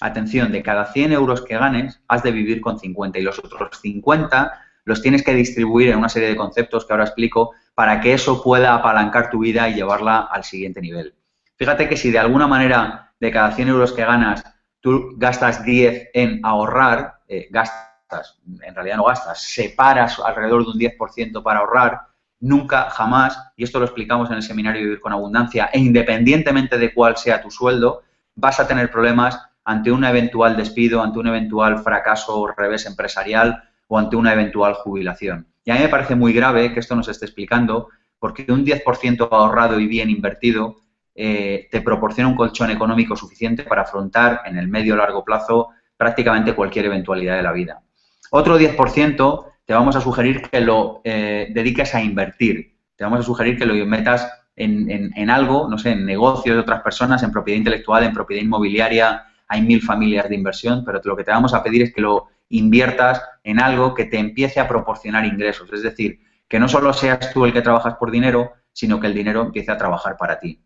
Atención, 0.01 0.53
de 0.53 0.63
cada 0.63 0.85
100 0.93 1.11
euros 1.11 1.43
que 1.43 1.59
ganes, 1.59 2.01
has 2.07 2.23
de 2.23 2.31
vivir 2.31 2.61
con 2.61 2.79
50 2.79 3.19
y 3.19 3.23
los 3.23 3.41
otros 3.41 3.81
50 3.83 4.61
los 4.85 5.03
tienes 5.03 5.25
que 5.25 5.35
distribuir 5.35 5.89
en 5.89 5.99
una 5.99 6.09
serie 6.09 6.29
de 6.29 6.37
conceptos 6.37 6.87
que 6.87 6.93
ahora 6.93 7.07
explico 7.07 7.51
para 7.75 8.01
que 8.01 8.13
eso 8.13 8.45
pueda 8.45 8.77
apalancar 8.77 9.29
tu 9.29 9.41
vida 9.41 9.69
y 9.69 9.75
llevarla 9.75 10.21
al 10.21 10.45
siguiente 10.45 10.81
nivel. 10.81 11.17
Fíjate 11.57 11.89
que 11.89 11.97
si 11.97 12.13
de 12.13 12.21
alguna 12.21 12.47
manera 12.47 13.08
de 13.21 13.31
cada 13.31 13.53
100 13.53 13.69
euros 13.69 13.93
que 13.93 14.05
ganas, 14.05 14.45
tú 14.81 15.15
gastas 15.17 15.65
10 15.65 16.11
en 16.15 16.41
ahorrar, 16.45 17.21
eh, 17.29 17.49
gastas, 17.51 18.39
en 18.63 18.75
realidad 18.75 18.97
no 18.97 19.05
gastas, 19.05 19.43
separas 19.43 20.19
alrededor 20.19 20.65
de 20.65 20.71
un 20.71 20.79
10% 20.79 21.43
para 21.43 21.61
ahorrar, 21.61 22.01
nunca, 22.41 22.89
jamás, 22.91 23.53
y 23.57 23.65
esto 23.65 23.79
lo 23.79 23.85
explicamos 23.85 24.31
en 24.31 24.37
el 24.37 24.43
seminario 24.43 24.83
Vivir 24.83 25.01
con 25.01 25.13
Abundancia, 25.13 25.71
e 25.73 25.79
independientemente 25.79 26.79
de 26.79 26.95
cuál 26.95 27.17
sea 27.17 27.43
tu 27.43 27.51
sueldo, 27.51 28.03
vas 28.35 28.61
a 28.61 28.69
tener 28.69 28.91
problemas 28.91 29.41
ante 29.65 29.91
un 29.91 30.05
eventual 30.05 30.57
despido, 30.57 31.03
ante 31.03 31.19
un 31.19 31.27
eventual 31.27 31.79
fracaso 31.81 32.41
o 32.41 32.47
revés 32.47 32.87
empresarial 32.87 33.65
o 33.89 33.99
ante 33.99 34.17
una 34.17 34.33
eventual 34.33 34.75
jubilación. 34.75 35.47
Y 35.65 35.71
a 35.71 35.75
mí 35.75 35.81
me 35.81 35.89
parece 35.89 36.15
muy 36.15 36.33
grave 36.33 36.73
que 36.73 36.81
esto 36.81 36.95
nos 36.95 37.09
esté 37.09 37.27
explicando, 37.27 37.89
porque 38.19 38.47
un 38.49 38.65
10% 38.65 39.29
ahorrado 39.31 39.79
y 39.79 39.87
bien 39.87 40.09
invertido 40.09 40.77
eh, 41.21 41.67
te 41.69 41.81
proporciona 41.81 42.31
un 42.31 42.37
colchón 42.37 42.71
económico 42.71 43.17
suficiente 43.17 43.65
para 43.65 43.83
afrontar 43.83 44.43
en 44.45 44.57
el 44.57 44.69
medio 44.69 44.95
o 44.95 44.97
largo 44.97 45.25
plazo 45.25 45.71
prácticamente 45.97 46.55
cualquier 46.55 46.87
eventualidad 46.87 47.37
de 47.37 47.43
la 47.43 47.51
vida. 47.51 47.83
Otro 48.31 48.57
10% 48.57 49.47
te 49.65 49.75
vamos 49.75 49.97
a 49.97 50.01
sugerir 50.01 50.43
que 50.43 50.61
lo 50.61 51.01
eh, 51.03 51.49
dediques 51.53 51.93
a 51.97 52.01
invertir. 52.01 52.77
Te 52.95 53.03
vamos 53.03 53.19
a 53.19 53.23
sugerir 53.25 53.59
que 53.59 53.67
lo 53.67 53.75
metas 53.85 54.31
en, 54.55 55.13
en, 55.13 55.29
algo, 55.29 55.69
no 55.69 55.77
sé, 55.77 55.91
en 55.91 56.07
negocios 56.07 56.55
de 56.55 56.61
otras 56.61 56.83
personas, 56.83 57.21
en 57.25 57.33
propiedad 57.33 57.59
intelectual, 57.59 58.05
en 58.05 58.13
propiedad 58.13 58.45
inmobiliaria. 58.45 59.25
Hay 59.49 59.63
mil 59.63 59.83
familias 59.83 60.29
de 60.29 60.37
inversión, 60.37 60.85
pero 60.85 61.01
lo 61.03 61.17
que 61.17 61.25
te 61.25 61.33
vamos 61.33 61.53
a 61.53 61.65
pedir 61.65 61.83
es 61.83 61.93
que 61.93 62.01
lo 62.01 62.29
inviertas 62.49 63.21
en 63.43 63.61
algo 63.61 63.93
que 63.93 64.05
te 64.05 64.21
empiece 64.21 64.61
a 64.61 64.69
proporcionar 64.69 65.27
ingresos. 65.27 65.73
Es 65.73 65.83
decir, 65.83 66.21
que 66.47 66.61
no 66.61 66.69
solo 66.69 66.93
seas 66.93 67.33
tú 67.33 67.45
el 67.45 67.53
que 67.53 67.63
trabajas 67.63 67.97
por 67.97 68.13
dinero, 68.13 68.53
sino 68.73 69.01
que 69.01 69.09
el 69.09 69.15
dinero 69.15 69.43
empiece 69.43 69.73
a 69.73 69.77
trabajar 69.77 70.17
para 70.17 70.39
ti. 70.39 70.63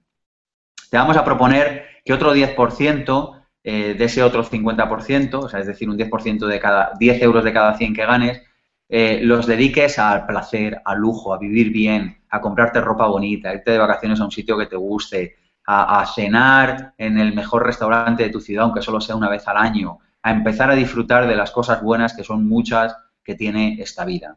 Te 0.93 0.99
vamos 0.99 1.17
a 1.17 1.25
proponer 1.25 1.87
que 2.05 2.13
otro 2.13 2.35
10% 2.35 3.45
eh, 3.65 3.95
de 3.95 4.05
ese 4.05 4.23
otro 4.23 4.45
50%, 4.45 5.35
o 5.43 5.49
sea, 5.49 5.61
es 5.61 5.67
decir, 5.67 5.89
un 5.89 5.97
10% 5.97 6.47
de 6.47 6.61
cada 6.61 6.93
10 6.99 7.23
euros 7.23 7.45
de 7.45 7.53
cada 7.55 7.79
100 7.79 7.95
que 7.95 8.05
ganes, 8.05 8.43
eh, 8.91 9.21
los 9.23 9.47
dediques 9.47 9.99
al 9.99 10.27
placer, 10.27 10.83
al 10.85 10.99
lujo, 10.99 11.33
a 11.33 11.39
vivir 11.39 11.71
bien, 11.73 12.21
a 12.29 12.43
comprarte 12.43 12.83
ropa 12.83 13.07
bonita, 13.07 13.49
a 13.49 13.55
irte 13.55 13.71
de 13.71 13.79
vacaciones 13.79 14.21
a 14.21 14.27
un 14.27 14.31
sitio 14.31 14.59
que 14.59 14.67
te 14.67 14.77
guste, 14.77 15.37
a, 15.65 16.05
cenar 16.15 16.93
en 16.99 17.17
el 17.17 17.35
mejor 17.35 17.65
restaurante 17.65 18.25
de 18.25 18.29
tu 18.29 18.43
ciudad, 18.43 18.65
aunque 18.65 18.83
solo 18.83 19.01
sea 19.01 19.17
una 19.17 19.31
vez 19.31 19.49
al 19.49 19.57
año, 19.57 19.99
a 20.23 20.31
empezar 20.31 20.71
a 20.71 20.75
disfrutar 20.75 21.27
de 21.27 21.37
las 21.37 21.53
cosas 21.53 21.83
buenas, 21.83 22.15
que 22.15 22.23
son 22.23 22.47
muchas, 22.47 22.95
que 23.25 23.35
tiene 23.35 23.81
esta 23.81 24.05
vida. 24.05 24.37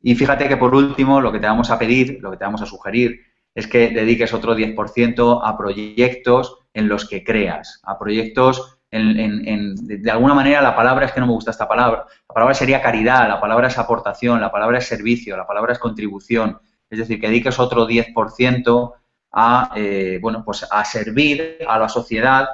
Y 0.00 0.14
fíjate 0.14 0.48
que 0.48 0.56
por 0.56 0.74
último, 0.74 1.20
lo 1.20 1.30
que 1.30 1.40
te 1.40 1.46
vamos 1.46 1.68
a 1.68 1.78
pedir, 1.78 2.20
lo 2.22 2.30
que 2.30 2.38
te 2.38 2.44
vamos 2.46 2.62
a 2.62 2.66
sugerir, 2.66 3.33
es 3.54 3.66
que 3.66 3.90
dediques 3.90 4.34
otro 4.34 4.56
10% 4.56 5.40
a 5.44 5.56
proyectos 5.56 6.58
en 6.72 6.88
los 6.88 7.08
que 7.08 7.22
creas, 7.22 7.80
a 7.84 7.98
proyectos 7.98 8.78
en, 8.90 9.74
de 9.74 10.10
alguna 10.10 10.34
manera 10.34 10.62
la 10.62 10.76
palabra 10.76 11.06
es 11.06 11.12
que 11.12 11.20
no 11.20 11.26
me 11.26 11.32
gusta 11.32 11.50
esta 11.50 11.66
palabra, 11.66 12.06
la 12.28 12.34
palabra 12.34 12.54
sería 12.54 12.80
caridad, 12.80 13.28
la 13.28 13.40
palabra 13.40 13.66
es 13.68 13.78
aportación, 13.78 14.40
la 14.40 14.52
palabra 14.52 14.78
es 14.78 14.86
servicio, 14.86 15.36
la 15.36 15.46
palabra 15.46 15.72
es 15.72 15.78
contribución, 15.78 16.58
es 16.88 16.98
decir, 17.00 17.20
que 17.20 17.26
dediques 17.26 17.58
otro 17.58 17.88
10% 17.88 18.92
a, 19.32 19.72
eh, 19.74 20.18
bueno, 20.22 20.44
pues 20.44 20.66
a 20.70 20.84
servir 20.84 21.58
a 21.66 21.78
la 21.78 21.88
sociedad 21.88 22.48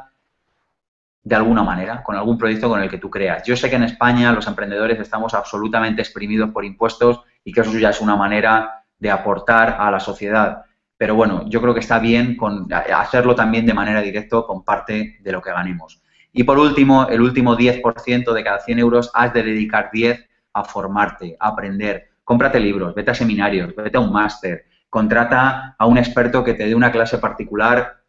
de 1.22 1.36
alguna 1.36 1.62
manera, 1.62 2.02
con 2.02 2.16
algún 2.16 2.38
proyecto 2.38 2.70
con 2.70 2.80
el 2.80 2.88
que 2.88 2.96
tú 2.96 3.10
creas. 3.10 3.42
Yo 3.44 3.54
sé 3.54 3.68
que 3.68 3.76
en 3.76 3.82
España 3.82 4.32
los 4.32 4.46
emprendedores 4.46 4.98
estamos 4.98 5.34
absolutamente 5.34 6.00
exprimidos 6.00 6.50
por 6.50 6.64
impuestos 6.64 7.20
y 7.44 7.52
que 7.52 7.60
eso 7.60 7.78
ya 7.78 7.90
es 7.90 8.00
una 8.00 8.16
manera 8.16 8.84
de 8.98 9.10
aportar 9.10 9.76
a 9.78 9.90
la 9.90 10.00
sociedad 10.00 10.64
pero 11.00 11.14
bueno, 11.14 11.46
yo 11.48 11.62
creo 11.62 11.72
que 11.72 11.80
está 11.80 11.98
bien 11.98 12.36
con 12.36 12.68
hacerlo 12.70 13.34
también 13.34 13.64
de 13.64 13.72
manera 13.72 14.02
directa 14.02 14.42
con 14.42 14.62
parte 14.62 15.16
de 15.22 15.32
lo 15.32 15.40
que 15.40 15.50
ganemos. 15.50 16.02
Y 16.30 16.44
por 16.44 16.58
último, 16.58 17.08
el 17.08 17.22
último 17.22 17.56
10% 17.56 18.34
de 18.34 18.44
cada 18.44 18.60
100 18.60 18.78
euros 18.78 19.10
has 19.14 19.32
de 19.32 19.42
dedicar 19.42 19.88
10 19.90 20.28
a 20.52 20.62
formarte, 20.62 21.38
a 21.40 21.48
aprender. 21.48 22.10
Cómprate 22.22 22.60
libros, 22.60 22.94
vete 22.94 23.12
a 23.12 23.14
seminarios, 23.14 23.74
vete 23.74 23.96
a 23.96 24.00
un 24.00 24.12
máster, 24.12 24.66
contrata 24.90 25.74
a 25.78 25.86
un 25.86 25.96
experto 25.96 26.44
que 26.44 26.52
te 26.52 26.66
dé 26.66 26.74
una 26.74 26.92
clase 26.92 27.16
particular 27.16 28.02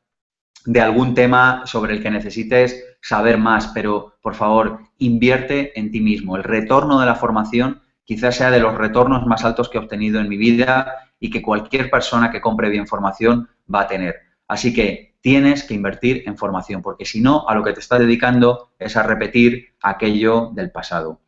de 0.65 0.81
algún 0.81 1.13
tema 1.13 1.61
sobre 1.63 1.93
el 1.93 2.03
que 2.03 2.11
necesites 2.11 2.97
saber 3.01 3.37
más, 3.37 3.67
pero 3.67 4.17
por 4.21 4.35
favor, 4.35 4.79
invierte 4.97 5.79
en 5.79 5.91
ti 5.91 6.01
mismo. 6.01 6.35
El 6.35 6.43
retorno 6.43 6.99
de 6.99 7.05
la 7.05 7.15
formación 7.15 7.83
quizás 8.03 8.35
sea 8.35 8.51
de 8.51 8.59
los 8.59 8.75
retornos 8.75 9.25
más 9.25 9.45
altos 9.45 9.69
que 9.69 9.77
he 9.77 9.81
obtenido 9.81 10.19
en 10.19 10.27
mi 10.27 10.35
vida 10.35 11.10
y 11.21 11.29
que 11.29 11.41
cualquier 11.41 11.89
persona 11.89 12.31
que 12.31 12.41
compre 12.41 12.69
bien 12.69 12.87
formación 12.87 13.47
va 13.73 13.81
a 13.81 13.87
tener. 13.87 14.15
Así 14.47 14.73
que 14.73 15.13
tienes 15.21 15.63
que 15.63 15.75
invertir 15.75 16.23
en 16.25 16.35
formación, 16.35 16.81
porque 16.81 17.05
si 17.05 17.21
no, 17.21 17.47
a 17.47 17.55
lo 17.55 17.63
que 17.63 17.73
te 17.73 17.79
estás 17.79 17.99
dedicando 17.99 18.71
es 18.79 18.97
a 18.97 19.03
repetir 19.03 19.67
aquello 19.81 20.49
del 20.53 20.71
pasado. 20.71 21.21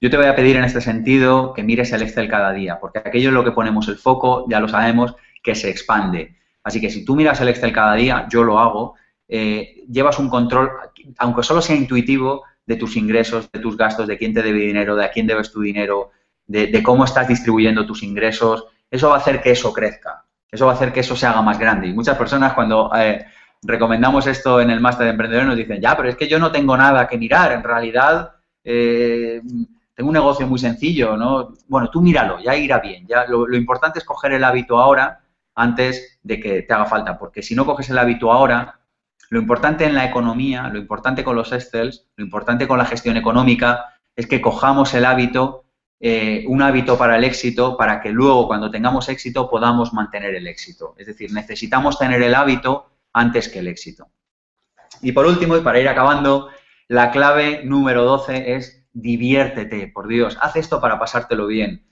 Yo 0.00 0.10
te 0.10 0.16
voy 0.16 0.26
a 0.26 0.34
pedir 0.34 0.56
en 0.56 0.64
este 0.64 0.80
sentido 0.80 1.54
que 1.54 1.62
mires 1.62 1.92
el 1.92 2.02
Excel 2.02 2.28
cada 2.28 2.52
día, 2.52 2.78
porque 2.80 2.98
aquello 2.98 3.28
en 3.28 3.36
lo 3.36 3.44
que 3.44 3.52
ponemos 3.52 3.88
el 3.88 3.96
foco, 3.96 4.44
ya 4.50 4.58
lo 4.58 4.68
sabemos, 4.68 5.14
que 5.42 5.54
se 5.54 5.70
expande. 5.70 6.36
Así 6.64 6.80
que 6.80 6.90
si 6.90 7.04
tú 7.04 7.14
miras 7.14 7.40
el 7.40 7.48
Excel 7.48 7.72
cada 7.72 7.94
día, 7.94 8.26
yo 8.28 8.42
lo 8.42 8.58
hago, 8.58 8.96
eh, 9.28 9.84
llevas 9.88 10.18
un 10.18 10.28
control, 10.28 10.70
aunque 11.18 11.44
solo 11.44 11.62
sea 11.62 11.76
intuitivo, 11.76 12.42
de 12.66 12.76
tus 12.76 12.96
ingresos, 12.96 13.50
de 13.50 13.60
tus 13.60 13.76
gastos, 13.76 14.08
de 14.08 14.18
quién 14.18 14.34
te 14.34 14.42
debe 14.42 14.58
dinero, 14.58 14.94
de 14.96 15.04
a 15.04 15.10
quién 15.10 15.26
debes 15.26 15.50
tu 15.50 15.62
dinero, 15.62 16.10
de 16.46 16.82
cómo 16.82 17.04
estás 17.04 17.28
distribuyendo 17.28 17.86
tus 17.86 18.02
ingresos, 18.02 18.66
eso 18.90 19.08
va 19.08 19.16
a 19.16 19.18
hacer 19.18 19.40
que 19.40 19.50
eso 19.50 19.72
crezca, 19.72 20.24
eso 20.50 20.66
va 20.66 20.72
a 20.72 20.74
hacer 20.74 20.92
que 20.92 21.00
eso 21.00 21.16
se 21.16 21.26
haga 21.26 21.42
más 21.42 21.58
grande. 21.58 21.88
Y 21.88 21.92
muchas 21.92 22.16
personas 22.16 22.54
cuando 22.54 22.90
eh, 22.96 23.26
recomendamos 23.62 24.26
esto 24.26 24.60
en 24.60 24.70
el 24.70 24.80
máster 24.80 25.04
de 25.04 25.10
emprendedores 25.10 25.48
nos 25.48 25.56
dicen, 25.56 25.80
ya, 25.80 25.96
pero 25.96 26.08
es 26.08 26.16
que 26.16 26.28
yo 26.28 26.38
no 26.38 26.52
tengo 26.52 26.76
nada 26.76 27.06
que 27.06 27.18
mirar, 27.18 27.52
en 27.52 27.62
realidad 27.62 28.32
eh, 28.64 29.40
tengo 29.94 30.10
un 30.10 30.14
negocio 30.14 30.46
muy 30.46 30.58
sencillo, 30.58 31.16
¿no? 31.16 31.54
Bueno, 31.66 31.90
tú 31.90 32.00
míralo, 32.00 32.38
ya 32.38 32.54
irá 32.54 32.78
bien. 32.78 33.04
Ya, 33.08 33.26
lo, 33.26 33.52
importante 33.56 33.98
es 33.98 34.04
coger 34.04 34.32
el 34.32 34.44
hábito 34.44 34.78
ahora 34.78 35.22
antes 35.56 36.20
de 36.22 36.38
que 36.38 36.62
te 36.62 36.72
haga 36.72 36.84
falta, 36.84 37.18
porque 37.18 37.42
si 37.42 37.56
no 37.56 37.66
coges 37.66 37.90
el 37.90 37.98
hábito 37.98 38.30
ahora, 38.30 38.78
lo 39.30 39.40
importante 39.40 39.84
en 39.84 39.94
la 39.94 40.04
economía, 40.04 40.68
lo 40.68 40.78
importante 40.78 41.24
con 41.24 41.34
los 41.34 41.52
Excels, 41.52 42.06
lo 42.14 42.24
importante 42.24 42.68
con 42.68 42.78
la 42.78 42.84
gestión 42.84 43.16
económica, 43.16 43.98
es 44.14 44.28
que 44.28 44.40
cojamos 44.40 44.94
el 44.94 45.04
hábito 45.04 45.64
eh, 46.00 46.44
un 46.46 46.62
hábito 46.62 46.96
para 46.96 47.16
el 47.16 47.24
éxito 47.24 47.76
para 47.76 48.00
que 48.00 48.10
luego 48.10 48.46
cuando 48.46 48.70
tengamos 48.70 49.08
éxito 49.08 49.50
podamos 49.50 49.92
mantener 49.92 50.34
el 50.34 50.46
éxito. 50.46 50.94
Es 50.96 51.06
decir, 51.06 51.32
necesitamos 51.32 51.98
tener 51.98 52.22
el 52.22 52.34
hábito 52.34 52.90
antes 53.12 53.48
que 53.48 53.58
el 53.58 53.68
éxito. 53.68 54.08
Y 55.02 55.12
por 55.12 55.26
último, 55.26 55.56
y 55.56 55.60
para 55.60 55.80
ir 55.80 55.88
acabando, 55.88 56.50
la 56.88 57.10
clave 57.10 57.62
número 57.64 58.04
12 58.04 58.54
es 58.54 58.86
diviértete, 58.92 59.88
por 59.88 60.08
Dios, 60.08 60.38
haz 60.40 60.56
esto 60.56 60.80
para 60.80 60.98
pasártelo 60.98 61.46
bien. 61.46 61.86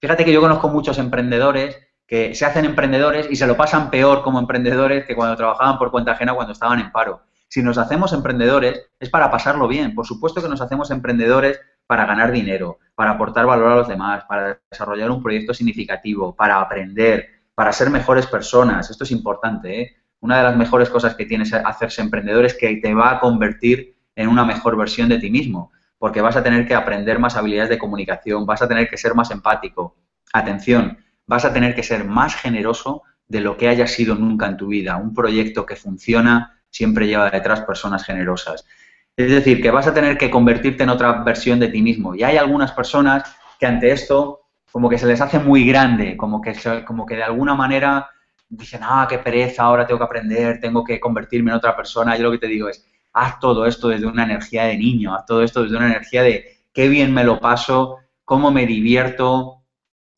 Fíjate 0.00 0.24
que 0.24 0.32
yo 0.32 0.40
conozco 0.40 0.68
muchos 0.68 0.98
emprendedores 0.98 1.78
que 2.06 2.34
se 2.34 2.44
hacen 2.44 2.64
emprendedores 2.64 3.28
y 3.30 3.36
se 3.36 3.46
lo 3.46 3.56
pasan 3.56 3.90
peor 3.90 4.22
como 4.22 4.38
emprendedores 4.38 5.06
que 5.06 5.16
cuando 5.16 5.36
trabajaban 5.36 5.78
por 5.78 5.90
cuenta 5.90 6.12
ajena 6.12 6.34
cuando 6.34 6.52
estaban 6.52 6.80
en 6.80 6.92
paro. 6.92 7.22
Si 7.48 7.62
nos 7.62 7.78
hacemos 7.78 8.12
emprendedores 8.12 8.90
es 9.00 9.08
para 9.10 9.30
pasarlo 9.30 9.68
bien. 9.68 9.94
Por 9.94 10.06
supuesto 10.06 10.42
que 10.42 10.48
nos 10.48 10.60
hacemos 10.60 10.90
emprendedores 10.90 11.60
para 11.94 12.06
ganar 12.06 12.32
dinero, 12.32 12.80
para 12.96 13.12
aportar 13.12 13.46
valor 13.46 13.70
a 13.70 13.76
los 13.76 13.86
demás, 13.86 14.24
para 14.24 14.58
desarrollar 14.68 15.12
un 15.12 15.22
proyecto 15.22 15.54
significativo, 15.54 16.34
para 16.34 16.60
aprender, 16.60 17.28
para 17.54 17.72
ser 17.72 17.88
mejores 17.88 18.26
personas. 18.26 18.90
Esto 18.90 19.04
es 19.04 19.12
importante. 19.12 19.80
¿eh? 19.80 19.96
Una 20.18 20.38
de 20.38 20.42
las 20.42 20.56
mejores 20.56 20.90
cosas 20.90 21.14
que 21.14 21.24
tienes 21.24 21.54
hacerse 21.54 22.02
emprendedor 22.02 22.46
es 22.46 22.54
que 22.54 22.78
te 22.78 22.92
va 22.94 23.12
a 23.12 23.20
convertir 23.20 23.94
en 24.16 24.26
una 24.26 24.44
mejor 24.44 24.76
versión 24.76 25.08
de 25.08 25.20
ti 25.20 25.30
mismo, 25.30 25.70
porque 25.96 26.20
vas 26.20 26.34
a 26.34 26.42
tener 26.42 26.66
que 26.66 26.74
aprender 26.74 27.20
más 27.20 27.36
habilidades 27.36 27.70
de 27.70 27.78
comunicación, 27.78 28.44
vas 28.44 28.62
a 28.62 28.66
tener 28.66 28.90
que 28.90 28.96
ser 28.96 29.14
más 29.14 29.30
empático. 29.30 29.94
Atención, 30.32 30.98
vas 31.28 31.44
a 31.44 31.52
tener 31.52 31.76
que 31.76 31.84
ser 31.84 32.04
más 32.04 32.34
generoso 32.34 33.02
de 33.28 33.40
lo 33.40 33.56
que 33.56 33.68
hayas 33.68 33.92
sido 33.92 34.16
nunca 34.16 34.48
en 34.48 34.56
tu 34.56 34.66
vida. 34.66 34.96
Un 34.96 35.14
proyecto 35.14 35.64
que 35.64 35.76
funciona 35.76 36.60
siempre 36.70 37.06
lleva 37.06 37.30
detrás 37.30 37.60
personas 37.60 38.02
generosas. 38.02 38.66
Es 39.16 39.30
decir, 39.30 39.62
que 39.62 39.70
vas 39.70 39.86
a 39.86 39.94
tener 39.94 40.18
que 40.18 40.30
convertirte 40.30 40.82
en 40.82 40.88
otra 40.88 41.22
versión 41.22 41.60
de 41.60 41.68
ti 41.68 41.82
mismo. 41.82 42.14
Y 42.14 42.24
hay 42.24 42.36
algunas 42.36 42.72
personas 42.72 43.36
que 43.60 43.66
ante 43.66 43.92
esto 43.92 44.40
como 44.72 44.88
que 44.88 44.98
se 44.98 45.06
les 45.06 45.20
hace 45.20 45.38
muy 45.38 45.64
grande, 45.64 46.16
como 46.16 46.40
que, 46.40 46.52
como 46.84 47.06
que 47.06 47.14
de 47.14 47.22
alguna 47.22 47.54
manera 47.54 48.10
dicen, 48.48 48.80
ah, 48.82 49.06
qué 49.08 49.18
pereza, 49.18 49.62
ahora 49.62 49.86
tengo 49.86 49.98
que 49.98 50.04
aprender, 50.04 50.60
tengo 50.60 50.82
que 50.82 50.98
convertirme 50.98 51.52
en 51.52 51.56
otra 51.56 51.76
persona. 51.76 52.16
Yo 52.16 52.24
lo 52.24 52.32
que 52.32 52.38
te 52.38 52.48
digo 52.48 52.68
es, 52.68 52.84
haz 53.12 53.38
todo 53.38 53.66
esto 53.66 53.88
desde 53.88 54.06
una 54.06 54.24
energía 54.24 54.64
de 54.64 54.76
niño, 54.76 55.14
haz 55.14 55.26
todo 55.26 55.44
esto 55.44 55.62
desde 55.62 55.76
una 55.76 55.86
energía 55.86 56.24
de 56.24 56.58
qué 56.72 56.88
bien 56.88 57.14
me 57.14 57.22
lo 57.22 57.38
paso, 57.38 57.98
cómo 58.24 58.50
me 58.50 58.66
divierto 58.66 59.62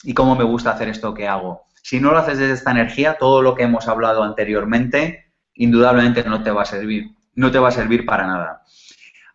y 0.03 0.15
cómo 0.15 0.37
me 0.37 0.45
gusta 0.45 0.71
hacer 0.71 0.89
esto 0.89 1.13
que 1.13 1.29
hago. 1.29 1.67
Si 1.83 2.01
no 2.01 2.13
lo 2.13 2.19
haces 2.19 2.39
desde 2.39 2.55
esta 2.55 2.71
energía, 2.71 3.19
todo 3.19 3.43
lo 3.43 3.55
que 3.55 3.65
hemos 3.65 3.89
hablado 3.89 4.23
anteriormente 4.23 5.27
indudablemente 5.55 6.25
no 6.25 6.43
te 6.43 6.51
va 6.51 6.63
a 6.63 6.67
servir, 6.67 7.11
no 7.35 7.51
te 7.51 7.59
va 7.59 7.69
a 7.69 7.73
servir 7.73 8.05
para 8.07 8.27
nada. 8.27 8.63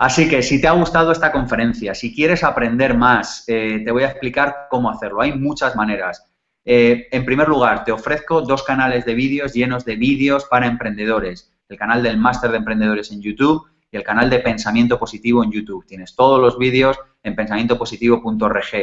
Así 0.02 0.28
que 0.28 0.41
si 0.41 0.60
te 0.60 0.68
ha 0.68 0.72
gustado 0.72 1.12
esta 1.12 1.32
conferencia, 1.32 1.93
si 1.93 2.12
quieres 2.12 2.43
aprender 2.43 2.97
más, 2.97 3.43
eh, 3.45 3.84
te 3.86 3.91
voy 3.91 4.02
a 4.02 4.08
explicar 4.08 4.66
cómo 4.68 4.89
hacerlo. 4.89 5.22
Hay 5.22 5.38
muchas 5.38 5.76
maneras. 5.76 6.26
Eh, 6.66 7.08
en 7.12 7.24
primer 7.24 7.47
lugar, 7.47 7.84
te 7.84 7.91
ofrezco 7.91 8.41
dos 8.41 8.64
canales 8.64 9.06
de 9.06 9.14
vídeos 9.14 9.54
llenos 9.54 9.86
de 9.86 9.97
vídeos 9.97 10.45
para 10.45 10.66
emprendedores. 10.66 11.54
El 11.70 11.78
canal 11.78 12.02
del 12.02 12.18
Máster 12.18 12.49
de 12.49 12.58
Emprendedores 12.58 13.12
en 13.12 13.22
YouTube 13.22 13.68
y 13.91 13.97
el 13.97 14.04
canal 14.04 14.28
de 14.32 14.39
Pensamiento 14.39 14.97
Positivo 14.97 15.43
en 15.43 15.52
YouTube. 15.52 15.86
Tienes 15.86 16.16
todos 16.16 16.41
los 16.41 16.58
vídeos 16.58 16.97
en 17.22 17.36
pensamientopositivo.org. 17.36 18.74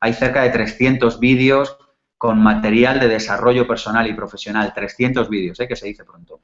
Hay 0.00 0.12
cerca 0.12 0.42
de 0.42 0.50
300 0.50 1.18
vídeos 1.18 1.78
con 2.18 2.38
material 2.38 3.00
de 3.00 3.08
desarrollo 3.08 3.66
personal 3.66 4.06
y 4.08 4.12
profesional. 4.12 4.74
300 4.74 5.30
vídeos, 5.30 5.58
¿eh? 5.58 5.66
que 5.66 5.76
se 5.76 5.86
dice 5.86 6.04
pronto. 6.04 6.40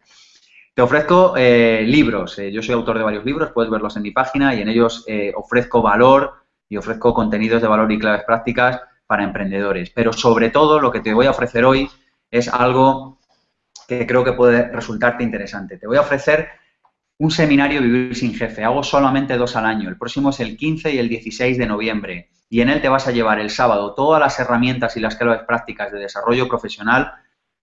Te 0.75 0.81
ofrezco 0.81 1.35
eh, 1.37 1.83
libros. 1.87 2.39
Eh, 2.39 2.51
yo 2.51 2.63
soy 2.63 2.75
autor 2.75 2.97
de 2.97 3.05
varios 3.05 3.27
libros, 3.27 3.51
puedes 3.53 3.71
verlos 3.71 3.95
en 3.97 4.03
mi 4.03 4.11
página 4.11 4.55
y 4.55 4.63
en 4.63 4.71
ellos 4.71 5.05
eh, 5.07 5.31
ofrezco 5.37 5.83
valor 5.83 6.33
y 6.67 6.79
ofrezco 6.79 7.13
contenidos 7.13 7.61
de 7.61 7.69
valor 7.69 7.93
y 7.93 7.99
claves 7.99 8.23
prácticas 8.25 8.81
para 9.07 9.23
emprendedores. 9.23 9.91
Pero 9.91 10.15
sobre 10.15 10.49
todo 10.49 10.81
lo 10.81 10.91
que 10.91 11.01
te 11.01 11.13
voy 11.13 11.27
a 11.27 11.31
ofrecer 11.31 11.67
hoy 11.67 11.91
es 12.31 12.49
algo 12.49 13.19
que 13.87 14.07
creo 14.07 14.25
que 14.25 14.33
puede 14.33 14.69
resultarte 14.73 15.23
interesante. 15.23 15.77
Te 15.77 15.87
voy 15.87 15.99
a 15.99 16.01
ofrecer 16.01 16.49
un 17.19 17.31
seminario 17.31 17.83
Vivir 17.83 18.17
sin 18.17 18.35
Jefe. 18.35 18.65
Hago 18.65 18.83
solamente 18.83 19.37
dos 19.37 19.55
al 19.57 19.67
año. 19.67 19.91
El 19.91 19.99
próximo 19.99 20.31
es 20.31 20.41
el 20.41 20.57
15 20.57 20.95
y 20.95 20.99
el 20.99 21.11
16 21.11 21.59
de 21.59 21.67
noviembre. 21.67 22.31
Y 22.49 22.63
en 22.63 22.71
él 22.71 22.81
te 22.81 22.89
vas 22.89 23.07
a 23.07 23.13
llevar 23.13 23.39
el 23.41 23.51
sábado 23.51 23.95
todas 23.95 24.21
las 24.21 24.41
herramientas 24.41 24.97
y 24.97 25.01
las 25.01 25.17
claves 25.17 25.43
prácticas 25.47 25.93
de 25.93 25.99
desarrollo 25.99 26.49
profesional 26.49 27.13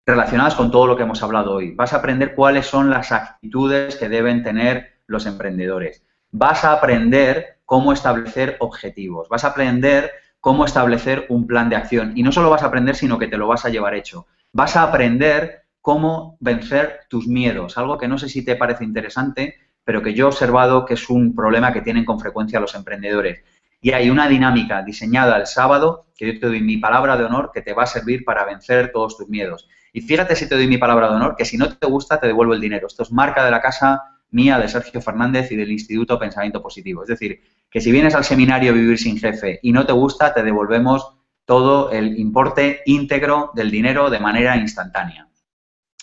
relacionadas 0.06 0.54
con 0.54 0.70
todo 0.70 0.86
lo 0.86 0.96
que 0.96 1.02
hemos 1.02 1.22
hablado 1.22 1.54
hoy. 1.54 1.74
Vas 1.74 1.92
a 1.92 1.96
aprender 1.96 2.34
cuáles 2.36 2.66
son 2.66 2.90
las 2.90 3.10
actitudes 3.10 3.96
que 3.96 4.08
deben 4.08 4.44
tener 4.44 5.00
los 5.08 5.26
emprendedores. 5.26 6.04
Vas 6.30 6.64
a 6.64 6.72
aprender 6.72 7.58
cómo 7.64 7.92
establecer 7.92 8.56
objetivos. 8.60 9.28
Vas 9.28 9.44
a 9.44 9.48
aprender 9.48 10.12
cómo 10.40 10.64
establecer 10.64 11.26
un 11.28 11.48
plan 11.48 11.68
de 11.68 11.74
acción. 11.74 12.12
Y 12.14 12.22
no 12.22 12.30
solo 12.30 12.50
vas 12.50 12.62
a 12.62 12.66
aprender, 12.66 12.94
sino 12.94 13.18
que 13.18 13.26
te 13.26 13.36
lo 13.36 13.48
vas 13.48 13.64
a 13.64 13.68
llevar 13.68 13.94
hecho. 13.94 14.28
Vas 14.52 14.76
a 14.76 14.84
aprender 14.84 15.62
cómo 15.80 16.36
vencer 16.38 17.00
tus 17.08 17.26
miedos, 17.26 17.76
algo 17.78 17.98
que 17.98 18.08
no 18.08 18.18
sé 18.18 18.28
si 18.28 18.44
te 18.44 18.56
parece 18.56 18.84
interesante, 18.84 19.56
pero 19.84 20.02
que 20.02 20.14
yo 20.14 20.26
he 20.26 20.28
observado 20.28 20.84
que 20.84 20.94
es 20.94 21.10
un 21.10 21.34
problema 21.34 21.72
que 21.72 21.80
tienen 21.80 22.04
con 22.04 22.18
frecuencia 22.20 22.60
los 22.60 22.74
emprendedores. 22.74 23.42
Y 23.80 23.92
hay 23.92 24.10
una 24.10 24.28
dinámica 24.28 24.82
diseñada 24.82 25.36
el 25.36 25.46
sábado, 25.46 26.06
que 26.16 26.32
yo 26.32 26.40
te 26.40 26.46
doy 26.46 26.60
mi 26.60 26.76
palabra 26.78 27.16
de 27.16 27.24
honor, 27.24 27.50
que 27.52 27.62
te 27.62 27.72
va 27.72 27.84
a 27.84 27.86
servir 27.86 28.24
para 28.24 28.44
vencer 28.44 28.90
todos 28.92 29.16
tus 29.16 29.28
miedos. 29.28 29.68
Y 29.96 30.02
fíjate 30.02 30.36
si 30.36 30.46
te 30.46 30.56
doy 30.56 30.66
mi 30.66 30.76
palabra 30.76 31.08
de 31.08 31.16
honor, 31.16 31.36
que 31.38 31.46
si 31.46 31.56
no 31.56 31.72
te 31.72 31.86
gusta, 31.86 32.20
te 32.20 32.26
devuelvo 32.26 32.52
el 32.52 32.60
dinero. 32.60 32.86
Esto 32.86 33.02
es 33.02 33.10
marca 33.10 33.42
de 33.42 33.50
la 33.50 33.62
casa 33.62 34.02
mía, 34.28 34.58
de 34.58 34.68
Sergio 34.68 35.00
Fernández 35.00 35.50
y 35.50 35.56
del 35.56 35.72
Instituto 35.72 36.18
Pensamiento 36.18 36.60
Positivo. 36.60 37.00
Es 37.00 37.08
decir, 37.08 37.40
que 37.70 37.80
si 37.80 37.90
vienes 37.90 38.14
al 38.14 38.22
seminario 38.22 38.74
Vivir 38.74 38.98
sin 38.98 39.18
Jefe 39.18 39.58
y 39.62 39.72
no 39.72 39.86
te 39.86 39.94
gusta, 39.94 40.34
te 40.34 40.42
devolvemos 40.42 41.14
todo 41.46 41.90
el 41.92 42.18
importe 42.18 42.82
íntegro 42.84 43.52
del 43.54 43.70
dinero 43.70 44.10
de 44.10 44.20
manera 44.20 44.54
instantánea. 44.58 45.28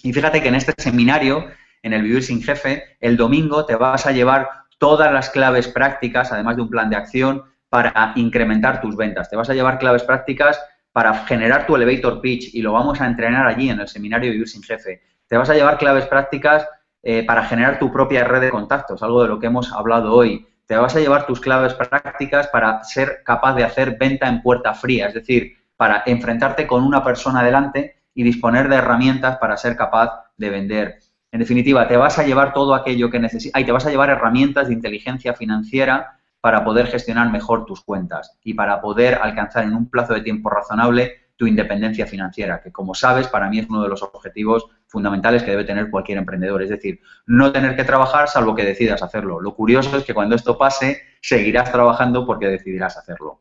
Y 0.01 0.11
fíjate 0.11 0.41
que 0.41 0.47
en 0.47 0.55
este 0.55 0.73
seminario, 0.81 1.45
en 1.83 1.93
el 1.93 2.01
Vivir 2.01 2.23
sin 2.23 2.41
Jefe, 2.41 2.97
el 2.99 3.15
domingo 3.15 3.67
te 3.67 3.75
vas 3.75 4.07
a 4.07 4.11
llevar 4.11 4.49
todas 4.79 5.13
las 5.13 5.29
claves 5.29 5.67
prácticas, 5.67 6.31
además 6.31 6.55
de 6.55 6.63
un 6.63 6.69
plan 6.71 6.89
de 6.89 6.95
acción, 6.95 7.43
para 7.69 8.13
incrementar 8.15 8.81
tus 8.81 8.95
ventas. 8.95 9.29
Te 9.29 9.35
vas 9.35 9.51
a 9.51 9.53
llevar 9.53 9.77
claves 9.77 10.01
prácticas 10.01 10.59
para 10.93 11.13
generar 11.25 11.65
tu 11.65 11.75
elevator 11.75 12.21
pitch 12.21 12.53
y 12.53 12.61
lo 12.61 12.71
vamos 12.71 13.01
a 13.01 13.07
entrenar 13.07 13.47
allí 13.47 13.69
en 13.69 13.79
el 13.79 13.87
seminario 13.87 14.31
Vivir 14.31 14.47
sin 14.47 14.63
Jefe. 14.63 15.01
Te 15.27 15.35
vas 15.35 15.49
a 15.49 15.55
llevar 15.55 15.77
claves 15.77 16.05
prácticas 16.05 16.67
eh, 17.01 17.25
para 17.25 17.43
generar 17.43 17.79
tu 17.79 17.91
propia 17.91 18.23
red 18.23 18.41
de 18.41 18.51
contactos, 18.51 19.01
algo 19.01 19.23
de 19.23 19.27
lo 19.27 19.39
que 19.39 19.47
hemos 19.47 19.73
hablado 19.73 20.13
hoy. 20.13 20.47
Te 20.67 20.77
vas 20.77 20.95
a 20.95 20.99
llevar 20.99 21.25
tus 21.25 21.41
claves 21.41 21.73
prácticas 21.73 22.47
para 22.47 22.83
ser 22.83 23.23
capaz 23.25 23.55
de 23.55 23.63
hacer 23.63 23.97
venta 23.99 24.29
en 24.29 24.41
puerta 24.41 24.73
fría, 24.73 25.07
es 25.07 25.15
decir, 25.15 25.57
para 25.75 26.03
enfrentarte 26.05 26.67
con 26.67 26.83
una 26.83 27.03
persona 27.03 27.43
delante 27.43 27.95
y 28.13 28.23
disponer 28.23 28.69
de 28.69 28.75
herramientas 28.75 29.37
para 29.37 29.57
ser 29.57 29.75
capaz 29.75 30.11
de 30.37 30.49
vender. 30.49 30.99
En 31.31 31.39
definitiva, 31.39 31.87
te 31.87 31.97
vas 31.97 32.19
a 32.19 32.23
llevar 32.23 32.53
todo 32.53 32.75
aquello 32.75 33.09
que 33.09 33.19
necesitas, 33.19 33.59
y 33.59 33.65
te 33.65 33.71
vas 33.71 33.87
a 33.87 33.89
llevar 33.89 34.11
herramientas 34.11 34.67
de 34.67 34.75
inteligencia 34.75 35.33
financiera 35.33 36.19
para 36.43 36.65
poder 36.65 36.87
gestionar 36.87 37.31
mejor 37.31 37.65
tus 37.65 37.85
cuentas 37.85 38.37
y 38.43 38.53
para 38.53 38.81
poder 38.81 39.17
alcanzar 39.21 39.63
en 39.63 39.73
un 39.75 39.89
plazo 39.89 40.13
de 40.13 40.19
tiempo 40.19 40.49
razonable 40.49 41.29
tu 41.37 41.47
independencia 41.47 42.05
financiera, 42.05 42.59
que 42.61 42.69
como 42.69 42.93
sabes, 42.93 43.29
para 43.29 43.47
mí 43.47 43.59
es 43.59 43.69
uno 43.69 43.81
de 43.81 43.87
los 43.87 44.03
objetivos 44.03 44.65
fundamentales 44.87 45.41
que 45.43 45.51
debe 45.51 45.63
tener 45.63 45.89
cualquier 45.89 46.17
emprendedor. 46.17 46.61
Es 46.61 46.69
decir, 46.69 46.99
no 47.27 47.53
tener 47.53 47.77
que 47.77 47.85
trabajar 47.85 48.27
salvo 48.27 48.55
que 48.55 48.65
decidas 48.65 49.01
hacerlo. 49.01 49.39
Lo 49.39 49.55
curioso 49.55 49.95
es 49.95 50.03
que 50.03 50.13
cuando 50.13 50.35
esto 50.35 50.57
pase, 50.57 51.03
seguirás 51.21 51.71
trabajando 51.71 52.25
porque 52.25 52.47
decidirás 52.47 52.97
hacerlo. 52.97 53.39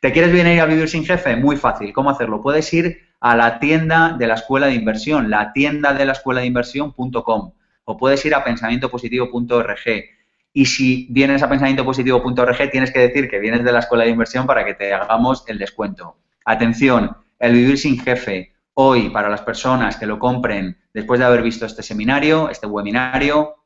¿Te 0.00 0.10
quieres 0.10 0.32
venir 0.32 0.60
a 0.60 0.66
vivir 0.66 0.88
sin 0.88 1.04
jefe? 1.04 1.36
Muy 1.36 1.56
fácil. 1.56 1.92
¿Cómo 1.92 2.10
hacerlo? 2.10 2.40
Puedes 2.40 2.74
ir 2.74 2.98
a 3.20 3.36
la 3.36 3.60
tienda 3.60 4.16
de 4.18 4.26
la 4.26 4.34
escuela 4.34 4.66
de 4.66 4.74
inversión, 4.74 5.30
la 5.30 5.52
tienda 5.52 5.92
de 5.92 6.04
la 6.04 6.12
escuela 6.12 6.40
de 6.40 6.48
inversión.com 6.48 7.52
o 7.84 7.96
puedes 7.96 8.24
ir 8.26 8.34
a 8.34 8.42
pensamientopositivo.org 8.42 10.19
y 10.52 10.66
si 10.66 11.06
vienes 11.10 11.42
a 11.42 11.48
pensamientopositivo.org, 11.48 12.70
tienes 12.70 12.92
que 12.92 13.00
decir 13.00 13.28
que 13.28 13.38
vienes 13.38 13.64
de 13.64 13.72
la 13.72 13.80
escuela 13.80 14.04
de 14.04 14.10
inversión 14.10 14.46
para 14.46 14.64
que 14.64 14.74
te 14.74 14.92
hagamos 14.92 15.44
el 15.46 15.58
descuento. 15.58 16.16
Atención, 16.44 17.16
el 17.38 17.52
vivir 17.52 17.78
sin 17.78 18.00
jefe, 18.00 18.52
hoy 18.74 19.10
para 19.10 19.28
las 19.28 19.42
personas 19.42 19.96
que 19.96 20.06
lo 20.06 20.18
compren 20.18 20.78
después 20.92 21.20
de 21.20 21.26
haber 21.26 21.42
visto 21.42 21.66
este 21.66 21.82
seminario, 21.82 22.50
este 22.50 22.66
webinario, 22.66 23.56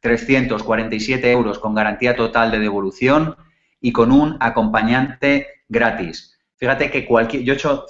347 0.00 1.30
euros 1.30 1.58
con 1.58 1.74
garantía 1.74 2.14
total 2.14 2.50
de 2.50 2.60
devolución 2.60 3.36
y 3.80 3.92
con 3.92 4.12
un 4.12 4.36
acompañante 4.40 5.46
gratis. 5.68 6.38
Fíjate 6.56 6.90
que 6.90 7.06
cualquier, 7.06 7.42
yo 7.42 7.54
he 7.54 7.56
hecho, 7.56 7.86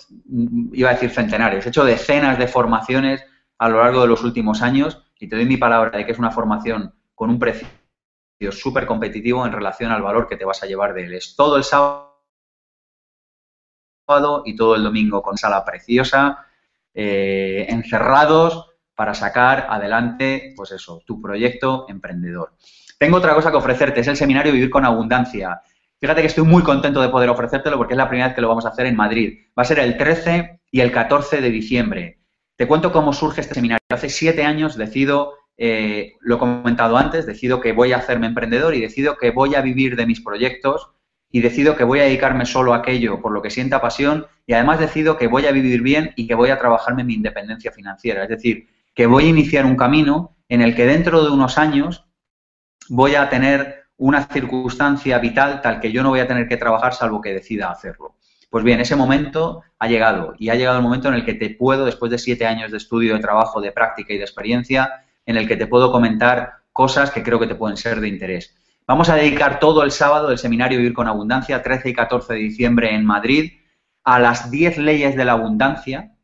iba 0.72 0.90
a 0.90 0.94
decir 0.94 1.10
centenares, 1.10 1.66
he 1.66 1.68
hecho 1.68 1.84
decenas 1.84 2.38
de 2.38 2.46
formaciones 2.46 3.22
a 3.58 3.68
lo 3.68 3.82
largo 3.82 4.00
de 4.00 4.08
los 4.08 4.22
últimos 4.22 4.62
años 4.62 5.02
y 5.18 5.28
te 5.28 5.36
doy 5.36 5.44
mi 5.44 5.56
palabra 5.56 5.98
de 5.98 6.06
que 6.06 6.12
es 6.12 6.18
una 6.18 6.30
formación 6.30 6.94
con 7.14 7.30
un 7.30 7.38
precio 7.38 7.68
súper 8.50 8.86
competitivo 8.86 9.44
en 9.44 9.52
relación 9.52 9.92
al 9.92 10.02
valor 10.02 10.26
que 10.26 10.36
te 10.36 10.44
vas 10.44 10.62
a 10.62 10.66
llevar 10.66 10.94
de 10.94 11.04
él. 11.04 11.14
Es 11.14 11.36
todo 11.36 11.56
el 11.56 11.64
sábado 11.64 12.10
y 14.44 14.56
todo 14.56 14.74
el 14.74 14.82
domingo 14.82 15.22
con 15.22 15.36
sala 15.36 15.64
preciosa, 15.64 16.46
eh, 16.94 17.66
encerrados 17.68 18.70
para 18.94 19.14
sacar 19.14 19.66
adelante, 19.70 20.52
pues 20.56 20.72
eso, 20.72 21.02
tu 21.06 21.20
proyecto 21.20 21.86
emprendedor. 21.88 22.54
Tengo 22.98 23.18
otra 23.18 23.34
cosa 23.34 23.50
que 23.50 23.56
ofrecerte, 23.56 24.00
es 24.00 24.08
el 24.08 24.16
seminario 24.16 24.52
Vivir 24.52 24.70
con 24.70 24.84
Abundancia. 24.84 25.62
Fíjate 25.98 26.22
que 26.22 26.26
estoy 26.26 26.44
muy 26.44 26.62
contento 26.62 27.00
de 27.00 27.08
poder 27.08 27.28
ofrecértelo 27.28 27.76
porque 27.76 27.94
es 27.94 27.98
la 27.98 28.08
primera 28.08 28.28
vez 28.28 28.34
que 28.34 28.40
lo 28.40 28.48
vamos 28.48 28.66
a 28.66 28.70
hacer 28.70 28.86
en 28.86 28.96
Madrid. 28.96 29.38
Va 29.58 29.62
a 29.62 29.66
ser 29.66 29.78
el 29.78 29.96
13 29.96 30.60
y 30.70 30.80
el 30.80 30.92
14 30.92 31.40
de 31.40 31.50
diciembre. 31.50 32.20
Te 32.56 32.66
cuento 32.66 32.92
cómo 32.92 33.12
surge 33.12 33.40
este 33.40 33.54
seminario. 33.54 33.80
Hace 33.90 34.08
siete 34.08 34.44
años 34.44 34.76
decido, 34.76 35.34
eh, 35.62 36.16
lo 36.20 36.36
he 36.36 36.38
comentado 36.38 36.96
antes, 36.96 37.26
decido 37.26 37.60
que 37.60 37.72
voy 37.72 37.92
a 37.92 37.98
hacerme 37.98 38.26
emprendedor 38.26 38.74
y 38.74 38.80
decido 38.80 39.18
que 39.18 39.30
voy 39.30 39.54
a 39.54 39.60
vivir 39.60 39.94
de 39.94 40.06
mis 40.06 40.22
proyectos 40.22 40.88
y 41.30 41.42
decido 41.42 41.76
que 41.76 41.84
voy 41.84 42.00
a 42.00 42.04
dedicarme 42.04 42.46
solo 42.46 42.72
a 42.72 42.78
aquello 42.78 43.20
por 43.20 43.30
lo 43.30 43.42
que 43.42 43.50
sienta 43.50 43.82
pasión 43.82 44.26
y 44.46 44.54
además 44.54 44.80
decido 44.80 45.18
que 45.18 45.26
voy 45.26 45.44
a 45.44 45.52
vivir 45.52 45.82
bien 45.82 46.14
y 46.16 46.26
que 46.26 46.34
voy 46.34 46.48
a 46.48 46.58
trabajarme 46.58 47.04
mi 47.04 47.12
independencia 47.12 47.72
financiera. 47.72 48.22
Es 48.22 48.30
decir, 48.30 48.68
que 48.94 49.04
voy 49.04 49.26
a 49.26 49.28
iniciar 49.28 49.66
un 49.66 49.76
camino 49.76 50.34
en 50.48 50.62
el 50.62 50.74
que 50.74 50.86
dentro 50.86 51.22
de 51.22 51.30
unos 51.30 51.58
años 51.58 52.06
voy 52.88 53.16
a 53.16 53.28
tener 53.28 53.84
una 53.98 54.24
circunstancia 54.28 55.18
vital 55.18 55.60
tal 55.60 55.78
que 55.78 55.92
yo 55.92 56.02
no 56.02 56.08
voy 56.08 56.20
a 56.20 56.26
tener 56.26 56.48
que 56.48 56.56
trabajar 56.56 56.94
salvo 56.94 57.20
que 57.20 57.34
decida 57.34 57.70
hacerlo. 57.70 58.16
Pues 58.48 58.64
bien, 58.64 58.80
ese 58.80 58.96
momento 58.96 59.62
ha 59.78 59.88
llegado 59.88 60.32
y 60.38 60.48
ha 60.48 60.54
llegado 60.54 60.78
el 60.78 60.82
momento 60.82 61.08
en 61.08 61.14
el 61.16 61.24
que 61.26 61.34
te 61.34 61.50
puedo, 61.50 61.84
después 61.84 62.10
de 62.10 62.18
siete 62.18 62.46
años 62.46 62.70
de 62.70 62.78
estudio, 62.78 63.12
de 63.12 63.20
trabajo, 63.20 63.60
de 63.60 63.72
práctica 63.72 64.14
y 64.14 64.16
de 64.16 64.24
experiencia, 64.24 65.04
en 65.30 65.36
el 65.36 65.48
que 65.48 65.56
te 65.56 65.66
puedo 65.66 65.92
comentar 65.92 66.54
cosas 66.72 67.10
que 67.10 67.22
creo 67.22 67.38
que 67.38 67.46
te 67.46 67.54
pueden 67.54 67.76
ser 67.76 68.00
de 68.00 68.08
interés. 68.08 68.56
Vamos 68.86 69.08
a 69.08 69.14
dedicar 69.14 69.60
todo 69.60 69.82
el 69.84 69.92
sábado 69.92 70.28
del 70.28 70.38
seminario 70.38 70.78
Vivir 70.78 70.92
con 70.92 71.06
Abundancia, 71.06 71.62
13 71.62 71.90
y 71.90 71.94
14 71.94 72.34
de 72.34 72.40
diciembre 72.40 72.94
en 72.94 73.04
Madrid, 73.04 73.52
a 74.02 74.18
las 74.18 74.50
10 74.50 74.78
leyes 74.78 75.16
de 75.16 75.24
la 75.24 75.32
abundancia, 75.32 76.16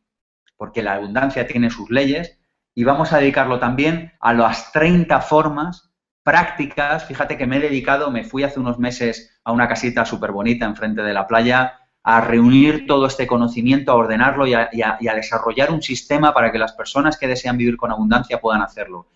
porque 0.57 0.83
la 0.83 0.95
abundancia 0.95 1.47
tiene 1.47 1.69
sus 1.69 1.89
leyes, 1.89 2.37
y 2.75 2.83
vamos 2.83 3.13
a 3.13 3.19
dedicarlo 3.19 3.59
también 3.59 4.13
a 4.19 4.33
las 4.33 4.71
30 4.73 5.21
formas 5.21 5.91
prácticas. 6.23 7.05
Fíjate 7.05 7.37
que 7.37 7.47
me 7.47 7.57
he 7.57 7.61
dedicado, 7.61 8.11
me 8.11 8.25
fui 8.25 8.43
hace 8.43 8.59
unos 8.59 8.77
meses 8.77 9.39
a 9.43 9.53
una 9.53 9.67
casita 9.67 10.03
súper 10.03 10.31
bonita 10.31 10.65
enfrente 10.65 11.01
de 11.01 11.13
la 11.13 11.25
playa 11.25 11.79
a 12.09 12.21
reunir 12.21 12.87
todo 12.87 13.05
este 13.05 13.27
conocimiento, 13.27 13.91
a 13.91 13.95
ordenarlo 13.95 14.47
y 14.47 14.53
a, 14.53 14.69
desarrollar 15.13 15.71
un 15.71 15.81
sistema 15.81 16.33
para 16.33 16.53
que 16.53 16.57
las 16.57 16.71
personas 16.71 17.17
que 17.17 17.27
desean 17.27 17.57
vivir 17.57 17.75
con 17.75 17.91
abundancia 17.91 18.39
puedan 18.39 18.61
hacerlo 18.61 19.07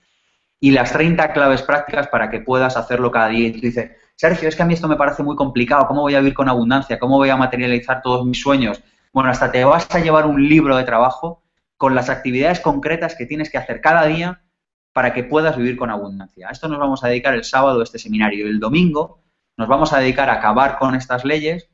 y 0.60 0.72
las 0.72 0.92
30 0.92 1.32
claves 1.32 1.62
prácticas 1.62 2.10
para 2.10 2.30
que 2.30 2.42
puedas 2.42 2.76
hacerlo 2.76 3.10
cada 3.10 3.30
día. 3.30 3.48
Y 3.48 3.54
tú 3.54 3.62
dices, 3.62 3.92
Sergio, 4.18 4.50
es 4.50 4.58
que 4.58 4.64
a 4.64 4.66
mí 4.66 4.74
esto 4.74 4.90
me 4.90 4.98
parece 4.98 5.24
muy 5.24 5.38
complicado, 5.38 5.88
¿cómo 5.88 6.02
voy 6.02 6.16
a 6.16 6.20
vivir 6.20 6.34
con 6.34 6.50
abundancia? 6.50 7.00
¿Cómo 7.00 7.16
voy 7.16 7.30
a 7.30 7.38
materializar 7.38 8.02
todos 8.02 8.26
mis 8.26 8.42
sueños? 8.42 8.84
Bueno, 9.14 9.30
hasta 9.30 9.54
te 9.54 9.64
vas 9.64 9.88
a 9.96 10.00
llevar 10.00 10.26
un 10.26 10.46
libro 10.50 10.76
de 10.76 10.84
trabajo 10.84 11.44
con 11.78 11.96
las 11.96 12.10
actividades 12.10 12.60
concretas 12.60 13.16
que 13.16 13.26
tienes 13.26 13.50
que 13.50 13.58
hacer 13.58 13.80
cada 13.80 14.06
día 14.08 14.42
para 14.92 15.14
que 15.14 15.24
puedas 15.24 15.56
vivir 15.56 15.78
con 15.78 15.92
abundancia. 15.92 16.50
A 16.50 16.52
esto 16.52 16.68
nos 16.68 16.78
vamos 16.78 17.06
a 17.06 17.08
dedicar 17.08 17.36
el 17.36 17.46
sábado 17.46 17.82
este 17.82 18.00
seminario. 18.00 18.48
El 18.48 18.60
domingo 18.60 19.22
nos 19.56 19.70
vamos 19.70 19.94
a 19.94 20.00
dedicar 20.00 20.30
a 20.30 20.34
acabar 20.34 20.78
con 20.78 20.94
estas 20.94 21.24
leyes, 21.24 21.71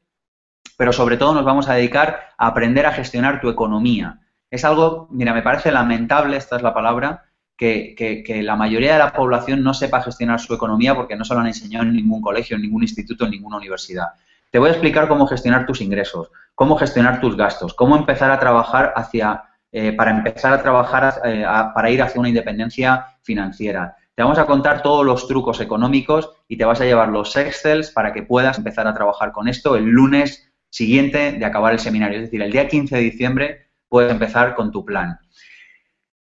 pero 0.78 0.94
sobre 0.94 1.18
todo 1.18 1.34
nos 1.34 1.44
vamos 1.44 1.68
a 1.68 1.74
dedicar 1.74 2.30
a 2.38 2.48
aprender 2.48 2.86
a 2.86 2.94
gestionar 2.94 3.42
tu 3.42 3.50
economía. 3.50 4.20
Es 4.50 4.64
algo, 4.64 5.08
mira, 5.12 5.34
me 5.34 5.42
parece 5.42 5.72
lamentable, 5.72 6.38
esta 6.38 6.56
es 6.56 6.62
la 6.62 6.74
palabra, 6.74 7.26
que, 7.58 8.42
la 8.44 8.56
mayoría 8.56 8.94
de 8.94 9.00
la 9.00 9.12
población 9.12 9.64
no 9.64 9.74
sepa 9.74 10.04
gestionar 10.04 10.40
su 10.40 10.54
economía 10.54 10.96
porque 10.96 11.16
no 11.16 11.26
se 11.26 11.34
lo 11.34 11.40
han 11.40 11.48
enseñado 11.48 11.86
en 11.86 11.96
ningún 11.96 12.22
colegio, 12.22 12.56
en 12.56 12.62
ningún 12.62 12.84
instituto, 12.84 13.26
en 13.26 13.32
ninguna 13.32 13.58
universidad. 13.58 14.08
Te 14.52 14.60
voy 14.60 14.70
a 14.70 14.74
explicar 14.74 15.08
cómo 15.08 15.28
gestionar 15.28 15.66
tus 15.66 15.82
ingresos, 15.82 16.30
cómo 16.54 16.78
gestionar 16.78 17.20
tus 17.20 17.36
gastos, 17.36 17.74
cómo 17.74 17.98
empezar 17.98 18.30
a 18.32 18.40
trabajar 18.40 18.94
hacia, 18.96 19.44
eh, 19.72 19.92
para 19.92 20.12
empezar 20.12 20.54
a 20.54 20.62
trabajar, 20.62 21.22
eh, 21.26 21.44
para 21.74 21.90
ir 21.90 22.02
hacia 22.02 22.20
una 22.20 22.30
independencia 22.30 23.08
financiera. 23.24 23.96
Te 24.16 24.24
vamos 24.24 24.40
a 24.40 24.46
contar 24.46 24.82
todos 24.82 25.06
los 25.06 25.28
trucos 25.28 25.60
económicos 25.60 26.32
y 26.48 26.58
te 26.58 26.66
vas 26.66 26.80
a 26.82 26.86
llevar 26.86 27.10
los 27.10 27.36
Excels 27.36 27.92
para 27.92 28.14
que 28.14 28.24
puedas 28.24 28.58
empezar 28.58 28.88
a 28.88 28.94
trabajar 28.94 29.32
con 29.32 29.48
esto 29.48 29.76
el 29.76 29.86
lunes 29.86 30.47
siguiente 30.70 31.34
de 31.34 31.46
acabar 31.46 31.74
el 31.74 31.80
seminario. 31.80 32.18
Es 32.18 32.26
decir, 32.26 32.42
el 32.42 32.52
día 32.52 32.68
15 32.68 32.96
de 32.96 33.02
diciembre 33.02 33.68
puedes 33.90 34.12
empezar 34.12 34.56
con 34.56 34.72
tu 34.72 34.86
plan 34.86 35.20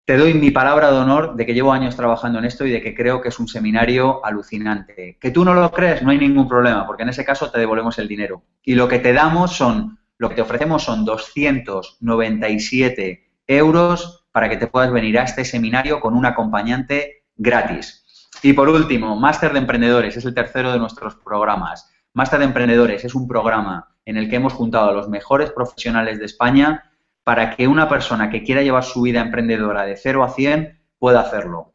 te 0.05 0.17
doy 0.17 0.33
mi 0.33 0.51
palabra 0.51 0.91
de 0.91 0.97
honor 0.97 1.35
de 1.35 1.45
que 1.45 1.53
llevo 1.53 1.71
años 1.71 1.95
trabajando 1.95 2.39
en 2.39 2.45
esto 2.45 2.65
y 2.65 2.71
de 2.71 2.81
que 2.81 2.93
creo 2.93 3.21
que 3.21 3.29
es 3.29 3.39
un 3.39 3.47
seminario 3.47 4.19
alucinante. 4.25 5.17
Que 5.19 5.31
tú 5.31 5.45
no 5.45 5.53
lo 5.53 5.71
crees, 5.71 6.03
no 6.03 6.11
hay 6.11 6.17
ningún 6.17 6.49
problema, 6.49 6.85
porque 6.85 7.03
en 7.03 7.09
ese 7.09 7.23
caso 7.23 7.49
te 7.49 7.59
devolvemos 7.59 7.97
el 7.99 8.09
dinero. 8.09 8.43
Y 8.63 8.75
lo 8.75 8.89
que 8.89 8.99
te 8.99 9.13
damos 9.13 9.55
son, 9.55 9.97
lo 10.17 10.27
que 10.27 10.35
te 10.35 10.41
ofrecemos 10.41 10.83
son 10.83 11.05
297 11.05 13.29
euros 13.47 14.25
para 14.33 14.49
que 14.49 14.57
te 14.57 14.67
puedas 14.67 14.91
venir 14.91 15.17
a 15.19 15.23
este 15.23 15.45
seminario 15.45 16.01
con 16.01 16.15
un 16.15 16.25
acompañante 16.25 17.23
gratis. 17.37 18.29
Y 18.41 18.51
por 18.51 18.67
último, 18.67 19.15
Máster 19.15 19.53
de 19.53 19.59
Emprendedores, 19.59 20.17
es 20.17 20.25
el 20.25 20.33
tercero 20.33 20.73
de 20.73 20.79
nuestros 20.79 21.15
programas. 21.15 21.92
Máster 22.15 22.37
de 22.37 22.45
Emprendedores 22.45 23.03
es 23.03 23.15
un 23.15 23.27
programa 23.27 23.95
en 24.05 24.17
el 24.17 24.29
que 24.29 24.35
hemos 24.35 24.53
juntado 24.53 24.89
a 24.89 24.93
los 24.93 25.09
mejores 25.09 25.51
profesionales 25.51 26.19
de 26.19 26.25
España 26.25 26.91
para 27.23 27.55
que 27.55 27.67
una 27.67 27.89
persona 27.89 28.29
que 28.29 28.43
quiera 28.43 28.61
llevar 28.61 28.83
su 28.83 29.01
vida 29.01 29.19
emprendedora 29.19 29.83
de 29.83 29.97
0 29.97 30.23
a 30.23 30.29
100 30.29 30.79
pueda 30.99 31.21
hacerlo. 31.21 31.73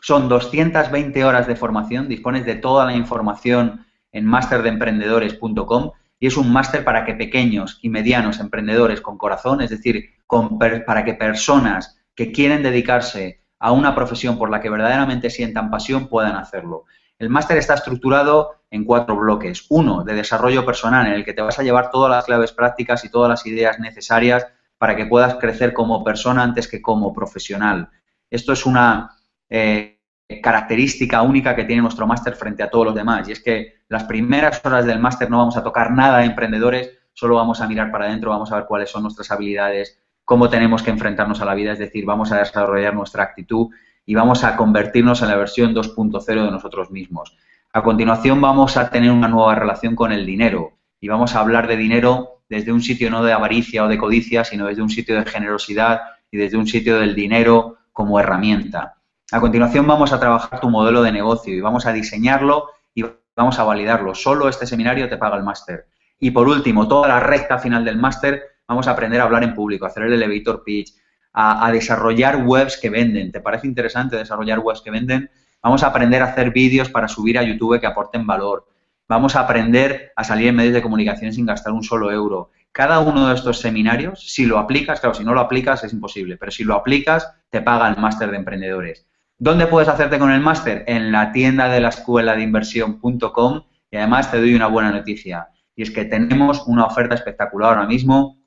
Son 0.00 0.28
220 0.28 1.24
horas 1.24 1.48
de 1.48 1.56
formación, 1.56 2.08
dispones 2.08 2.46
de 2.46 2.54
toda 2.54 2.84
la 2.84 2.94
información 2.94 3.84
en 4.12 4.24
masterdeemprendedores.com 4.24 5.90
y 6.20 6.28
es 6.28 6.36
un 6.36 6.52
máster 6.52 6.84
para 6.84 7.04
que 7.04 7.14
pequeños 7.14 7.80
y 7.82 7.88
medianos 7.88 8.38
emprendedores 8.38 9.00
con 9.00 9.18
corazón, 9.18 9.62
es 9.62 9.70
decir, 9.70 10.10
para 10.28 11.04
que 11.04 11.14
personas 11.14 11.98
que 12.14 12.30
quieren 12.30 12.62
dedicarse 12.62 13.40
a 13.58 13.72
una 13.72 13.96
profesión 13.96 14.38
por 14.38 14.48
la 14.48 14.60
que 14.60 14.70
verdaderamente 14.70 15.28
sientan 15.28 15.70
pasión 15.70 16.06
puedan 16.06 16.36
hacerlo. 16.36 16.84
El 17.18 17.30
máster 17.30 17.56
está 17.56 17.74
estructurado 17.74 18.56
en 18.70 18.84
cuatro 18.84 19.16
bloques. 19.16 19.66
Uno, 19.70 20.04
de 20.04 20.14
desarrollo 20.14 20.66
personal, 20.66 21.06
en 21.06 21.14
el 21.14 21.24
que 21.24 21.32
te 21.32 21.42
vas 21.42 21.58
a 21.58 21.62
llevar 21.62 21.90
todas 21.90 22.10
las 22.10 22.24
claves 22.24 22.52
prácticas 22.52 23.04
y 23.04 23.10
todas 23.10 23.30
las 23.30 23.46
ideas 23.46 23.78
necesarias 23.78 24.46
para 24.78 24.94
que 24.94 25.06
puedas 25.06 25.36
crecer 25.36 25.72
como 25.72 26.04
persona 26.04 26.42
antes 26.42 26.68
que 26.68 26.82
como 26.82 27.14
profesional. 27.14 27.88
Esto 28.30 28.52
es 28.52 28.66
una 28.66 29.16
eh, 29.48 30.00
característica 30.42 31.22
única 31.22 31.54
que 31.56 31.64
tiene 31.64 31.82
nuestro 31.82 32.06
máster 32.06 32.34
frente 32.34 32.62
a 32.62 32.70
todos 32.70 32.86
los 32.86 32.94
demás 32.94 33.28
y 33.28 33.32
es 33.32 33.40
que 33.40 33.76
las 33.88 34.04
primeras 34.04 34.60
horas 34.64 34.84
del 34.84 34.98
máster 34.98 35.30
no 35.30 35.38
vamos 35.38 35.56
a 35.56 35.62
tocar 35.62 35.92
nada 35.92 36.18
de 36.18 36.26
emprendedores, 36.26 36.90
solo 37.12 37.36
vamos 37.36 37.60
a 37.60 37.68
mirar 37.68 37.90
para 37.90 38.06
adentro, 38.06 38.30
vamos 38.30 38.52
a 38.52 38.56
ver 38.56 38.66
cuáles 38.66 38.90
son 38.90 39.02
nuestras 39.02 39.30
habilidades, 39.30 39.98
cómo 40.24 40.50
tenemos 40.50 40.82
que 40.82 40.90
enfrentarnos 40.90 41.40
a 41.40 41.44
la 41.44 41.54
vida, 41.54 41.72
es 41.72 41.78
decir, 41.78 42.04
vamos 42.04 42.32
a 42.32 42.38
desarrollar 42.38 42.94
nuestra 42.94 43.22
actitud 43.22 43.68
y 44.06 44.14
vamos 44.14 44.44
a 44.44 44.56
convertirnos 44.56 45.20
en 45.20 45.28
la 45.28 45.36
versión 45.36 45.74
2.0 45.74 46.44
de 46.44 46.50
nosotros 46.50 46.90
mismos. 46.90 47.36
A 47.72 47.82
continuación 47.82 48.40
vamos 48.40 48.76
a 48.76 48.88
tener 48.88 49.10
una 49.10 49.28
nueva 49.28 49.56
relación 49.56 49.96
con 49.96 50.12
el 50.12 50.24
dinero 50.24 50.78
y 51.00 51.08
vamos 51.08 51.34
a 51.34 51.40
hablar 51.40 51.66
de 51.66 51.76
dinero 51.76 52.42
desde 52.48 52.72
un 52.72 52.80
sitio 52.80 53.10
no 53.10 53.24
de 53.24 53.32
avaricia 53.32 53.84
o 53.84 53.88
de 53.88 53.98
codicia, 53.98 54.44
sino 54.44 54.66
desde 54.66 54.80
un 54.80 54.88
sitio 54.88 55.16
de 55.16 55.26
generosidad 55.26 56.02
y 56.30 56.38
desde 56.38 56.56
un 56.56 56.66
sitio 56.66 56.98
del 57.00 57.14
dinero 57.14 57.78
como 57.92 58.20
herramienta. 58.20 58.94
A 59.32 59.40
continuación 59.40 59.86
vamos 59.86 60.12
a 60.12 60.20
trabajar 60.20 60.60
tu 60.60 60.70
modelo 60.70 61.02
de 61.02 61.10
negocio 61.10 61.52
y 61.52 61.60
vamos 61.60 61.84
a 61.86 61.92
diseñarlo 61.92 62.68
y 62.94 63.04
vamos 63.36 63.58
a 63.58 63.64
validarlo. 63.64 64.14
Solo 64.14 64.48
este 64.48 64.66
seminario 64.66 65.08
te 65.08 65.16
paga 65.16 65.36
el 65.36 65.42
máster. 65.42 65.88
Y 66.18 66.30
por 66.30 66.48
último, 66.48 66.86
toda 66.86 67.08
la 67.08 67.20
recta 67.20 67.58
final 67.58 67.84
del 67.84 67.98
máster, 67.98 68.40
vamos 68.68 68.86
a 68.86 68.92
aprender 68.92 69.20
a 69.20 69.24
hablar 69.24 69.42
en 69.42 69.54
público, 69.54 69.84
hacer 69.84 70.04
el 70.04 70.12
elevator 70.12 70.62
pitch, 70.64 70.94
a, 71.38 71.70
desarrollar 71.70 72.44
webs 72.44 72.78
que 72.80 72.88
venden. 72.88 73.30
¿Te 73.30 73.40
parece 73.40 73.66
interesante 73.66 74.16
desarrollar 74.16 74.60
webs 74.60 74.80
que 74.80 74.90
venden? 74.90 75.30
Vamos 75.62 75.82
a 75.82 75.88
aprender 75.88 76.22
a 76.22 76.26
hacer 76.26 76.50
vídeos 76.50 76.88
para 76.88 77.08
subir 77.08 77.38
a 77.38 77.42
YouTube 77.42 77.78
que 77.78 77.86
aporten 77.86 78.26
valor. 78.26 78.66
Vamos 79.06 79.36
a 79.36 79.40
aprender 79.40 80.12
a 80.16 80.24
salir 80.24 80.48
en 80.48 80.56
medios 80.56 80.72
de 80.72 80.82
comunicación 80.82 81.32
sin 81.34 81.44
gastar 81.44 81.74
un 81.74 81.82
solo 81.82 82.10
euro. 82.10 82.50
Cada 82.72 83.00
uno 83.00 83.28
de 83.28 83.34
estos 83.34 83.60
seminarios, 83.60 84.32
si 84.32 84.46
lo 84.46 84.58
aplicas, 84.58 85.00
claro, 85.00 85.14
si 85.14 85.24
no 85.24 85.34
lo 85.34 85.40
aplicas 85.40 85.84
es 85.84 85.92
imposible, 85.92 86.38
pero 86.38 86.50
si 86.50 86.64
lo 86.64 86.74
aplicas, 86.74 87.30
te 87.50 87.60
paga 87.60 87.88
el 87.88 87.98
máster 87.98 88.30
de 88.30 88.38
emprendedores. 88.38 89.06
¿Dónde 89.38 89.66
puedes 89.66 89.90
hacerte 89.90 90.18
con 90.18 90.30
el 90.30 90.40
máster? 90.40 90.84
En 90.86 91.12
la 91.12 91.32
tienda 91.32 91.68
de 91.68 91.80
la 91.80 91.90
escuela 91.90 92.34
de 92.34 92.42
inversión.com 92.42 93.62
y 93.90 93.96
además 93.98 94.30
te 94.30 94.38
doy 94.38 94.54
una 94.54 94.68
buena 94.68 94.90
noticia. 94.90 95.48
Y 95.74 95.82
es 95.82 95.90
que 95.90 96.06
tenemos 96.06 96.66
una 96.66 96.86
oferta 96.86 97.14
espectacular 97.14 97.74
ahora 97.74 97.86
mismo 97.86 98.38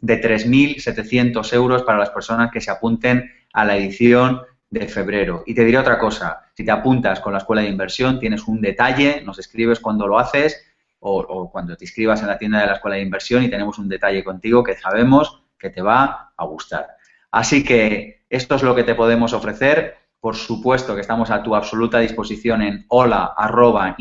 de 0.00 0.20
3.700 0.20 1.52
euros 1.54 1.82
para 1.82 1.98
las 1.98 2.10
personas 2.10 2.50
que 2.50 2.60
se 2.60 2.70
apunten 2.70 3.30
a 3.52 3.64
la 3.64 3.76
edición 3.76 4.42
de 4.70 4.88
febrero. 4.88 5.42
Y 5.46 5.54
te 5.54 5.64
diré 5.64 5.78
otra 5.78 5.98
cosa, 5.98 6.50
si 6.54 6.64
te 6.64 6.70
apuntas 6.70 7.20
con 7.20 7.32
la 7.32 7.38
escuela 7.38 7.62
de 7.62 7.68
inversión, 7.68 8.18
tienes 8.18 8.46
un 8.46 8.60
detalle, 8.60 9.22
nos 9.24 9.38
escribes 9.38 9.80
cuando 9.80 10.06
lo 10.06 10.18
haces 10.18 10.62
o, 10.98 11.50
cuando 11.50 11.76
te 11.76 11.84
inscribas 11.84 12.20
en 12.20 12.28
la 12.28 12.38
tienda 12.38 12.60
de 12.60 12.66
la 12.66 12.72
escuela 12.74 12.96
de 12.96 13.02
inversión 13.02 13.42
y 13.42 13.50
tenemos 13.50 13.78
un 13.78 13.88
detalle 13.88 14.24
contigo 14.24 14.64
que 14.64 14.76
sabemos 14.76 15.42
que 15.58 15.70
te 15.70 15.82
va 15.82 16.32
a 16.36 16.44
gustar. 16.44 16.96
Así 17.30 17.64
que 17.64 18.24
esto 18.28 18.56
es 18.56 18.62
lo 18.62 18.74
que 18.74 18.84
te 18.84 18.94
podemos 18.94 19.32
ofrecer. 19.32 19.96
Por 20.20 20.34
supuesto 20.34 20.94
que 20.94 21.02
estamos 21.02 21.30
a 21.30 21.42
tu 21.42 21.54
absoluta 21.54 22.00
disposición 22.00 22.62
en 22.62 22.84
hola 22.88 23.34
arroba 23.36 23.94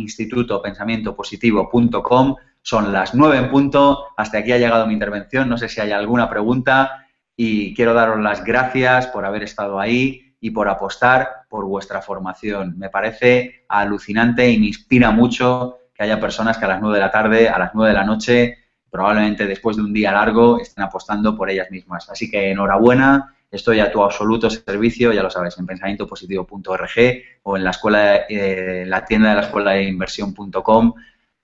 Son 2.67 2.91
las 2.91 3.13
nueve 3.13 3.37
en 3.37 3.51
punto. 3.51 4.07
Hasta 4.17 4.39
aquí 4.39 4.51
ha 4.51 4.57
llegado 4.57 4.87
mi 4.87 4.93
intervención. 4.93 5.47
No 5.47 5.55
sé 5.55 5.69
si 5.69 5.81
hay 5.81 5.91
alguna 5.91 6.27
pregunta 6.27 7.05
y 7.35 7.75
quiero 7.75 7.93
daros 7.93 8.19
las 8.19 8.43
gracias 8.43 9.05
por 9.05 9.23
haber 9.23 9.43
estado 9.43 9.79
ahí 9.79 10.33
y 10.39 10.49
por 10.49 10.67
apostar 10.67 11.29
por 11.47 11.65
vuestra 11.65 12.01
formación. 12.01 12.73
Me 12.79 12.89
parece 12.89 13.65
alucinante 13.69 14.49
y 14.49 14.57
me 14.57 14.65
inspira 14.65 15.11
mucho 15.11 15.77
que 15.93 16.05
haya 16.05 16.19
personas 16.19 16.57
que 16.57 16.65
a 16.65 16.69
las 16.69 16.81
9 16.81 16.97
de 16.97 17.01
la 17.01 17.11
tarde, 17.11 17.49
a 17.49 17.59
las 17.59 17.75
9 17.75 17.89
de 17.89 17.99
la 17.99 18.03
noche, 18.03 18.57
probablemente 18.89 19.45
después 19.45 19.77
de 19.77 19.83
un 19.83 19.93
día 19.93 20.11
largo, 20.11 20.59
estén 20.59 20.85
apostando 20.85 21.37
por 21.37 21.51
ellas 21.51 21.69
mismas. 21.69 22.09
Así 22.09 22.31
que 22.31 22.49
enhorabuena, 22.49 23.35
estoy 23.51 23.79
a 23.79 23.91
tu 23.91 24.03
absoluto 24.03 24.49
servicio, 24.49 25.13
ya 25.13 25.21
lo 25.21 25.29
sabes, 25.29 25.55
en 25.59 25.67
pensamientopositivo.org 25.67 27.21
o 27.43 27.57
en 27.57 27.63
la 27.63 27.69
escuela, 27.69 28.15
eh, 28.27 28.85
la 28.87 29.05
tienda 29.05 29.29
de 29.29 29.35
la 29.35 29.41
escuela 29.41 29.73
de 29.73 29.83
inversión.com, 29.83 30.95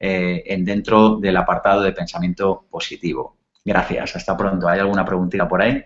eh, 0.03 0.43
en 0.47 0.65
dentro 0.65 1.17
del 1.17 1.37
apartado 1.37 1.83
de 1.83 1.91
pensamiento 1.91 2.65
positivo. 2.71 3.37
Gracias, 3.63 4.15
hasta 4.15 4.35
pronto. 4.35 4.67
¿Hay 4.67 4.79
alguna 4.79 5.05
preguntita 5.05 5.47
por 5.47 5.61
ahí? 5.61 5.85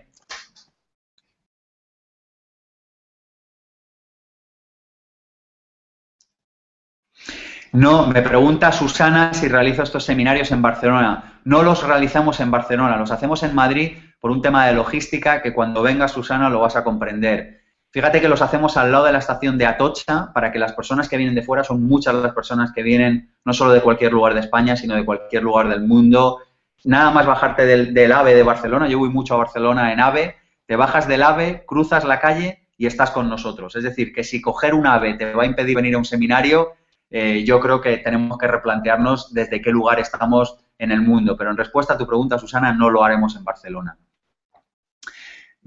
No, 7.72 8.06
me 8.06 8.22
pregunta 8.22 8.72
Susana 8.72 9.34
si 9.34 9.48
realizo 9.48 9.82
estos 9.82 10.04
seminarios 10.04 10.50
en 10.50 10.62
Barcelona. 10.62 11.40
No 11.44 11.62
los 11.62 11.86
realizamos 11.86 12.40
en 12.40 12.50
Barcelona, 12.50 12.96
los 12.96 13.10
hacemos 13.10 13.42
en 13.42 13.54
Madrid 13.54 13.98
por 14.18 14.30
un 14.30 14.40
tema 14.40 14.66
de 14.66 14.72
logística 14.72 15.42
que 15.42 15.52
cuando 15.52 15.82
venga 15.82 16.08
Susana 16.08 16.48
lo 16.48 16.60
vas 16.60 16.76
a 16.76 16.84
comprender. 16.84 17.65
Fíjate 17.90 18.20
que 18.20 18.28
los 18.28 18.42
hacemos 18.42 18.76
al 18.76 18.92
lado 18.92 19.04
de 19.04 19.12
la 19.12 19.18
estación 19.18 19.56
de 19.56 19.66
Atocha 19.66 20.30
para 20.34 20.52
que 20.52 20.58
las 20.58 20.72
personas 20.72 21.08
que 21.08 21.16
vienen 21.16 21.34
de 21.34 21.42
fuera 21.42 21.64
son 21.64 21.82
muchas 21.82 22.14
las 22.14 22.34
personas 22.34 22.72
que 22.72 22.82
vienen 22.82 23.34
no 23.44 23.52
solo 23.52 23.72
de 23.72 23.80
cualquier 23.80 24.12
lugar 24.12 24.34
de 24.34 24.40
España, 24.40 24.76
sino 24.76 24.94
de 24.94 25.04
cualquier 25.04 25.42
lugar 25.42 25.68
del 25.68 25.82
mundo. 25.82 26.40
Nada 26.84 27.10
más 27.10 27.26
bajarte 27.26 27.64
del, 27.64 28.12
AVE 28.12 28.34
de 28.34 28.42
Barcelona, 28.42 28.86
yo 28.86 28.98
voy 28.98 29.08
mucho 29.08 29.34
a 29.34 29.38
Barcelona 29.38 29.92
en 29.92 30.00
AVE, 30.00 30.36
te 30.66 30.76
bajas 30.76 31.08
del 31.08 31.22
AVE, 31.22 31.64
cruzas 31.66 32.04
la 32.04 32.20
calle 32.20 32.68
y 32.76 32.86
estás 32.86 33.10
con 33.10 33.30
nosotros. 33.30 33.74
Es 33.76 33.82
decir, 33.82 34.12
que 34.12 34.24
si 34.24 34.42
coger 34.42 34.74
un 34.74 34.86
AVE 34.86 35.14
te 35.14 35.32
va 35.32 35.44
a 35.44 35.46
impedir 35.46 35.74
venir 35.76 35.94
a 35.94 35.98
un 35.98 36.04
seminario, 36.04 36.74
eh, 37.10 37.44
yo 37.44 37.60
creo 37.60 37.80
que 37.80 37.98
tenemos 37.98 38.36
que 38.36 38.46
replantearnos 38.46 39.32
desde 39.32 39.62
qué 39.62 39.70
lugar 39.70 40.00
estamos 40.00 40.58
en 40.78 40.90
el 40.90 41.00
mundo. 41.00 41.36
Pero 41.36 41.50
en 41.50 41.56
respuesta 41.56 41.94
a 41.94 41.98
tu 41.98 42.06
pregunta, 42.06 42.38
Susana, 42.38 42.72
no 42.72 42.90
lo 42.90 43.02
haremos 43.02 43.36
en 43.36 43.44
Barcelona. 43.44 43.96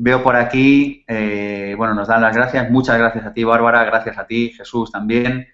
Veo 0.01 0.23
por 0.23 0.35
aquí, 0.35 1.03
eh, 1.07 1.75
bueno, 1.77 1.93
nos 1.93 2.07
dan 2.07 2.21
las 2.21 2.35
gracias. 2.35 2.69
Muchas 2.71 2.97
gracias 2.97 3.25
a 3.25 3.33
ti, 3.33 3.43
Bárbara. 3.43 3.83
Gracias 3.83 4.17
a 4.17 4.25
ti, 4.25 4.49
Jesús, 4.49 4.91
también. 4.91 5.47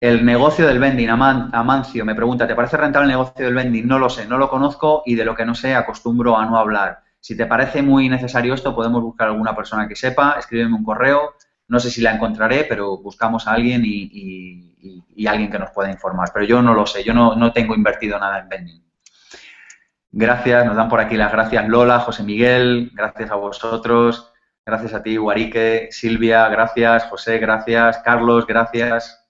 El 0.00 0.24
negocio 0.24 0.66
del 0.66 0.78
vending, 0.78 1.10
Amancio, 1.10 2.04
me 2.06 2.14
pregunta, 2.14 2.46
¿te 2.46 2.54
parece 2.54 2.78
rentable 2.78 3.04
el 3.04 3.18
negocio 3.18 3.44
del 3.44 3.54
vending? 3.54 3.86
No 3.86 3.98
lo 3.98 4.08
sé, 4.08 4.26
no 4.26 4.38
lo 4.38 4.48
conozco 4.48 5.02
y 5.04 5.14
de 5.14 5.26
lo 5.26 5.34
que 5.34 5.44
no 5.44 5.54
sé 5.54 5.74
acostumbro 5.74 6.38
a 6.38 6.46
no 6.46 6.56
hablar. 6.56 7.02
Si 7.20 7.36
te 7.36 7.44
parece 7.44 7.82
muy 7.82 8.08
necesario 8.08 8.54
esto, 8.54 8.74
podemos 8.74 9.02
buscar 9.02 9.28
alguna 9.28 9.54
persona 9.54 9.86
que 9.86 9.94
sepa, 9.94 10.36
escríbeme 10.38 10.76
un 10.76 10.84
correo. 10.84 11.34
No 11.68 11.78
sé 11.78 11.90
si 11.90 12.00
la 12.00 12.14
encontraré, 12.14 12.64
pero 12.64 12.96
buscamos 12.96 13.46
a 13.46 13.52
alguien 13.52 13.82
y 13.84 14.70
y, 14.82 15.26
alguien 15.26 15.50
que 15.50 15.58
nos 15.58 15.70
pueda 15.70 15.90
informar. 15.90 16.30
Pero 16.32 16.46
yo 16.46 16.62
no 16.62 16.74
lo 16.74 16.86
sé, 16.86 17.04
yo 17.04 17.12
no, 17.14 17.52
tengo 17.52 17.74
invertido 17.74 18.18
nada 18.18 18.40
en 18.40 18.48
vending. 18.48 18.82
Gracias, 20.12 20.66
nos 20.66 20.76
dan 20.76 20.88
por 20.88 21.00
aquí 21.00 21.16
las 21.16 21.30
gracias 21.30 21.68
Lola, 21.68 22.00
José 22.00 22.24
Miguel, 22.24 22.90
gracias 22.94 23.30
a 23.30 23.36
vosotros, 23.36 24.32
gracias 24.66 24.92
a 24.92 25.02
ti, 25.02 25.16
Guarique, 25.16 25.88
Silvia, 25.92 26.48
gracias, 26.48 27.04
José, 27.04 27.38
gracias, 27.38 27.98
Carlos, 27.98 28.46
gracias. 28.46 29.28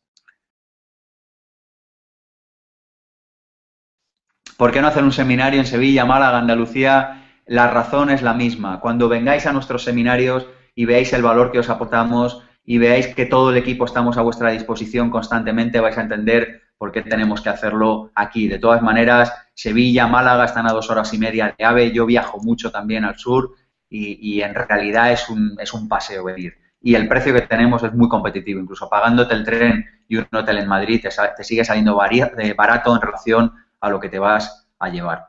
¿Por 4.56 4.72
qué 4.72 4.80
no 4.80 4.88
hacer 4.88 5.04
un 5.04 5.12
seminario 5.12 5.60
en 5.60 5.66
Sevilla, 5.66 6.04
Málaga, 6.04 6.38
Andalucía? 6.38 7.24
La 7.46 7.70
razón 7.70 8.10
es 8.10 8.22
la 8.22 8.34
misma. 8.34 8.80
Cuando 8.80 9.08
vengáis 9.08 9.46
a 9.46 9.52
nuestros 9.52 9.84
seminarios 9.84 10.46
y 10.74 10.84
veáis 10.84 11.12
el 11.12 11.22
valor 11.22 11.50
que 11.50 11.58
os 11.58 11.70
aportamos, 11.70 12.42
y 12.64 12.78
veáis 12.78 13.08
que 13.14 13.26
todo 13.26 13.50
el 13.50 13.56
equipo 13.56 13.84
estamos 13.84 14.16
a 14.16 14.22
vuestra 14.22 14.50
disposición 14.50 15.10
constantemente, 15.10 15.80
vais 15.80 15.98
a 15.98 16.02
entender 16.02 16.62
por 16.78 16.92
qué 16.92 17.02
tenemos 17.02 17.40
que 17.40 17.48
hacerlo 17.48 18.12
aquí. 18.14 18.48
De 18.48 18.58
todas 18.58 18.80
maneras, 18.80 19.32
Sevilla, 19.60 20.06
Málaga 20.06 20.46
están 20.46 20.66
a 20.66 20.72
dos 20.72 20.88
horas 20.88 21.12
y 21.12 21.18
media 21.18 21.54
de 21.58 21.66
AVE, 21.66 21.92
yo 21.92 22.06
viajo 22.06 22.38
mucho 22.38 22.70
también 22.70 23.04
al 23.04 23.18
sur 23.18 23.56
y, 23.90 24.40
en 24.40 24.54
realidad 24.54 25.12
es 25.12 25.28
un, 25.28 25.54
es 25.60 25.74
un 25.74 25.86
paseo 25.86 26.24
venir. 26.24 26.54
Y 26.80 26.94
el 26.94 27.06
precio 27.06 27.34
que 27.34 27.42
tenemos 27.42 27.82
es 27.82 27.92
muy 27.92 28.08
competitivo, 28.08 28.58
incluso 28.58 28.88
pagándote 28.88 29.34
el 29.34 29.44
tren 29.44 29.84
y 30.08 30.16
un 30.16 30.26
hotel 30.32 30.56
en 30.56 30.66
Madrid 30.66 31.02
te, 31.02 31.10
te 31.36 31.44
sigue 31.44 31.62
saliendo 31.62 31.94
barato 31.94 32.94
en 32.94 33.02
relación 33.02 33.52
a 33.80 33.90
lo 33.90 34.00
que 34.00 34.08
te 34.08 34.18
vas 34.18 34.66
a 34.78 34.88
llevar. 34.88 35.28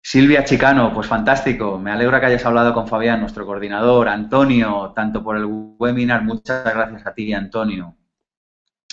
Silvia 0.00 0.44
Chicano, 0.44 0.94
pues 0.94 1.08
fantástico. 1.08 1.80
Me 1.80 1.90
alegra 1.90 2.20
que 2.20 2.26
hayas 2.26 2.46
hablado 2.46 2.74
con 2.74 2.86
Fabián, 2.86 3.18
nuestro 3.18 3.44
coordinador. 3.44 4.08
Antonio, 4.08 4.92
tanto 4.94 5.24
por 5.24 5.36
el 5.36 5.46
webinar, 5.46 6.22
muchas 6.22 6.62
gracias 6.62 7.04
a 7.08 7.12
ti, 7.12 7.34
Antonio. 7.34 7.96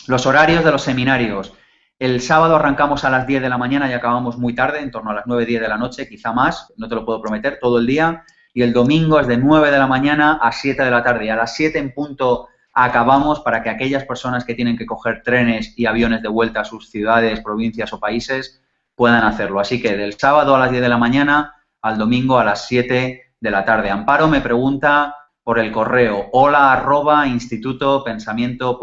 Los 0.08 0.26
horarios 0.26 0.64
de 0.64 0.72
los 0.72 0.82
seminarios. 0.82 1.54
El 2.00 2.22
sábado 2.22 2.56
arrancamos 2.56 3.04
a 3.04 3.10
las 3.10 3.28
10 3.28 3.42
de 3.42 3.50
la 3.50 3.58
mañana 3.58 3.90
y 3.90 3.94
acabamos 3.94 4.38
muy 4.38 4.56
tarde, 4.56 4.80
en 4.80 4.90
torno 4.90 5.12
a 5.12 5.16
las 5.16 5.28
9, 5.28 5.46
10 5.46 5.62
de 5.62 5.68
la 5.68 5.78
noche, 5.78 6.08
quizá 6.08 6.32
más, 6.32 6.74
no 6.78 6.88
te 6.88 6.96
lo 6.96 7.06
puedo 7.06 7.22
prometer, 7.22 7.60
todo 7.60 7.78
el 7.78 7.86
día. 7.86 8.24
Y 8.54 8.62
el 8.62 8.72
domingo 8.72 9.20
es 9.20 9.28
de 9.28 9.36
9 9.36 9.70
de 9.70 9.78
la 9.78 9.86
mañana 9.86 10.40
a 10.42 10.54
7 10.54 10.82
de 10.82 10.92
la 10.92 11.04
tarde. 11.04 11.26
Y 11.26 11.30
a 11.30 11.36
las 11.36 11.54
7 11.56 11.78
en 11.78 11.94
punto 11.94 12.48
acabamos 12.72 13.42
para 13.42 13.62
que 13.62 13.70
aquellas 13.70 14.06
personas 14.06 14.46
que 14.46 14.56
tienen 14.56 14.78
que 14.78 14.86
coger 14.86 15.24
trenes 15.24 15.74
y 15.78 15.88
aviones 15.88 16.22
de 16.22 16.30
vuelta 16.30 16.62
a 16.62 16.66
sus 16.66 16.90
ciudades, 16.90 17.42
provincias 17.42 17.92
o 17.92 18.00
países 18.00 18.62
puedan 18.96 19.26
hacerlo. 19.26 19.60
Así 19.60 19.82
que 19.82 19.98
del 19.98 20.18
sábado 20.18 20.56
a 20.56 20.60
las 20.60 20.72
10 20.72 20.82
de 20.82 20.90
la 20.90 20.98
mañana 20.98 21.54
al 21.82 21.98
domingo 21.98 22.40
a 22.40 22.46
las 22.46 22.66
7 22.66 23.34
de 23.42 23.52
la 23.52 23.66
tarde. 23.66 23.90
Amparo 23.90 24.30
me 24.30 24.40
pregunta 24.40 25.16
por 25.44 25.60
el 25.60 25.70
correo 25.70 26.28
hola 26.32 26.72
arroba 26.72 27.28
instituto 27.28 28.06
pensamiento 28.06 28.80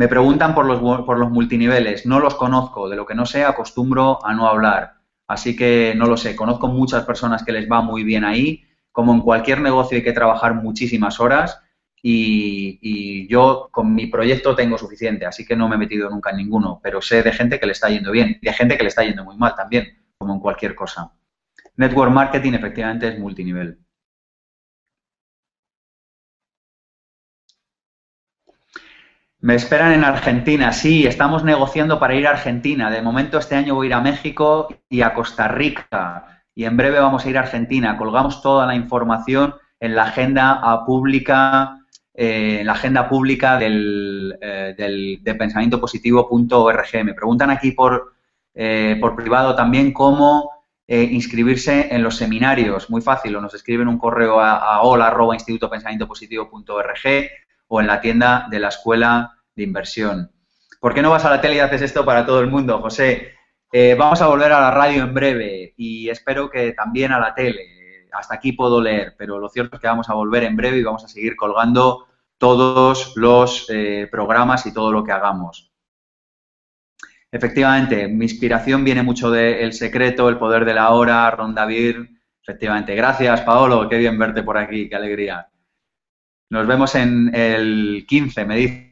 Me 0.00 0.08
preguntan 0.08 0.54
por 0.54 0.64
los, 0.64 0.80
por 1.04 1.18
los 1.18 1.30
multiniveles. 1.30 2.06
No 2.06 2.20
los 2.20 2.34
conozco. 2.34 2.88
De 2.88 2.96
lo 2.96 3.04
que 3.04 3.14
no 3.14 3.26
sé, 3.26 3.44
acostumbro 3.44 4.24
a 4.24 4.32
no 4.32 4.48
hablar. 4.48 4.94
Así 5.26 5.54
que 5.54 5.92
no 5.94 6.06
lo 6.06 6.16
sé. 6.16 6.34
Conozco 6.34 6.68
muchas 6.68 7.04
personas 7.04 7.44
que 7.44 7.52
les 7.52 7.70
va 7.70 7.82
muy 7.82 8.02
bien 8.02 8.24
ahí. 8.24 8.64
Como 8.92 9.12
en 9.12 9.20
cualquier 9.20 9.60
negocio 9.60 9.98
hay 9.98 10.02
que 10.02 10.14
trabajar 10.14 10.54
muchísimas 10.54 11.20
horas 11.20 11.60
y, 12.02 13.28
yo 13.28 13.68
con 13.70 13.94
mi 13.94 14.06
proyecto 14.06 14.56
tengo 14.56 14.78
suficiente, 14.78 15.26
así 15.26 15.44
que 15.44 15.54
no 15.54 15.68
me 15.68 15.74
he 15.74 15.78
metido 15.78 16.08
nunca 16.08 16.30
en 16.30 16.38
ninguno, 16.38 16.80
pero 16.82 17.02
sé 17.02 17.22
de 17.22 17.32
gente 17.32 17.60
que 17.60 17.66
le 17.66 17.72
está 17.72 17.90
yendo 17.90 18.10
bien 18.10 18.38
y 18.40 18.46
de 18.46 18.54
gente 18.54 18.78
que 18.78 18.84
le 18.84 18.88
está 18.88 19.04
yendo 19.04 19.22
muy 19.22 19.36
mal 19.36 19.54
también, 19.54 19.86
como 20.16 20.32
en 20.32 20.40
cualquier 20.40 20.74
cosa. 20.74 21.12
Network 21.76 22.10
marketing 22.10 22.54
efectivamente 22.54 23.06
es 23.08 23.18
multinivel. 23.18 23.78
Me 29.42 29.54
esperan 29.54 29.92
en 29.92 30.04
Argentina, 30.04 30.70
sí, 30.72 31.06
estamos 31.06 31.44
negociando 31.44 31.98
para 31.98 32.14
ir 32.14 32.26
a 32.26 32.30
Argentina. 32.30 32.90
De 32.90 33.00
momento 33.00 33.38
este 33.38 33.56
año 33.56 33.74
voy 33.74 33.86
a 33.86 33.88
ir 33.88 33.94
a 33.94 34.02
México 34.02 34.68
y 34.88 35.00
a 35.00 35.14
Costa 35.14 35.48
Rica 35.48 36.42
y 36.54 36.64
en 36.64 36.76
breve 36.76 37.00
vamos 37.00 37.24
a 37.24 37.30
ir 37.30 37.38
a 37.38 37.40
Argentina. 37.40 37.96
Colgamos 37.96 38.42
toda 38.42 38.66
la 38.66 38.74
información 38.74 39.54
en 39.80 39.94
la 39.94 40.04
agenda 40.04 40.84
pública 40.84 41.78
eh, 42.12 42.62
la 42.64 42.72
agenda 42.72 43.08
pública 43.08 43.56
del, 43.58 44.36
eh, 44.42 44.74
del, 44.76 45.20
de 45.22 45.34
pensamientopositivo.org. 45.34 47.04
Me 47.04 47.14
preguntan 47.14 47.48
aquí 47.48 47.72
por, 47.72 48.12
eh, 48.52 48.98
por 49.00 49.16
privado 49.16 49.54
también 49.54 49.90
cómo 49.92 50.50
eh, 50.86 51.02
inscribirse 51.02 51.88
en 51.94 52.02
los 52.02 52.16
seminarios. 52.16 52.90
Muy 52.90 53.00
fácil, 53.00 53.32
nos 53.32 53.54
escriben 53.54 53.88
un 53.88 53.96
correo 53.96 54.38
a, 54.38 54.56
a 54.56 54.82
hola.institutopensamientopositivo.org 54.82 57.30
o 57.72 57.80
en 57.80 57.86
la 57.86 58.00
tienda 58.00 58.48
de 58.50 58.58
la 58.58 58.68
escuela 58.68 59.38
de 59.54 59.62
inversión. 59.62 60.32
¿Por 60.80 60.92
qué 60.92 61.02
no 61.02 61.10
vas 61.10 61.24
a 61.24 61.30
la 61.30 61.40
tele 61.40 61.56
y 61.56 61.60
haces 61.60 61.82
esto 61.82 62.04
para 62.04 62.26
todo 62.26 62.40
el 62.40 62.48
mundo, 62.48 62.80
José? 62.80 63.34
vamos 63.96 64.20
a 64.20 64.26
volver 64.26 64.50
a 64.50 64.60
la 64.60 64.72
radio 64.72 65.04
en 65.04 65.14
breve 65.14 65.74
y 65.76 66.08
espero 66.08 66.50
que 66.50 66.72
también 66.72 67.12
a 67.12 67.20
la 67.20 67.32
tele 67.32 67.80
hasta 68.12 68.34
aquí 68.34 68.52
puedo 68.52 68.80
leer, 68.80 69.14
pero 69.16 69.38
lo 69.38 69.48
cierto 69.48 69.76
es 69.76 69.80
que 69.80 69.86
vamos 69.86 70.08
a 70.08 70.14
volver 70.14 70.44
en 70.44 70.56
breve 70.56 70.78
y 70.78 70.82
vamos 70.82 71.04
a 71.04 71.08
seguir 71.08 71.36
colgando 71.36 72.06
todos 72.38 73.16
los 73.16 73.66
eh, 73.68 74.08
programas 74.10 74.66
y 74.66 74.72
todo 74.72 74.92
lo 74.92 75.04
que 75.04 75.12
hagamos. 75.12 75.72
Efectivamente, 77.30 78.08
mi 78.08 78.24
inspiración 78.24 78.82
viene 78.82 79.02
mucho 79.02 79.30
de 79.30 79.62
El 79.62 79.72
Secreto, 79.72 80.28
El 80.28 80.38
Poder 80.38 80.64
de 80.64 80.74
la 80.74 80.90
Hora, 80.90 81.30
Ronda 81.30 81.64
Vir. 81.64 82.10
Efectivamente, 82.42 82.94
gracias 82.94 83.42
Paolo, 83.42 83.88
qué 83.88 83.98
bien 83.98 84.18
verte 84.18 84.42
por 84.42 84.58
aquí, 84.58 84.88
qué 84.88 84.96
alegría. 84.96 85.48
Nos 86.50 86.66
vemos 86.66 86.94
en 86.96 87.32
el 87.34 88.04
15, 88.08 88.44
me 88.44 88.56
dicen, 88.56 88.90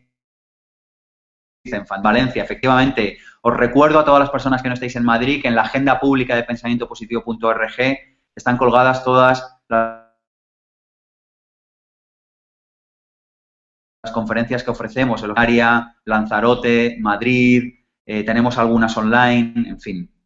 en 1.65 2.03
Valencia. 2.03 2.45
Efectivamente, 2.45 3.19
os 3.43 3.57
recuerdo 3.57 3.99
a 3.99 4.05
todas 4.05 4.21
las 4.21 4.31
personas 4.31 4.63
que 4.63 4.69
no 4.69 4.75
estáis 4.75 4.95
en 4.97 5.05
Madrid 5.05 5.43
que 5.43 5.49
en 5.49 5.57
la 5.57 5.63
agenda 5.63 5.99
pública 5.99 6.37
de 6.37 6.45
pensamientopositivo.org 6.45 7.99
están 8.35 8.57
colgadas 8.57 9.05
todas 9.05 9.61
las 9.69 10.05
conferencias 14.13 14.63
que 14.63 14.71
ofrecemos, 14.71 15.23
el 15.25 15.33
área, 15.35 15.97
Lanzarote, 16.05 16.97
Madrid, 17.01 17.75
eh, 18.07 18.23
tenemos 18.25 18.57
algunas 18.57 18.97
online, 18.97 19.69
en 19.69 19.81
fin. 19.81 20.18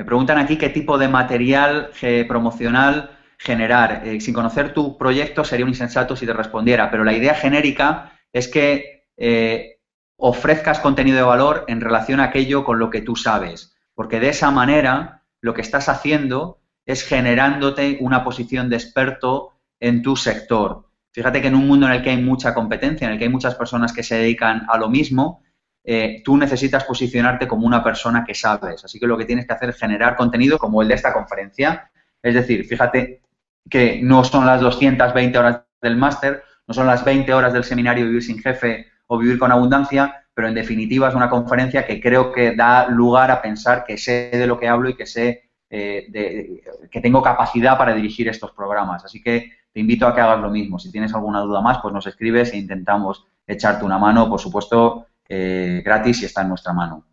Me 0.00 0.06
preguntan 0.06 0.38
aquí 0.38 0.56
qué 0.56 0.70
tipo 0.70 0.96
de 0.96 1.08
material 1.08 1.90
promocional 2.26 3.18
generar. 3.36 4.00
Eh, 4.06 4.18
sin 4.22 4.32
conocer 4.32 4.72
tu 4.72 4.96
proyecto 4.96 5.44
sería 5.44 5.66
un 5.66 5.72
insensato 5.72 6.16
si 6.16 6.24
te 6.24 6.32
respondiera, 6.32 6.90
pero 6.90 7.04
la 7.04 7.12
idea 7.12 7.34
genérica 7.34 8.18
es 8.32 8.48
que 8.48 9.04
eh, 9.18 9.76
ofrezcas 10.16 10.80
contenido 10.80 11.18
de 11.18 11.22
valor 11.22 11.66
en 11.68 11.82
relación 11.82 12.18
a 12.20 12.24
aquello 12.24 12.64
con 12.64 12.78
lo 12.78 12.88
que 12.88 13.02
tú 13.02 13.14
sabes, 13.14 13.76
porque 13.94 14.20
de 14.20 14.30
esa 14.30 14.50
manera 14.50 15.26
lo 15.42 15.52
que 15.52 15.60
estás 15.60 15.90
haciendo 15.90 16.62
es 16.86 17.06
generándote 17.06 17.98
una 18.00 18.24
posición 18.24 18.70
de 18.70 18.76
experto 18.76 19.50
en 19.80 20.00
tu 20.00 20.16
sector. 20.16 20.86
Fíjate 21.12 21.42
que 21.42 21.48
en 21.48 21.56
un 21.56 21.68
mundo 21.68 21.86
en 21.88 21.92
el 21.92 22.02
que 22.02 22.08
hay 22.08 22.22
mucha 22.22 22.54
competencia, 22.54 23.06
en 23.06 23.12
el 23.12 23.18
que 23.18 23.24
hay 23.24 23.30
muchas 23.30 23.54
personas 23.54 23.92
que 23.92 24.02
se 24.02 24.14
dedican 24.14 24.64
a 24.70 24.78
lo 24.78 24.88
mismo, 24.88 25.42
eh, 25.84 26.22
tú 26.24 26.36
necesitas 26.36 26.84
posicionarte 26.84 27.48
como 27.48 27.66
una 27.66 27.82
persona 27.82 28.24
que 28.24 28.34
sabes. 28.34 28.84
Así 28.84 28.98
que 28.98 29.06
lo 29.06 29.16
que 29.16 29.24
tienes 29.24 29.46
que 29.46 29.54
hacer 29.54 29.70
es 29.70 29.78
generar 29.78 30.16
contenido 30.16 30.58
como 30.58 30.82
el 30.82 30.88
de 30.88 30.94
esta 30.94 31.12
conferencia. 31.12 31.90
Es 32.22 32.34
decir, 32.34 32.66
fíjate 32.66 33.22
que 33.68 34.00
no 34.02 34.24
son 34.24 34.46
las 34.46 34.60
220 34.60 35.38
horas 35.38 35.62
del 35.80 35.96
máster, 35.96 36.42
no 36.66 36.74
son 36.74 36.86
las 36.86 37.04
20 37.04 37.32
horas 37.32 37.52
del 37.52 37.64
seminario 37.64 38.04
Vivir 38.04 38.22
sin 38.22 38.38
Jefe 38.38 38.86
o 39.06 39.18
Vivir 39.18 39.38
con 39.38 39.52
Abundancia, 39.52 40.26
pero 40.34 40.48
en 40.48 40.54
definitiva 40.54 41.08
es 41.08 41.14
una 41.14 41.30
conferencia 41.30 41.86
que 41.86 42.00
creo 42.00 42.32
que 42.32 42.54
da 42.54 42.88
lugar 42.88 43.30
a 43.30 43.42
pensar 43.42 43.84
que 43.84 43.98
sé 43.98 44.30
de 44.32 44.46
lo 44.46 44.58
que 44.58 44.68
hablo 44.68 44.88
y 44.88 44.94
que 44.94 45.06
sé 45.06 45.50
eh, 45.68 46.62
que 46.90 47.00
tengo 47.00 47.22
capacidad 47.22 47.78
para 47.78 47.94
dirigir 47.94 48.28
estos 48.28 48.52
programas. 48.52 49.04
Así 49.04 49.22
que 49.22 49.52
te 49.72 49.80
invito 49.80 50.06
a 50.06 50.14
que 50.14 50.20
hagas 50.20 50.40
lo 50.40 50.50
mismo. 50.50 50.78
Si 50.78 50.90
tienes 50.90 51.14
alguna 51.14 51.40
duda 51.40 51.60
más, 51.60 51.78
pues 51.78 51.94
nos 51.94 52.06
escribes 52.06 52.52
e 52.52 52.58
intentamos 52.58 53.26
echarte 53.46 53.84
una 53.84 53.98
mano, 53.98 54.28
por 54.28 54.40
supuesto, 54.40 55.06
eh, 55.30 55.82
gratis 55.84 56.22
y 56.22 56.24
está 56.26 56.42
en 56.42 56.48
nuestra 56.48 56.72
mano. 56.72 57.06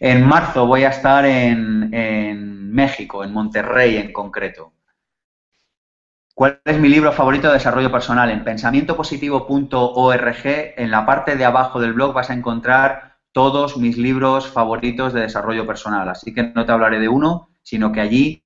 En 0.00 0.26
marzo 0.26 0.66
voy 0.66 0.84
a 0.84 0.90
estar 0.90 1.26
en, 1.26 1.92
en 1.92 2.72
México, 2.72 3.24
en 3.24 3.32
Monterrey 3.32 3.96
en 3.96 4.12
concreto. 4.12 4.72
¿Cuál 6.34 6.60
es 6.64 6.78
mi 6.78 6.88
libro 6.88 7.10
favorito 7.10 7.48
de 7.48 7.54
desarrollo 7.54 7.90
personal? 7.90 8.30
En 8.30 8.44
pensamientopositivo.org, 8.44 10.44
en 10.44 10.90
la 10.90 11.04
parte 11.04 11.34
de 11.34 11.44
abajo 11.44 11.80
del 11.80 11.94
blog 11.94 12.14
vas 12.14 12.30
a 12.30 12.34
encontrar 12.34 13.16
todos 13.32 13.76
mis 13.76 13.98
libros 13.98 14.48
favoritos 14.48 15.12
de 15.12 15.22
desarrollo 15.22 15.66
personal. 15.66 16.08
Así 16.08 16.32
que 16.32 16.44
no 16.44 16.64
te 16.64 16.70
hablaré 16.70 17.00
de 17.00 17.08
uno, 17.08 17.50
sino 17.62 17.90
que 17.90 18.00
allí 18.00 18.44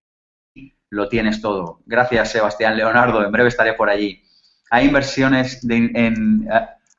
lo 0.88 1.08
tienes 1.08 1.40
todo. 1.40 1.80
Gracias, 1.86 2.32
Sebastián 2.32 2.76
Leonardo. 2.76 3.24
En 3.24 3.30
breve 3.30 3.50
estaré 3.50 3.74
por 3.74 3.90
allí. 3.90 4.22
Hay 4.70 4.86
inversiones 4.86 5.64
en, 5.68 6.48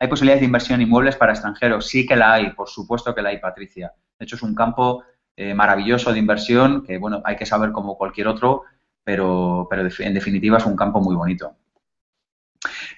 hay 0.04 0.10
posibilidades 0.10 0.42
de 0.42 0.46
inversión 0.46 0.82
en 0.82 0.88
inmuebles 0.88 1.16
para 1.16 1.34
extranjeros. 1.34 1.88
Sí 1.88 2.06
que 2.06 2.16
la 2.16 2.34
hay, 2.34 2.52
por 2.52 2.70
supuesto 2.70 3.16
que 3.16 3.22
la 3.22 3.30
hay, 3.30 3.40
Patricia. 3.40 3.94
De 4.20 4.26
hecho, 4.26 4.36
es 4.36 4.44
un 4.44 4.54
campo 4.54 5.04
eh, 5.36 5.54
maravilloso 5.54 6.12
de 6.12 6.20
inversión 6.20 6.84
que, 6.84 6.98
bueno, 6.98 7.22
hay 7.26 7.36
que 7.36 7.46
saber 7.46 7.72
como 7.72 7.98
cualquier 7.98 8.28
otro 8.28 8.64
pero, 9.04 9.68
en 9.72 10.14
definitiva 10.14 10.58
es 10.58 10.66
un 10.66 10.76
campo 10.76 11.02
muy 11.02 11.16
bonito. 11.16 11.56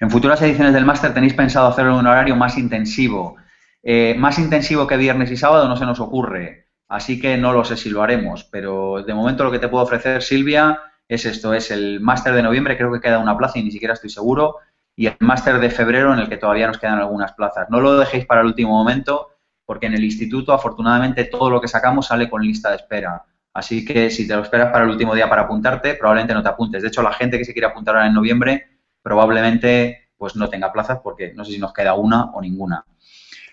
En 0.00 0.10
futuras 0.10 0.40
ediciones 0.42 0.72
del 0.72 0.84
máster 0.84 1.12
tenéis 1.12 1.34
pensado 1.34 1.66
hacerlo 1.66 1.92
en 1.92 1.98
un 1.98 2.06
horario 2.06 2.36
más 2.36 2.56
intensivo. 2.58 3.36
Eh, 3.82 4.14
más 4.16 4.38
intensivo 4.38 4.86
que 4.86 4.96
viernes 4.96 5.30
y 5.30 5.36
sábado 5.36 5.68
no 5.68 5.76
se 5.76 5.86
nos 5.86 6.00
ocurre, 6.00 6.68
así 6.88 7.20
que 7.20 7.36
no 7.36 7.52
lo 7.52 7.64
sé 7.64 7.76
si 7.76 7.88
lo 7.88 8.02
haremos, 8.02 8.42
pero 8.42 9.04
de 9.04 9.14
momento 9.14 9.44
lo 9.44 9.52
que 9.52 9.60
te 9.60 9.68
puedo 9.68 9.84
ofrecer, 9.84 10.22
Silvia, 10.22 10.80
es 11.06 11.24
esto, 11.24 11.54
es 11.54 11.70
el 11.70 12.00
máster 12.00 12.34
de 12.34 12.42
noviembre, 12.42 12.76
creo 12.76 12.92
que 12.92 13.00
queda 13.00 13.20
una 13.20 13.38
plaza 13.38 13.60
y 13.60 13.62
ni 13.62 13.70
siquiera 13.70 13.94
estoy 13.94 14.10
seguro, 14.10 14.56
y 14.96 15.06
el 15.06 15.16
máster 15.20 15.60
de 15.60 15.70
febrero 15.70 16.12
en 16.14 16.18
el 16.18 16.28
que 16.28 16.38
todavía 16.38 16.66
nos 16.66 16.78
quedan 16.78 16.98
algunas 16.98 17.32
plazas. 17.32 17.68
No 17.68 17.80
lo 17.80 17.98
dejéis 17.98 18.24
para 18.24 18.40
el 18.40 18.46
último 18.46 18.70
momento, 18.70 19.28
porque 19.66 19.86
en 19.86 19.94
el 19.94 20.02
instituto, 20.02 20.52
afortunadamente, 20.54 21.24
todo 21.24 21.50
lo 21.50 21.60
que 21.60 21.68
sacamos 21.68 22.06
sale 22.06 22.30
con 22.30 22.42
lista 22.42 22.70
de 22.70 22.76
espera. 22.76 23.24
Así 23.52 23.84
que 23.84 24.10
si 24.10 24.26
te 24.26 24.34
lo 24.34 24.42
esperas 24.42 24.72
para 24.72 24.84
el 24.84 24.90
último 24.90 25.14
día 25.14 25.28
para 25.28 25.42
apuntarte, 25.42 25.94
probablemente 25.94 26.34
no 26.34 26.42
te 26.42 26.48
apuntes. 26.48 26.82
De 26.82 26.88
hecho, 26.88 27.02
la 27.02 27.12
gente 27.12 27.38
que 27.38 27.44
se 27.44 27.52
quiere 27.52 27.66
apuntar 27.66 27.94
ahora 27.94 28.06
en 28.06 28.14
noviembre 28.14 28.68
probablemente 29.02 30.10
pues 30.16 30.34
no 30.34 30.48
tenga 30.48 30.72
plazas 30.72 31.00
porque 31.02 31.32
no 31.34 31.44
sé 31.44 31.52
si 31.52 31.58
nos 31.58 31.72
queda 31.72 31.94
una 31.94 32.24
o 32.32 32.40
ninguna. 32.40 32.84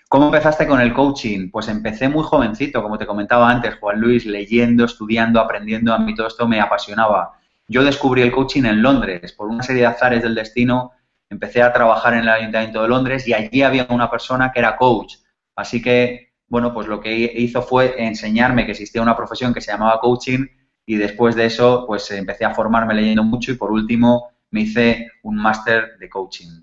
¿Cómo 0.09 0.25
empezaste 0.25 0.67
con 0.67 0.79
el 0.79 0.93
coaching? 0.93 1.49
Pues 1.51 1.67
empecé 1.67 2.07
muy 2.07 2.23
jovencito, 2.23 2.81
como 2.81 2.97
te 2.97 3.05
comentaba 3.05 3.49
antes, 3.49 3.75
Juan 3.75 3.99
Luis, 3.99 4.25
leyendo, 4.25 4.85
estudiando, 4.85 5.39
aprendiendo. 5.39 5.93
A 5.93 5.99
mí 5.99 6.15
todo 6.15 6.27
esto 6.27 6.47
me 6.47 6.61
apasionaba. 6.61 7.33
Yo 7.67 7.83
descubrí 7.83 8.21
el 8.21 8.31
coaching 8.31 8.63
en 8.65 8.81
Londres. 8.81 9.33
Por 9.33 9.47
una 9.47 9.63
serie 9.63 9.81
de 9.81 9.87
azares 9.87 10.21
del 10.21 10.35
destino, 10.35 10.91
empecé 11.33 11.61
a 11.61 11.73
trabajar 11.73 12.13
en 12.13 12.21
el 12.21 12.29
Ayuntamiento 12.29 12.81
de 12.81 12.87
Londres 12.87 13.27
y 13.27 13.33
allí 13.33 13.61
había 13.61 13.85
una 13.89 14.09
persona 14.09 14.51
que 14.51 14.59
era 14.59 14.77
coach. 14.77 15.15
Así 15.55 15.81
que 15.81 16.33
bueno, 16.53 16.71
pues 16.71 16.85
lo 16.85 17.01
que 17.01 17.33
hizo 17.35 17.63
fue 17.63 17.95
enseñarme 17.97 18.65
que 18.67 18.73
existía 18.73 19.01
una 19.01 19.17
profesión 19.17 19.55
que 19.55 19.59
se 19.59 19.71
llamaba 19.71 19.99
coaching 19.99 20.45
y 20.85 20.97
después 20.97 21.33
de 21.33 21.45
eso, 21.45 21.85
pues 21.87 22.11
empecé 22.11 22.45
a 22.45 22.53
formarme 22.53 22.93
leyendo 22.93 23.23
mucho 23.23 23.51
y 23.51 23.55
por 23.55 23.71
último 23.71 24.29
me 24.51 24.61
hice 24.61 25.09
un 25.23 25.37
máster 25.37 25.97
de 25.97 26.07
coaching. 26.07 26.61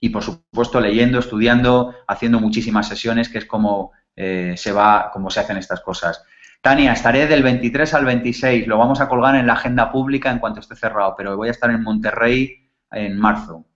Y 0.00 0.10
por 0.10 0.22
supuesto 0.22 0.80
leyendo, 0.80 1.18
estudiando, 1.18 1.92
haciendo 2.06 2.38
muchísimas 2.38 2.86
sesiones, 2.86 3.28
que 3.28 3.38
es 3.38 3.46
como 3.46 3.90
eh, 4.14 4.54
se 4.56 4.70
va, 4.70 5.10
como 5.12 5.28
se 5.28 5.40
hacen 5.40 5.56
estas 5.56 5.80
cosas. 5.80 6.22
Tania, 6.60 6.92
estaré 6.92 7.26
del 7.26 7.42
23 7.42 7.94
al 7.94 8.04
26, 8.04 8.68
lo 8.68 8.78
vamos 8.78 9.00
a 9.00 9.08
colgar 9.08 9.34
en 9.34 9.48
la 9.48 9.54
agenda 9.54 9.90
pública 9.90 10.30
en 10.30 10.38
cuanto 10.38 10.60
esté 10.60 10.76
cerrado, 10.76 11.14
pero 11.16 11.36
voy 11.36 11.48
a 11.48 11.50
estar 11.50 11.70
en 11.70 11.82
Monterrey 11.82 12.70
en 12.92 13.18
marzo. 13.18 13.66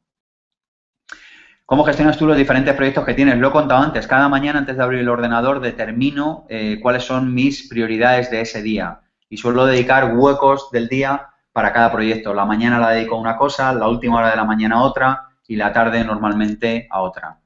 ¿Cómo 1.70 1.84
gestionas 1.84 2.18
tú 2.18 2.26
los 2.26 2.36
diferentes 2.36 2.74
proyectos 2.74 3.04
que 3.04 3.14
tienes? 3.14 3.38
Lo 3.38 3.46
he 3.46 3.52
contado 3.52 3.80
antes. 3.80 4.08
Cada 4.08 4.28
mañana 4.28 4.58
antes 4.58 4.76
de 4.76 4.82
abrir 4.82 4.98
el 4.98 5.08
ordenador 5.08 5.60
determino 5.60 6.44
eh, 6.48 6.80
cuáles 6.82 7.04
son 7.04 7.32
mis 7.32 7.68
prioridades 7.68 8.28
de 8.28 8.40
ese 8.40 8.60
día 8.60 9.02
y 9.28 9.36
suelo 9.36 9.64
dedicar 9.66 10.16
huecos 10.16 10.72
del 10.72 10.88
día 10.88 11.28
para 11.52 11.72
cada 11.72 11.92
proyecto. 11.92 12.34
La 12.34 12.44
mañana 12.44 12.80
la 12.80 12.90
dedico 12.90 13.14
a 13.14 13.20
una 13.20 13.36
cosa, 13.36 13.72
la 13.72 13.86
última 13.86 14.16
hora 14.16 14.30
de 14.30 14.36
la 14.36 14.44
mañana 14.44 14.78
a 14.78 14.82
otra 14.82 15.28
y 15.46 15.54
la 15.54 15.72
tarde 15.72 16.02
normalmente 16.02 16.88
a 16.90 17.02
otra. 17.02 17.38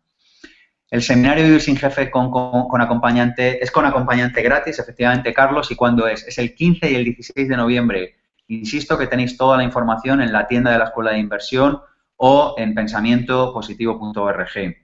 El 0.91 1.03
seminario 1.03 1.45
Vivir 1.45 1.61
sin 1.61 1.77
Jefe 1.77 2.11
con, 2.11 2.81
acompañante 2.81 3.62
es 3.62 3.70
con 3.70 3.85
acompañante 3.85 4.41
gratis, 4.41 4.79
efectivamente, 4.79 5.35
Carlos. 5.35 5.70
¿Y 5.70 5.77
cuándo 5.77 6.09
es? 6.09 6.27
Es 6.27 6.39
el 6.39 6.55
15 6.55 6.91
y 6.91 6.95
el 6.95 7.05
16 7.05 7.47
de 7.47 7.57
noviembre. 7.59 8.14
Insisto 8.49 8.97
que 8.97 9.07
tenéis 9.07 9.37
toda 9.37 9.59
la 9.59 9.64
información 9.64 10.22
en 10.22 10.33
la 10.33 10.47
tienda 10.47 10.70
de 10.70 10.79
la 10.79 10.85
Escuela 10.85 11.11
de 11.11 11.18
Inversión 11.18 11.83
o 12.17 12.57
en 12.59 12.75
pensamientopositivo.org. 12.75 14.77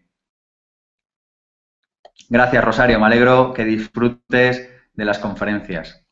Gracias, 2.28 2.64
Rosario. 2.64 3.00
Me 3.00 3.06
alegro 3.06 3.52
que 3.52 3.64
disfrutes 3.64 4.70
de 4.92 5.04
las 5.04 5.18
conferencias. 5.18 6.04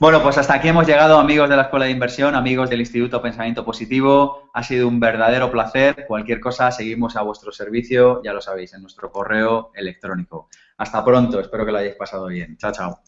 Bueno, 0.00 0.22
pues 0.22 0.38
hasta 0.38 0.54
aquí 0.54 0.68
hemos 0.68 0.86
llegado, 0.86 1.18
amigos 1.18 1.48
de 1.48 1.56
la 1.56 1.62
Escuela 1.62 1.86
de 1.86 1.90
Inversión, 1.90 2.36
amigos 2.36 2.70
del 2.70 2.78
Instituto 2.78 3.20
Pensamiento 3.20 3.64
Positivo. 3.64 4.48
Ha 4.54 4.62
sido 4.62 4.86
un 4.86 5.00
verdadero 5.00 5.50
placer. 5.50 6.06
Cualquier 6.06 6.38
cosa, 6.38 6.70
seguimos 6.70 7.16
a 7.16 7.22
vuestro 7.22 7.50
servicio, 7.50 8.22
ya 8.22 8.32
lo 8.32 8.40
sabéis, 8.40 8.74
en 8.74 8.82
nuestro 8.82 9.10
correo 9.10 9.72
electrónico. 9.74 10.48
Hasta 10.76 11.04
pronto, 11.04 11.40
espero 11.40 11.66
que 11.66 11.72
lo 11.72 11.78
hayáis 11.78 11.96
pasado 11.96 12.28
bien. 12.28 12.56
Chao, 12.56 12.70
chao. 12.70 13.02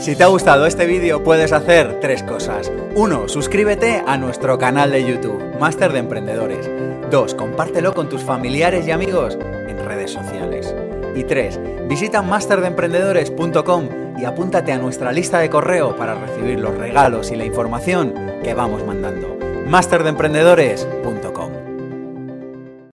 Si 0.00 0.16
te 0.16 0.24
ha 0.24 0.28
gustado 0.28 0.66
este 0.66 0.86
vídeo 0.86 1.22
puedes 1.22 1.52
hacer 1.52 2.00
tres 2.00 2.24
cosas. 2.24 2.72
1. 2.96 3.28
Suscríbete 3.28 4.02
a 4.06 4.16
nuestro 4.16 4.58
canal 4.58 4.90
de 4.90 5.04
YouTube, 5.04 5.56
Máster 5.60 5.92
de 5.92 6.00
Emprendedores. 6.00 6.68
2. 7.10 7.34
Compártelo 7.34 7.94
con 7.94 8.08
tus 8.08 8.22
familiares 8.22 8.88
y 8.88 8.90
amigos 8.90 9.38
en 9.40 9.78
redes 9.84 10.10
sociales. 10.10 10.74
Y 11.14 11.22
3. 11.24 11.60
Visita 11.88 12.22
masterdeemprendedores.com 12.22 13.88
y 14.18 14.24
apúntate 14.24 14.72
a 14.72 14.78
nuestra 14.78 15.12
lista 15.12 15.38
de 15.38 15.50
correo 15.50 15.94
para 15.94 16.14
recibir 16.14 16.58
los 16.58 16.76
regalos 16.76 17.30
y 17.30 17.36
la 17.36 17.44
información 17.44 18.14
que 18.42 18.54
vamos 18.54 18.84
mandando. 18.84 19.36
masterdeemprendedores.com 19.66 21.57